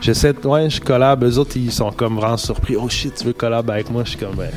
J'essaie 0.00 0.32
de. 0.32 0.46
Ouais, 0.46 0.68
je 0.70 0.80
collab. 0.80 1.22
Eux 1.24 1.38
autres, 1.38 1.56
ils 1.56 1.70
sont 1.72 1.90
comme 1.92 2.16
vraiment 2.16 2.36
surpris. 2.36 2.74
Oh 2.76 2.88
shit, 2.88 3.14
tu 3.14 3.24
veux 3.26 3.32
collab 3.32 3.70
avec 3.70 3.90
moi? 3.90 4.02
Je 4.04 4.10
suis 4.10 4.18
comme. 4.18 4.34
ben, 4.36 4.50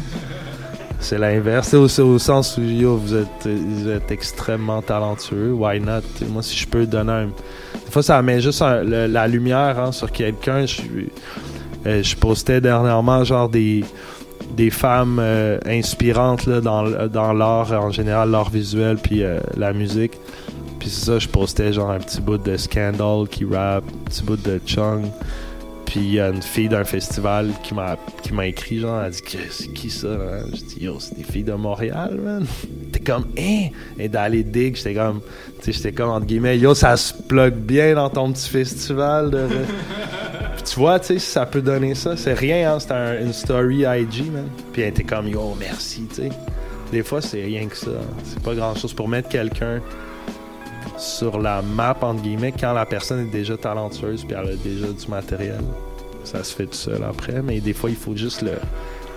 c'est 1.03 1.17
l'inverse. 1.17 1.67
C'est 1.69 2.01
au, 2.01 2.05
au 2.05 2.19
sens 2.19 2.57
où 2.57 2.61
yo, 2.61 2.97
vous, 2.97 3.15
êtes, 3.15 4.11
extrêmement 4.11 4.81
talentueux. 4.81 5.51
Why 5.53 5.79
not? 5.79 6.01
Moi, 6.29 6.41
si 6.41 6.57
je 6.57 6.67
peux 6.67 6.85
donner 6.85 7.11
un. 7.11 7.25
Des 7.25 7.91
fois, 7.91 8.01
ça 8.01 8.21
met 8.21 8.41
juste 8.41 8.61
la 8.61 9.27
lumière 9.27 9.79
hein, 9.79 9.91
sur 9.91 10.11
quelqu'un. 10.11 10.65
Je, 10.65 10.81
euh, 11.85 12.01
je 12.01 12.15
postais 12.15 12.61
dernièrement, 12.61 13.23
genre, 13.23 13.49
des, 13.49 13.83
femmes 14.71 15.19
euh, 15.19 15.59
inspirantes 15.65 16.47
dans, 16.47 17.07
dans 17.07 17.33
l'art 17.33 17.71
en 17.73 17.91
général, 17.91 18.31
l'art 18.31 18.49
visuel, 18.49 18.97
puis 18.97 19.23
euh, 19.23 19.39
la 19.57 19.73
musique. 19.73 20.13
Puis 20.79 20.89
c'est 20.89 21.05
ça, 21.05 21.19
je 21.19 21.27
postais 21.27 21.73
genre 21.73 21.91
un 21.91 21.99
petit 21.99 22.21
bout 22.21 22.37
de 22.37 22.57
Scandal 22.57 23.27
qui 23.29 23.45
rap, 23.45 23.83
un 23.83 24.09
petit 24.09 24.23
bout 24.23 24.41
de 24.41 24.59
Chung. 24.65 25.05
Puis 25.93 26.01
il 26.01 26.13
y 26.15 26.19
a 26.19 26.29
une 26.29 26.41
fille 26.41 26.69
d'un 26.69 26.85
festival 26.85 27.51
qui 27.61 27.75
m'a 28.33 28.47
écrit, 28.47 28.79
genre, 28.79 29.03
elle 29.03 29.11
dit 29.11 29.21
que 29.21 29.37
c'est 29.51 29.67
qui 29.73 29.91
ça? 29.91 30.07
Hein? 30.07 30.45
Je 30.51 30.61
dis, 30.63 30.85
yo, 30.85 30.97
c'est 30.99 31.15
des 31.15 31.23
filles 31.23 31.43
de 31.43 31.53
Montréal, 31.53 32.19
man. 32.19 32.47
T'es 32.91 32.99
comme, 32.99 33.27
hein? 33.37 33.67
Et 33.99 34.09
d'aller 34.09 34.43
dig, 34.43 34.75
j'étais 34.75 34.95
comme, 34.95 35.21
tu 35.59 35.65
sais, 35.65 35.71
j'étais 35.71 35.91
comme, 35.91 36.09
entre 36.09 36.25
guillemets, 36.25 36.57
yo, 36.57 36.73
ça 36.73 36.97
se 36.97 37.13
plug 37.13 37.53
bien 37.53 37.93
dans 37.93 38.09
ton 38.09 38.31
petit 38.33 38.49
festival. 38.49 39.29
De... 39.29 39.45
Puis 40.55 40.63
tu 40.63 40.79
vois, 40.79 40.99
tu 40.99 41.05
sais, 41.09 41.19
ça 41.19 41.45
peut 41.45 41.61
donner 41.61 41.93
ça, 41.93 42.17
c'est 42.17 42.33
rien, 42.33 42.73
hein? 42.73 42.79
C'est 42.79 42.91
un- 42.91 43.21
une 43.21 43.33
story 43.33 43.81
IG, 43.83 44.31
man. 44.31 44.47
Puis 44.71 44.81
elle 44.81 44.87
était 44.89 45.03
comme, 45.03 45.27
yo, 45.27 45.55
merci, 45.59 46.07
tu 46.09 46.15
sais. 46.23 46.29
Des 46.91 47.03
fois, 47.03 47.21
c'est 47.21 47.43
rien 47.43 47.67
que 47.67 47.77
ça. 47.77 47.91
hein. 47.91 48.13
C'est 48.23 48.39
pas 48.41 48.55
grand 48.55 48.73
chose 48.73 48.93
pour 48.95 49.07
mettre 49.07 49.29
quelqu'un 49.29 49.79
sur 50.97 51.39
la 51.39 51.61
map, 51.61 51.97
entre 52.01 52.21
guillemets, 52.21 52.51
quand 52.51 52.73
la 52.73 52.85
personne 52.85 53.19
est 53.21 53.31
déjà 53.31 53.57
talentueuse 53.57 54.23
puis 54.25 54.35
elle 54.39 54.53
a 54.53 54.55
déjà 54.55 54.87
du 54.87 55.07
matériel. 55.07 55.61
Ça 56.23 56.43
se 56.43 56.55
fait 56.55 56.65
tout 56.65 56.75
seul 56.75 57.03
après, 57.03 57.41
mais 57.41 57.59
des 57.59 57.73
fois, 57.73 57.89
il 57.89 57.95
faut 57.95 58.15
juste 58.15 58.45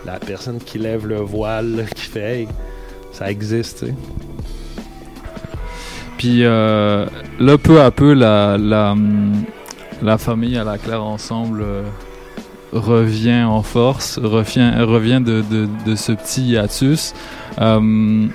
la 0.05 0.19
personne 0.19 0.59
qui 0.59 0.78
lève 0.78 1.07
le 1.07 1.16
voile, 1.16 1.86
qui 1.94 2.03
fait 2.03 2.48
ça 3.12 3.31
existe. 3.31 3.86
Puis 6.19 6.44
euh, 6.44 7.07
là, 7.39 7.59
peu 7.59 7.81
à 7.81 7.90
peu, 7.90 8.12
la, 8.12 8.57
famille 10.19 10.59
à 10.59 10.65
la 10.65 10.78
Claire 10.78 11.03
ensemble 11.03 11.62
euh, 11.62 11.82
revient 12.73 13.44
en 13.44 13.62
force, 13.62 14.19
revient, 14.19 15.23
de 15.23 15.94
ce 15.94 16.12
petit 16.12 16.43
hiatus. 16.43 17.15
Euh, 17.61 18.27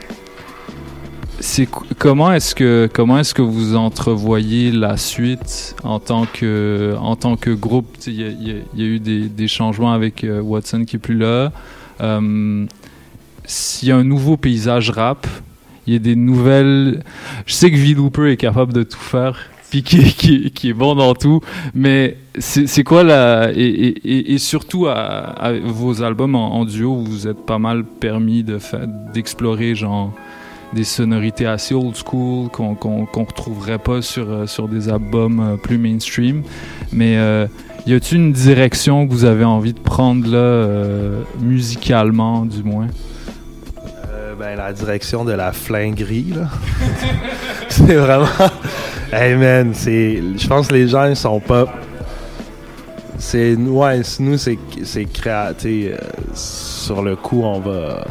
c'est 1.42 1.68
comment 1.98 2.32
est-ce 2.32 2.56
que 2.56 2.90
comment 2.94 3.18
est-ce 3.18 3.34
que 3.34 3.42
vous 3.42 3.76
entrevoyez 3.76 4.72
la 4.72 4.96
suite 4.98 5.76
en 5.84 6.00
tant 6.00 6.26
que 6.26 6.96
en 7.00 7.16
tant 7.16 7.36
que 7.36 7.50
groupe? 7.50 7.98
Il 8.08 8.14
y, 8.14 8.24
a- 8.24 8.86
eu 8.86 9.00
des, 9.00 9.48
changements 9.48 9.92
avec 9.92 10.24
euh, 10.24 10.42
Watson 10.42 10.86
qui 10.86 10.96
est 10.96 11.00
plus 11.00 11.18
là. 11.18 11.52
Euh, 12.02 12.66
S'il 13.46 13.90
y 13.90 13.92
a 13.92 13.98
un 13.98 14.04
nouveau 14.04 14.38
paysage 14.38 14.92
rap, 14.92 15.28
il 15.88 15.94
y 15.94 15.96
a 15.96 16.00
des 16.00 16.16
nouvelles. 16.16 17.04
Je 17.46 17.54
sais 17.54 17.72
que 17.72 17.76
V-Looper 17.76 18.32
est 18.32 18.38
capable 18.38 18.72
de 18.74 18.84
tout 18.84 19.00
faire, 19.00 19.38
puis 19.70 19.84
qui, 19.84 20.00
est- 20.64 20.74
bon 20.74 20.96
dans 20.96 21.16
tout, 21.16 21.42
mais 21.74 22.18
c'est 22.38 22.84
quoi 22.84 23.04
la. 23.04 23.52
Et, 23.56 24.38
surtout 24.38 24.88
à, 24.88 25.54
vos 25.64 26.04
albums 26.04 26.36
en, 26.36 26.66
duo, 26.66 26.96
vous 26.96 27.06
vous 27.06 27.28
êtes 27.28 27.46
pas 27.46 27.60
mal 27.60 27.84
permis 27.84 28.46
d'explorer, 29.14 29.76
genre 29.76 30.14
des 30.74 30.84
sonorités 30.84 31.46
assez 31.46 31.74
old 31.74 31.96
school 31.96 32.50
qu'on 32.50 32.76
qu'on 32.76 33.24
retrouverait 33.24 33.78
pas 33.80 34.02
sur, 34.02 34.30
euh, 34.30 34.46
des 34.70 34.90
albums 34.90 35.40
euh, 35.40 35.58
plus 35.58 35.78
mainstream. 35.78 36.44
Mais 36.92 37.18
euh, 37.18 37.48
y 37.86 37.94
a-t-il 37.94 38.18
une 38.18 38.34
direction 38.34 39.08
que 39.08 39.12
vous 39.12 39.26
avez 39.26 39.46
envie 39.46 39.74
de 39.74 39.80
prendre 39.80 40.28
là, 40.30 40.38
euh, 40.38 41.22
musicalement 41.40 42.46
du 42.46 42.64
moins? 42.64 42.88
Ben, 44.40 44.56
la 44.58 44.74
direction 44.74 45.24
de 45.24 45.34
la 45.34 45.52
flinguerie, 45.52 46.34
là. 46.36 46.50
c'est 47.70 47.94
vraiment. 47.94 48.26
Hey 49.14 49.36
man. 49.36 49.72
Je 49.76 50.48
pense 50.48 50.68
que 50.68 50.74
les 50.74 50.88
gens, 50.88 51.06
ils 51.06 51.16
sont 51.16 51.40
pas. 51.40 51.66
C'est. 53.20 53.54
Ouais, 53.54 54.02
nous, 54.20 54.38
c'est 54.38 54.58
c'est 54.84 55.08
sur 56.34 57.04
le 57.04 57.16
coup, 57.16 57.44
on 57.44 57.60
va. 57.60 58.08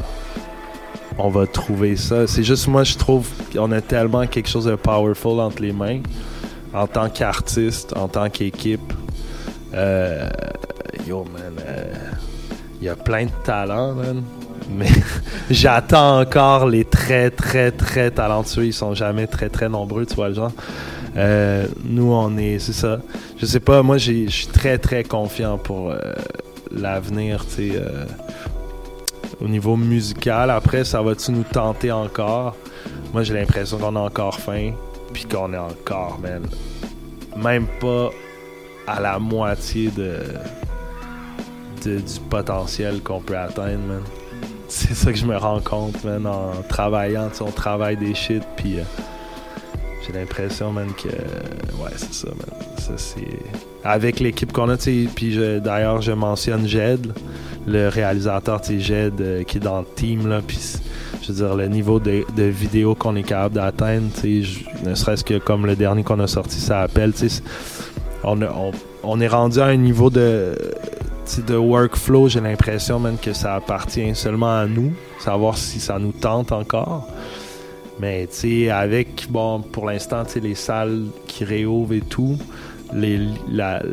On 1.23 1.29
va 1.29 1.47
trouver 1.47 1.97
ça. 1.97 2.27
C'est 2.27 2.43
juste, 2.43 2.67
moi, 2.67 2.83
je 2.83 2.97
trouve 2.97 3.29
qu'on 3.53 3.71
a 3.73 3.81
tellement 3.83 4.27
quelque 4.27 4.49
chose 4.49 4.65
de 4.65 4.75
powerful 4.75 5.39
entre 5.41 5.61
les 5.61 5.73
mains. 5.73 6.01
En 6.73 6.87
tant 6.87 7.09
qu'artiste, 7.11 7.95
en 7.97 8.09
tant 8.09 8.31
qu'équipe. 8.31 8.93
Euh, 9.75 10.29
yo, 11.07 11.25
man. 11.25 11.53
euh, 11.67 11.93
Il 12.81 12.87
y 12.87 12.89
a 12.89 12.97
plein 12.97 13.25
de 13.27 13.31
talents, 13.45 13.93
man. 13.95 14.23
Mais 14.71 14.89
j'attends 15.51 16.21
encore 16.21 16.67
les 16.67 16.85
très, 16.85 17.31
très, 17.31 17.71
très 17.71 18.11
talentueux. 18.11 18.67
Ils 18.67 18.73
sont 18.73 18.95
jamais 18.95 19.27
très, 19.27 19.49
très 19.51 19.69
nombreux, 19.69 20.07
tu 20.07 20.15
vois 20.15 20.29
le 20.29 20.35
genre. 20.35 20.53
Euh, 21.17 21.67
nous, 21.85 22.13
on 22.13 22.39
est. 22.39 22.59
C'est 22.61 22.73
ça. 22.73 23.01
Je 23.39 23.45
sais 23.47 23.61
pas, 23.61 23.83
moi, 23.83 23.99
je 23.99 24.27
suis 24.29 24.47
très, 24.47 24.79
très 24.79 25.03
confiant 25.05 25.59
pour 25.59 25.91
euh, 25.91 25.99
l'avenir, 26.71 27.45
tu 27.47 27.73
sais. 27.73 27.83
Au 29.41 29.49
niveau 29.49 29.77
musical. 29.77 30.51
Après, 30.51 30.85
ça 30.85 31.03
va-tu 31.03 31.33
nous 31.33 31.45
tenter 31.45 31.91
encore? 31.93 32.57
Moi, 33.13 33.23
j'ai 33.23 33.35
l'impression 33.35 33.79
qu'on 33.79 33.97
a 33.97 34.01
encore 34.01 34.39
faim. 34.39 34.73
Puis 35.13 35.25
qu'on 35.25 35.53
est 35.53 35.59
encore, 35.59 36.19
man. 36.21 36.47
Même 37.37 37.67
pas 37.81 38.11
à 38.87 39.01
la 39.01 39.19
moitié 39.19 39.91
de, 39.91 40.23
du 41.85 42.21
potentiel 42.29 43.03
qu'on 43.03 43.21
peut 43.21 43.37
atteindre, 43.37 43.85
man. 43.87 44.03
C'est 44.69 44.95
ça 44.95 45.11
que 45.11 45.19
je 45.19 45.27
me 45.27 45.37
rends 45.37 45.61
compte, 45.61 46.05
man, 46.05 46.27
en 46.27 46.53
travaillant. 46.69 47.31
On 47.41 47.51
travaille 47.51 47.97
des 47.97 48.15
shit, 48.15 48.45
puis 48.57 48.79
euh, 48.79 48.85
j'ai 50.07 50.13
l'impression, 50.13 50.71
man, 50.71 50.93
que. 50.95 51.09
ouais, 51.09 51.91
c'est 51.97 52.15
ça, 52.15 52.29
man. 52.29 52.69
Ça, 52.79 52.93
c'est. 52.97 53.27
Avec 53.85 54.21
l'équipe 54.21 54.53
qu'on 54.53 54.69
a, 54.69 54.77
puis 54.77 55.39
d'ailleurs, 55.63 56.03
je 56.03 56.13
mentionne 56.13 56.67
Jed, 56.67 57.13
le 57.67 57.89
réalisateur, 57.89 58.61
Jed, 58.63 59.21
euh, 59.21 59.43
qui 59.43 59.59
est 59.59 59.61
dans 59.61 59.81
le 59.81 59.87
team, 59.95 60.29
là, 60.29 60.41
puis 60.47 60.59
je 61.23 61.33
veux 61.33 61.35
dire, 61.35 61.55
le 61.55 61.67
niveau 61.69 62.01
de, 62.01 62.25
de 62.37 62.45
vidéo 62.45 62.95
qu'on 62.95 63.17
est 63.17 63.23
capable 63.23 63.55
d'atteindre, 63.55 64.09
ne 64.85 64.95
serait-ce 64.95 65.25
que 65.25 65.39
comme 65.39 65.67
le 65.67 65.77
dernier 65.77 66.03
qu'on 66.03 66.21
a 66.21 66.27
sorti, 66.27 66.59
ça 66.61 66.81
appelle, 66.81 67.13
on, 68.25 68.39
on, 69.03 69.21
est 69.21 69.29
rendu 69.29 69.61
à 69.61 69.67
un 69.67 69.77
niveau 69.77 70.11
de, 70.11 70.55
de 71.47 71.57
workflow, 71.57 72.29
j'ai 72.29 72.41
l'impression, 72.41 72.99
man, 72.99 73.17
que 73.21 73.33
ça 73.33 73.55
appartient 73.55 74.15
seulement 74.15 74.59
à 74.59 74.67
nous, 74.67 74.93
savoir 75.19 75.57
si 75.57 75.81
ça 75.81 75.99
nous 75.99 76.13
tente 76.13 76.53
encore. 76.53 77.07
Mais 78.01 78.27
tu 78.27 78.65
sais, 78.65 78.71
avec, 78.71 79.27
bon, 79.29 79.61
pour 79.61 79.87
l'instant, 79.87 80.25
tu 80.25 80.41
les 80.41 80.55
salles 80.55 81.05
qui 81.27 81.45
réouvrent 81.45 81.93
et 81.93 82.01
tout, 82.01 82.39
le, 82.93 83.93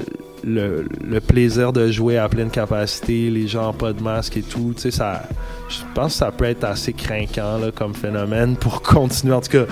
plaisir 1.19 1.73
de 1.73 1.91
jouer 1.91 2.17
à 2.17 2.29
pleine 2.29 2.49
capacité, 2.49 3.29
les 3.29 3.47
gens 3.47 3.73
pas 3.73 3.93
de 3.93 4.01
masque 4.01 4.37
et 4.37 4.41
tout, 4.41 4.73
tu 4.75 4.89
je 4.89 5.83
pense 5.93 6.13
que 6.13 6.17
ça 6.17 6.31
peut 6.31 6.45
être 6.45 6.63
assez 6.63 6.93
craquant 6.93 7.59
comme 7.75 7.93
phénomène 7.93 8.55
pour 8.55 8.81
continuer, 8.83 9.33
en 9.33 9.41
tout 9.41 9.51
cas, 9.51 9.65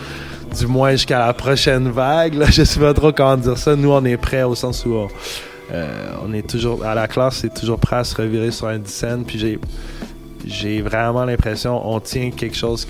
du 0.57 0.67
moins 0.67 0.91
jusqu'à 0.91 1.19
la 1.19 1.33
prochaine 1.33 1.89
vague. 1.89 2.33
Là, 2.33 2.47
je 2.49 2.63
sais 2.63 2.79
pas 2.79 2.93
trop 2.93 3.13
comment 3.13 3.37
dire 3.37 3.57
ça. 3.57 3.75
Nous, 3.75 3.91
on 3.91 4.03
est 4.03 4.17
prêts 4.17 4.43
au 4.43 4.55
sens 4.55 4.85
où 4.85 4.93
on, 4.93 5.07
euh, 5.71 6.33
est 6.33 6.47
toujours, 6.47 6.83
à 6.83 6.93
la 6.95 7.07
classe, 7.07 7.37
c'est 7.37 7.53
toujours 7.53 7.79
prêt 7.79 7.97
à 7.97 8.03
se 8.03 8.15
revirer 8.15 8.51
sur 8.51 8.67
un 8.67 8.77
10 8.79 8.91
cents, 8.91 9.23
puis 9.25 9.39
j'ai 9.39 9.59
j'ai 10.47 10.81
vraiment 10.81 11.25
l'impression 11.25 11.81
on 11.91 11.99
tient 11.99 12.29
quelque 12.29 12.55
chose 12.55 12.87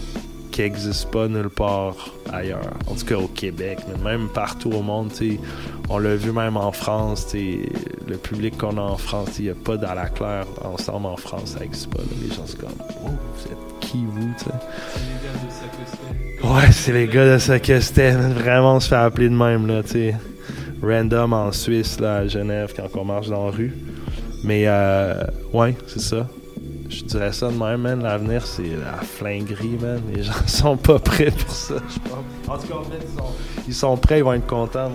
qui 0.56 0.62
n'existe 0.62 1.12
pas 1.12 1.28
nulle 1.28 1.50
part 1.50 1.98
ailleurs. 2.32 2.72
En 2.88 2.96
tout 2.96 3.06
cas 3.06 3.18
au 3.18 3.28
Québec, 3.28 3.80
mais 3.90 3.98
même 4.02 4.30
partout 4.30 4.72
au 4.72 4.82
monde, 4.82 5.12
on 5.90 5.98
l'a 5.98 6.16
vu 6.16 6.32
même 6.32 6.56
en 6.56 6.72
France, 6.72 7.34
le 7.34 8.16
public 8.16 8.58
qu'on 8.58 8.78
a 8.78 8.82
en 8.82 8.96
France, 8.96 9.32
il 9.38 9.46
n'y 9.46 9.52
a 9.52 9.54
pas 9.54 9.76
dans 9.76 9.94
la 9.94 10.08
claire 10.08 10.46
ensemble 10.64 11.08
en 11.08 11.18
France, 11.18 11.56
ça 11.56 11.60
n'existe 11.60 11.94
pas. 11.94 12.02
Les 12.22 12.30
gens 12.34 12.48
sont 12.48 12.58
comme, 12.58 12.70
oh, 13.04 13.10
vous 13.10 13.52
êtes 13.52 13.58
qui 13.82 14.06
vous, 14.06 14.34
tu 14.38 14.46
sais? 14.46 14.52
Ouais, 16.48 16.72
c'est 16.72 16.94
les 16.94 17.08
gars 17.08 17.34
de 17.34 17.38
Sacrestais. 17.38 18.12
Vraiment, 18.12 18.76
on 18.76 18.80
se 18.80 18.88
fait 18.88 18.96
appeler 18.96 19.28
de 19.28 19.36
même, 19.36 19.68
là. 19.68 19.82
Random 20.82 21.34
en 21.34 21.52
Suisse, 21.52 22.00
à 22.02 22.26
Genève, 22.28 22.74
quand 22.78 22.98
on 22.98 23.04
marche 23.04 23.28
dans 23.28 23.48
la 23.48 23.52
rue. 23.52 23.74
Mais, 24.46 24.64
euh, 24.68 25.22
ouais, 25.52 25.76
c'est 25.88 26.00
ça. 26.00 26.30
Je 26.90 27.04
dirais 27.04 27.34
ça 27.34 27.50
de 27.50 27.58
même, 27.58 27.82
man. 27.82 28.04
L'avenir, 28.04 28.46
c'est 28.46 28.64
la 28.64 29.02
flinguerie, 29.02 29.78
man. 29.82 30.02
Les 30.14 30.24
gens 30.24 30.34
sont 30.48 30.78
pas 30.78 31.00
prêts 31.00 31.32
pour 31.32 31.52
ça, 31.52 31.76
je 31.90 32.10
pense. 32.10 32.20
En 32.48 32.58
tout 32.58 32.68
cas, 32.68 32.76
en 32.76 32.84
fait, 32.84 33.00
ils 33.02 33.18
sont, 33.18 33.34
ils 33.68 33.74
sont 33.74 33.98
prêts, 33.98 34.20
ils 34.20 34.24
vont 34.24 34.34
être 34.34 34.48
contents. 34.48 34.92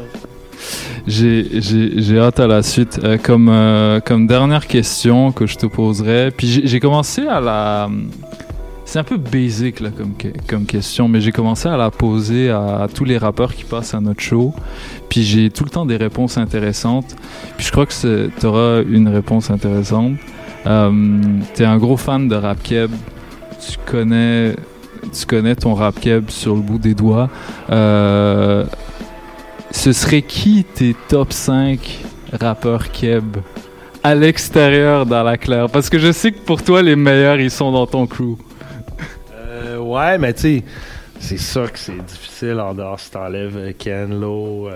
J'ai- 1.07 2.19
hâte 2.19 2.41
à 2.41 2.47
la 2.47 2.62
suite. 2.62 3.01
Euh, 3.03 3.19
comme, 3.19 3.49
euh, 3.49 4.01
comme 4.01 4.27
dernière 4.27 4.67
question 4.67 5.33
que 5.33 5.47
je 5.47 5.57
te 5.57 5.67
poserai, 5.67 6.31
puis 6.31 6.62
j'ai 6.65 6.81
commencé 6.81 7.27
à 7.27 7.41
la... 7.41 7.89
C'est 8.85 8.99
un 8.99 9.05
peu 9.05 9.19
basic 9.19 9.79
là, 9.79 9.91
comme, 9.97 10.15
comme 10.49 10.67
question, 10.67 11.07
mais 11.07 11.21
j'ai 11.21 11.31
commencé 11.31 11.69
à 11.69 11.77
la 11.77 11.93
poser 11.93 12.51
à, 12.51 12.89
tous 12.93 13.05
les 13.05 13.19
rappeurs 13.19 13.55
qui 13.55 13.62
passent 13.62 13.95
à 13.95 14.01
notre 14.01 14.21
show. 14.21 14.53
Puis 15.09 15.23
j'ai 15.23 15.49
tout 15.49 15.62
le 15.62 15.71
temps 15.71 15.87
des 15.87 15.97
réponses 15.97 16.37
intéressantes. 16.39 17.15
Puis 17.57 17.67
je 17.67 17.73
crois 17.73 17.87
que 17.87 18.31
tu 18.41 18.47
auras 18.47 18.83
une 18.83 19.07
réponse 19.07 19.49
intéressante. 19.51 20.15
Euh, 20.66 20.93
T'es 21.55 21.65
un 21.65 21.78
gros 21.78 21.97
fan 21.97 22.28
de 22.28 22.35
rap 22.37 22.62
keb. 22.62 22.91
Tu 23.61 23.77
connais, 23.87 24.55
tu 25.12 25.27
connais 25.27 25.55
ton 25.55 25.74
rap 25.74 25.99
keb 26.01 26.31
sur 26.31 26.55
le 26.55 26.61
bout 26.61 26.78
des 26.78 26.95
doigts. 26.95 27.28
Euh, 27.70 28.65
ce 29.70 29.93
serait 29.93 30.23
qui 30.23 30.65
tes 30.65 30.95
top 31.09 31.32
5 31.32 31.78
rappeurs 32.41 32.91
keb 32.91 33.37
à 34.03 34.15
l'extérieur 34.15 35.07
dans 35.07 35.23
la 35.23 35.37
claire? 35.37 35.69
Parce 35.69 35.91
que 35.91 35.99
je 35.99 36.11
sais 36.12 36.32
que 36.32 36.39
pour 36.41 36.62
toi, 36.62 36.82
les 36.82 36.97
meilleurs, 36.97 37.39
ils 37.39 37.51
sont 37.51 37.70
dans 37.70 37.87
ton 37.87 38.07
crew. 38.07 38.37
Euh, 39.35 39.78
ouais, 39.78 40.19
mais 40.19 40.32
tu 40.32 40.41
sais, 40.41 40.65
c'est 41.19 41.39
sûr 41.39 41.70
que 41.70 41.78
c'est 41.78 42.05
difficile 42.05 42.59
en 42.61 42.74
dehors 42.74 42.99
si 42.99 43.11
t'enlèves 43.11 43.74
Ken 43.78 44.19
Lo, 44.19 44.69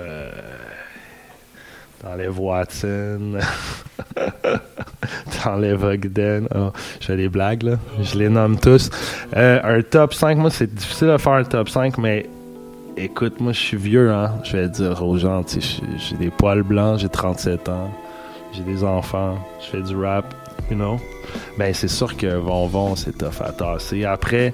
t'enlèves 2.05 2.39
Watson, 2.39 3.39
t'enlèves 5.43 5.85
Ogden. 5.85 6.49
Oh, 6.55 6.71
je 7.01 7.07
fais 7.07 7.17
des 7.17 7.29
blagues, 7.29 7.63
là. 7.63 7.77
Je 8.03 8.19
les 8.19 8.29
nomme 8.29 8.59
tous. 8.59 8.91
Euh, 9.37 9.61
un 9.63 9.83
top 9.83 10.15
5, 10.15 10.37
moi, 10.39 10.51
c'est 10.51 10.73
difficile 10.73 11.09
de 11.09 11.19
faire 11.19 11.33
un 11.35 11.45
top 11.45 11.69
5, 11.69 11.99
mais 11.99 12.27
écoute, 12.97 13.41
moi, 13.41 13.53
je 13.53 13.59
suis 13.61 13.77
vieux, 13.77 14.13
hein. 14.13 14.33
Je 14.45 14.57
vais 14.57 14.69
dire 14.69 15.03
aux 15.03 15.17
gens, 15.19 15.43
j'ai- 15.49 16.17
des 16.17 16.31
poils 16.31 16.63
blancs, 16.63 16.99
j'ai 16.99 17.09
37 17.09 17.69
ans, 17.69 17.91
j'ai 18.53 18.63
des 18.63 18.85
enfants, 18.85 19.39
je 19.61 19.67
fais 19.67 19.83
du 19.83 19.97
rap, 19.97 20.35
you 20.71 20.77
know. 20.77 20.99
Ben, 21.59 21.73
c'est 21.73 21.89
sûr 21.89 22.17
que 22.17 22.37
Von 22.37 22.67
Von, 22.67 22.97
c'est 22.97 23.17
tough 23.17 23.41
à 23.41 23.51
tasser. 23.53 24.05
Après, 24.05 24.53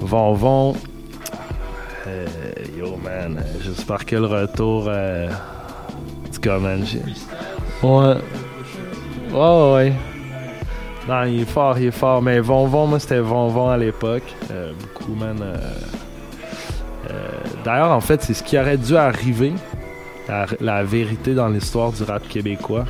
Von 0.00 0.32
Von, 0.34 0.74
euh, 2.06 2.26
yo, 2.78 2.96
man, 2.96 3.42
j'espère 3.62 4.04
que 4.06 4.16
le 4.16 4.26
retour, 4.26 4.86
euh, 4.88 5.28
tout 6.28 6.40
cas, 6.40 6.58
man. 6.58 6.84
Ouais. 7.82 8.16
Ouais, 9.32 9.72
ouais. 9.74 9.92
Non, 11.08 11.24
il 11.24 11.40
est 11.40 11.44
fort, 11.44 11.78
il 11.78 11.86
est 11.86 11.90
fort. 11.90 12.20
Mais 12.20 12.40
Von 12.40 12.66
Von, 12.66 12.86
moi, 12.86 12.98
c'était 12.98 13.20
Von 13.20 13.48
Von 13.48 13.70
à 13.70 13.78
l'époque. 13.78 14.34
Euh, 14.50 14.72
beaucoup, 14.78 15.14
man. 15.14 15.38
euh, 15.40 15.56
euh, 17.10 17.28
D'ailleurs, 17.64 17.92
en 17.92 18.00
fait, 18.00 18.22
c'est 18.22 18.34
ce 18.34 18.42
qui 18.42 18.58
aurait 18.58 18.76
dû 18.76 18.96
arriver. 18.96 19.52
La, 20.60 20.84
vérité 20.84 21.32
dans 21.32 21.48
l'histoire 21.48 21.90
du 21.90 22.02
rap 22.02 22.28
québécois. 22.28 22.84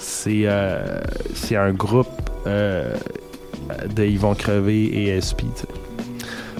C'est 0.00 0.48
un 0.48 1.72
groupe 1.72 2.08
de 2.44 4.04
Yvon 4.04 4.34
Crevé 4.34 4.86
et 4.86 5.20
SP. 5.22 5.46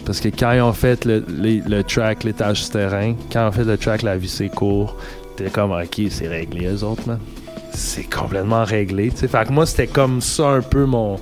Parce 0.05 0.20
que 0.20 0.28
quand 0.28 0.53
ils 0.53 0.61
ont 0.61 0.73
fait 0.73 1.05
le, 1.05 1.24
le 1.28 1.83
track 1.83 2.23
L'étage 2.23 2.62
souterrain, 2.62 3.15
quand 3.33 3.43
ils 3.43 3.49
ont 3.49 3.53
fait 3.53 3.65
le 3.65 3.77
track 3.77 4.03
La 4.03 4.16
vie 4.16 4.28
c'est 4.28 4.49
court, 4.49 4.97
t'es 5.36 5.50
comme 5.50 5.72
ok, 5.72 6.00
c'est 6.10 6.28
réglé, 6.28 6.66
eux 6.66 6.82
autres, 6.82 7.06
man. 7.06 7.18
C'est 7.72 8.04
complètement 8.04 8.64
réglé. 8.64 9.10
tu 9.10 9.18
sais. 9.18 9.28
Fait 9.28 9.46
que 9.46 9.52
moi, 9.52 9.66
c'était 9.66 9.86
comme 9.86 10.20
ça 10.20 10.48
un 10.48 10.62
peu 10.62 10.86
mon. 10.86 11.20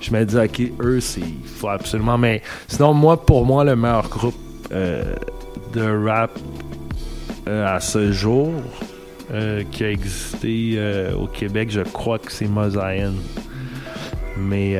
Je 0.00 0.10
me 0.10 0.24
disais, 0.24 0.44
ok, 0.44 0.72
eux, 0.80 1.00
c'est. 1.00 1.20
Faut 1.44 1.68
absolument. 1.68 2.18
Mais 2.18 2.42
sinon, 2.66 2.94
moi, 2.94 3.24
pour 3.24 3.44
moi, 3.44 3.64
le 3.64 3.76
meilleur 3.76 4.08
groupe 4.08 4.34
euh, 4.72 5.14
de 5.74 6.06
rap 6.06 6.38
euh, 7.46 7.76
à 7.76 7.78
ce 7.80 8.10
jour 8.10 8.52
euh, 9.32 9.62
qui 9.70 9.84
a 9.84 9.90
existé 9.90 10.78
au 11.18 11.26
Québec, 11.26 11.70
je 11.70 11.82
crois 11.82 12.18
que 12.18 12.32
c'est 12.32 12.48
Mosaïen. 12.48 13.12
Mais 14.38 14.78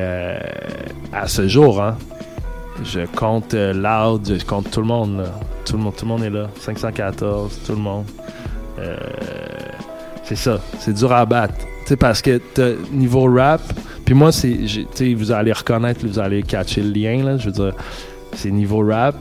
à 1.11 1.27
ce 1.27 1.47
jour, 1.47 1.81
hein, 1.81 1.95
je 2.83 3.01
compte 3.15 3.53
Loud, 3.53 4.37
je 4.39 4.45
compte 4.45 4.71
tout 4.71 4.81
le 4.81 4.87
monde. 4.87 5.25
Tout 5.63 5.77
le 5.77 5.83
monde, 5.83 5.95
tout 5.95 6.05
le 6.05 6.09
monde 6.09 6.23
est 6.23 6.29
là. 6.29 6.49
514, 6.59 7.59
tout 7.65 7.73
le 7.73 7.77
monde. 7.77 8.05
Euh, 8.79 8.97
c'est 10.23 10.35
ça, 10.35 10.59
c'est 10.79 10.93
dur 10.93 11.11
à 11.11 11.25
battre. 11.25 11.53
Parce 11.99 12.21
que 12.21 12.41
niveau 12.91 13.31
rap, 13.31 13.61
puis 14.05 14.15
moi, 14.15 14.31
c'est, 14.31 14.57
vous 15.13 15.31
allez 15.31 15.51
reconnaître, 15.51 16.05
vous 16.05 16.19
allez 16.19 16.41
catcher 16.43 16.81
le 16.81 16.91
lien, 16.91 17.37
je 17.37 17.45
veux 17.45 17.51
dire, 17.51 17.73
c'est 18.33 18.51
niveau 18.51 18.85
rap, 18.87 19.15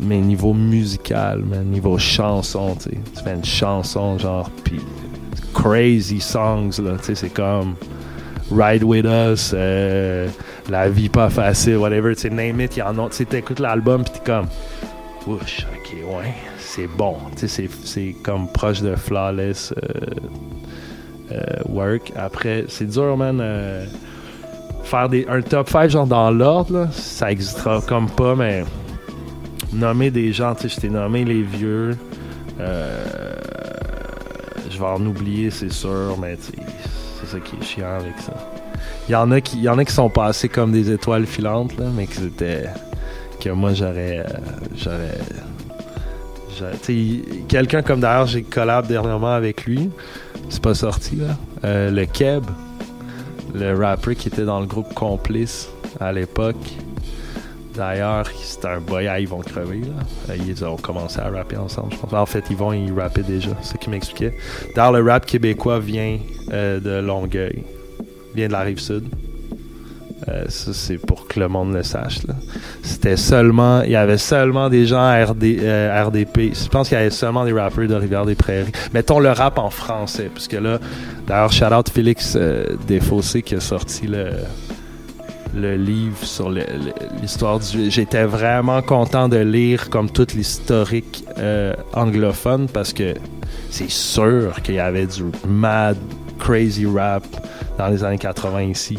mais 0.00 0.18
niveau 0.18 0.52
musical, 0.52 1.42
man, 1.44 1.64
niveau 1.66 1.98
chanson, 1.98 2.76
tu. 2.76 2.90
Tu 2.90 3.22
fais 3.22 3.34
une 3.34 3.44
chanson, 3.44 4.18
genre, 4.18 4.50
puis 4.64 4.80
crazy 5.54 6.20
songs, 6.20 6.80
là, 6.82 6.96
tu 7.02 7.14
c'est 7.14 7.32
comme 7.32 7.74
Ride 8.50 8.82
With 8.82 9.06
Us, 9.06 9.52
euh, 9.54 10.28
La 10.68 10.88
vie 10.88 11.08
pas 11.08 11.30
facile, 11.30 11.76
whatever, 11.76 12.14
tu 12.14 12.22
sais, 12.22 12.30
name 12.30 12.60
it, 12.60 12.76
y 12.76 12.82
en 12.82 12.98
a, 12.98 13.08
tu 13.08 13.16
sais, 13.16 13.24
t'écoutes 13.24 13.60
l'album, 13.60 14.02
puis 14.02 14.14
t'es 14.14 14.32
comme, 14.32 14.46
Ouch, 15.26 15.66
ok, 15.72 15.96
ouais, 16.18 16.34
c'est 16.74 16.86
bon. 16.86 17.16
C'est- 17.36 18.14
comme 18.22 18.48
proche 18.48 18.80
de 18.80 18.94
flawless 18.96 19.72
euh, 19.72 20.06
euh, 21.32 21.62
work. 21.68 22.12
Après, 22.16 22.64
c'est 22.68 22.86
dur, 22.86 23.16
man. 23.16 23.38
euh, 23.40 23.84
faire 24.84 25.08
des, 25.08 25.26
un 25.28 25.40
top 25.42 25.68
5 25.68 25.90
genre 25.90 26.06
dans 26.06 26.30
l'ordre, 26.30 26.88
ça 26.92 27.30
existera 27.30 27.80
comme 27.86 28.08
pas, 28.10 28.34
mais 28.34 28.64
nommer 29.72 30.10
des 30.10 30.32
gens, 30.32 30.54
je 30.62 30.74
t'ai 30.76 30.88
nommé 30.88 31.24
les 31.24 31.42
vieux. 31.42 31.96
je 34.70 34.78
vais 34.78 34.84
en 34.84 35.04
oublier, 35.06 35.50
c'est 35.50 35.72
sûr, 35.72 36.16
mais 36.20 36.36
c'est 36.40 37.26
ça 37.26 37.38
qui 37.40 37.56
est 37.56 37.64
chiant 37.64 37.96
avec 38.00 38.18
ça. 38.18 38.32
Il 39.08 39.12
y 39.12 39.14
en 39.14 39.30
a 39.30 39.40
qui, 39.40 39.60
y 39.60 39.68
en 39.68 39.78
a 39.78 39.84
qui 39.84 39.92
sont 39.92 40.10
passés 40.10 40.48
comme 40.48 40.72
des 40.72 40.90
étoiles 40.90 41.26
filantes, 41.26 41.76
là, 41.78 41.86
mais 41.94 42.06
qui 42.06 42.24
étaient 42.24 42.64
que 43.40 43.50
moi 43.50 43.74
j'aurais 43.74 44.24
j'aurais 44.76 45.18
quelqu'un 47.48 47.82
comme 47.82 48.00
d'ailleurs 48.00 48.26
j'ai 48.26 48.42
collab 48.42 48.86
dernièrement 48.86 49.32
avec 49.32 49.64
lui. 49.64 49.90
C'est 50.48 50.62
pas 50.62 50.74
sorti 50.74 51.16
là. 51.16 51.36
Euh, 51.64 51.90
le 51.90 52.06
Keb 52.06 52.44
le 53.54 53.74
rapper 53.76 54.14
qui 54.14 54.28
était 54.28 54.44
dans 54.44 54.60
le 54.60 54.66
groupe 54.66 54.94
Complice 54.94 55.68
à 56.00 56.10
l'époque. 56.12 56.56
D'ailleurs 57.74 58.26
c'était 58.42 58.68
un 58.68 58.80
boy 58.80 59.08
à 59.08 59.20
ils 59.20 59.28
vont 59.28 59.40
crever 59.40 59.80
là. 59.80 60.04
Euh, 60.30 60.36
ils 60.36 60.64
ont 60.64 60.76
commencé 60.76 61.20
à 61.20 61.28
rapper 61.30 61.56
ensemble 61.56 61.92
je 61.92 61.98
pense. 61.98 62.12
En 62.12 62.26
fait 62.26 62.44
ils 62.50 62.56
vont 62.56 62.72
ils 62.72 62.92
rappaient 62.92 63.22
déjà 63.22 63.50
c'est 63.62 63.74
ce 63.74 63.78
qu'il 63.78 63.90
m'expliquait. 63.90 64.36
D'ailleurs 64.74 64.92
le 64.92 65.10
rap 65.10 65.26
québécois 65.26 65.78
vient 65.78 66.18
euh, 66.52 66.80
de 66.80 67.04
Longueuil 67.04 67.64
vient 68.34 68.48
de 68.48 68.52
la 68.52 68.60
rive 68.60 68.80
sud 68.80 69.04
euh, 70.28 70.44
ça, 70.48 70.72
c'est 70.72 70.98
pour 70.98 71.26
que 71.26 71.40
le 71.40 71.48
monde 71.48 71.74
le 71.74 71.82
sache. 71.82 72.20
C'était 72.82 73.16
seulement, 73.16 73.82
il 73.82 73.90
y 73.90 73.96
avait 73.96 74.18
seulement 74.18 74.68
des 74.68 74.86
gens 74.86 75.10
RD, 75.12 75.44
euh, 75.44 76.04
RDP. 76.04 76.54
Je 76.54 76.68
pense 76.68 76.88
qu'il 76.88 76.96
y 76.96 77.00
avait 77.00 77.10
seulement 77.10 77.44
des 77.44 77.52
rappeurs 77.52 77.88
de 77.88 77.94
Rivière-des-Prairies. 77.94 78.72
Mettons 78.94 79.18
le 79.18 79.30
rap 79.30 79.58
en 79.58 79.70
français, 79.70 80.30
puisque 80.32 80.52
là, 80.52 80.78
d'ailleurs, 81.26 81.52
shout 81.52 81.72
out 81.72 81.88
Félix 81.88 82.36
euh, 82.36 82.76
qui 83.44 83.54
a 83.54 83.60
sorti 83.60 84.06
le, 84.06 84.30
le 85.54 85.76
livre 85.76 86.24
sur 86.24 86.50
l'histoire 87.20 87.58
du. 87.58 87.90
J'étais 87.90 88.24
vraiment 88.24 88.80
content 88.82 89.28
de 89.28 89.38
lire 89.38 89.90
comme 89.90 90.10
tout 90.10 90.26
l'historique 90.34 91.24
euh, 91.38 91.74
anglophone 91.92 92.68
parce 92.68 92.92
que 92.92 93.14
c'est 93.70 93.90
sûr 93.90 94.62
qu'il 94.62 94.76
y 94.76 94.80
avait 94.80 95.06
du 95.06 95.24
mad, 95.46 95.96
crazy 96.38 96.86
rap 96.86 97.24
dans 97.78 97.88
les 97.88 98.02
années 98.04 98.18
80 98.18 98.62
ici. 98.62 98.98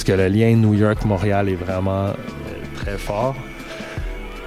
Parce 0.00 0.16
que 0.16 0.22
le 0.22 0.28
lien 0.28 0.56
New 0.56 0.72
York-Montréal 0.72 1.50
est 1.50 1.56
vraiment 1.56 2.06
euh, 2.06 2.12
très 2.74 2.96
fort. 2.96 3.36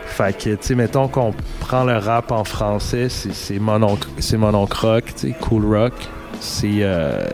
Fait 0.08 0.36
que, 0.36 0.50
tu 0.50 0.58
sais, 0.62 0.74
mettons 0.74 1.08
qu'on 1.08 1.32
prend 1.60 1.84
le 1.84 1.96
rap 1.96 2.32
en 2.32 2.44
français, 2.44 3.08
c'est 3.08 3.60
Monon, 3.60 4.00
c'est 4.18 4.38
Mononc 4.38 4.74
Rock, 4.74 5.04
tu 5.16 5.28
sais, 5.28 5.36
Cool 5.40 5.78
Rock. 5.78 5.94
C'est 6.40 6.80
euh, 6.82 7.28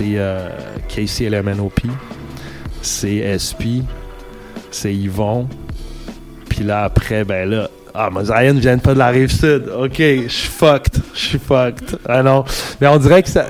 euh, 0.00 0.48
Casey 0.88 1.28
LMNOP. 1.28 1.82
C'est 2.80 3.36
SP. 3.36 3.84
C'est 4.70 4.94
Yvon. 4.94 5.46
Puis 6.48 6.64
là, 6.64 6.84
après, 6.84 7.24
ben 7.24 7.50
là, 7.50 7.68
ah, 7.92 8.08
Mosaïen 8.08 8.54
ne 8.54 8.60
vient 8.60 8.78
pas 8.78 8.94
de 8.94 8.98
la 8.98 9.08
rive 9.08 9.30
sud. 9.30 9.70
Ok, 9.78 9.98
je 9.98 10.28
suis 10.28 10.48
fucked. 10.48 11.02
Je 11.12 11.20
suis 11.20 11.38
fucked. 11.38 11.98
Ah 12.08 12.22
non. 12.22 12.46
Mais 12.80 12.86
on 12.86 12.96
dirait 12.96 13.22
que 13.22 13.28
ça. 13.28 13.44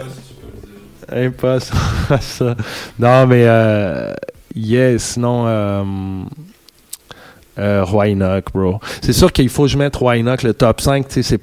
Hein, 1.13 1.31
pas 1.31 1.61
ça. 1.61 2.57
Non, 2.99 3.27
mais 3.27 3.45
euh, 3.47 4.15
yeah, 4.55 4.99
sinon. 4.99 5.45
Euh, 5.47 5.85
euh, 7.59 8.43
bro? 8.55 8.81
C'est 9.03 9.13
sûr 9.13 9.33
qu'il 9.33 9.49
faut 9.49 9.63
que 9.65 9.69
je 9.69 9.79
mette 9.79 9.97
Roy 9.97 10.19
Enoch, 10.19 10.43
le 10.43 10.55
top 10.55 10.81
5, 10.81 11.09
tu 11.09 11.15
sais, 11.15 11.23
c'est 11.23 11.41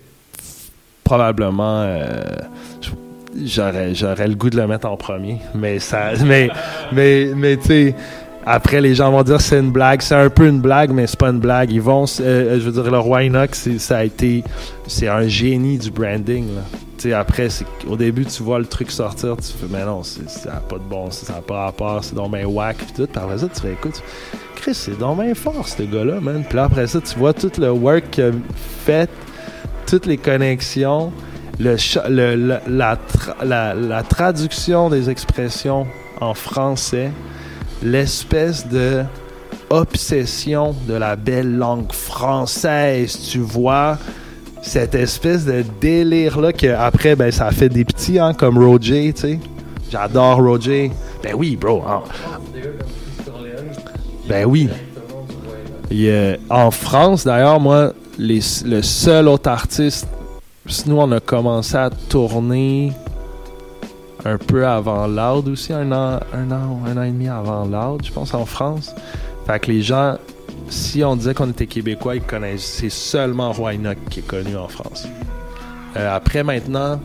probablement. 1.04 1.82
euh, 1.82 2.24
j'aurais, 3.44 3.94
j'aurais 3.94 4.28
le 4.28 4.36
goût 4.36 4.50
de 4.50 4.58
le 4.58 4.68
mettre 4.68 4.88
en 4.88 4.96
premier. 4.98 5.40
Mais 5.54 5.80
ça. 5.80 6.12
Mais, 6.24 6.50
mais, 6.92 7.32
mais 7.36 7.58
tu 7.58 7.68
sais. 7.68 7.96
Après, 8.46 8.80
les 8.80 8.94
gens 8.94 9.12
vont 9.12 9.24
dire 9.24 9.42
c'est 9.42 9.60
une 9.60 9.72
blague. 9.72 10.02
C'est 10.02 10.16
un 10.16 10.30
peu 10.30 10.48
une 10.48 10.62
blague, 10.62 10.92
mais 10.92 11.08
c'est 11.08 11.20
pas 11.20 11.30
une 11.30 11.40
blague. 11.40 11.72
Ils 11.72 11.82
vont, 11.82 12.06
euh, 12.20 12.60
je 12.60 12.70
veux 12.70 12.82
dire, 12.82 12.92
le 12.92 13.48
c'est, 13.54 13.80
ça 13.80 13.98
a 13.98 14.04
été, 14.04 14.44
c'est 14.88 15.08
un 15.08 15.28
génie 15.28 15.78
du 15.78 15.90
branding. 15.90 16.48
Là. 16.56 16.62
Tu 16.98 17.10
sais, 17.10 17.14
après, 17.14 17.48
au 17.90 17.96
début, 17.98 18.26
tu 18.26 18.44
vois 18.44 18.60
le 18.60 18.66
truc 18.66 18.92
sortir, 18.92 19.36
tu 19.38 19.44
fais, 19.52 19.66
mais 19.70 19.84
non, 19.84 20.02
ça 20.04 20.22
n'a 20.46 20.60
pas 20.62 20.78
de 20.78 20.84
bon, 20.90 21.10
ça 21.12 21.34
n'a 21.34 21.42
pas 21.42 21.66
rapport, 21.66 22.04
c'est 22.04 22.16
donc 22.16 22.32
ben 22.32 22.46
whack, 22.46 22.78
puis 22.78 22.88
tout. 22.96 23.08
Puis 23.08 23.22
après 23.22 23.38
ça, 23.40 23.48
tu 23.54 23.62
fais, 23.62 23.74
écoute, 23.74 24.02
Chris, 24.56 24.74
c'est 24.76 24.98
donc 24.98 25.22
bien 25.22 25.34
fort, 25.36 25.68
ce 25.68 25.84
gars-là, 25.84 26.22
man. 26.22 26.44
Puis 26.48 26.56
là, 26.56 26.66
après 26.66 26.88
ça, 26.88 27.02
tu 27.02 27.18
vois 27.20 27.34
tout 27.34 27.52
le 27.60 27.72
work 27.72 28.12
qu'il 28.12 28.24
a 28.24 28.32
fait, 28.86 29.10
toutes 29.88 30.06
les 30.06 30.18
connexions, 30.18 31.12
le, 31.60 31.76
le- 32.36 32.60
la 33.44 34.04
traduction 34.04 34.90
des 34.90 35.10
expressions 35.10 35.86
en 36.22 36.34
français, 36.34 37.12
l'espèce 37.84 38.68
de 38.68 39.04
obsession 39.70 40.76
de 40.88 40.94
la 40.94 41.16
belle 41.16 41.58
langue 41.58 41.92
française, 41.92 43.18
tu 43.32 43.40
vois, 43.40 43.98
cette 44.62 44.96
espèce 44.96 45.46
de 45.46 45.64
délire-là 45.82 46.54
que 46.54 46.68
après, 46.68 47.16
ben, 47.16 47.32
ça 47.32 47.52
fait 47.52 47.70
des 47.70 47.86
petits, 47.86 48.20
hein, 48.20 48.34
comme 48.34 48.58
Roger, 48.58 49.14
tu 49.14 49.22
sais. 49.22 49.40
J'adore 49.92 50.38
Roger. 50.38 50.92
Ben 51.24 51.34
oui, 51.36 51.56
bro. 51.56 51.84
hein. 51.88 52.02
Ben 54.28 54.46
oui. 54.46 54.70
En 56.50 56.72
France, 56.72 57.26
d'ailleurs, 57.26 57.60
moi, 57.60 57.94
le 58.18 58.82
seul 58.82 59.28
autre 59.28 59.50
artiste, 59.50 60.08
nous, 60.88 60.98
on 60.98 61.12
a 61.12 61.20
commencé 61.20 61.76
à 61.76 61.90
tourner 62.10 62.92
un 64.26 64.38
peu 64.38 64.66
avant 64.66 65.08
Loud 65.08 65.48
aussi, 65.48 65.72
un 65.72 65.92
an, 65.92 66.20
un 66.34 66.52
an, 66.52 66.82
un 66.86 66.98
an 66.98 67.04
et 67.04 67.12
demi 67.12 67.28
avant 67.28 67.66
Loud, 67.66 68.04
je 68.04 68.12
pense, 68.12 68.34
en 68.34 68.46
France. 68.46 68.94
Fait 69.46 69.60
que 69.60 69.72
les 69.72 69.84
gens, 69.84 70.18
si 70.70 71.04
on 71.04 71.16
disait 71.16 71.36
qu'on 71.36 71.50
était 71.52 71.68
québécois, 71.68 72.16
ils 72.16 72.22
connaissent. 72.22 72.66
C'est 72.66 72.90
seulement 72.90 73.52
Roy 73.52 73.76
Enoch 73.76 73.98
qui 74.10 74.20
est 74.20 74.28
connu 74.28 74.58
en 74.58 74.68
France. 74.68 75.08
Euh, 75.96 76.14
après, 76.14 76.44
maintenant, 76.44 77.00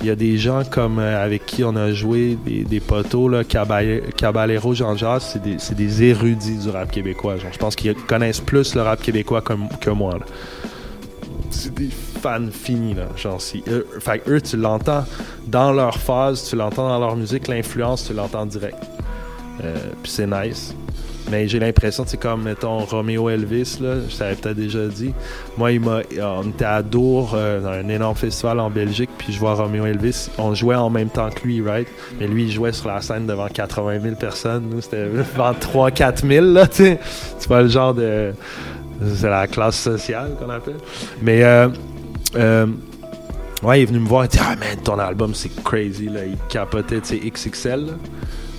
il 0.00 0.06
y 0.06 0.10
a 0.10 0.14
des 0.14 0.36
gens 0.36 0.62
comme 0.70 0.98
euh, 0.98 1.24
avec 1.24 1.46
qui 1.46 1.64
on 1.64 1.74
a 1.74 1.92
joué, 1.92 2.36
des, 2.44 2.64
des 2.64 2.80
poteaux, 2.80 3.28
là, 3.28 3.42
Caballero, 3.42 4.74
Jean-Jacques, 4.74 5.22
c'est 5.22 5.74
des, 5.74 6.02
érudits 6.02 6.58
du 6.58 6.68
rap 6.68 6.90
québécois. 6.90 7.36
Je 7.38 7.58
pense 7.58 7.74
qu'ils 7.74 7.94
connaissent 7.94 8.40
plus 8.40 8.74
le 8.74 8.82
rap 8.82 9.00
québécois 9.00 9.42
que 9.42 9.90
moi. 9.90 10.18
C'est 11.50 11.74
des 11.74 11.90
fans 11.90 12.48
finis, 12.50 12.94
là. 12.94 13.08
Genre, 13.16 13.40
eux, 13.68 13.86
fait 14.00 14.22
eux, 14.28 14.40
tu 14.40 14.56
l'entends 14.56 15.04
dans 15.46 15.72
leur 15.72 15.98
phase, 15.98 16.48
tu 16.48 16.56
l'entends 16.56 16.88
dans 16.88 16.98
leur 16.98 17.16
musique, 17.16 17.48
l'influence, 17.48 18.06
tu 18.06 18.14
l'entends 18.14 18.46
direct. 18.46 18.78
Euh, 19.64 19.74
Puis 20.02 20.12
c'est 20.12 20.26
nice. 20.26 20.74
Mais 21.30 21.48
j'ai 21.48 21.58
l'impression, 21.58 22.04
c'est 22.06 22.18
comme, 22.20 22.44
mettons, 22.44 22.78
Romeo 22.84 23.28
Elvis, 23.28 23.78
là, 23.80 23.94
je 24.08 24.16
t'avais 24.16 24.36
peut-être 24.36 24.56
déjà 24.56 24.86
dit. 24.86 25.12
Moi, 25.58 25.72
il 25.72 25.80
m'a, 25.80 26.02
on 26.22 26.48
était 26.50 26.64
à 26.64 26.82
Dour, 26.82 27.32
euh, 27.34 27.60
dans 27.60 27.70
un 27.70 27.88
énorme 27.88 28.14
festival 28.14 28.60
en 28.60 28.70
Belgique, 28.70 29.10
puis 29.18 29.32
je 29.32 29.38
vois 29.40 29.54
Romeo 29.54 29.86
Elvis. 29.86 30.28
On 30.38 30.54
jouait 30.54 30.76
en 30.76 30.88
même 30.88 31.08
temps 31.08 31.28
que 31.30 31.42
lui, 31.44 31.60
right? 31.62 31.88
Mais 32.20 32.28
lui, 32.28 32.44
il 32.44 32.52
jouait 32.52 32.72
sur 32.72 32.86
la 32.88 33.00
scène 33.00 33.26
devant 33.26 33.48
80 33.48 34.00
000 34.00 34.14
personnes. 34.14 34.68
Nous, 34.70 34.80
c'était 34.82 35.06
devant 35.06 35.52
3-4 35.52 36.28
000, 36.28 36.46
là, 36.46 36.68
tu. 36.68 36.96
Tu 37.40 37.48
vois 37.48 37.62
le 37.62 37.68
genre 37.68 37.92
de. 37.94 38.32
C'est 39.14 39.28
la 39.28 39.46
classe 39.46 39.78
sociale 39.78 40.36
qu'on 40.38 40.50
appelle. 40.50 40.78
Mais, 41.22 41.42
euh, 41.42 41.68
euh, 42.34 42.66
ouais, 43.62 43.80
il 43.80 43.82
est 43.82 43.86
venu 43.86 44.00
me 44.00 44.08
voir 44.08 44.24
et 44.24 44.28
dit 44.28 44.38
Ah, 44.40 44.56
man, 44.56 44.76
ton 44.82 44.98
album, 44.98 45.34
c'est 45.34 45.54
crazy, 45.62 46.08
là. 46.08 46.24
Il 46.24 46.36
capotait, 46.48 47.00
tu 47.00 47.18
sais, 47.18 47.30
XXL. 47.30 47.86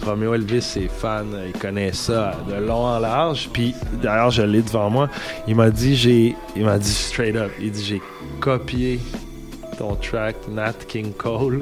Romeo 0.06 0.34
Elvis, 0.36 0.62
c'est 0.62 0.88
fan, 0.88 1.26
il 1.48 1.60
connaît 1.60 1.92
ça 1.92 2.36
de 2.48 2.64
long 2.64 2.86
en 2.86 3.00
large. 3.00 3.50
Puis 3.52 3.74
d'ailleurs, 4.02 4.32
je 4.32 4.44
l'ai 4.44 4.62
devant 4.62 4.90
moi. 4.90 5.10
Il 5.48 5.56
m'a 5.56 5.70
dit, 5.70 5.96
j'ai, 5.96 6.36
il 6.56 6.64
m'a 6.64 6.78
dit 6.78 6.90
straight 6.90 7.36
up, 7.36 7.52
il 7.60 7.72
dit 7.72 7.84
j'ai 7.84 8.02
copié 8.40 9.00
ton 9.78 9.96
track 9.96 10.36
Nat 10.50 10.74
King 10.88 11.14
Cole. 11.14 11.62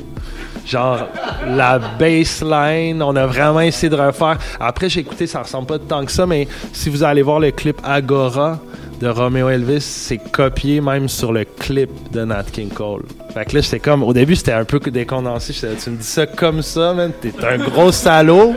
Genre 0.65 1.07
la 1.47 1.79
baseline, 1.79 3.01
on 3.01 3.15
a 3.15 3.25
vraiment 3.25 3.61
essayé 3.61 3.89
de 3.89 3.95
refaire. 3.95 4.37
Après 4.59 4.89
j'ai 4.89 5.01
écouté, 5.01 5.27
ça 5.27 5.41
ressemble 5.41 5.67
pas 5.67 5.79
tant 5.79 6.05
que 6.05 6.11
ça, 6.11 6.25
mais 6.25 6.47
si 6.73 6.89
vous 6.89 7.03
allez 7.03 7.21
voir 7.21 7.39
le 7.39 7.51
clip 7.51 7.79
Agora 7.83 8.59
de 8.99 9.07
Romeo 9.07 9.49
Elvis, 9.49 9.81
c'est 9.81 10.17
copié 10.17 10.79
même 10.81 11.09
sur 11.09 11.33
le 11.33 11.43
clip 11.43 11.89
de 12.11 12.23
Nat 12.23 12.45
King 12.51 12.69
Cole. 12.69 13.03
Fait 13.33 13.45
que 13.45 13.55
là, 13.55 13.61
j'étais 13.61 13.79
comme, 13.79 14.03
au 14.03 14.13
début, 14.13 14.37
c'était 14.37 14.53
un 14.53 14.63
peu 14.63 14.79
décondensé. 14.79 15.53
Tu 15.53 15.89
me 15.89 15.97
dis 15.97 16.07
ça 16.07 16.25
comme 16.25 16.61
ça, 16.61 16.93
man, 16.93 17.11
t'es 17.21 17.33
un 17.45 17.57
gros 17.57 17.91
salaud. 17.91 18.55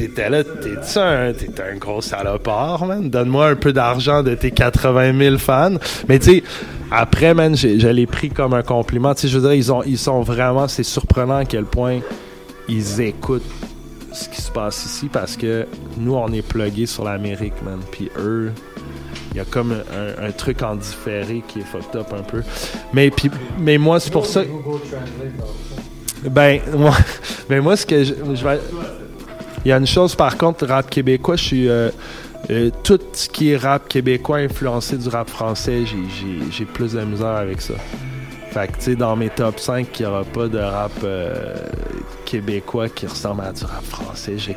T'étais 0.00 0.30
là, 0.30 0.42
t'es-tu 0.42 0.98
un, 0.98 1.34
t'es 1.34 1.62
un 1.62 1.76
gros 1.76 2.00
salopard, 2.00 2.86
man? 2.86 3.10
Donne-moi 3.10 3.48
un 3.48 3.54
peu 3.54 3.70
d'argent 3.70 4.22
de 4.22 4.34
tes 4.34 4.50
80 4.50 5.18
000 5.18 5.36
fans. 5.36 5.74
Mais 6.08 6.18
tu 6.18 6.36
sais, 6.36 6.42
après, 6.90 7.34
man, 7.34 7.54
je 7.54 7.86
l'ai 7.88 8.06
pris 8.06 8.30
comme 8.30 8.54
un 8.54 8.62
compliment. 8.62 9.14
Tu 9.14 9.22
sais, 9.22 9.28
je 9.28 9.38
veux 9.38 9.46
dire, 9.46 9.52
ils, 9.52 9.70
ont, 9.70 9.82
ils 9.82 9.98
sont 9.98 10.22
vraiment, 10.22 10.68
c'est 10.68 10.84
surprenant 10.84 11.36
à 11.36 11.44
quel 11.44 11.66
point 11.66 12.00
ils 12.66 13.02
écoutent 13.02 13.44
ce 14.10 14.30
qui 14.30 14.40
se 14.40 14.50
passe 14.50 14.86
ici 14.86 15.10
parce 15.12 15.36
que 15.36 15.66
nous, 15.98 16.14
on 16.14 16.32
est 16.32 16.40
plugués 16.40 16.86
sur 16.86 17.04
l'Amérique, 17.04 17.62
man. 17.62 17.80
Puis 17.90 18.10
eux, 18.16 18.52
il 19.32 19.36
y 19.36 19.40
a 19.40 19.44
comme 19.44 19.72
un, 19.72 20.28
un 20.28 20.30
truc 20.32 20.62
en 20.62 20.76
différé 20.76 21.42
qui 21.46 21.58
est 21.58 21.64
fucked 21.64 21.94
up 22.00 22.06
un 22.18 22.22
peu. 22.22 22.42
Mais, 22.94 23.10
puis, 23.10 23.30
mais 23.58 23.76
moi, 23.76 24.00
c'est 24.00 24.10
pour 24.10 24.24
ça. 24.24 24.44
Ben, 26.22 26.60
moi, 26.74 26.94
ben 27.50 27.62
moi, 27.62 27.76
ce 27.76 27.84
que 27.84 28.02
je, 28.02 28.14
je 28.14 28.44
vais. 28.44 28.58
Il 29.64 29.68
y 29.68 29.72
a 29.72 29.76
une 29.76 29.86
chose, 29.86 30.14
par 30.14 30.36
contre, 30.38 30.66
rap 30.66 30.88
québécois, 30.88 31.36
je 31.36 31.44
suis. 31.44 31.68
euh, 31.68 31.90
euh, 32.50 32.70
tout 32.82 32.98
ce 33.12 33.28
qui 33.28 33.50
est 33.52 33.56
rap 33.58 33.86
québécois 33.86 34.38
influencé 34.38 34.96
du 34.96 35.08
rap 35.08 35.28
français, 35.28 35.82
j'ai- 36.50 36.64
plus 36.64 36.92
de 36.94 37.00
misère 37.02 37.26
avec 37.36 37.60
ça. 37.60 37.74
Fait 38.50 38.66
que, 38.66 38.78
tu 38.78 38.82
sais, 38.82 38.96
dans 38.96 39.14
mes 39.14 39.28
top 39.28 39.60
5, 39.60 39.86
il 40.00 40.02
n'y 40.02 40.08
aura 40.08 40.24
pas 40.24 40.48
de 40.48 40.58
rap 40.58 40.90
euh, 41.04 41.54
québécois 42.24 42.88
qui 42.88 43.06
ressemble 43.06 43.42
à 43.42 43.52
du 43.52 43.64
rap 43.64 43.84
français. 43.84 44.36
J'ai 44.38 44.54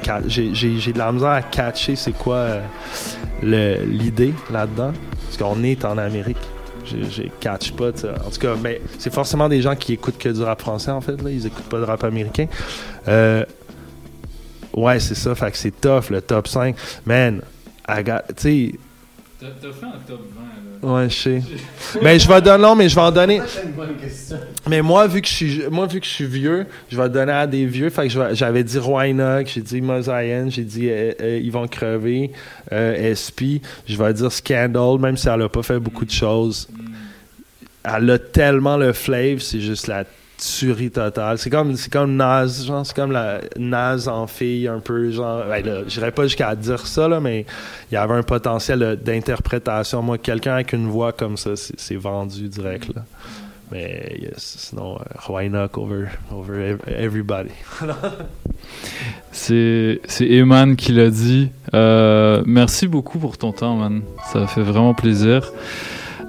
de 0.94 0.98
la 0.98 1.12
misère 1.12 1.30
à 1.30 1.42
catcher 1.42 1.96
c'est 1.96 2.14
quoi 2.14 2.36
euh, 3.44 3.78
l'idée 3.86 4.34
là-dedans. 4.52 4.94
Parce 5.26 5.38
qu'on 5.38 5.62
est 5.64 5.84
en 5.86 5.98
Amérique. 5.98 6.38
Je 6.86 7.24
catch 7.40 7.72
pas. 7.74 7.92
tu 7.92 8.00
sais. 8.02 8.10
En 8.10 8.30
tout 8.30 8.40
cas, 8.40 8.56
mais 8.62 8.82
c'est 8.98 9.14
forcément 9.14 9.48
des 9.50 9.62
gens 9.62 9.76
qui 9.76 9.94
écoutent 9.94 10.18
que 10.18 10.30
du 10.30 10.42
rap 10.42 10.62
français, 10.62 10.92
en 10.92 11.02
fait. 11.02 11.22
Là. 11.22 11.30
Ils 11.30 11.46
écoutent 11.46 11.70
pas 11.70 11.80
de 11.80 11.86
rap 11.86 12.04
américain. 12.04 12.48
Euh, 13.08 13.44
ouais, 14.76 15.00
c'est 15.00 15.16
ça. 15.16 15.34
Fait 15.36 15.52
que 15.52 15.58
c'est 15.58 15.80
tough, 15.82 16.10
le 16.10 16.22
top 16.22 16.48
5. 16.48 16.76
Man, 17.06 17.42
I 17.88 18.04
got- 18.04 18.22
tu 18.36 18.72
sais, 18.72 18.72
T'as 19.40 19.48
fait 19.74 19.86
un 19.86 19.92
top 20.08 20.22
20, 20.82 20.88
là. 20.90 20.94
Ouais, 20.96 21.10
je 21.10 21.16
sais. 21.16 21.42
mais 22.02 22.18
je 22.18 22.26
vais 22.30 22.42
donner, 22.42 22.62
non, 22.64 22.76
mais 22.76 22.88
je 22.88 22.96
vais 22.96 23.02
en 23.02 23.12
donner. 23.12 23.42
C'est 23.46 23.64
une 23.64 23.72
bonne 23.72 23.96
question. 23.98 24.38
Mais 24.70 24.82
moi, 24.82 25.06
vu 25.08 25.22
que 25.22 25.28
je 25.28 25.34
suis, 25.34 25.64
moi, 25.70 25.86
vu 25.86 26.00
que 26.00 26.06
je 26.06 26.12
suis 26.12 26.26
vieux, 26.26 26.66
je 26.90 26.96
vais 26.96 27.10
donner 27.10 27.34
à 27.34 27.46
des 27.46 27.66
vieux. 27.66 27.90
Fait 27.90 28.04
que 28.04 28.10
je 28.10 28.20
vais- 28.20 28.36
j'avais 28.36 28.64
dit 28.64 28.80
Roy 28.80 29.08
Enoch, 29.10 29.48
j'ai 29.54 29.60
dit 29.60 29.82
Mosaïen, 29.82 30.50
j'ai 30.50 30.64
dit 30.64 30.88
euh, 30.90 31.12
euh, 31.22 31.40
Ils 31.44 31.52
vont 31.52 31.68
crever, 31.68 32.32
euh, 32.72 33.12
SP. 33.12 33.60
Je 33.86 33.98
vais 34.02 34.14
dire 34.14 34.32
Scandal, 34.32 34.98
même 34.98 35.18
si 35.18 35.28
elle 35.28 35.42
a 35.42 35.50
pas 35.50 35.64
fait 35.64 35.80
beaucoup 35.80 36.06
de 36.06 36.12
choses. 36.12 36.70
Elle 37.84 38.10
a 38.12 38.18
tellement 38.20 38.78
le 38.78 38.94
flavor, 38.94 39.42
c'est 39.42 39.60
juste 39.60 39.88
la 39.88 40.06
tuerie 40.44 40.92
totale. 40.92 41.38
C'est 41.38 41.50
comme, 41.50 41.76
c'est 41.76 41.92
comme 41.92 42.16
Nas, 42.16 42.64
genre, 42.66 42.86
c'est 42.86 42.96
comme 42.96 43.12
la 43.12 43.42
Nas 43.58 44.08
en 44.08 44.28
fille, 44.28 44.68
un 44.68 44.80
peu, 44.80 45.12
genre, 45.12 45.44
ben 45.48 45.66
là, 45.66 46.12
pas 46.12 46.24
jusqu'à 46.24 46.56
dire 46.56 46.86
ça, 46.86 47.08
là, 47.08 47.20
mais 47.20 47.46
il 47.92 47.96
y 47.96 47.98
avait 47.98 48.16
un 48.16 48.24
potentiel 48.24 48.84
euh, 48.84 48.96
d'interprétation. 48.96 50.02
Moi, 50.02 50.18
quelqu'un 50.18 50.54
avec 50.54 50.74
une 50.74 50.88
voix 50.88 51.12
comme 51.12 51.38
ça, 51.38 51.52
c'est, 51.56 51.96
vendu 51.96 52.48
direct, 52.50 52.94
là. 52.96 53.04
Mais 53.72 54.32
sinon, 54.38 54.98
uh, 54.98 55.18
Roanoke 55.26 55.78
over, 55.78 56.06
over 56.32 56.72
ev- 56.72 56.82
everybody? 56.88 57.50
C'est 59.32 60.00
c'est 60.06 60.26
Eman 60.26 60.76
qui 60.76 60.92
l'a 60.92 61.10
dit. 61.10 61.50
Euh, 61.74 62.44
merci 62.46 62.88
beaucoup 62.88 63.18
pour 63.18 63.38
ton 63.38 63.52
temps, 63.52 63.76
man. 63.76 64.02
Ça 64.32 64.48
fait 64.48 64.62
vraiment 64.62 64.94
plaisir. 64.94 65.52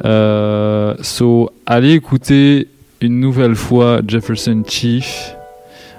Euh, 0.05 0.95
so, 1.03 1.51
allez 1.67 1.93
écouter 1.93 2.69
une 3.01 3.21
nouvelle 3.21 3.55
fois 3.55 4.01
Jefferson 4.07 4.63
Chief, 4.67 5.35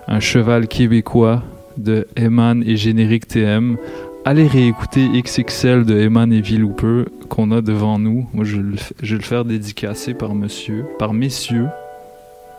un 0.07 0.19
cheval 0.19 0.67
québécois 0.67 1.43
de 1.77 2.07
Eman 2.17 2.63
et 2.65 2.77
Générique 2.77 3.27
TM. 3.27 3.77
Allez 4.23 4.47
réécouter 4.47 5.07
XXL 5.21 5.85
de 5.85 5.99
Eman 5.99 6.33
et 6.33 6.41
V-Looper 6.41 7.03
qu'on 7.29 7.51
a 7.51 7.61
devant 7.61 7.99
nous. 7.99 8.27
Moi, 8.33 8.43
je 8.43 8.55
vais 8.57 8.63
le, 8.63 8.75
f- 8.75 8.91
je 9.03 9.15
vais 9.15 9.21
le 9.21 9.25
faire 9.27 9.45
dédicacer 9.45 10.15
par 10.15 10.33
monsieur, 10.33 10.85
par 10.97 11.13
messieurs, 11.13 11.67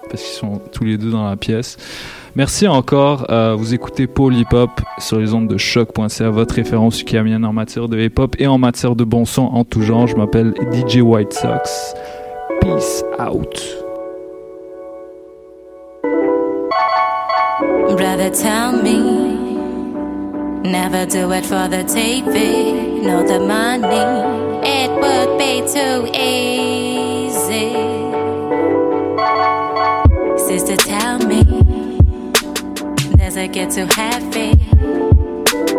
parce 0.09 0.23
qu'ils 0.23 0.37
sont 0.39 0.61
tous 0.73 0.85
les 0.85 0.97
deux 0.97 1.11
dans 1.11 1.29
la 1.29 1.37
pièce. 1.37 1.77
Merci 2.37 2.69
encore. 2.69 3.27
Euh, 3.31 3.55
vous 3.59 3.75
écoutez 3.75 4.07
Paul 4.07 4.37
Hip 4.37 4.53
Hop 4.53 4.71
sur 4.99 5.19
les 5.19 5.35
ondes 5.35 5.49
de 5.49 5.57
choc.ca, 5.57 6.31
votre 6.31 6.55
référence 6.55 7.01
ukamienne 7.01 7.45
en 7.45 7.53
matière 7.53 7.89
de 7.89 7.99
hip 7.99 8.13
hop 8.19 8.37
et 8.39 8.47
en 8.47 8.59
matière 8.59 8.95
de 8.95 9.03
bon 9.05 9.25
son 9.25 9.43
en 9.43 9.65
tout 9.65 9.83
genre. 9.83 10.07
Je 10.07 10.15
m'appelle 10.15 10.55
DJ 10.73 10.99
White 10.99 11.33
Sox. 11.33 11.95
Peace 12.61 13.03
out. 13.19 13.86
Brother, 17.95 18.31
tell 18.31 18.73
me. 18.73 18.99
Never 20.69 21.07
do 21.07 21.31
it 21.31 21.47
for 21.47 21.69
the 21.69 21.85
TV, 21.85 23.01
no 23.01 23.25
the 23.25 23.39
money. 23.39 24.07
It 24.67 24.91
would 24.91 25.39
be 25.39 25.61
too 25.73 26.11
easy. 26.13 27.71
Sister, 30.37 30.77
tell 30.77 31.19
me. 31.21 31.45
Does 33.17 33.37
it 33.37 33.53
get 33.53 33.71
too 33.71 33.87
heavy? 33.87 34.57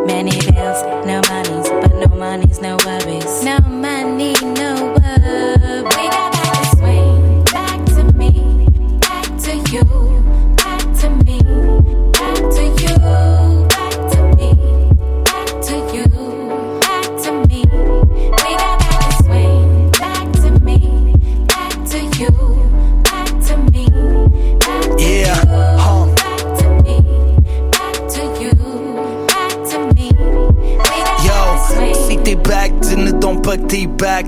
Many 0.05 0.39
bills, 0.51 0.81
no 1.05 1.21
monies, 1.29 1.69
but 1.69 1.93
no 1.95 2.07
money's 2.15 2.61
no 2.61 2.77
worries. 2.85 3.43
No 3.43 3.59
money, 3.59 4.33
no 4.41 4.76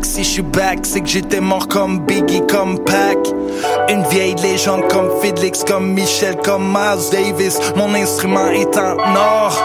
Si 0.04 0.24
je 0.24 0.30
suis 0.30 0.42
back, 0.44 0.80
c'est 0.84 1.02
que 1.02 1.08
j'étais 1.08 1.42
mort 1.42 1.68
comme 1.68 2.06
Biggie, 2.06 2.44
comme 2.48 2.78
Pac. 2.84 3.18
Une 3.90 4.04
vieille 4.04 4.36
légende 4.36 4.88
comme 4.90 5.10
Félix, 5.22 5.64
comme 5.64 5.92
Michel, 5.94 6.36
comme 6.44 6.68
Miles 6.68 7.10
Davis. 7.12 7.60
Mon 7.76 7.96
instrument 7.96 8.48
est 8.52 8.78
en 8.78 8.96
or. 8.96 9.60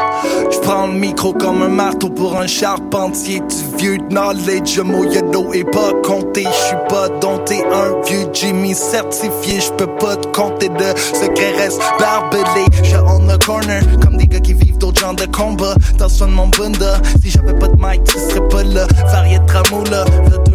Je 0.50 0.58
prends 0.60 0.86
le 0.86 0.94
micro 0.94 1.34
comme 1.34 1.60
un 1.60 1.68
marteau 1.68 2.08
pour 2.08 2.38
un 2.38 2.46
charpentier 2.46 3.42
vieux 3.84 3.98
knowledge. 4.10 4.78
Mo 4.80 5.04
yellow 5.04 5.52
est 5.52 5.70
pas 5.70 5.92
compté. 6.02 6.44
Je 6.44 6.66
suis 6.68 6.76
pas 6.88 7.08
dompté, 7.20 7.62
un 7.64 8.00
vieux 8.06 8.26
Jimmy 8.32 8.74
certifié. 8.74 9.60
Je 9.60 9.70
peux 9.72 9.94
pas 9.96 10.16
te 10.16 10.26
compter 10.28 10.68
de 10.68 10.88
secrets 10.96 11.54
restent 11.58 11.82
barbelés. 11.98 12.66
Je 12.82 12.96
on 12.96 13.26
the 13.26 13.38
corner 13.44 13.82
comme 14.02 14.16
des 14.16 14.26
gars 14.26 14.40
qui 14.40 14.54
vivent 14.54 14.78
d'autres 14.78 15.00
genres 15.00 15.14
de 15.14 15.26
combat. 15.26 15.74
Dans 15.98 16.08
son 16.08 16.26
de 16.26 16.32
mon 16.32 16.48
bunda, 16.48 16.96
si 17.22 17.30
j'avais 17.30 17.58
pas 17.58 17.68
de 17.68 17.76
mic, 17.78 18.04
tu 18.04 18.18
serais 18.18 18.48
pas 18.48 18.62
là. 18.62 18.86
Varié 19.12 19.38
de 19.38 19.90
là. 19.90 20.04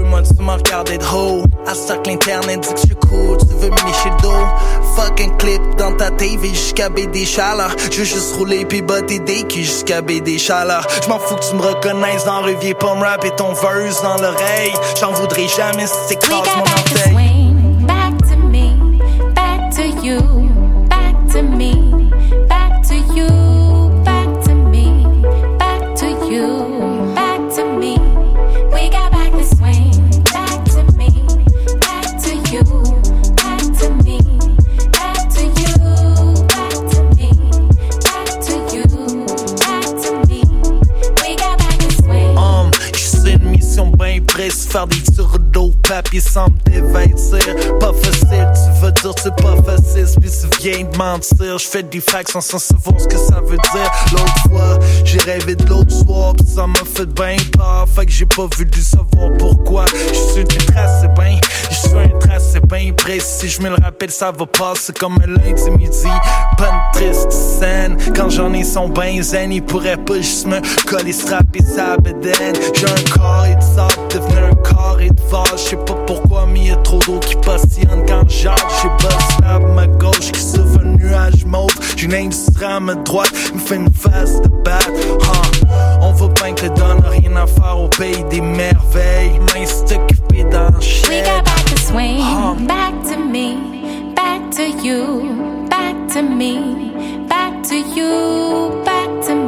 Mois, 0.09 0.23
tu 0.23 0.43
m'as 0.43 0.55
regardé 0.55 0.97
de 0.97 1.03
haut. 1.05 1.43
À 1.67 1.73
ça 1.75 1.97
que 1.97 2.09
l'internet 2.09 2.61
dit 2.61 2.73
que 2.73 2.79
je 2.79 2.85
suis 2.87 2.95
cool, 2.95 3.37
tu 3.37 3.45
veux 3.55 3.69
me 3.69 3.75
lécher 3.75 4.09
le 4.09 4.21
dos. 4.21 4.45
Fucking 4.95 5.37
clip 5.37 5.61
dans 5.77 5.93
ta 5.93 6.09
TV 6.11 6.49
jusqu'à 6.49 6.89
BD 6.89 7.25
Chaleur. 7.25 7.75
Je 7.91 7.99
veux 7.99 8.03
juste 8.03 8.35
rouler 8.35 8.65
puis 8.65 8.81
botter 8.81 9.19
des 9.19 9.43
culs 9.43 9.63
jusqu'à 9.63 10.01
BD 10.01 10.39
Chaleur. 10.39 10.85
Je 11.03 11.09
m'en 11.09 11.19
fous 11.19 11.35
que 11.35 11.47
tu 11.47 11.55
me 11.55 11.61
reconnaisses 11.61 12.25
dans 12.25 12.41
le 12.41 12.53
vieux 12.53 12.73
pas 12.73 12.95
me 12.95 13.03
rapper 13.03 13.31
ton 13.31 13.53
verse 13.53 14.01
dans 14.01 14.17
l'oreille. 14.17 14.73
J'en 14.99 15.11
voudrais 15.11 15.47
jamais 15.47 15.85
si 15.85 16.17
t'écrases 16.17 16.55
mon 16.55 16.63
orteil. 16.63 17.13
back 17.85 18.17
to 18.27 18.35
me, 18.35 18.99
back 19.35 19.71
to 19.75 19.83
you, 20.03 20.38
papier 45.89 46.21
sans 46.21 46.45
me 46.45 46.71
dévêtir. 46.71 47.39
Pas 47.79 47.91
facile, 47.93 48.47
tu 48.53 48.85
veux 48.85 48.91
dire 48.91 49.13
c'est 49.21 49.35
pas 49.35 49.55
facile, 49.63 50.05
puis 50.21 50.29
viens 50.61 50.83
de 50.83 50.97
mentir. 50.97 51.57
J'fais 51.57 51.81
des 51.81 51.99
fractions 51.99 52.41
sans 52.41 52.59
savoir 52.59 52.99
ce 52.99 53.07
que 53.07 53.17
ça 53.17 53.41
veut 53.41 53.57
dire. 53.57 53.91
L'autre 54.11 54.41
fois, 54.49 54.79
j'ai 55.03 55.17
rêvé 55.19 55.55
de 55.55 55.65
l'autre 55.65 55.91
soir, 55.91 56.35
pis 56.35 56.45
ça 56.45 56.67
m'a 56.67 56.85
fait 56.85 57.07
bien 57.07 57.37
peur. 57.57 57.87
Fait 57.93 58.05
que 58.05 58.11
j'ai 58.11 58.27
pas 58.27 58.47
voulu 58.55 58.81
savoir 58.81 59.31
pourquoi. 59.39 59.85
J'suis 60.13 60.41
une 60.41 60.73
trace, 60.73 61.01
c'est 61.01 61.13
bien, 61.15 61.39
j'suis 61.71 61.97
un 61.97 62.19
trace, 62.19 62.51
c'est 62.53 62.65
bien 62.67 62.93
précis. 62.93 63.49
Je 63.49 63.61
me 63.61 63.69
le 63.69 63.83
rappelle, 63.83 64.11
ça 64.11 64.31
va 64.31 64.45
passer 64.45 64.93
comme 64.93 65.17
un 65.23 65.27
lundi 65.27 65.71
midi. 65.71 66.07
Pas 66.57 66.69
une 66.69 67.01
triste 67.01 67.31
scène, 67.31 67.97
quand 68.15 68.29
j'en 68.29 68.53
ai 68.53 68.63
son 68.63 68.89
ben 68.89 69.23
zen, 69.23 69.51
il 69.51 69.63
pourrait 69.63 69.97
pas 69.97 70.17
juste 70.17 70.45
me 70.45 70.59
coller 70.87 71.13
strapper 71.13 71.63
sa 71.63 71.97
bedaine. 71.97 72.55
J'ai 72.75 72.85
un 72.85 73.17
corps 73.17 73.45
et 73.45 73.55
de 73.55 73.61
sable, 73.61 74.07
devenu 74.13 74.37
un 74.37 74.55
corps 74.55 75.01
et 75.01 75.09
de 75.09 75.21
vase. 75.31 75.78
Pas 75.85 75.95
pourquoi, 76.05 76.45
mais 76.51 76.65
y 76.65 76.71
a 76.71 76.75
trop 76.77 76.99
d'eau 76.99 77.19
qui 77.19 77.35
passionne 77.35 78.05
quand 78.07 78.27
j'arde. 78.29 78.59
J'ai 78.81 79.45
à 79.45 79.59
ma 79.59 79.87
gauche 79.87 80.31
qui 80.31 80.39
s'ouvre 80.39 80.79
un 80.83 80.97
nuage 80.97 81.45
mauve. 81.45 81.69
J'ai 81.95 82.05
une 82.05 82.13
industrie 82.13 82.65
à 82.65 82.79
ma 82.79 82.95
droite, 82.95 83.33
me 83.53 83.59
fait 83.59 83.75
une 83.75 83.91
face 83.93 84.41
de 84.41 84.47
batte. 84.63 84.89
Huh. 85.21 85.67
On 86.01 86.11
va 86.13 86.27
bien 86.27 86.53
que 86.53 86.67
donne 86.67 87.03
rien 87.05 87.35
à 87.35 87.47
faire 87.47 87.79
au 87.79 87.87
pays 87.87 88.23
des 88.29 88.41
merveilles. 88.41 89.39
Main 89.53 89.65
s'est 89.65 89.95
occupée 89.95 90.43
dans 90.45 90.67
le 90.67 90.79
We 91.09 91.21
got 91.23 91.43
back 91.43 91.65
this 91.65 91.91
way, 91.91 92.17
back 92.67 92.93
to 93.09 93.17
me, 93.17 94.13
back 94.15 94.51
to 94.51 94.63
you, 94.83 95.67
back 95.69 95.95
to 96.13 96.21
me, 96.21 96.91
back 97.27 97.63
to 97.63 97.75
you, 97.75 98.83
back 98.85 99.09
to 99.25 99.33
me, 99.33 99.38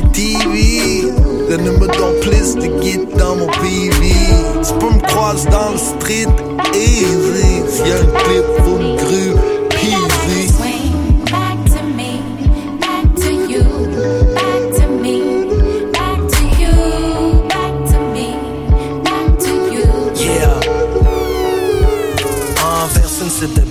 doing 0.00 0.08
it 0.08 0.12
for 0.12 0.12
TV. 0.12 1.02
Donnez-moi 1.48 1.88
ton 1.88 2.12
plus 2.20 2.54
de 2.54 2.82
get 2.82 3.06
dans 3.16 3.36
mon 3.36 3.46
PV. 3.46 4.14
Tu 4.66 4.72
peux 4.74 4.90
me 4.94 5.00
croiser 5.00 5.48
dans 5.50 5.70
le 5.72 5.78
street, 5.78 6.26
easy. 6.74 7.62
S'il 7.68 7.88
y 7.88 7.92
a 7.92 7.96
un 7.96 8.06
clip, 8.06 8.44
faut 8.64 8.78
une 8.78 8.96
crue, 8.96 9.34
easy. 9.82 10.52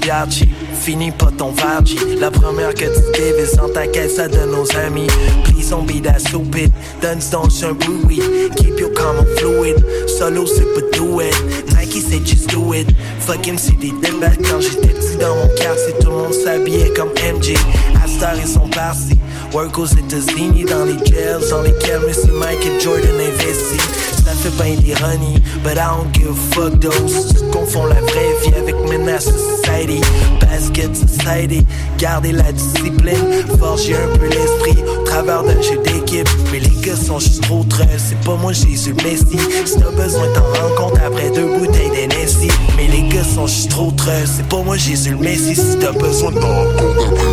Back 0.07 0.29
to 0.29 0.54
de. 0.85 0.91
Finis 0.91 1.11
pas 1.11 1.31
ton 1.37 1.53
G. 1.83 1.95
La 2.19 2.31
première 2.31 2.73
que 2.73 2.85
tu 2.85 3.11
dévises 3.19 3.55
dans 3.55 3.69
ta 3.69 3.87
caisse, 3.87 4.15
ça 4.15 4.27
donne 4.27 4.51
nos 4.51 4.75
amis. 4.77 5.07
Please 5.43 5.69
don't 5.69 5.85
be 5.85 6.01
that 6.01 6.19
stupid. 6.19 6.71
Donne 7.01 7.19
donc 7.31 7.51
un 7.63 7.73
bruit. 7.73 8.21
Keep 8.55 8.79
your 8.79 8.93
calm 8.93 9.25
fluid. 9.37 9.83
Solo, 10.07 10.45
c'est 10.45 10.73
pas 10.73 10.97
do 10.97 11.21
it. 11.21 11.33
Nike, 11.73 12.03
c'est 12.07 12.25
just 12.25 12.49
do 12.49 12.73
it. 12.73 12.87
Fucking 13.21 13.57
c'est 13.57 13.77
des 13.79 13.91
débats 14.01 14.35
quand 14.49 14.61
j'étais 14.61 14.89
petit 14.89 15.17
dans 15.19 15.35
mon 15.35 15.47
quartier. 15.55 15.93
Tout 15.99 16.09
le 16.09 16.17
monde 16.17 16.33
s'habillait 16.33 16.93
comme 16.95 17.09
MJ. 17.09 17.55
Astar, 18.03 18.35
ils 18.35 18.47
sont 18.47 18.69
partis. 18.69 19.17
Work 19.53 19.77
aux 19.79 19.85
États-Unis 19.85 20.65
dans 20.65 20.85
les 20.85 20.97
jails 21.05 21.49
dans 21.49 21.61
lesquels 21.61 22.01
Mr. 22.01 22.31
Mike 22.31 22.65
et 22.65 22.79
Jordan 22.79 23.15
investit. 23.19 24.14
Ça 24.25 24.31
fait 24.31 24.57
pas 24.57 24.81
d'ironie, 24.81 25.39
but 25.63 25.77
I 25.77 25.85
don't 25.85 26.11
give 26.11 26.29
a 26.29 26.55
fuck 26.55 26.79
those. 26.79 27.31
Tu 27.31 27.45
confonds 27.51 27.85
la 27.85 28.01
vraie 28.01 28.33
vie 28.43 28.55
avec 28.55 28.75
menace 28.89 29.25
society. 29.25 30.01
Basket 30.39 30.95
society, 30.95 31.63
garder 31.99 32.31
la 32.31 32.51
discipline, 32.51 33.45
forger 33.59 33.95
un 33.95 34.17
peu 34.17 34.25
l'esprit 34.27 34.83
au 34.87 35.03
travers 35.03 35.43
d'un 35.43 35.61
jeu 35.61 35.77
d'équipe. 35.83 36.27
Mais 36.51 36.59
les 36.59 36.81
gars 36.81 36.95
sont 36.95 37.19
juste 37.19 37.43
trop 37.43 37.63
treux, 37.69 37.85
c'est 37.97 38.19
pas 38.25 38.35
moi 38.35 38.51
Jésus 38.51 38.95
Messi. 39.03 39.37
Si 39.65 39.75
t'as 39.77 39.91
besoin 39.91 40.27
t'en 40.33 40.41
rendre 40.41 40.75
compte 40.75 40.99
après 41.05 41.29
deux 41.29 41.59
bouteilles 41.59 41.91
d'NSI. 41.91 42.49
Mais 42.77 42.87
les 42.87 43.07
gars 43.09 43.23
sont 43.23 43.45
juste 43.45 43.69
trop 43.69 43.91
treux, 43.91 44.25
c'est 44.25 44.47
pas 44.47 44.63
moi 44.63 44.75
Jésus 44.75 45.11
le 45.11 45.17
Messi. 45.17 45.55
Si 45.55 45.77
t'as 45.79 45.91
besoin 45.91 46.31
t'en 46.31 46.47
rendre 46.47 46.75
compte 46.77 46.97
après 47.05 47.25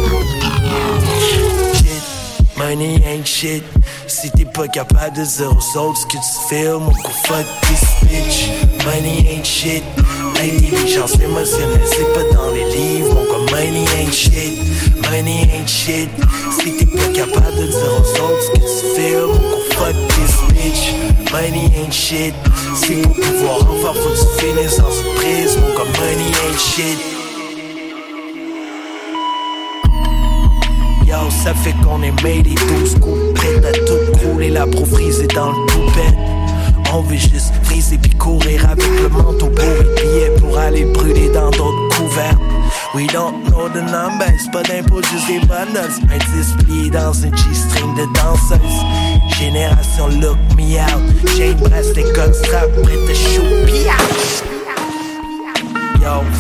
Shit, 1.27 2.03
Money 2.59 3.01
ain't 3.07 3.27
shit. 3.27 3.63
Si 4.13 4.31
t'es 4.31 4.45
pas 4.45 4.69
capable 4.69 5.17
de 5.17 5.25
dire 5.25 5.51
aux 5.51 5.79
autres 5.79 6.01
ce 6.01 6.05
que 6.05 6.13
tu 6.13 6.69
mon 6.79 6.91
coup 6.91 7.13
fuck 7.27 7.47
this 7.63 7.83
bitch. 8.03 8.51
Money 8.85 9.27
ain't 9.27 9.43
shit. 9.43 9.83
L'intelligence 10.35 11.15
émotionnelle, 11.15 11.81
c'est 11.87 12.13
pas 12.13 12.37
dans 12.37 12.51
les 12.51 12.65
livres, 12.77 13.15
mon 13.15 13.25
gars. 13.25 13.51
Money 13.51 13.87
ain't 13.99 14.13
shit. 14.13 14.59
Money 15.11 15.49
ain't 15.55 15.67
shit. 15.67 16.11
Si 16.61 16.77
t'es 16.77 16.85
pas 16.85 17.09
capable 17.15 17.57
de 17.57 17.67
dire 17.69 17.93
aux 17.97 18.23
autres 18.23 18.43
ce 18.43 18.51
que 18.51 19.07
tu 19.07 19.27
mon 19.27 19.39
coup 19.39 19.63
fuck 19.71 19.97
this 20.09 20.37
bitch. 20.53 21.33
Money 21.33 21.73
ain't 21.75 21.91
shit. 21.91 22.35
Si 22.85 22.97
pour 22.97 23.15
pouvoir 23.15 23.63
en 23.63 23.77
faire, 23.81 23.95
faut 23.95 24.11
que 24.11 24.41
tu 24.41 24.45
finisses 24.45 24.77
dans 24.77 24.93
une 24.93 25.15
prise, 25.15 25.57
mon. 25.57 25.73
Money 25.73 26.29
ain't 26.29 26.59
shit. 26.59 27.22
Ça 31.45 31.55
fait 31.55 31.75
qu'on 31.85 32.03
est 32.03 32.23
made 32.23 32.47
et 32.47 32.55
12 32.55 32.99
coups 33.01 33.35
prêts 33.35 33.57
à 33.67 33.73
tout 33.73 34.13
crouler, 34.19 34.51
la 34.51 34.67
pro 34.67 34.85
frisée 34.85 35.27
dans 35.29 35.51
le 35.51 35.67
poupette. 35.67 36.15
On 36.95 37.01
veut 37.01 37.17
juste 37.17 37.53
friser 37.63 37.97
puis 37.97 38.11
courir 38.11 38.69
avec 38.69 38.87
le 39.01 39.09
manteau 39.09 39.47
pour 39.47 39.65
les 39.65 40.03
billets 40.03 40.31
pour 40.39 40.59
aller 40.59 40.85
brûler 40.85 41.31
dans 41.31 41.51
d'autres 41.51 41.97
couverts. 41.97 42.39
We 42.95 43.07
don't 43.07 43.45
know 43.45 43.69
the 43.71 43.83
numbers, 43.83 44.47
pas 44.53 44.63
d'impôts, 44.63 45.03
juste 45.11 45.27
des 45.27 45.41
bundles. 45.47 45.93
Un 46.11 46.37
display 46.37 46.91
dans 46.91 47.13
une 47.15 47.35
G-string 47.35 47.95
de 47.95 48.07
danseuse. 48.15 49.39
Génération 49.39 50.09
look 50.21 50.39
me 50.57 50.79
out. 50.79 51.03
Chain 51.37 51.55
bracelet, 51.59 52.05
gun 52.15 52.33
strap, 52.33 52.71
prêt 52.83 52.99
à 53.11 53.15
shoot. 53.15 54.52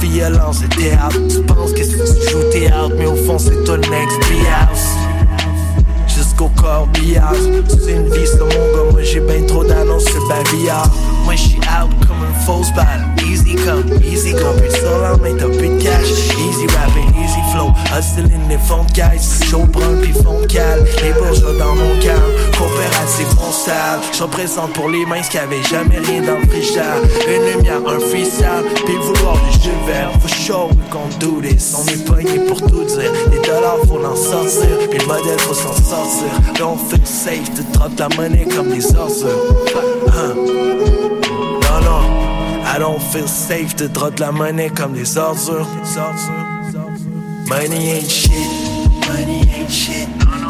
Violence 0.01 0.63
et 0.63 0.69
théâtre. 0.69 1.17
Tu 1.29 1.43
penses 1.43 1.73
que 1.73 1.83
tu 1.83 2.31
joues 2.31 2.51
théâtre, 2.51 2.95
mais 2.99 3.07
au 3.07 3.17
fond 3.17 3.39
c'est 3.39 3.65
ton 3.65 3.77
next 3.77 4.21
house. 4.51 4.97
Jusqu'au 6.07 6.49
corbillard. 6.49 7.33
C'est 7.69 7.93
une 7.93 8.09
vie, 8.13 8.27
c'est 8.27 8.41
mon 8.41 8.49
gars. 8.49 8.91
Moi 8.91 9.03
j'ai 9.03 9.21
ben 9.21 9.47
trop 9.47 9.65
d'annonces 9.65 10.05
sur 10.05 10.27
babillard. 10.29 10.91
Moi 11.25 11.35
j'suis 11.35 11.59
out 11.59 11.91
comme 12.07 12.27
une 12.27 12.45
fausse 12.45 12.73
balle. 12.75 13.12
Easy 13.33 13.55
come, 13.55 13.89
easy 14.05 14.33
go. 14.33 14.53
Sur 14.69 14.99
la 15.01 15.17
main, 15.17 15.35
t'as 15.39 15.49
plus 15.49 15.71
de 15.71 15.83
cash. 15.83 16.11
Easy 16.37 16.67
rapping, 16.77 17.09
easy 17.17 17.41
flow. 17.51 17.73
Hustling 17.91 18.47
les 18.51 18.59
fonds 18.59 18.85
de 18.85 18.93
guys. 18.93 19.41
Chaud 19.49 19.65
brun 19.65 19.97
puis 20.03 20.13
fond 20.13 20.43
de 20.43 20.47
cale. 20.47 20.85
Les 21.03 21.13
bourgeois 21.15 21.55
dans 21.59 21.75
mon 21.75 21.99
calme. 22.01 22.21
Coopérative, 22.59 23.35
mon 23.41 23.51
sale. 23.51 24.01
J'en 24.19 24.29
présente 24.29 24.75
pour 24.75 24.91
les 24.91 25.07
mains 25.07 25.23
qui 25.23 25.39
avaient 25.39 25.63
jamais 25.63 25.99
rien 26.01 26.21
dans 26.21 26.41
le 26.41 26.47
frichard. 26.47 27.01
Une 27.27 27.57
lumière, 27.57 27.81
un 27.87 28.01
freestyle. 28.01 28.65
Puis 28.85 28.97
vouloir 28.97 29.39
du 29.51 29.65
jeu 29.65 29.73
vert. 29.87 30.11
For 30.21 30.29
sure 30.29 30.69
we 30.69 30.85
gon' 30.91 31.09
do 31.19 31.41
this. 31.41 31.75
On 31.75 31.87
est 31.87 32.47
pour 32.47 32.61
tout 32.61 32.85
dire. 32.85 33.13
Les 33.31 33.39
dollars, 33.39 33.79
faut 33.89 34.05
en 34.05 34.15
sortir. 34.15 34.77
Puis 34.91 34.99
le 34.99 35.07
modèle, 35.07 35.41
faut 35.41 35.55
s'en 35.55 35.73
sortir. 35.73 36.29
Don't 36.59 36.77
feel 36.91 37.07
safe. 37.07 37.51
Tu 37.57 37.65
trottes 37.73 37.99
la 37.99 38.11
monnaie 38.15 38.47
comme 38.55 38.69
des 38.69 38.95
ordures. 38.95 39.57
Hein. 40.09 41.02
I 42.75 42.79
don't 42.79 43.03
feel 43.03 43.29
safe. 43.29 43.77
Tu 43.77 43.87
trottes 43.91 44.19
la 44.19 44.33
monnaie 44.33 44.71
comme 44.71 44.95
des 44.95 45.19
ordures. 45.19 45.69
Money 47.47 47.99
ain't 47.99 48.11
shit. 48.11 48.33
Money 49.07 49.43
ain't 49.55 49.71
shit. 49.71 50.09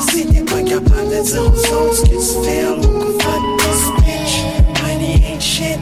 Si 0.09 0.25
t'es 0.29 0.43
pas 0.43 0.63
capable 0.63 1.09
de 1.11 1.21
dire 1.21 1.43
aux 1.43 1.49
autres 1.49 1.97
ce 1.97 2.03
que 2.03 2.11
tu 2.11 2.45
fais, 2.45 2.61
alors 2.61 2.79
go 2.79 3.19
fuck 3.19 3.43
this 3.59 3.83
bitch. 4.05 4.35
Money 4.83 5.15
ain't 5.33 5.41
shit. 5.41 5.81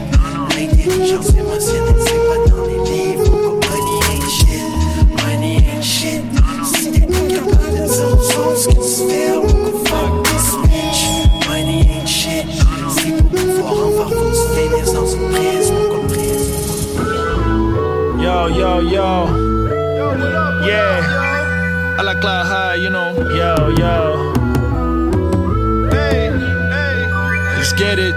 L'intelligence 0.57 1.29
émotionnelle, 1.29 2.01
c'est 2.07 2.23
pas 2.27 2.39
dans 2.49 2.65
les 2.65 2.81
livres. 2.89 3.59
Money 3.69 3.97
ain't 4.09 4.29
shit. 4.31 4.65
Money 5.23 5.57
ain't 5.57 5.83
shit. 5.83 6.23
Si 6.73 6.91
t'es 6.91 7.01
pas 7.01 7.21
capable 7.35 7.71
de 7.71 7.83
dire 7.87 8.07
aux 8.07 8.17
autres 8.17 8.57
ce 8.57 8.67
que 8.67 8.73
tu 8.73 9.11
fais, 9.11 9.27
alors 9.27 9.45
go 9.45 9.83
fuck 9.85 10.23
this 10.23 10.47
bitch. 10.63 11.01
Money 11.47 11.81
ain't 11.81 12.07
shit. 12.07 12.47
Si 12.97 13.11
pour 13.11 13.29
pouvoir 13.29 13.73
en 13.73 13.91
faire, 13.91 14.09
faut 14.09 14.25
que 14.25 14.31
tu 14.31 14.45
finisses 14.57 14.93
dans 14.93 15.90
Yo, 18.31 18.47
yo, 18.47 18.79
yo. 18.79 19.07
Yeah. 20.65 21.97
I 21.99 22.01
like 22.01 22.21
Clyde 22.21 22.45
High, 22.45 22.75
you 22.75 22.89
know. 22.89 23.11
Yo, 23.37 23.67
yo. 23.75 24.31
Hey, 25.91 26.31
hey. 26.71 27.11
Let's 27.57 27.73
get 27.73 27.99
it. 27.99 28.15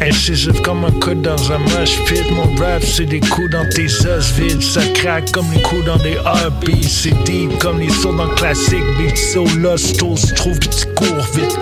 Incisif 0.00 0.62
comme 0.62 0.84
un 0.84 0.92
coude 1.00 1.22
dans 1.22 1.50
un 1.50 1.58
mosh 1.58 1.98
pit 2.06 2.30
Mon 2.30 2.54
rap 2.56 2.82
c'est 2.82 3.06
des 3.06 3.20
coups 3.20 3.50
dans 3.50 3.68
tes 3.68 3.86
os 4.06 4.32
vides 4.32 4.62
Ça 4.62 4.82
craque 4.94 5.30
comme 5.30 5.46
les 5.52 5.62
coups 5.62 5.84
dans 5.84 5.96
des 5.98 6.18
RB 6.18 6.82
C'est 6.82 7.14
deep 7.24 7.56
comme 7.58 7.78
les 7.78 7.90
sauts 7.90 8.14
dans 8.14 8.24
le 8.24 8.34
classique 8.34 8.84
Beat 8.98 9.16
so 9.16 9.44
lost, 9.58 9.96
se 9.96 10.34
trouve 10.34 10.58
pis 10.58 10.68
tu 10.70 10.86
cours 10.94 11.24
vite 11.34 11.56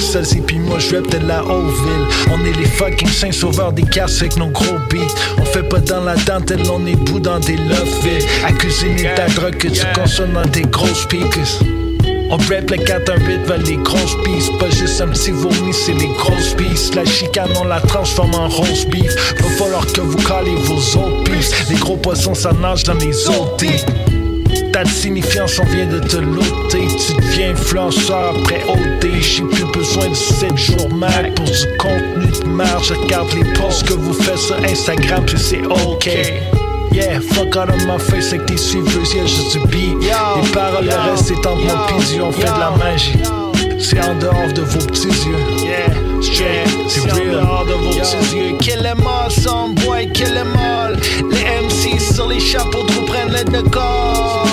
Seul 0.00 0.24
c'est 0.24 0.40
pis 0.40 0.58
moi 0.58 0.78
je 0.78 0.96
de 0.96 1.26
la 1.26 1.42
Haute-Ville 1.44 2.06
On 2.30 2.44
est 2.44 2.56
les 2.56 2.66
fucking 2.66 3.08
saints 3.08 3.32
sauveurs 3.32 3.72
des 3.72 3.82
casses 3.82 4.20
avec 4.20 4.36
nos 4.36 4.48
gros 4.48 4.78
beats. 4.90 5.14
On 5.38 5.44
fait 5.44 5.62
pas 5.62 5.80
dans 5.80 6.02
la 6.02 6.14
dentelle, 6.16 6.62
on 6.70 6.86
est 6.86 6.96
bout 6.96 7.20
dans 7.20 7.40
des 7.40 7.56
love 7.56 8.08
À 8.44 8.52
cuisiner 8.52 9.10
ta 9.14 9.26
drogue 9.28 9.56
que 9.56 9.68
tu 9.68 9.84
consommes 9.94 10.34
dans 10.34 10.48
tes 10.48 10.62
grosses 10.62 11.02
speakers. 11.02 11.60
On 12.30 12.36
rap 12.36 12.70
le 12.70 12.76
418 12.76 13.46
vers 13.46 13.58
les 13.58 13.76
grosses 13.76 14.16
pistes 14.22 14.58
Pas 14.58 14.68
juste 14.70 15.00
un 15.00 15.08
petit 15.08 15.30
vomi, 15.30 15.72
c'est 15.72 15.94
les 15.94 16.08
grosses 16.08 16.54
pistes 16.54 16.94
La 16.94 17.04
chicane, 17.04 17.48
on 17.58 17.64
la 17.64 17.80
transforme 17.80 18.34
en 18.34 18.48
rose 18.48 18.86
beef. 18.86 19.14
Va 19.40 19.48
falloir 19.56 19.86
que 19.86 20.02
vous 20.02 20.18
calez 20.18 20.54
vos 20.56 20.98
autres 20.98 21.24
pistes 21.24 21.54
Les 21.70 21.76
gros 21.76 21.96
poissons, 21.96 22.34
ça 22.34 22.52
nage 22.52 22.82
dans 22.84 22.94
les 22.94 23.28
autres 23.28 23.56
Ta 24.78 24.84
signifiance, 24.84 25.58
on 25.58 25.64
vient 25.64 25.86
de 25.86 25.98
te 25.98 26.18
loter 26.18 26.86
Tu 26.86 27.14
deviens 27.14 27.50
influenceur 27.50 28.32
après 28.36 28.62
OD 28.68 29.10
J'ai 29.20 29.42
plus 29.42 29.64
besoin 29.72 30.08
de 30.08 30.14
7 30.14 30.56
jours 30.56 30.94
Mac 30.94 31.34
Pour 31.34 31.46
du 31.46 31.66
contenu 31.78 32.30
de 32.30 32.46
marge 32.46 32.90
Je 32.90 32.94
regarde 32.94 33.28
les 33.34 33.52
posts 33.54 33.88
que 33.88 33.94
vous 33.94 34.12
faites 34.12 34.38
sur 34.38 34.54
Instagram 34.62 35.24
Puis 35.26 35.36
c'est 35.36 35.66
ok 35.66 36.08
Yeah, 36.92 37.18
fuck 37.20 37.56
out 37.56 37.70
of 37.70 37.86
my 37.86 37.98
face 37.98 38.32
avec 38.32 38.46
tes 38.46 38.56
suiveuses, 38.56 39.14
yeah, 39.14 39.24
du 39.24 39.66
beat. 39.66 40.00
Les 40.00 40.50
paroles, 40.52 40.86
le 40.86 41.10
reste, 41.10 41.26
c'est 41.26 41.46
entre 41.46 41.56
mon 41.56 41.98
pis 41.98 42.20
on 42.20 42.32
fait 42.32 42.40
de 42.40 42.58
la 42.58 42.70
magie. 42.78 43.18
C'est 43.78 44.00
en 44.00 44.14
dehors 44.14 44.52
de 44.54 44.62
vos 44.62 44.86
petits 44.86 45.08
yeux. 45.08 45.36
Yeah, 45.64 46.64
c'est 46.88 47.00
real. 47.00 47.28
en 47.28 47.42
dehors 47.42 47.66
de 47.66 47.72
vos 47.72 47.90
petits 47.90 48.36
yeux. 48.36 48.56
Kill 48.58 48.82
them 48.82 49.06
all, 49.06 49.30
some 49.30 49.74
boy, 49.74 50.10
kill 50.12 50.32
them 50.32 50.56
all. 50.56 50.96
Les 51.30 51.66
MC 51.66 52.00
sur 52.00 52.26
les 52.26 52.40
chapeaux 52.40 52.84
de 52.84 52.92
roue 52.92 53.04
prennent 53.04 53.32
le 53.32 53.44
décor. 53.44 54.44
Kill 54.44 54.47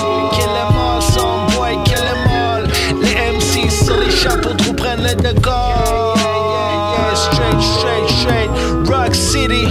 prennent 5.26 5.34
le 5.34 5.40
décor. 5.40 6.14
Yeah, 6.16 7.14
straight, 7.14 7.60
straight, 7.60 8.08
straight. 8.08 8.50
Rock 8.88 9.14
City. 9.14 9.66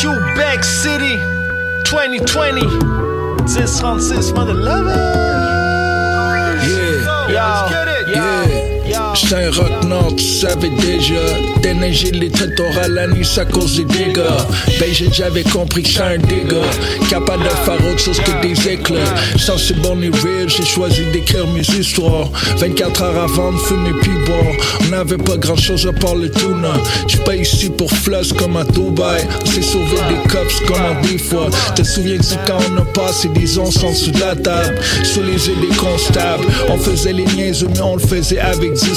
Quebec 0.00 0.64
City 0.64 1.18
2020 1.84 2.62
1036 3.46 4.32
Mother 4.32 4.54
Lovers 4.54 5.61
un 9.32 9.50
rock 9.50 9.84
nord, 9.88 10.14
tu 10.16 10.24
savais 10.24 10.70
déjà. 10.70 11.20
Déneiger 11.62 12.10
les 12.10 12.30
têtes 12.30 12.60
à 12.82 12.88
la 12.88 13.06
nuit, 13.06 13.24
ça 13.24 13.44
cause 13.44 13.76
des 13.76 13.84
dégâts. 13.84 14.20
Ben 14.78 14.88
j'avais 15.12 15.44
compris 15.44 15.82
que 15.82 15.88
j'suis 15.88 16.02
un 16.02 16.18
dégât. 16.18 16.70
Capable 17.08 17.44
de 17.44 17.48
faire 17.48 17.90
autre 17.90 17.98
chose 17.98 18.20
que 18.20 18.46
des 18.46 18.68
éclats. 18.68 19.14
C'est 19.36 19.80
bon 19.80 20.00
et 20.02 20.08
real, 20.08 20.48
j'ai 20.48 20.64
choisi 20.64 21.04
d'écrire 21.12 21.46
mes 21.48 21.60
histoires. 21.60 22.28
24 22.58 23.02
heures 23.02 23.22
avant 23.22 23.52
de 23.52 23.58
fumer 23.58 23.92
puis 24.00 24.12
boire. 24.26 24.54
On 24.84 24.90
n'avait 24.90 25.18
pas 25.18 25.36
grand 25.36 25.56
chose 25.56 25.86
à 25.86 25.92
part 25.92 26.14
le 26.14 26.30
tuna. 26.30 26.74
J'suis 27.06 27.20
pas 27.20 27.36
ici 27.36 27.70
pour 27.70 27.90
floss 27.90 28.32
comme 28.32 28.56
à 28.56 28.64
Dubaï. 28.64 29.26
On 29.42 29.46
s'est 29.46 29.62
sauvé 29.62 29.96
des 30.08 30.28
cops 30.28 30.52
c'est 30.52 30.66
comment 30.66 31.00
des 31.02 31.18
fois. 31.18 31.48
Te 31.74 31.82
souviens-tu 31.82 32.34
quand 32.46 32.58
on 32.70 32.78
a 32.78 32.84
passé 32.86 33.28
des 33.28 33.58
onces 33.58 33.82
en 33.82 33.92
de 33.92 34.20
la 34.20 34.34
table, 34.34 34.78
sous 35.04 35.22
les 35.22 35.48
yeux 35.48 35.56
des 35.60 35.74
constables. 35.76 36.44
On 36.68 36.76
faisait 36.76 37.12
les 37.12 37.26
niaises, 37.26 37.64
mais 37.64 37.80
on 37.80 37.96
le 37.96 38.02
faisait 38.02 38.40
avec 38.40 38.72
du 38.74 38.94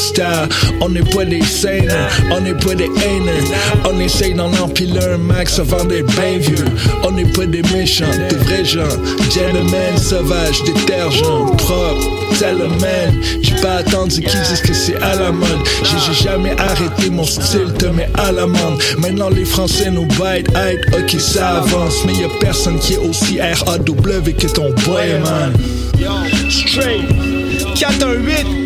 On 0.81 0.89
n'est 0.89 1.02
pas 1.02 1.26
des 1.26 1.43
scènes, 1.43 1.91
on 2.31 2.41
n'est 2.41 2.53
pas 2.53 2.76
des 2.76 2.85
haineux. 2.85 3.43
On 3.85 3.99
essaye 3.99 4.34
d'en 4.34 4.52
empiler 4.53 4.99
un 5.14 5.18
max 5.18 5.60
avant 5.60 5.84
d'être 5.85 6.11
bien 6.19 6.38
vieux. 6.38 6.65
On 7.03 7.11
n'est 7.11 7.26
pas 7.26 7.45
des 7.45 7.61
méchants, 7.73 8.06
des 8.30 8.35
vrais 8.35 8.65
gens. 8.65 8.97
Gentlemen, 9.34 9.97
sauvages, 9.97 10.64
détergents, 10.64 11.45
propres, 11.57 12.26
man. 12.81 13.22
J'ai 13.41 13.56
pas 13.61 13.77
attendu 13.77 14.22
qu'ils 14.22 14.41
disent 14.41 14.61
que 14.61 14.73
c'est 14.73 15.02
à 15.02 15.15
la 15.15 15.31
mode. 15.31 15.49
J'ai 15.84 16.14
jamais 16.14 16.56
arrêté, 16.60 17.10
mon 17.10 17.23
style 17.23 17.73
te 17.77 17.85
met 17.88 18.10
à 18.15 18.31
l'amende. 18.31 18.81
Maintenant 18.99 19.30
les 19.30 19.45
Français 19.45 19.89
nous 19.91 20.06
bite, 20.06 20.49
hype, 20.56 20.95
ok 20.97 21.19
ça 21.19 21.57
avance. 21.57 22.03
Mais 22.06 22.14
y 22.14 22.23
a 22.23 22.30
personne 22.39 22.80
qui 22.80 22.93
est 22.93 22.97
aussi 22.97 23.39
R-A-W 23.39 24.34
que 24.34 24.47
ton 24.47 24.72
boy, 24.85 25.19
man. 25.23 25.53
Straight 26.49 27.06
418 27.76 28.64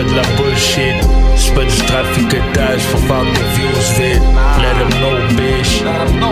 pas 0.00 0.08
de 0.08 0.16
la 0.16 0.22
bullshit. 0.36 0.96
C'est 1.36 1.54
pas 1.54 1.64
du 1.64 1.70
faut 1.70 2.98
faire 2.98 3.24
des 3.24 3.46
views 3.54 3.80
vite. 3.96 4.22
Let 4.60 4.74
them 4.78 4.92
know, 5.00 5.16
bitch. 5.36 5.82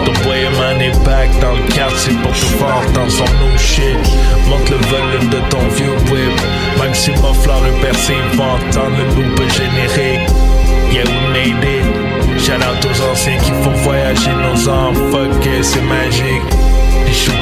Ton 0.05 0.12
boy 0.24 0.43
man 0.59 0.81
est 0.81 1.05
back 1.05 1.28
dans 1.40 1.53
le 1.53 1.62
quartier 1.73 2.15
pour 2.23 2.32
te 2.32 2.47
voir 2.59 2.82
dans 2.95 3.09
son 3.09 3.24
new 3.24 3.59
shit. 3.59 3.99
Monte 4.49 4.70
le 4.70 4.77
volume 4.77 5.28
de 5.31 5.39
ton 5.51 5.66
vieux 5.77 5.97
whip. 6.11 6.40
Même 6.81 6.95
si 6.95 7.11
ma 7.11 7.32
fleur 7.32 7.62
est 7.66 7.81
percée, 7.81 8.15
il 8.32 8.39
va 8.39 8.45
entendre 8.45 8.97
le 8.97 9.23
loop 9.23 9.43
générique. 9.51 10.28
Yeah, 10.90 11.05
we 11.05 11.20
made 11.32 11.65
it. 11.65 12.40
Shout 12.40 12.62
out 12.62 12.85
aux 12.85 13.11
anciens 13.11 13.36
qui 13.39 13.51
font 13.62 13.77
voyager 13.82 14.31
nos 14.32 14.69
enfants. 14.69 14.95
Fuck 15.11 15.49
c'est 15.62 15.82
magique. 15.82 16.77
Suis. 17.28 17.38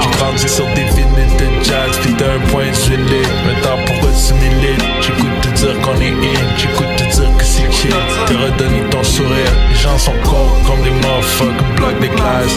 J'ai 0.00 0.18
grandi 0.18 0.48
sur 0.48 0.66
des 0.74 0.84
vinyles 0.94 1.36
de 1.38 1.64
jazz 1.64 1.98
Puis 2.02 2.12
d'un 2.14 2.38
point 2.50 2.64
de 2.64 2.96
lit 2.96 3.22
Le 3.46 3.62
temps 3.62 3.78
pour 3.86 4.08
assimiler 4.08 4.76
J'écoute 5.00 5.40
te 5.42 5.48
dire 5.48 5.80
qu'on 5.80 6.00
est 6.00 6.10
in 6.10 6.56
J'écoute 6.56 6.96
te 6.96 7.20
dire 7.20 7.36
que 7.36 7.44
c'est 7.44 7.72
chill. 7.72 7.94
Te 8.26 8.34
redonner 8.34 8.82
ton 8.90 9.02
sourire. 9.02 9.52
Les 9.68 9.76
gens 9.76 9.98
sont 9.98 10.12
cold 10.24 10.50
comme 10.66 10.82
des 10.82 10.90
motherfucking 10.90 11.74
blocs 11.76 12.00
des 12.00 12.08
classes. 12.08 12.56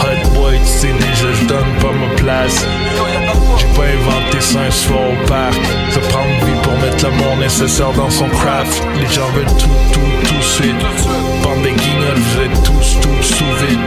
Hot 0.00 0.30
boy, 0.34 0.58
tu 0.58 0.66
sais 0.66 0.92
déjà 0.92 1.32
je 1.32 1.44
donne 1.46 1.72
pas 1.80 1.92
ma 1.92 2.14
place. 2.16 2.66
J'ai 3.58 3.66
pas 3.76 3.86
inventé 3.86 4.40
ça 4.40 4.60
un 4.60 4.70
soir 4.70 5.00
au 5.00 5.26
parc. 5.26 5.60
Ça 5.90 6.00
prend 6.08 6.24
une 6.24 6.46
vie 6.46 6.60
pour 6.62 6.72
mettre 6.78 7.04
l'amour 7.04 7.36
nécessaire 7.36 7.92
dans 7.92 8.10
son 8.10 8.28
craft. 8.28 8.82
Les 9.00 9.06
gens 9.06 9.28
veulent 9.34 9.56
tout, 9.58 9.78
tout, 9.92 10.28
tout 10.28 10.42
suite. 10.42 10.82
Bande 11.42 11.62
des 11.62 11.72
guignols, 11.72 12.18
vous 12.18 12.40
êtes 12.42 12.62
tous, 12.62 13.00
tous 13.00 13.22
sous 13.22 13.66
vide. 13.66 13.80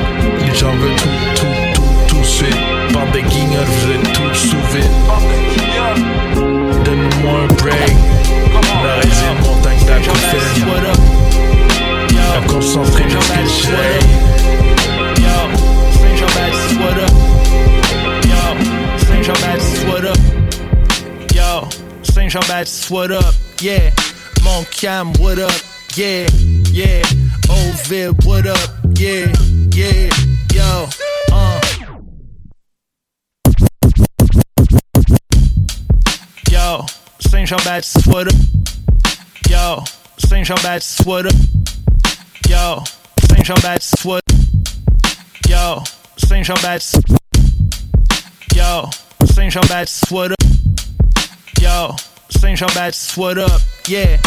Les 0.46 0.56
gens 0.56 0.72
veulent 0.72 0.96
tout, 0.96 1.37
des 3.18 3.24
vous 3.24 4.78
êtes 4.78 4.94
Donne-moi 6.84 7.34
un 7.42 7.54
break 7.56 7.96
La 8.84 8.96
résine 8.96 9.40
montagne 9.42 9.80
concentrée 12.48 13.10
jusqu'à 13.10 13.42
le 13.42 13.48
soleil 13.48 14.02
Saint 15.94 16.16
Jean 16.16 16.28
Baptiste, 16.36 16.80
what 16.80 16.98
up? 17.00 17.12
Yo, 18.24 18.42
Saint 18.98 19.24
Jean 19.24 19.38
Baptiste, 19.42 19.86
what 19.88 20.06
up? 20.06 20.18
Yo, 21.34 21.70
Saint 22.04 22.30
Jean 22.30 22.42
Baptiste, 22.48 22.92
what 22.92 23.12
up? 23.12 23.34
Yeah, 23.62 23.92
Mon 24.44 24.64
Cam, 24.66 25.14
what 25.14 25.40
up? 25.40 25.52
Yeah, 25.96 26.28
yeah, 26.72 27.02
Ovid, 27.50 28.24
what 28.26 28.46
up? 28.46 28.70
Yeah, 28.96 29.32
yeah, 29.74 30.10
Saint 37.48 37.62
Jean 37.62 37.72
Baptiste, 37.72 38.08
what 38.08 38.28
up? 38.28 38.34
Yo, 39.50 39.84
Saint 40.18 40.46
Jean 40.46 40.58
Baptiste, 40.58 41.06
what 41.06 41.26
up? 41.28 41.34
Yo, 42.50 42.84
Saint 43.22 43.46
Jean 43.46 43.56
Baptiste, 43.62 44.04
what 44.04 44.22
Yo, 45.48 45.82
Saint 46.18 46.46
Jean 46.46 46.58
Baptiste. 46.62 47.00
Yo, 48.54 48.90
Saint 49.28 49.54
Jean 49.54 49.62
Baptiste, 49.70 50.12
what 50.12 50.32
up? 50.34 50.38
Yo, 51.62 51.96
Saint 52.32 52.58
Jean 52.58 52.68
Baptiste, 52.74 53.16
what 53.16 53.38
up? 53.38 53.62
Yeah, 53.88 54.18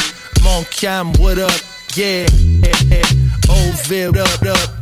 Mon 0.43 0.65
Cam, 0.71 1.13
what 1.19 1.39
up? 1.39 1.61
Yeah, 1.95 2.27
yeah, 2.33 2.73
yeah. 2.89 3.05
Ovid, 3.51 4.17
up, 4.17 4.43
up, 4.47 4.81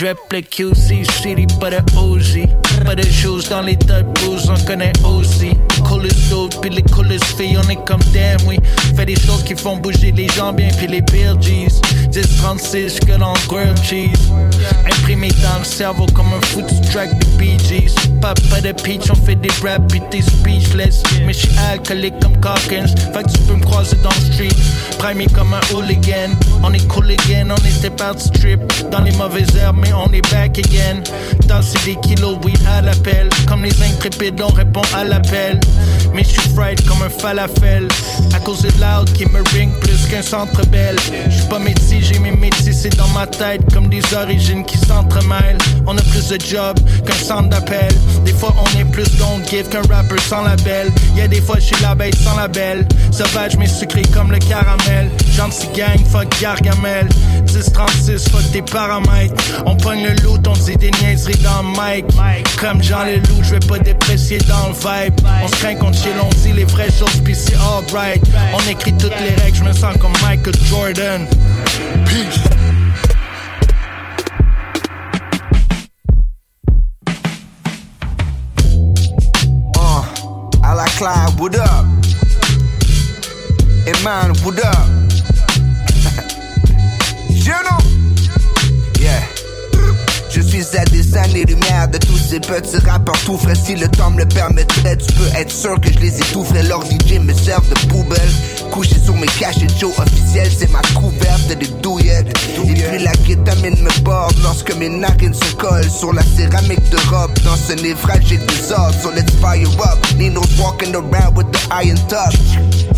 Je 0.00 0.06
le 0.06 0.40
QC 0.40 1.04
City, 1.04 1.46
pas 1.60 1.68
de 1.68 1.76
OG. 1.94 2.48
Pas 2.86 2.94
de 2.94 3.02
choses 3.02 3.50
dans 3.50 3.60
les 3.60 3.76
de 3.76 4.00
blues, 4.14 4.48
on 4.48 4.58
connaît 4.64 4.94
aussi. 5.04 5.50
Coolest 5.86 6.16
dudes, 6.30 6.58
puis 6.62 6.70
les 6.70 6.82
coolest 6.84 7.22
filles, 7.36 7.58
on 7.62 7.68
est 7.68 7.84
comme 7.84 8.00
damn, 8.14 8.38
oui. 8.46 8.56
Fait 8.96 9.04
des 9.04 9.14
choses 9.14 9.44
qui 9.44 9.54
font 9.54 9.76
bouger 9.76 10.10
les 10.12 10.28
gens 10.28 10.54
bien, 10.54 10.68
puis 10.78 10.86
les 10.86 11.02
Bill 11.02 11.36
G's. 11.38 11.82
10-36 12.12 13.00
que 13.00 13.18
dans 13.18 13.34
le 13.34 13.46
grilled 13.46 13.76
cheese. 13.84 14.32
Imprimé 14.86 15.28
dans 15.42 15.58
le 15.58 15.64
cerveau 15.64 16.06
comme 16.14 16.32
un 16.32 16.46
foutu 16.46 16.80
track 16.90 17.18
de 17.18 17.26
Bee. 17.36 17.58
Pas, 18.20 18.34
de 18.60 18.72
pitch, 18.72 19.10
on 19.10 19.14
fait 19.14 19.34
des 19.34 19.48
rap, 19.62 19.80
puis 19.88 20.02
t'es 20.10 20.20
speechless. 20.20 21.02
Mais 21.26 21.32
j'suis 21.32 21.50
alcoolique 21.70 22.18
comme 22.20 22.38
Calkins, 22.40 22.94
fait 23.14 23.22
que 23.22 23.30
tu 23.32 23.38
peux 23.44 23.54
me 23.54 23.62
croiser 23.62 23.96
dans 24.02 24.10
le 24.10 24.32
street. 24.32 24.56
Primé 24.98 25.26
comme 25.26 25.54
un 25.54 25.74
hooligan, 25.74 26.36
on 26.62 26.72
est 26.74 26.86
cool 26.88 27.10
again, 27.10 27.48
on 27.50 27.56
était 27.66 27.88
parti 27.88 28.28
strip. 28.28 28.60
Dans 28.90 29.00
les 29.00 29.12
mauvaises 29.12 29.56
herbes, 29.56 29.78
mais 29.80 29.92
on 29.94 30.12
est 30.12 30.30
back 30.30 30.58
again. 30.58 31.02
Tasser 31.48 31.78
des 31.86 31.96
kilos, 32.02 32.36
oui, 32.44 32.52
à 32.68 32.82
l'appel. 32.82 33.30
Comme 33.48 33.64
les 33.64 33.82
intrépides, 33.82 34.40
on 34.42 34.52
répond 34.52 34.82
à 34.94 35.04
l'appel. 35.04 35.58
Mais 36.14 36.22
je 36.22 36.28
suis 36.28 36.50
fried 36.54 36.80
comme 36.86 37.02
un 37.02 37.08
falafel. 37.08 37.88
À 38.34 38.40
cause 38.40 38.62
de 38.62 38.68
loud 38.80 39.10
qui 39.14 39.24
me 39.26 39.42
ring 39.54 39.72
plus 39.80 40.06
qu'un 40.10 40.22
centre 40.22 40.66
belle. 40.66 40.96
Je 41.28 41.36
suis 41.36 41.48
pas 41.48 41.58
métier, 41.58 42.00
j'ai 42.02 42.18
mes 42.18 42.32
métiers, 42.32 42.72
c'est 42.72 42.94
dans 42.96 43.08
ma 43.08 43.26
tête. 43.26 43.62
Comme 43.72 43.88
des 43.88 44.02
origines 44.14 44.64
qui 44.64 44.76
s'entremêlent. 44.76 45.58
On 45.86 45.96
a 45.96 46.02
plus 46.02 46.28
de 46.28 46.38
job 46.38 46.78
qu'un 47.06 47.14
centre 47.14 47.48
d'appel. 47.48 47.88
Des 48.24 48.32
fois, 48.32 48.54
on 48.58 48.78
est 48.78 48.84
plus 48.84 49.16
don't 49.18 49.44
give 49.48 49.68
qu'un 49.68 49.82
rapper 49.92 50.20
sans 50.28 50.42
label. 50.42 50.90
Y'a 51.16 51.28
des 51.28 51.40
fois, 51.40 51.56
je 51.56 51.66
suis 51.66 51.82
la 51.82 51.94
bête 51.94 52.16
sans 52.16 52.36
label. 52.36 52.86
Sauvage, 53.10 53.56
mais 53.56 53.66
sucré 53.66 54.02
comme 54.12 54.30
le 54.30 54.38
caramel. 54.38 55.10
Gentil 55.36 55.68
gang, 55.74 55.98
fuck 56.10 56.28
Gargamel. 56.40 57.08
10-36, 57.46 58.30
fuck 58.30 58.52
tes 58.52 58.62
paramètres. 58.62 59.34
On 59.66 59.76
pogne 59.76 60.04
le 60.04 60.14
loot, 60.22 60.46
on 60.46 60.52
dit 60.52 60.76
des 60.76 60.90
niaiseries 61.02 61.38
dans 61.42 61.62
le 61.62 61.68
mic. 61.70 62.04
Comme 62.60 62.82
Jean 62.82 63.04
le 63.04 63.16
loup, 63.16 63.42
je 63.42 63.52
vais 63.52 63.66
pas 63.66 63.78
déprécier 63.78 64.38
dans 64.38 64.68
le 64.68 64.74
vibe. 64.74 65.14
On 65.42 65.48
se 65.48 65.56
craint 65.56 65.74
contre 65.74 65.98
chill, 65.98 66.12
on 66.22 66.28
dit 66.28 66.52
les 66.52 66.64
vraies 66.64 66.90
choses, 66.90 67.20
pis 67.24 67.34
c'est 67.34 67.56
alright. 67.56 68.22
On 68.52 68.70
écrit 68.70 68.92
toutes 68.92 69.18
les 69.20 69.34
règles, 69.42 69.56
je 69.56 69.64
me 69.64 69.72
sens 69.72 69.96
comme 70.00 70.12
Michael 70.22 70.54
Jordan. 70.68 71.26
Peace. 72.06 72.40
Clyde, 81.00 81.40
what 81.40 81.56
up? 81.56 81.86
Hey 83.86 84.04
man, 84.04 84.34
what 84.44 84.62
up? 84.62 84.99
Suis 90.60 90.76
à 90.76 90.84
des 90.84 91.16
années-lumière 91.16 91.88
de 91.88 91.96
tous 91.96 92.18
ces 92.18 92.38
petits 92.38 92.76
rappeurs 92.86 93.18
tout 93.24 93.38
frais. 93.38 93.54
Si 93.54 93.76
le 93.76 93.88
temps 93.88 94.10
me 94.10 94.18
le 94.18 94.26
permettrait, 94.26 94.98
tu 94.98 95.10
peux 95.14 95.28
être 95.34 95.50
sûr 95.50 95.80
que 95.80 95.90
je 95.90 95.98
les 96.00 96.18
étoufferais. 96.18 96.64
Leur 96.64 96.84
DJ 96.84 97.18
me 97.18 97.32
servent 97.32 97.66
de 97.70 97.86
poubelle. 97.88 98.30
Couché 98.70 98.96
sur 99.02 99.16
mes 99.16 99.26
cachets 99.26 99.66
de 99.66 99.78
show 99.78 99.90
officiels, 99.96 100.52
c'est 100.56 100.70
ma 100.70 100.82
couverte. 100.94 101.48
des 101.48 101.66
douillettes. 101.82 102.36
Et 102.68 102.74
puis 102.74 103.02
la 103.02 103.12
kétamine 103.12 103.82
me 103.82 104.00
borde 104.02 104.36
lorsque 104.42 104.76
mes 104.76 104.90
narines 104.90 105.32
se 105.32 105.54
collent 105.54 105.90
sur 105.90 106.12
la 106.12 106.22
céramique 106.22 106.88
de 106.90 106.98
robe. 107.08 107.32
Dans 107.42 107.56
ce 107.56 107.72
névrage, 107.82 108.24
j'ai 108.26 108.36
des 108.36 108.72
ordres, 108.72 108.94
so 109.02 109.10
let's 109.10 109.32
fire 109.40 109.66
up. 109.80 109.98
Nino's 110.18 110.60
walking 110.60 110.94
around 110.94 111.36
with 111.36 111.50
the 111.52 111.68
iron 111.72 111.96
touch. 112.06 112.36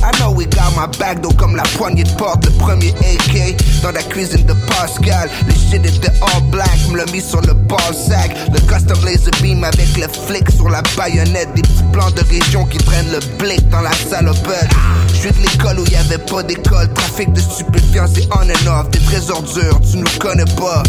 I 0.03 0.11
know 0.19 0.33
we 0.33 0.47
got 0.47 0.75
my 0.75 0.89
back, 0.99 1.21
donc 1.21 1.37
comme 1.37 1.55
la 1.55 1.63
poignée 1.79 2.03
de 2.03 2.11
porte, 2.17 2.45
le 2.45 2.51
premier 2.53 2.91
AK 2.91 3.57
dans 3.83 3.93
la 3.93 4.03
cuisine 4.03 4.45
de 4.47 4.53
Pascal. 4.67 5.31
Le 5.47 5.55
shit 5.55 5.87
était 5.87 6.13
all 6.21 6.43
black, 6.51 6.77
me 6.91 6.99
l'a 6.99 7.07
mis 7.07 7.21
sur 7.21 7.41
le 7.41 7.52
ball 7.53 7.95
sack. 7.95 8.37
Le 8.53 8.61
custom 8.61 9.05
laser 9.05 9.31
beam 9.41 9.65
avec 9.65 9.97
le 9.97 10.09
flic 10.09 10.51
sur 10.51 10.69
la 10.69 10.83
baïonnette. 10.97 11.53
Des 11.55 11.63
petits 11.63 11.85
plans 11.93 12.11
de 12.11 12.23
région 12.23 12.65
qui 12.67 12.79
traînent 12.79 13.11
le 13.13 13.21
blick 13.39 13.69
dans 13.71 13.81
la 13.81 13.93
salopette. 13.93 14.69
Je 15.09 15.29
suis 15.29 15.31
de 15.31 15.43
l'école 15.43 15.81
où 15.81 15.85
y 15.87 15.97
avait 15.97 16.19
pas 16.19 16.43
d'école. 16.43 16.93
Trafic 16.95 17.33
de 17.33 17.41
stupéfiants, 17.41 18.07
c'est 18.13 18.27
on 18.33 18.43
and 18.43 18.81
off. 18.81 18.91
Des 18.91 18.99
trésors 19.01 19.43
durs, 19.43 19.81
tu 19.91 19.99
nous 19.99 20.19
connais 20.19 20.45
pas. 20.57 20.83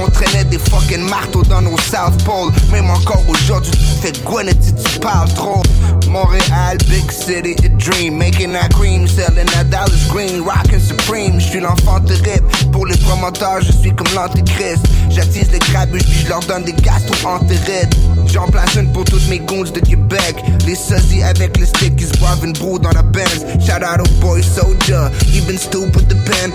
On 0.00 0.10
traînait 0.10 0.44
des 0.44 0.58
fucking 0.58 1.08
marteaux 1.08 1.44
dans 1.44 1.62
nos 1.62 1.78
South 1.78 2.22
Pole. 2.24 2.52
Même 2.72 2.90
encore 2.90 3.22
aujourd'hui, 3.28 3.72
tu 3.72 4.06
fais 4.06 4.12
Gwyneth 4.24 4.62
si 4.62 4.74
tu 4.74 4.98
parles 4.98 5.32
trop. 5.34 5.62
Montréal, 6.08 6.78
big 6.88 7.10
city, 7.10 7.54
a 7.64 7.68
dream. 7.78 8.18
Making 8.18 8.52
that 8.52 8.70
cream, 8.74 9.06
selling 9.06 9.46
that 9.46 9.64
Dallas 9.64 10.06
green. 10.08 10.42
Rockin' 10.42 10.80
supreme, 10.80 11.40
je 11.40 11.46
suis 11.46 11.60
l'enfant 11.60 12.00
terrible. 12.00 12.46
Pour 12.72 12.86
les 12.86 12.96
promoteurs, 12.96 13.60
je 13.60 13.72
suis 13.72 13.94
comme 13.94 14.12
l'antéchrist. 14.14 14.84
J'attise 15.10 15.50
les 15.52 15.58
puis 15.86 16.02
je 16.10 16.28
leur 16.28 16.40
donne 16.40 16.64
des 16.64 16.72
gastro-entérites. 16.72 17.96
J'en 18.26 18.46
place 18.46 18.74
une 18.76 18.92
pour 18.92 19.04
toutes 19.04 19.26
mes 19.28 19.38
goons 19.38 19.62
de 19.62 19.80
Québec. 19.80 20.36
Les 20.66 20.74
sosies 20.74 21.22
avec 21.22 21.56
le 21.58 21.66
stick 21.66 21.96
qui 21.96 22.04
se 22.04 22.16
boivent 22.18 22.44
une 22.44 22.52
broue 22.52 22.78
dans 22.78 22.92
la 22.92 23.02
Benz. 23.02 23.44
Shout 23.60 23.82
out 23.82 24.00
au 24.00 24.20
boy 24.20 24.42
soldier. 24.42 25.08
Even 25.34 25.58
stupid 25.58 26.08
the 26.08 26.16
pen. 26.24 26.52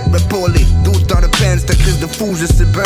Les 0.53 0.65
doutes 0.83 1.07
dans 1.07 1.21
le 1.21 1.27
Benz, 1.39 1.65
ta 1.65 1.75
crise 1.75 1.99
de 1.99 2.07
fou, 2.07 2.35
je 2.35 2.45
sais 2.45 2.65
bien. 2.65 2.83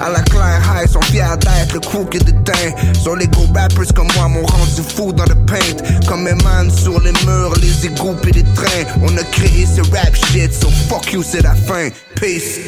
À 0.00 0.10
la 0.10 0.22
Claire 0.22 0.60
High, 0.74 0.88
sont 0.90 1.00
fiers 1.02 1.36
d'être 1.40 1.74
le 1.74 1.80
crew 1.80 2.08
qui 2.10 2.18
déteint. 2.18 2.74
Sur 3.00 3.16
les 3.16 3.28
gros 3.28 3.46
rappers 3.54 3.92
comme 3.94 4.08
moi, 4.16 4.28
m'ont 4.28 4.46
rendu 4.46 4.82
fou 4.82 5.12
dans 5.12 5.24
le 5.24 5.34
paint. 5.46 6.06
Comme 6.08 6.24
man 6.24 6.70
sur 6.70 7.00
les 7.00 7.12
murs, 7.24 7.54
les 7.60 7.86
égouts 7.86 8.16
et 8.26 8.32
les 8.32 8.44
trains. 8.54 8.84
On 9.02 9.16
a 9.16 9.22
créé 9.24 9.66
ce 9.66 9.82
rap 9.92 10.14
shit, 10.14 10.52
so 10.52 10.68
fuck 10.88 11.12
you, 11.12 11.22
c'est 11.22 11.42
la 11.42 11.54
fin. 11.54 11.88
Peace. 12.16 12.58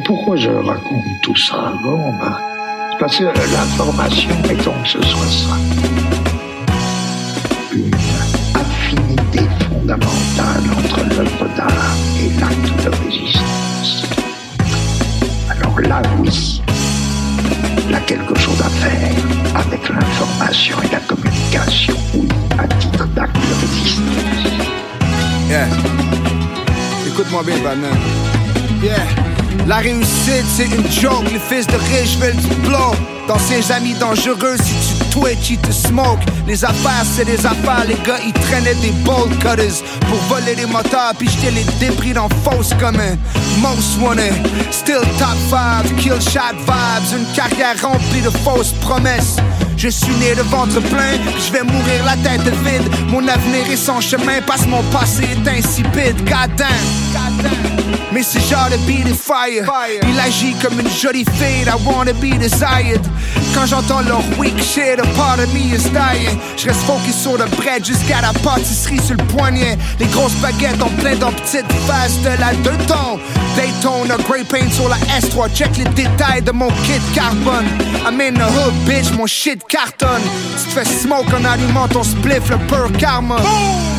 Pourquoi 0.00 0.36
je 0.36 0.48
raconte 0.48 1.04
tout 1.22 1.36
ça 1.36 1.74
Bon, 1.82 2.12
ben, 2.18 2.38
parce 2.98 3.18
que 3.18 3.24
l'information, 3.24 4.30
mettons 4.48 4.72
que 4.82 4.88
ce 4.88 5.02
soit 5.02 5.26
ça. 5.26 5.56
Une 7.74 7.90
affinité 8.54 9.40
fondamentale 9.68 10.62
entre 10.78 11.00
l'œuvre 11.10 11.46
d'art 11.56 11.96
et 12.20 12.40
l'acte 12.40 12.84
de 12.84 13.04
résistance. 13.04 14.04
Alors 15.50 15.78
là, 15.80 16.00
oui, 16.18 16.62
il 17.84 17.90
y 17.90 17.94
a 17.94 18.00
quelque 18.00 18.38
chose 18.38 18.60
à 18.62 18.70
faire 18.70 19.14
avec 19.54 19.88
l'information 19.90 20.76
et 20.84 20.92
la 20.92 21.00
communication, 21.00 21.94
oui, 22.14 22.28
à 22.58 22.66
titre 22.66 23.06
d'acte 23.08 23.36
de 23.36 23.60
résistance. 23.60 24.52
Yeah. 25.50 25.68
Écoute-moi 27.06 27.42
bien, 27.44 27.58
Banane. 27.62 27.98
Yeah. 28.82 29.31
La 29.66 29.76
réussite, 29.76 30.44
c'est 30.56 30.66
une 30.66 30.90
joke. 30.90 31.24
Les 31.32 31.38
fils 31.38 31.66
de 31.66 31.76
riches 31.76 32.16
veulent 32.18 32.36
du 32.36 32.54
blow. 32.66 32.94
Dans 33.28 33.38
ses 33.38 33.70
amis 33.70 33.94
dangereux, 33.94 34.56
si 34.62 34.74
tu 34.74 35.04
twitch, 35.10 35.50
ils 35.50 35.58
te 35.58 35.70
smoke. 35.70 36.20
Les 36.46 36.64
affaires, 36.64 37.04
c'est 37.04 37.24
des 37.24 37.46
affaires. 37.46 37.84
Les 37.86 37.96
gars, 38.04 38.18
ils 38.26 38.32
traînaient 38.32 38.74
des 38.76 38.90
bolt 39.04 39.30
cutters 39.38 39.82
pour 40.08 40.18
voler 40.28 40.54
des 40.56 40.66
moteurs 40.66 41.12
puis 41.16 41.28
jeter 41.28 41.50
les 41.52 41.64
débris 41.78 42.12
dans 42.12 42.28
fausse 42.28 42.74
commun. 42.80 43.16
Most 43.60 43.98
wanted, 44.00 44.34
still 44.72 45.02
top 45.18 45.36
5, 45.50 45.96
kill 45.96 46.20
shot 46.20 46.56
vibes. 46.66 47.18
Une 47.18 47.34
carrière 47.34 47.76
remplie 47.80 48.22
de 48.22 48.30
fausses 48.30 48.72
promesses. 48.80 49.36
Je 49.82 49.88
suis 49.88 50.14
né 50.14 50.32
de 50.36 50.42
ventre 50.42 50.80
plein, 50.80 51.18
je 51.44 51.52
vais 51.52 51.64
mourir 51.64 52.04
la 52.04 52.16
tête 52.18 52.40
vide. 52.62 52.88
Mon 53.08 53.26
avenir 53.26 53.68
est 53.68 53.74
sans 53.74 54.00
chemin, 54.00 54.40
parce 54.46 54.62
que 54.62 54.68
mon 54.68 54.82
passé 54.92 55.24
est 55.24 55.48
insipide. 55.58 56.16
Goddamn. 56.18 56.68
Mais 58.12 58.22
c'est 58.22 58.38
genre 58.48 58.68
de 58.70 58.76
be 58.86 59.02
the 59.02 59.12
fire. 59.12 59.68
Il 60.08 60.20
agit 60.20 60.54
comme 60.62 60.78
une 60.78 60.88
jolie 60.88 61.24
fille, 61.24 61.66
I 61.66 61.74
wanna 61.84 62.12
be 62.12 62.38
desired. 62.38 63.02
Quand 63.54 63.66
j'entends 63.66 64.00
leur 64.00 64.22
weak 64.38 64.58
shit, 64.62 64.98
a 64.98 65.04
part 65.16 65.38
of 65.38 65.52
me 65.52 65.74
is 65.74 65.84
dying. 65.90 66.38
Je 66.56 66.68
reste 66.68 66.80
focus 66.80 67.22
sur 67.22 67.36
le 67.36 67.44
bread 67.56 67.84
jusqu'à 67.84 68.20
la 68.20 68.32
pâtisserie 68.32 69.00
sur 69.00 69.16
le 69.16 69.24
poignet. 69.24 69.76
Les 69.98 70.06
grosses 70.06 70.34
baguettes 70.36 70.82
en 70.82 70.88
plein 71.00 71.16
dans 71.16 71.32
petites 71.32 71.70
faces 71.86 72.20
de 72.22 72.30
la 72.40 72.54
deux 72.64 72.84
tons. 72.86 73.18
Daytona, 73.54 74.16
Grey 74.28 74.44
Paint 74.44 74.70
sur 74.70 74.88
la 74.88 74.96
S3. 75.20 75.54
Check 75.54 75.76
les 75.76 75.84
détails 75.84 76.42
de 76.42 76.52
mon 76.52 76.68
kit 76.68 77.00
carbone. 77.14 77.66
I'm 78.06 78.20
in 78.20 78.34
the 78.34 78.48
hood, 78.48 78.74
bitch, 78.86 79.12
mon 79.16 79.26
shit 79.26 79.62
cartonne. 79.68 80.22
Tu 80.56 80.74
te 80.74 80.80
fais 80.80 80.84
smoke 80.84 81.32
en 81.34 81.44
allumant 81.44 81.88
ton 81.88 82.02
spliff, 82.02 82.48
le 82.48 82.58
pur 82.66 82.90
karma. 82.98 83.36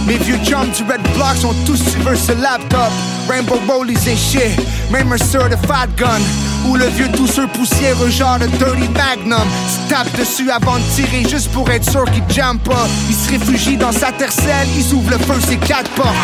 Mes 0.08 0.18
vieux 0.18 0.38
chums 0.44 0.72
du 0.72 0.84
Red 0.84 1.02
Block 1.16 1.38
sont 1.38 1.54
tous 1.66 1.78
sur 1.78 2.18
ce 2.18 2.34
laptop. 2.42 2.92
Rainbow 3.30 3.60
Rollies 3.68 4.08
et 4.08 4.16
shit, 4.16 4.60
même 4.92 5.12
un 5.14 5.18
certified 5.18 5.96
gun. 5.96 6.22
Ou 6.68 6.76
le 6.76 6.86
vieux 6.88 7.10
tousseur 7.12 7.50
poussiéreux 7.50 8.10
genre 8.10 8.40
de 8.40 8.48
Dirty 8.48 8.90
Magnum. 8.90 9.48
Tu 9.68 9.90
tapes 9.90 10.18
dessus 10.18 10.50
avant 10.50 10.78
de 10.78 10.84
tirer 10.96 11.28
juste 11.28 11.52
pour 11.52 11.70
être 11.70 11.90
sûr 11.90 12.06
qu'il 12.06 12.24
jamme 12.34 12.60
pas. 12.60 12.88
Il 13.10 13.16
se 13.16 13.30
réfugie 13.32 13.78
dans 13.78 13.92
sa 13.92 14.12
tercelle, 14.12 14.68
il 14.78 14.94
ouvre 14.94 15.12
le 15.12 15.18
feu, 15.18 15.40
ses 15.48 15.58
quatre 15.58 15.90
portes. 15.92 16.16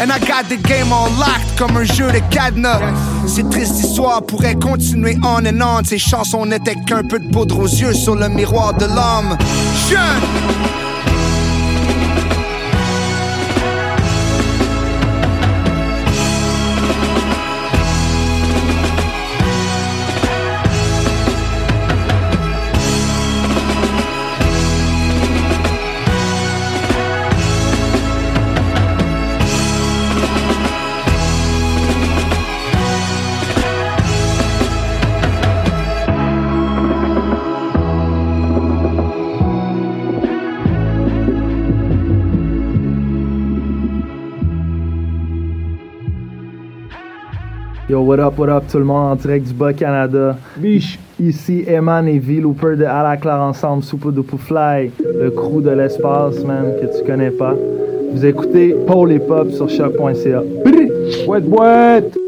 And 0.00 0.12
I 0.12 0.18
got 0.20 0.48
the 0.48 0.62
game 0.62 0.92
all 0.92 1.10
locked 1.18 1.56
comme 1.58 1.76
un 1.76 1.84
jeu 1.84 2.12
de 2.12 2.20
cadenas. 2.30 2.80
Ces 3.26 3.42
tristes 3.48 3.80
histoires 3.80 4.22
pourraient 4.22 4.54
continuer 4.54 5.16
on 5.24 5.44
and 5.44 5.60
on. 5.60 5.82
Ces 5.84 5.98
chansons 5.98 6.46
n'étaient 6.46 6.76
qu'un 6.86 7.02
peu 7.02 7.18
de 7.18 7.28
poudre 7.30 7.58
aux 7.58 7.66
yeux 7.66 7.94
sur 7.94 8.14
le 8.14 8.28
miroir 8.28 8.74
de 8.74 8.84
l'homme. 8.84 9.36
Jeune! 9.90 10.67
What 48.08 48.20
up, 48.20 48.38
what 48.38 48.48
up, 48.48 48.66
tout 48.66 48.78
le 48.78 48.86
monde 48.86 49.12
en 49.12 49.16
direct 49.16 49.48
du 49.48 49.52
Bas-Canada. 49.52 50.38
Biche. 50.56 50.98
Ici, 51.20 51.64
Eman 51.66 52.08
et 52.08 52.18
V 52.18 52.40
Looper 52.40 52.74
de 52.76 52.84
À 52.84 53.02
la 53.02 53.18
Claire 53.18 53.42
Ensemble, 53.42 53.82
Soupe 53.82 54.14
de 54.14 54.22
Fly, 54.22 54.90
le 54.98 55.30
crew 55.30 55.60
de 55.60 55.70
l'espace, 55.70 56.42
man, 56.42 56.72
que 56.80 56.86
tu 56.86 57.04
connais 57.04 57.30
pas. 57.30 57.54
Vous 58.12 58.24
écoutez 58.24 58.74
Paul 58.86 59.12
et 59.12 59.18
Pop 59.18 59.50
sur 59.50 59.68
choc.ca. 59.68 60.42
Wet, 61.26 61.42
wet! 61.46 62.27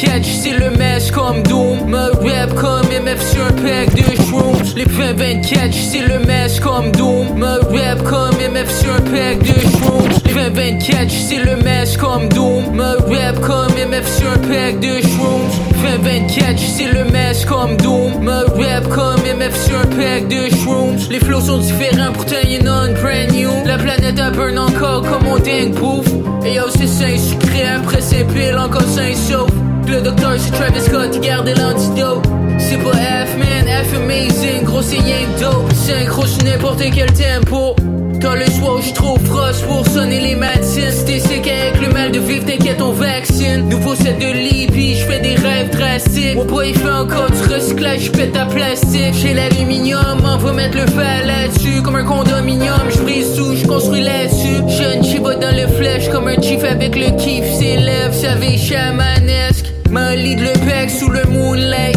2024, 0.00 0.24
c'est 0.24 0.52
le 0.52 0.70
mesh 0.70 1.10
comme 1.10 1.42
Doom. 1.42 1.86
Me 1.86 2.10
rap 2.24 2.54
comme 2.54 2.86
MF 2.86 3.20
sur 3.30 3.44
un 3.44 3.52
pack 3.52 3.94
de 3.94 4.22
shrooms. 4.22 4.74
Les 4.74 4.84
2024, 4.86 5.74
c'est 5.74 6.00
le 6.00 6.18
mesh 6.20 6.60
comme 6.60 6.90
Doom. 6.92 7.36
Me 7.36 7.60
rap 7.64 8.02
comme 8.04 8.34
MF 8.36 8.70
sur 8.80 8.94
un 8.94 9.00
pack 9.00 9.38
de 9.40 9.60
shrooms. 9.60 10.08
Les 10.24 10.32
2024, 10.32 11.10
c'est 11.10 11.44
le 11.44 11.56
mesh 11.56 11.96
comme 11.98 12.28
Doom. 12.28 12.72
Me 12.72 12.96
rap 13.08 13.40
comme 13.40 13.72
MF 13.74 14.06
sur 14.16 14.32
pack 14.48 14.80
de 14.80 15.00
shrooms. 15.06 15.50
2024, 15.82 16.58
c'est 16.58 16.92
le 16.92 17.04
mesh 17.04 17.44
comme 17.44 17.76
Doom. 17.76 18.22
Me 18.22 18.44
rap 18.56 18.88
comme 18.88 19.20
MF 19.20 19.66
sur 19.66 19.78
un 19.80 19.86
pack 19.86 20.28
de 20.28 20.48
shrooms. 20.56 20.96
Les 21.10 21.18
flows 21.18 21.42
sont 21.42 21.58
différents, 21.58 22.12
pourtant 22.12 22.36
y'en 22.48 22.66
a 22.66 22.86
un 22.86 22.92
brand 22.92 23.32
new. 23.32 23.50
La 23.66 23.76
planète 23.76 24.18
a 24.18 24.30
burn 24.30 24.58
encore 24.58 25.02
comme 25.02 25.26
on 25.26 25.38
dingue 25.38 25.74
pouf. 25.74 26.06
Et 26.44 26.54
yo 26.54 26.62
c'est 26.74 26.86
sain 26.86 27.18
sucré, 27.18 27.64
après 27.76 28.00
c'est 28.00 28.24
pile 28.24 28.56
encore 28.56 28.80
sain 28.82 29.12
sauf 29.14 29.50
Le 29.90 30.00
docteur 30.00 30.34
c'est 30.38 30.52
Travis 30.52 30.82
Scott, 30.82 31.10
il 31.14 31.20
garde 31.20 31.48
l'antidote. 31.48 32.24
C'est 32.58 32.76
pas 32.76 32.92
F 32.92 33.36
man, 33.36 33.66
F 33.66 33.96
amazing, 33.96 34.62
gros 34.62 34.82
c'est 34.82 34.98
que 34.98 35.40
dope. 35.40 35.72
Synchro 35.74 36.24
sur 36.26 36.44
n'importe 36.44 36.82
quel 36.94 37.12
tempo. 37.12 37.74
Quand 38.22 38.34
le 38.34 38.46
soir 38.46 38.80
j'suis 38.80 38.92
trop 38.92 39.18
frost 39.24 39.64
pour 39.66 39.84
sonner 39.88 40.20
les 40.20 40.36
matines 40.36 40.92
Si 40.92 41.04
t'es 41.06 41.18
sick 41.18 41.48
avec 41.48 41.80
le 41.80 41.92
mal 41.92 42.12
de 42.12 42.20
vivre 42.20 42.44
t'inquiète 42.44 42.80
on 42.80 42.92
vaccine. 42.92 43.68
Nouveau 43.68 43.96
set 43.96 44.18
de 44.18 44.32
lit 44.32 44.68
pis 44.68 44.94
j'fais 44.94 45.18
des 45.18 45.34
rêves 45.34 45.70
drastiques. 45.70 46.36
Mon 46.36 46.44
boy 46.44 46.70
il 46.70 46.78
fait 46.78 46.88
encore 46.88 47.30
du 47.30 47.52
recyclage 47.52 48.02
j'pète 48.02 48.32
ta 48.32 48.44
plastique. 48.44 49.14
J'ai 49.14 49.34
l'aluminium 49.34 50.22
on 50.22 50.36
va 50.36 50.52
mettre 50.52 50.76
le 50.76 50.86
fer 50.86 51.26
là-dessus. 51.26 51.82
Comme 51.82 51.96
un 51.96 52.04
condominium 52.04 52.90
j'brise 52.94 53.34
tout 53.36 53.56
j'construis 53.56 54.02
là-dessus. 54.02 54.62
Jeune 54.68 55.02
chiva 55.02 55.34
dans 55.34 55.56
le 55.56 55.66
flèche 55.66 56.08
comme 56.10 56.28
un 56.28 56.40
chief 56.40 56.62
avec 56.62 56.94
le 56.94 57.16
kiff. 57.16 57.44
Ses 57.58 57.78
lèvres 57.78 58.14
savez 58.14 58.56
chamanesque 58.56 59.69
Ma 59.90 60.14
lead 60.14 60.40
le 60.40 60.52
bec 60.66 60.88
sous 60.88 61.10
le 61.10 61.24
moonlight. 61.24 61.96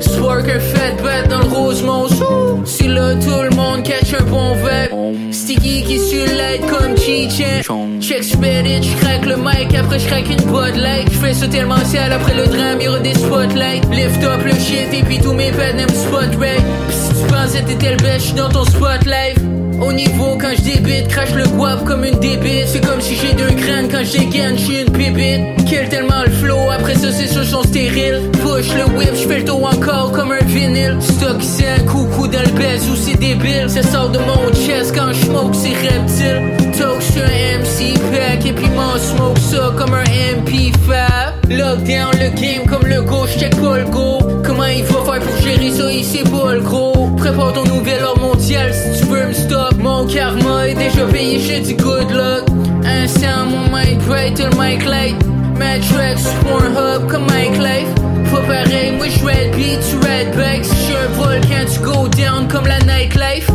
Spark 0.00 0.48
un 0.48 0.60
fat 0.60 1.02
bat 1.02 1.26
dans 1.28 1.40
le 1.40 1.52
Rosemont. 1.52 2.06
Si 2.64 2.86
là 2.86 3.14
tout 3.16 3.42
le 3.42 3.50
monde 3.56 3.82
catch 3.82 4.14
un 4.14 4.24
bon 4.24 4.54
vibe. 4.54 5.32
Sticky 5.32 5.82
qui 5.82 5.98
sur 5.98 6.26
light 6.26 6.62
comme 6.66 6.96
Cheech 6.96 7.42
Check 8.00 8.22
spit 8.22 8.66
it, 8.66 8.84
j'craque 8.84 9.26
le 9.26 9.36
mic. 9.36 9.74
Après 9.76 9.98
j'craque 9.98 10.30
une 10.30 10.44
Bud 10.44 10.76
Light. 10.76 11.08
J'fais 11.12 11.34
sauter 11.34 11.62
le 11.62 11.84
ciel. 11.84 12.12
Après 12.12 12.34
le 12.34 12.46
drame 12.46 12.80
Y'aura 12.80 13.00
des 13.00 13.14
spotlights. 13.14 13.84
Lift 13.90 14.22
up 14.22 14.44
le 14.44 14.52
shit 14.52 14.92
et 14.92 15.02
puis 15.02 15.18
tous 15.18 15.32
mes 15.32 15.50
pads 15.50 15.72
n'aiment 15.72 15.88
spot 15.88 16.30
Pis 16.38 16.94
si 16.94 17.08
tu 17.08 17.32
pensais 17.32 17.62
t'étais 17.62 17.90
le 17.90 17.96
best 17.96 18.34
dans 18.36 18.48
ton 18.48 18.64
spotlight 18.64 19.33
au 19.80 19.92
niveau 19.92 20.36
quand 20.40 20.52
je 20.56 20.62
débite, 20.62 21.08
crache 21.08 21.34
le 21.34 21.46
guap 21.46 21.84
comme 21.84 22.04
une 22.04 22.18
débite. 22.18 22.66
C'est 22.66 22.84
comme 22.84 23.00
si 23.00 23.16
j'ai 23.16 23.32
deux 23.34 23.50
crânes 23.54 23.88
quand 23.90 24.04
je 24.04 24.18
dégaine, 24.18 24.56
j'suis 24.56 24.82
une 24.82 24.92
pépite. 24.92 25.64
Kill 25.66 25.88
tellement 25.88 26.22
le 26.24 26.30
flow, 26.30 26.70
après 26.70 26.94
ça 26.94 27.10
c'est 27.12 27.26
sûr 27.26 27.44
sont 27.44 27.62
stériles. 27.62 28.30
Push 28.32 28.74
le 28.74 28.84
whip, 28.96 29.14
j'fais 29.14 29.38
le 29.38 29.44
tour 29.44 29.64
encore 29.64 30.12
comme 30.12 30.32
un 30.32 30.44
vinyle. 30.44 30.96
Stock 31.00 31.40
c'est 31.40 31.84
coucou 31.86 32.28
dans 32.28 32.40
le 32.40 32.90
ou 32.90 32.96
c'est 32.96 33.18
débile. 33.18 33.68
Ça 33.68 33.82
sort 33.82 34.10
de 34.10 34.18
mon 34.18 34.52
chest 34.52 34.94
quand 34.94 35.12
je 35.12 35.26
smoke 35.26 35.54
c'est 35.54 35.74
reptile. 35.88 36.72
Talk 36.78 37.02
sur 37.02 37.22
MC 37.22 37.94
pack 38.12 38.46
et 38.46 38.52
puis 38.52 38.68
m'en 38.70 38.98
smoke 38.98 39.38
ça 39.38 39.72
comme 39.76 39.94
un 39.94 40.04
MP5 40.04 40.74
Lockdown 41.50 42.12
le 42.12 42.40
game 42.40 42.66
comme 42.66 42.86
le 42.86 43.02
gauche, 43.02 43.36
check 43.38 43.54
pas 43.60 43.78
le 43.78 43.84
go 43.84 44.13
il 44.78 44.84
faut 44.84 45.04
faire 45.04 45.20
pour 45.20 45.36
gérer 45.42 45.70
ça 45.70 45.92
ici 45.92 46.22
pas 46.24 46.54
le 46.54 46.60
gros. 46.60 47.10
Prépare 47.16 47.52
ton 47.52 47.64
nouvel 47.64 48.02
ordre 48.02 48.20
mondial 48.20 48.72
si 48.72 49.00
tu 49.00 49.06
veux 49.06 49.26
me 49.26 49.32
stop. 49.32 49.74
Mon 49.78 50.06
karma 50.06 50.68
est 50.68 50.74
déjà 50.74 51.04
payé, 51.06 51.38
j'ai 51.40 51.60
du 51.60 51.74
good 51.74 52.10
luck. 52.10 52.44
Instant 52.84 53.46
mon 53.46 53.76
mic 53.76 53.98
bright, 54.06 54.38
le 54.38 54.50
mic 54.60 54.84
light. 54.84 55.16
Matrix, 55.58 56.24
Pornhub 56.42 57.08
comme 57.08 57.26
Mike 57.26 57.58
Life. 57.58 57.88
Pas 58.30 58.40
pareil, 58.40 58.92
moi 58.96 59.06
red 59.24 59.54
beat, 59.54 59.78
tu 59.88 59.96
red 59.96 60.34
bike 60.36 60.64
Si 60.64 60.74
j'suis 60.74 60.96
un 60.96 61.08
volcan, 61.16 61.64
tu 61.72 61.80
go 61.80 62.08
down 62.08 62.48
comme 62.48 62.66
la 62.66 62.78
nightlife 62.80 63.53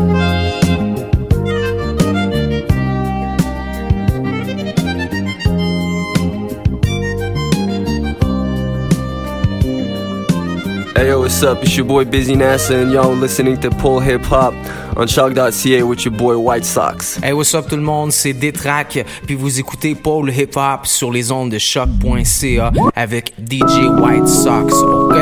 what's 11.42 11.58
up? 11.58 11.64
It's 11.64 11.78
your 11.78 11.86
boy 11.86 12.04
Busy 12.04 12.36
NASA, 12.36 12.82
and 12.82 12.92
y'all 12.92 13.16
listening 13.16 13.58
to 13.62 13.70
Pull 13.70 14.02
Hip 14.02 14.24
Hop 14.26 14.54
on 14.98 15.08
Shock.ca 15.08 15.84
with 15.84 16.04
your 16.04 16.14
boy 16.14 16.38
White 16.38 16.66
Sox. 16.66 17.16
Hey, 17.16 17.32
what's 17.32 17.54
up 17.56 17.70
tout 17.70 17.78
le 17.78 17.82
monde? 17.82 18.12
C'est 18.12 18.34
Détrac, 18.34 19.06
puis 19.26 19.36
vous 19.36 19.58
écoutez 19.58 19.96
Paul 19.96 20.30
Hip 20.32 20.58
Hop 20.58 20.86
sur 20.86 21.12
les 21.14 21.32
ondes 21.32 21.50
de 21.50 21.58
choc.ca 21.58 22.72
avec 22.94 23.34
DJ 23.40 23.88
White 24.02 24.28
Sox, 24.28 24.74
ok? 24.74 25.16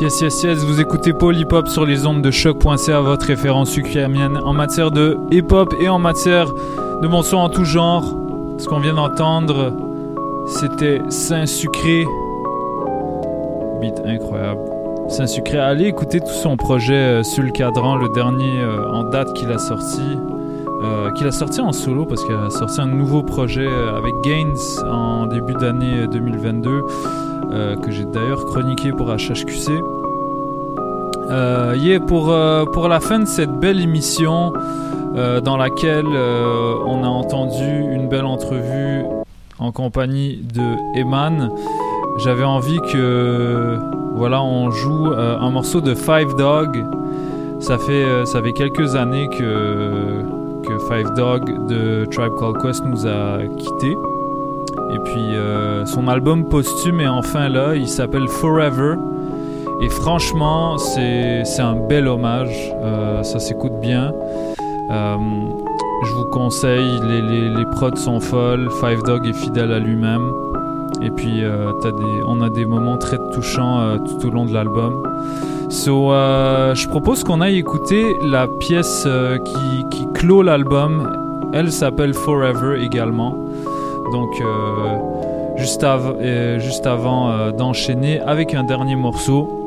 Yes, 0.00 0.20
yes, 0.20 0.42
yes, 0.44 0.58
vous 0.58 0.80
écoutez 0.80 1.12
Paul 1.12 1.36
Hip 1.36 1.52
Hop 1.52 1.66
sur 1.66 1.84
les 1.84 2.06
ondes 2.06 2.22
de 2.22 2.30
choc.ca, 2.30 3.00
votre 3.00 3.26
référence 3.26 3.76
ukrainienne 3.76 4.38
en 4.44 4.52
matière 4.52 4.92
de 4.92 5.16
hip 5.32 5.50
hop 5.50 5.74
et 5.80 5.88
en 5.88 5.98
matière 5.98 6.52
de 7.02 7.08
bon 7.08 7.22
son 7.22 7.38
en 7.38 7.48
tout 7.48 7.64
genre. 7.64 8.04
Ce 8.58 8.66
qu'on 8.68 8.78
vient 8.78 8.94
d'entendre, 8.94 9.72
c'était 10.46 11.02
Saint 11.08 11.46
Sucré. 11.46 12.06
Incroyable. 14.04 14.60
Saint 15.08 15.26
Sucré, 15.26 15.58
allez 15.58 15.86
écouter 15.86 16.20
tout 16.20 16.26
son 16.42 16.56
projet 16.56 16.94
euh, 16.94 17.22
sur 17.22 17.42
le 17.42 17.50
cadran, 17.50 17.96
le 17.96 18.08
dernier 18.14 18.58
euh, 18.60 18.90
en 18.90 19.04
date 19.04 19.32
qu'il 19.34 19.50
a 19.52 19.58
sorti. 19.58 20.00
euh, 20.82 21.10
qu'il 21.12 21.26
a 21.26 21.30
sorti 21.32 21.60
en 21.60 21.72
solo 21.72 22.04
parce 22.06 22.24
qu'il 22.24 22.34
a 22.34 22.50
sorti 22.50 22.80
un 22.80 22.86
nouveau 22.86 23.22
projet 23.22 23.66
euh, 23.66 23.96
avec 23.96 24.12
Gaines 24.22 24.56
en 24.90 25.26
début 25.26 25.54
d'année 25.54 26.06
2022. 26.10 26.82
euh, 27.52 27.76
que 27.76 27.90
j'ai 27.90 28.04
d'ailleurs 28.06 28.44
chroniqué 28.46 28.92
pour 28.92 29.08
HHQC. 29.14 29.70
Yeah, 31.76 32.00
pour, 32.00 32.32
pour 32.72 32.88
la 32.88 33.00
fin 33.00 33.18
de 33.20 33.24
cette 33.26 33.50
belle 33.52 33.80
émission 33.80 34.52
dans 35.14 35.56
laquelle 35.56 36.06
on 36.06 37.02
a 37.04 37.08
entendu 37.08 37.64
une 37.92 38.08
belle 38.08 38.24
entrevue 38.24 39.04
en 39.58 39.72
compagnie 39.72 40.36
de 40.54 40.98
Eman, 41.00 41.50
j'avais 42.16 42.44
envie 42.44 42.78
que 42.92 43.78
voilà 44.14 44.42
on 44.42 44.70
joue 44.70 45.12
euh, 45.12 45.36
un 45.38 45.50
morceau 45.50 45.80
de 45.80 45.94
Five 45.94 46.36
Dog. 46.36 46.84
Ça 47.60 47.78
fait, 47.78 48.04
euh, 48.04 48.24
ça 48.24 48.42
fait 48.42 48.52
quelques 48.52 48.94
années 48.94 49.28
que, 49.28 50.22
Five 50.88 51.14
Dog 51.14 51.66
de 51.66 52.04
Tribe 52.06 52.32
Called 52.38 52.56
Quest 52.60 52.84
nous 52.84 53.06
a 53.06 53.38
quittés. 53.56 53.96
Et 54.92 54.98
puis 55.04 55.34
euh, 55.34 55.84
son 55.86 56.08
album 56.08 56.48
posthume 56.48 57.00
est 57.00 57.08
enfin 57.08 57.48
là, 57.48 57.74
il 57.74 57.88
s'appelle 57.88 58.28
Forever. 58.28 58.96
Et 59.82 59.88
franchement, 59.88 60.78
c'est 60.78 61.42
un 61.60 61.74
bel 61.88 62.06
hommage, 62.06 62.72
ça 63.22 63.38
s'écoute 63.38 63.72
bien. 63.80 64.12
Je 64.90 66.12
vous 66.12 66.24
conseille, 66.26 67.00
les, 67.02 67.22
les, 67.22 67.48
les 67.48 67.64
prods 67.72 67.96
sont 67.96 68.20
folles, 68.20 68.68
Five 68.80 69.02
Dog 69.02 69.26
est 69.26 69.32
fidèle 69.32 69.72
à 69.72 69.78
lui-même. 69.78 70.43
Et 71.02 71.10
puis 71.10 71.44
euh, 71.44 71.72
on 72.26 72.40
a 72.40 72.48
des 72.50 72.64
moments 72.64 72.96
très 72.96 73.18
touchants 73.32 73.80
euh, 73.80 73.96
tout 73.98 74.26
au 74.28 74.30
long 74.30 74.44
de 74.46 74.52
l'album. 74.52 75.02
So, 75.70 76.12
euh, 76.12 76.74
je 76.74 76.88
propose 76.88 77.24
qu'on 77.24 77.40
aille 77.40 77.58
écouter 77.58 78.16
la 78.22 78.46
pièce 78.46 79.06
qui, 79.90 80.06
clôt 80.14 80.42
l'album. 80.42 81.10
Elle 81.52 81.72
s'appelle 81.72 82.14
Forever 82.14 82.82
également. 82.82 83.36
Donc, 84.12 84.42
juste, 85.56 85.82
av- 85.84 86.16
juste 86.58 86.86
avant 86.86 87.50
d'enchaîner 87.52 88.20
avec 88.20 88.54
un 88.54 88.62
dernier 88.64 88.94
morceau. 88.96 89.64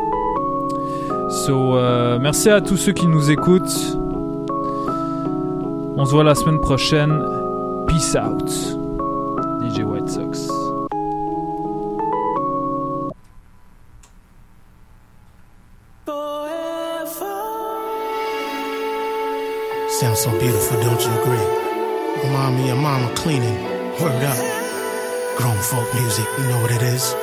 So, 1.30 1.76
merci 2.22 2.50
à 2.50 2.62
tous 2.62 2.78
ceux 2.78 2.94
qui 2.94 3.08
nous 3.08 3.30
écoutent. 3.32 3.98
On 5.98 6.06
se 6.06 6.12
voit 6.12 6.24
la 6.24 6.36
semaine 6.36 6.60
prochaine. 6.60 7.22
Peace 7.88 8.16
out. 8.16 8.50
DJ 9.62 9.82
White 9.84 10.10
Sox. 10.10 10.48
Sounds 20.00 20.20
so 20.20 20.30
beautiful, 20.40 20.80
don't 20.80 21.04
you 21.04 21.12
agree? 21.22 22.24
Remind 22.24 22.56
me 22.58 22.70
of 22.70 22.78
mama 22.78 23.12
cleaning. 23.16 23.64
Word 24.00 24.24
up. 24.26 24.38
Grown 25.38 25.58
folk 25.58 25.92
music, 25.96 26.28
you 26.38 26.44
know 26.50 26.62
what 26.62 26.72
it 26.72 26.84
is. 26.84 27.16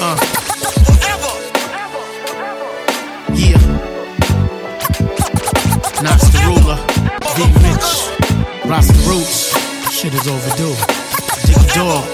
Uh. 0.00 0.16
Yeah. 3.34 3.60
Knots 6.00 6.28
the 6.32 6.40
ruler. 6.48 6.78
V 7.36 7.38
Rich. 7.60 8.64
Rasta 8.64 8.94
Roots. 9.06 9.52
Shit 9.92 10.14
is 10.14 10.26
overdue. 10.26 10.74
Dig 11.44 11.74
dog. 11.74 12.06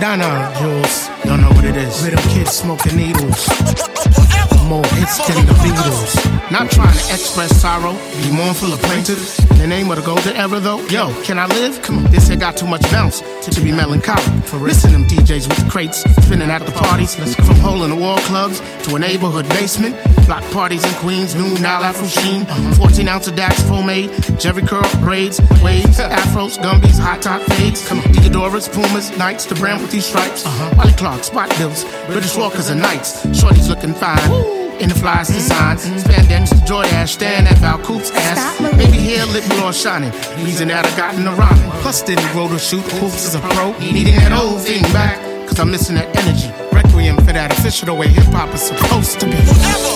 Donna 0.00 0.54
Jules. 0.58 1.10
Don't 1.24 1.42
know 1.42 1.50
what 1.50 1.66
it 1.66 1.76
is. 1.76 2.02
Rhythm 2.02 2.30
kids 2.30 2.52
smoking 2.52 2.96
needles. 2.96 4.29
More 4.70 4.86
hits 4.94 5.18
than 5.26 5.46
the 5.46 5.52
Beatles. 5.54 6.52
Not 6.52 6.70
trying 6.70 6.92
to 6.92 7.12
express 7.12 7.60
sorrow, 7.60 7.92
be 8.22 8.30
mournful 8.30 8.72
or 8.72 8.76
plaintive. 8.76 9.18
In 9.50 9.58
the 9.58 9.66
name 9.66 9.90
of 9.90 9.96
the 9.96 10.02
golden 10.04 10.36
era, 10.36 10.60
though, 10.60 10.80
yo, 10.86 11.12
can 11.24 11.40
I 11.40 11.46
live? 11.46 11.82
Come 11.82 11.98
on, 11.98 12.12
this 12.12 12.28
here 12.28 12.36
got 12.36 12.56
too 12.56 12.68
much 12.68 12.82
bounce 12.92 13.20
to 13.20 13.60
be 13.62 13.72
melancholic. 13.72 14.22
For 14.44 14.58
listen, 14.58 14.92
them 14.92 15.06
DJs 15.06 15.48
with 15.48 15.64
the 15.64 15.68
crates, 15.68 16.02
spinning 16.24 16.50
at 16.50 16.64
the 16.64 16.70
parties. 16.70 17.18
Let's 17.18 17.34
go 17.34 17.42
from 17.42 17.56
hole 17.56 17.82
in 17.82 17.90
the 17.90 17.96
wall 17.96 18.18
clubs 18.18 18.60
to 18.84 18.94
a 18.94 18.98
neighborhood 19.00 19.48
basement. 19.48 19.96
Block 20.26 20.44
parties 20.52 20.84
in 20.84 20.94
Queens, 21.00 21.34
new 21.34 21.52
Nile 21.58 21.82
Afro 21.82 22.06
Sheen. 22.06 22.46
14 22.76 23.08
ounce 23.08 23.26
of 23.26 23.34
Dax 23.34 23.60
pomade, 23.64 24.12
Jerry 24.38 24.62
curl 24.62 24.88
braids, 25.00 25.40
waves, 25.64 25.98
afros, 25.98 26.62
gumbies, 26.62 26.96
hot 26.96 27.22
top 27.22 27.42
fades. 27.42 27.88
Come 27.88 27.98
on, 27.98 28.04
Diadoras, 28.14 28.72
Pumas, 28.72 29.10
Knights, 29.18 29.46
the 29.46 29.56
brand 29.56 29.82
with 29.82 29.90
these 29.90 30.06
stripes. 30.06 30.46
Uh-huh. 30.46 30.74
Wally 30.76 30.92
Clark, 30.92 31.24
Spot 31.24 31.48
Bills, 31.58 31.84
British 32.06 32.36
Walkers 32.36 32.70
and 32.70 32.80
Knights. 32.80 33.22
Shorty's 33.36 33.68
looking 33.68 33.94
fine. 33.94 34.59
In 34.80 34.88
the 34.88 34.94
flies 34.94 35.28
design, 35.28 35.76
spandex, 35.76 36.48
Jordache, 36.66 37.06
stand 37.06 37.46
at 37.46 37.58
Val 37.58 37.78
Coop's 37.80 38.10
ass. 38.12 38.58
Maybe 38.60 38.96
hair, 38.96 39.26
lip 39.26 39.44
gloss 39.50 39.78
shining. 39.82 40.10
Reason 40.42 40.68
that 40.68 40.86
I 40.86 40.96
got 40.96 41.14
in 41.16 41.24
the 41.24 41.32
rhyming. 41.32 41.70
Plus, 41.82 42.00
didn't 42.00 42.26
grow 42.32 42.48
to 42.48 42.58
shoot 42.58 42.82
hoops 42.96 43.26
as 43.26 43.34
a 43.34 43.40
pro. 43.40 43.72
Needing 43.78 44.16
that 44.16 44.32
old 44.32 44.62
thing 44.62 44.82
back, 44.84 45.20
cause 45.46 45.60
I'm 45.60 45.70
missing 45.70 45.96
that 45.96 46.08
energy. 46.16 46.48
Requiem 46.72 47.16
for 47.18 47.32
that 47.34 47.52
official 47.58 47.86
the 47.86 47.94
way 47.94 48.08
hip 48.08 48.24
hop 48.32 48.54
is 48.54 48.62
supposed 48.62 49.20
to 49.20 49.26
be. 49.26 49.36
Forever, 49.36 49.94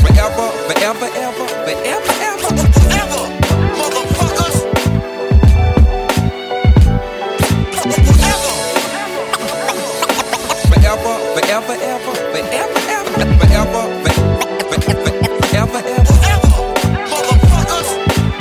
forever, 0.00 0.48
ever, 0.80 0.98
forever, 0.98 1.46
forever, 1.46 1.84
ever, 1.84 2.06
forever. 2.06 2.31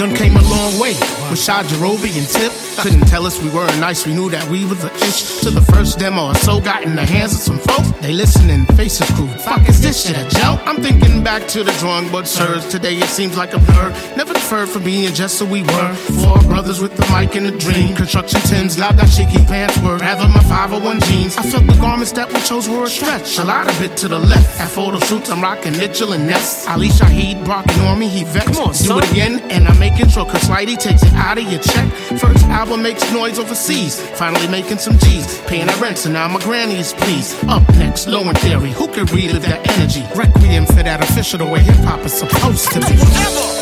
Done 0.01 0.15
came 0.15 0.35
a 0.35 0.41
long 0.49 0.79
way 0.79 0.95
with 1.29 1.37
Shah 1.37 1.61
Jarobi 1.61 2.17
and 2.17 2.27
Tip. 2.27 2.51
Couldn't 2.81 3.05
tell 3.07 3.27
us 3.27 3.39
we 3.39 3.51
weren't 3.51 3.79
nice, 3.79 4.07
we 4.07 4.15
knew 4.15 4.31
that 4.31 4.49
we 4.49 4.65
was 4.65 4.83
a 4.83 4.91
ish. 4.95 5.41
To 5.41 5.51
the 5.51 5.61
first 5.61 5.99
demo 5.99 6.29
or 6.29 6.33
so 6.41 6.59
got 6.59 6.81
in 6.81 6.95
the 6.95 7.05
hands 7.05 7.35
of 7.35 7.39
some 7.41 7.59
folks. 7.59 7.91
They 8.01 8.11
listening, 8.11 8.65
faces 8.77 9.07
crude. 9.11 9.29
Fuck 9.41 9.69
is 9.69 9.79
this 9.79 10.03
shit 10.03 10.17
a 10.17 10.27
joke? 10.29 10.59
I'm 10.65 10.81
thinking 10.81 11.23
back 11.23 11.47
to 11.49 11.63
the 11.63 11.71
drawing 11.73 12.09
board 12.09 12.27
sirs. 12.27 12.67
Today 12.67 12.95
it 12.97 13.09
seems 13.09 13.37
like 13.37 13.53
a 13.53 13.59
blur. 13.59 13.93
Never 14.17 14.30
deferred 14.51 14.69
from 14.69 14.83
being 14.83 15.13
just 15.13 15.39
who 15.39 15.45
we 15.45 15.63
were. 15.63 15.93
Four 16.19 16.37
brothers 16.43 16.81
with 16.81 16.93
the 16.97 17.05
mic 17.13 17.35
and 17.35 17.47
a 17.47 17.57
dream. 17.57 17.95
Construction 17.95 18.41
Tims, 18.41 18.77
loud 18.77 18.97
that 18.97 19.07
shaky 19.07 19.43
pants 19.45 19.77
were. 19.79 19.97
Rather 19.97 20.27
my 20.27 20.43
501 20.43 20.99
jeans. 21.07 21.37
I 21.37 21.43
felt 21.43 21.65
the 21.67 21.79
garments 21.79 22.11
that 22.13 22.27
we 22.33 22.39
chose 22.41 22.67
were 22.67 22.83
a 22.83 22.89
stretch. 22.89 23.37
A 23.39 23.45
lot 23.45 23.69
of 23.69 23.81
it 23.81 23.95
to 23.97 24.09
the 24.09 24.19
left. 24.19 24.59
At 24.59 24.69
photo 24.69 24.99
shoots, 24.99 25.29
I'm 25.29 25.41
rocking 25.41 25.77
Mitchell 25.77 26.11
and 26.11 26.27
Ness. 26.27 26.67
Ali 26.67 26.89
Shaheed, 26.89 27.45
Brock 27.45 27.65
and 27.67 27.77
Normie, 27.77 28.09
he 28.09 28.25
vexed. 28.25 28.55
Come 28.55 28.67
on, 28.67 28.73
son. 28.73 28.99
Do 28.99 29.05
it 29.05 29.11
again, 29.11 29.39
and 29.51 29.67
I'm 29.69 29.79
making 29.79 30.09
sure 30.09 30.25
Cause 30.25 30.49
Whitey 30.49 30.77
takes 30.77 31.03
it 31.03 31.13
out 31.13 31.37
of 31.37 31.45
your 31.49 31.61
check. 31.61 31.87
First 32.19 32.43
album 32.47 32.83
makes 32.83 33.09
noise 33.13 33.39
overseas. 33.39 34.01
Finally 34.19 34.49
making 34.49 34.79
some 34.79 34.97
G's. 34.97 35.39
Paying 35.47 35.67
that 35.67 35.79
rent, 35.79 35.97
so 35.97 36.11
now 36.11 36.27
my 36.27 36.41
granny 36.41 36.75
is 36.75 36.91
pleased. 36.91 37.41
Up 37.47 37.63
next, 37.75 38.07
low 38.07 38.27
in 38.27 38.35
theory. 38.35 38.71
Who 38.71 38.87
can 38.89 39.05
relive 39.15 39.43
that 39.43 39.61
energy? 39.77 40.03
Requiem 40.13 40.65
for 40.65 40.83
that 40.83 41.01
official 41.01 41.39
the 41.39 41.45
way 41.45 41.61
hip 41.61 41.77
hop 41.87 42.01
is 42.01 42.13
supposed 42.13 42.69
to 42.71 42.79
be. 42.81 42.97
forever, 42.97 43.60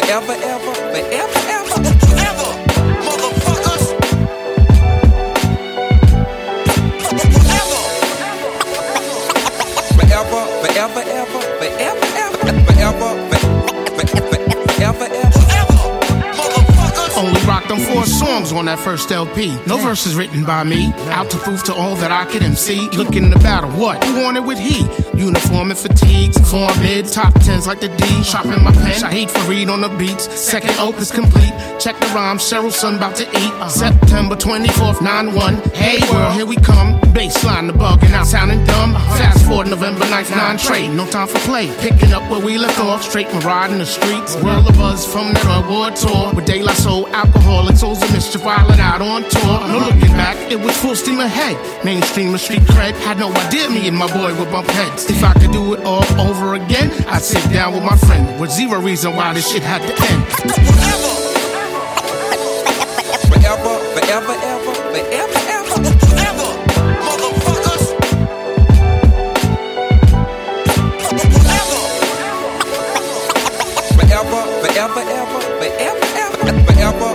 forever, 0.00 0.32
ever, 0.32 0.74
forever, 0.74 1.40
ever, 1.56 1.78
forever. 2.06 2.50
Motherfuckers. 3.02 3.84
Forever, 9.98 10.40
forever, 10.62 11.02
ever, 11.20 11.40
forever, 11.58 12.06
ever, 12.14 12.38
forever, 12.64 13.10
forever, 14.66 15.08
ever, 15.08 15.38
Only 17.16 17.40
rocked 17.42 17.70
on 17.72 17.80
four 17.80 18.06
songs 18.06 18.52
on 18.52 18.66
that 18.66 18.78
first 18.78 19.10
LP. 19.10 19.48
No 19.66 19.78
verses 19.78 20.14
written 20.14 20.44
by 20.44 20.62
me. 20.62 20.92
Out 21.10 21.28
to 21.30 21.36
prove 21.38 21.64
to 21.64 21.74
all 21.74 21.96
that 21.96 22.12
I 22.12 22.24
could 22.26 22.44
MC. 22.44 22.88
Looking 22.90 23.32
to 23.32 23.38
battle 23.40 23.70
what? 23.70 24.04
Who 24.04 24.22
wanted 24.22 24.44
with 24.44 24.58
he? 24.58 24.86
Uniform 25.18 25.70
and 25.70 25.78
fatigues. 25.78 26.38
Form 26.50 26.70
mid, 26.80 27.06
top 27.06 27.34
tens 27.40 27.66
like 27.66 27.80
the 27.80 27.88
D. 27.88 28.22
Sharpen 28.22 28.62
my 28.62 28.72
pen. 28.72 28.94
Shahid 29.02 29.28
Fareed 29.28 29.70
on 29.70 29.80
the 29.80 29.88
beats. 29.88 30.24
Second 30.38 30.78
opus 30.78 31.10
complete. 31.10 31.52
Check 31.80 31.98
the 31.98 32.06
rhyme. 32.14 32.38
Cheryl 32.38 32.70
Sun 32.70 32.96
about 32.96 33.16
to 33.16 33.24
eat. 33.24 33.52
Uh-huh. 33.58 33.68
September 33.68 34.36
24th, 34.36 35.02
9 35.02 35.34
1. 35.34 35.54
Hey 35.74 35.98
world, 36.12 36.34
here 36.34 36.46
we 36.46 36.56
come. 36.56 37.00
Baseline 37.12 37.66
the 37.66 37.72
bugging 37.72 38.12
out, 38.12 38.26
sounding 38.26 38.64
dumb. 38.64 38.94
Uh-huh. 38.94 39.18
Fast 39.18 39.46
forward 39.46 39.68
November 39.68 40.04
9th, 40.06 40.30
9 40.30 40.58
trade. 40.58 40.90
No 40.94 41.04
time 41.06 41.26
for 41.26 41.38
play. 41.40 41.66
Picking 41.78 42.12
up 42.12 42.22
where 42.30 42.40
we 42.40 42.56
left 42.56 42.78
off. 42.78 43.02
Straight 43.02 43.26
ride 43.44 43.72
in 43.72 43.78
the 43.78 43.86
streets. 43.86 44.36
Uh-huh. 44.36 44.46
World 44.46 44.68
of 44.68 44.76
buzz 44.76 45.04
from 45.04 45.32
that 45.32 45.64
award 45.64 45.96
tour. 45.96 46.32
With 46.34 46.46
De 46.46 46.62
La 46.62 46.72
Soul, 46.74 47.08
alcoholics, 47.08 47.80
souls 47.80 48.02
of 48.02 48.12
mischief, 48.12 48.42
wildin' 48.42 48.78
out 48.78 49.02
on 49.02 49.22
tour. 49.24 49.66
No 49.66 49.78
looking 49.78 50.14
back, 50.14 50.36
it 50.50 50.60
was 50.60 50.76
full 50.76 50.94
steam 50.94 51.18
ahead. 51.18 51.56
Mainstream 51.84 52.28
and 52.28 52.40
street 52.40 52.62
cred. 52.62 52.92
Had 53.02 53.18
no 53.18 53.32
idea 53.32 53.68
me 53.68 53.88
and 53.88 53.96
my 53.96 54.06
boy 54.12 54.32
would 54.38 54.50
bump 54.50 54.68
heads. 54.68 55.07
If 55.10 55.24
I 55.24 55.32
could 55.32 55.52
do 55.52 55.74
it 55.74 55.80
all 55.84 56.04
over 56.20 56.54
again, 56.54 56.90
I'd 57.08 57.22
sit 57.22 57.42
down 57.52 57.72
with 57.74 57.82
my 57.82 57.96
friend. 57.96 58.38
With 58.40 58.50
zero 58.50 58.80
reason 58.80 59.16
why 59.16 59.32
this 59.32 59.50
shit 59.50 59.62
had 59.62 59.80
to 59.82 59.88
end. 59.88 60.24
forever, 63.32 63.74
forever, 63.94 64.34
ever, 64.52 64.74
forever, 64.92 65.40
ever, 65.56 65.78
forever. 66.04 66.48
Motherfuckers. 67.06 67.84
Forever, 73.96 74.40
forever, 74.62 75.02
ever, 75.20 75.40
forever, 75.58 76.08
ever, 76.22 76.52
forever, 76.66 77.10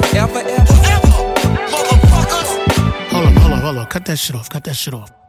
forever, 0.00 0.42
Hold 3.12 3.26
on, 3.26 3.34
hold 3.36 3.52
on, 3.52 3.60
hold 3.60 3.76
on. 3.78 3.86
Cut 3.86 4.04
that 4.06 4.18
shit 4.18 4.36
off. 4.36 4.48
Cut 4.48 4.64
that 4.64 4.74
shit 4.74 4.94
off. 4.94 5.21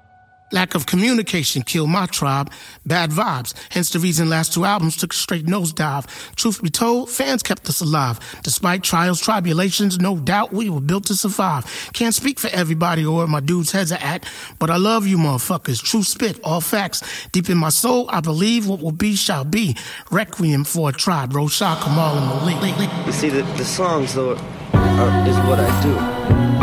Lack 0.53 0.75
of 0.75 0.85
communication 0.85 1.63
killed 1.63 1.89
my 1.89 2.05
tribe. 2.05 2.51
Bad 2.85 3.09
vibes. 3.09 3.55
Hence 3.71 3.89
the 3.89 3.97
reason 3.97 4.29
last 4.29 4.53
two 4.53 4.65
albums 4.65 4.95
took 4.95 5.11
a 5.11 5.15
straight 5.15 5.47
nosedive. 5.47 6.05
Truth 6.35 6.61
be 6.61 6.69
told, 6.69 7.09
fans 7.09 7.41
kept 7.41 7.67
us 7.69 7.81
alive. 7.81 8.19
Despite 8.43 8.83
trials, 8.83 9.19
tribulations, 9.19 9.97
no 9.99 10.15
doubt 10.15 10.53
we 10.53 10.69
were 10.69 10.79
built 10.79 11.05
to 11.05 11.15
survive. 11.15 11.65
Can't 11.93 12.13
speak 12.13 12.39
for 12.39 12.49
everybody 12.49 13.03
or 13.03 13.17
where 13.17 13.27
my 13.27 13.39
dudes' 13.39 13.71
heads 13.71 13.91
are 13.91 13.97
at, 13.99 14.25
but 14.59 14.69
I 14.69 14.77
love 14.77 15.07
you 15.07 15.17
motherfuckers. 15.17 15.81
True 15.81 16.03
spit, 16.03 16.39
all 16.43 16.61
facts. 16.61 17.01
Deep 17.31 17.49
in 17.49 17.57
my 17.57 17.69
soul, 17.69 18.07
I 18.11 18.21
believe 18.21 18.67
what 18.67 18.79
will 18.79 18.91
be 18.91 19.15
shall 19.15 19.45
be. 19.45 19.75
Requiem 20.11 20.65
for 20.65 20.89
a 20.89 20.93
tribe. 20.93 21.33
Rosha, 21.33 21.81
Kamal, 21.81 22.15
and 22.17 22.61
Malik. 22.61 23.07
You 23.07 23.11
see, 23.11 23.29
the, 23.29 23.41
the 23.57 23.65
songs, 23.65 24.13
though, 24.13 24.35
are, 24.73 25.27
is 25.27 25.37
what 25.47 25.59
I 25.59 25.81
do. 25.81 25.93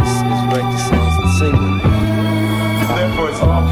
Is, 0.01 0.15
is 0.15 0.43
write 0.53 0.71
the 0.71 0.79
songs 0.79 1.15
and 1.25 1.39
sing 1.39 1.53
them. 1.53 2.01
Therefore, 3.01 3.31
it's 3.31 3.41
all 3.41 3.70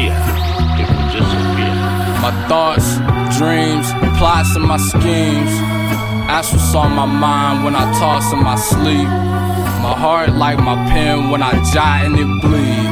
fear, 0.00 0.16
it 0.80 0.88
disappear. 1.12 1.74
My 2.24 2.32
thoughts, 2.48 2.96
dreams, 3.36 3.86
plots, 4.18 4.56
and 4.56 4.64
my 4.64 4.78
schemes. 4.78 5.52
What's 6.70 6.74
on 6.74 6.92
my 6.92 7.04
mind 7.04 7.64
when 7.64 7.74
I 7.76 7.84
toss 7.98 8.32
in 8.32 8.42
my 8.42 8.56
sleep. 8.56 9.08
My 9.84 9.94
heart 9.94 10.30
like 10.32 10.58
my 10.58 10.76
pen 10.88 11.30
when 11.30 11.42
I 11.42 11.52
jot 11.72 12.06
and 12.06 12.14
it 12.14 12.30
bleed. 12.40 12.88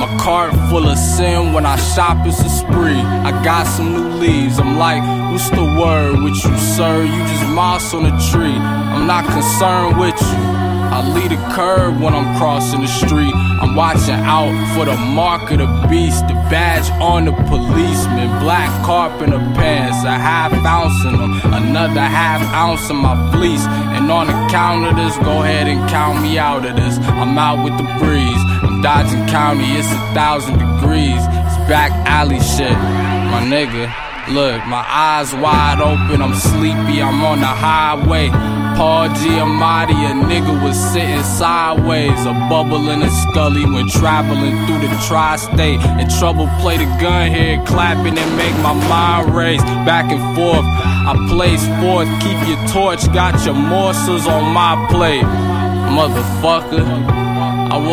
My 0.00 0.16
cart 0.18 0.52
full 0.68 0.88
of 0.88 0.98
sin 0.98 1.52
when 1.52 1.66
I 1.66 1.76
shop 1.76 2.26
it's 2.26 2.40
a 2.40 2.48
spree. 2.48 3.02
I 3.28 3.30
got 3.44 3.66
some 3.66 3.92
new 3.92 4.08
leaves. 4.18 4.58
I'm 4.58 4.76
like, 4.78 5.02
what's 5.30 5.50
the 5.50 5.62
word 5.80 6.22
with 6.24 6.42
you, 6.44 6.58
sir? 6.58 7.04
You 7.04 7.20
just 7.30 7.46
moss 7.54 7.94
on 7.94 8.06
a 8.06 8.14
tree. 8.30 8.58
I'm 8.94 9.06
not 9.06 9.24
concerned 9.26 10.00
with 10.00 10.20
you. 10.20 10.69
I 10.90 11.06
lead 11.14 11.30
a 11.30 11.40
curve 11.54 12.00
when 12.00 12.14
I'm 12.14 12.36
crossing 12.36 12.80
the 12.80 12.88
street. 12.88 13.32
I'm 13.34 13.76
watching 13.76 14.18
out 14.26 14.50
for 14.74 14.84
the 14.84 14.96
mark 14.96 15.50
of 15.52 15.58
the 15.58 15.70
beast, 15.88 16.26
the 16.26 16.34
badge 16.50 16.90
on 17.00 17.26
the 17.26 17.32
policeman, 17.46 18.28
black 18.40 18.70
carpenter 18.84 19.38
pants, 19.54 20.02
a 20.04 20.10
half 20.10 20.52
ounce 20.66 21.04
in 21.04 21.16
them, 21.16 21.40
another 21.54 22.00
half 22.00 22.42
ounce 22.52 22.90
in 22.90 22.96
my 22.96 23.14
fleece. 23.30 23.64
And 23.94 24.10
on 24.10 24.28
account 24.28 24.86
of 24.86 24.96
this, 24.96 25.16
go 25.18 25.42
ahead 25.42 25.68
and 25.68 25.78
count 25.88 26.22
me 26.22 26.38
out 26.38 26.66
of 26.66 26.74
this. 26.74 26.98
I'm 26.98 27.38
out 27.38 27.62
with 27.62 27.78
the 27.78 27.86
breeze. 28.02 28.42
I'm 28.66 28.82
dodging 28.82 29.26
county, 29.28 29.70
it's 29.78 29.86
a 29.86 30.00
thousand 30.12 30.58
degrees. 30.58 31.22
It's 31.22 31.58
back 31.70 31.92
alley 32.02 32.40
shit, 32.40 32.74
my 33.30 33.46
nigga. 33.46 33.86
Look, 34.34 34.58
my 34.66 34.84
eyes 34.86 35.32
wide 35.34 35.80
open, 35.80 36.20
I'm 36.20 36.34
sleepy, 36.34 37.02
I'm 37.02 37.22
on 37.22 37.40
the 37.40 37.46
highway. 37.46 38.59
Paul 38.80 39.10
Giamatti, 39.10 39.92
a 40.08 40.14
nigga 40.24 40.56
was 40.64 40.74
sitting 40.74 41.22
sideways, 41.22 42.24
a 42.24 42.32
bubble 42.48 42.88
in 42.88 43.02
a 43.02 43.10
scully 43.10 43.66
when 43.66 43.86
traveling 43.90 44.56
through 44.64 44.80
the 44.88 45.04
tri-state. 45.06 45.80
And 46.00 46.10
trouble 46.18 46.48
play 46.60 46.78
the 46.78 46.86
gun 46.98 47.30
here, 47.30 47.62
clapping 47.66 48.16
and 48.16 48.36
make 48.38 48.56
my 48.62 48.72
mind 48.88 49.34
race 49.36 49.60
back 49.84 50.10
and 50.10 50.22
forth. 50.34 50.64
I 50.64 51.12
place 51.28 51.60
forth, 51.84 52.08
keep 52.24 52.40
your 52.48 52.56
torch, 52.68 53.04
got 53.12 53.44
your 53.44 53.52
morsels 53.52 54.26
on 54.26 54.50
my 54.54 54.72
plate, 54.88 55.28
motherfucker. 55.92 56.80
I 57.70 57.76
was 57.76 57.90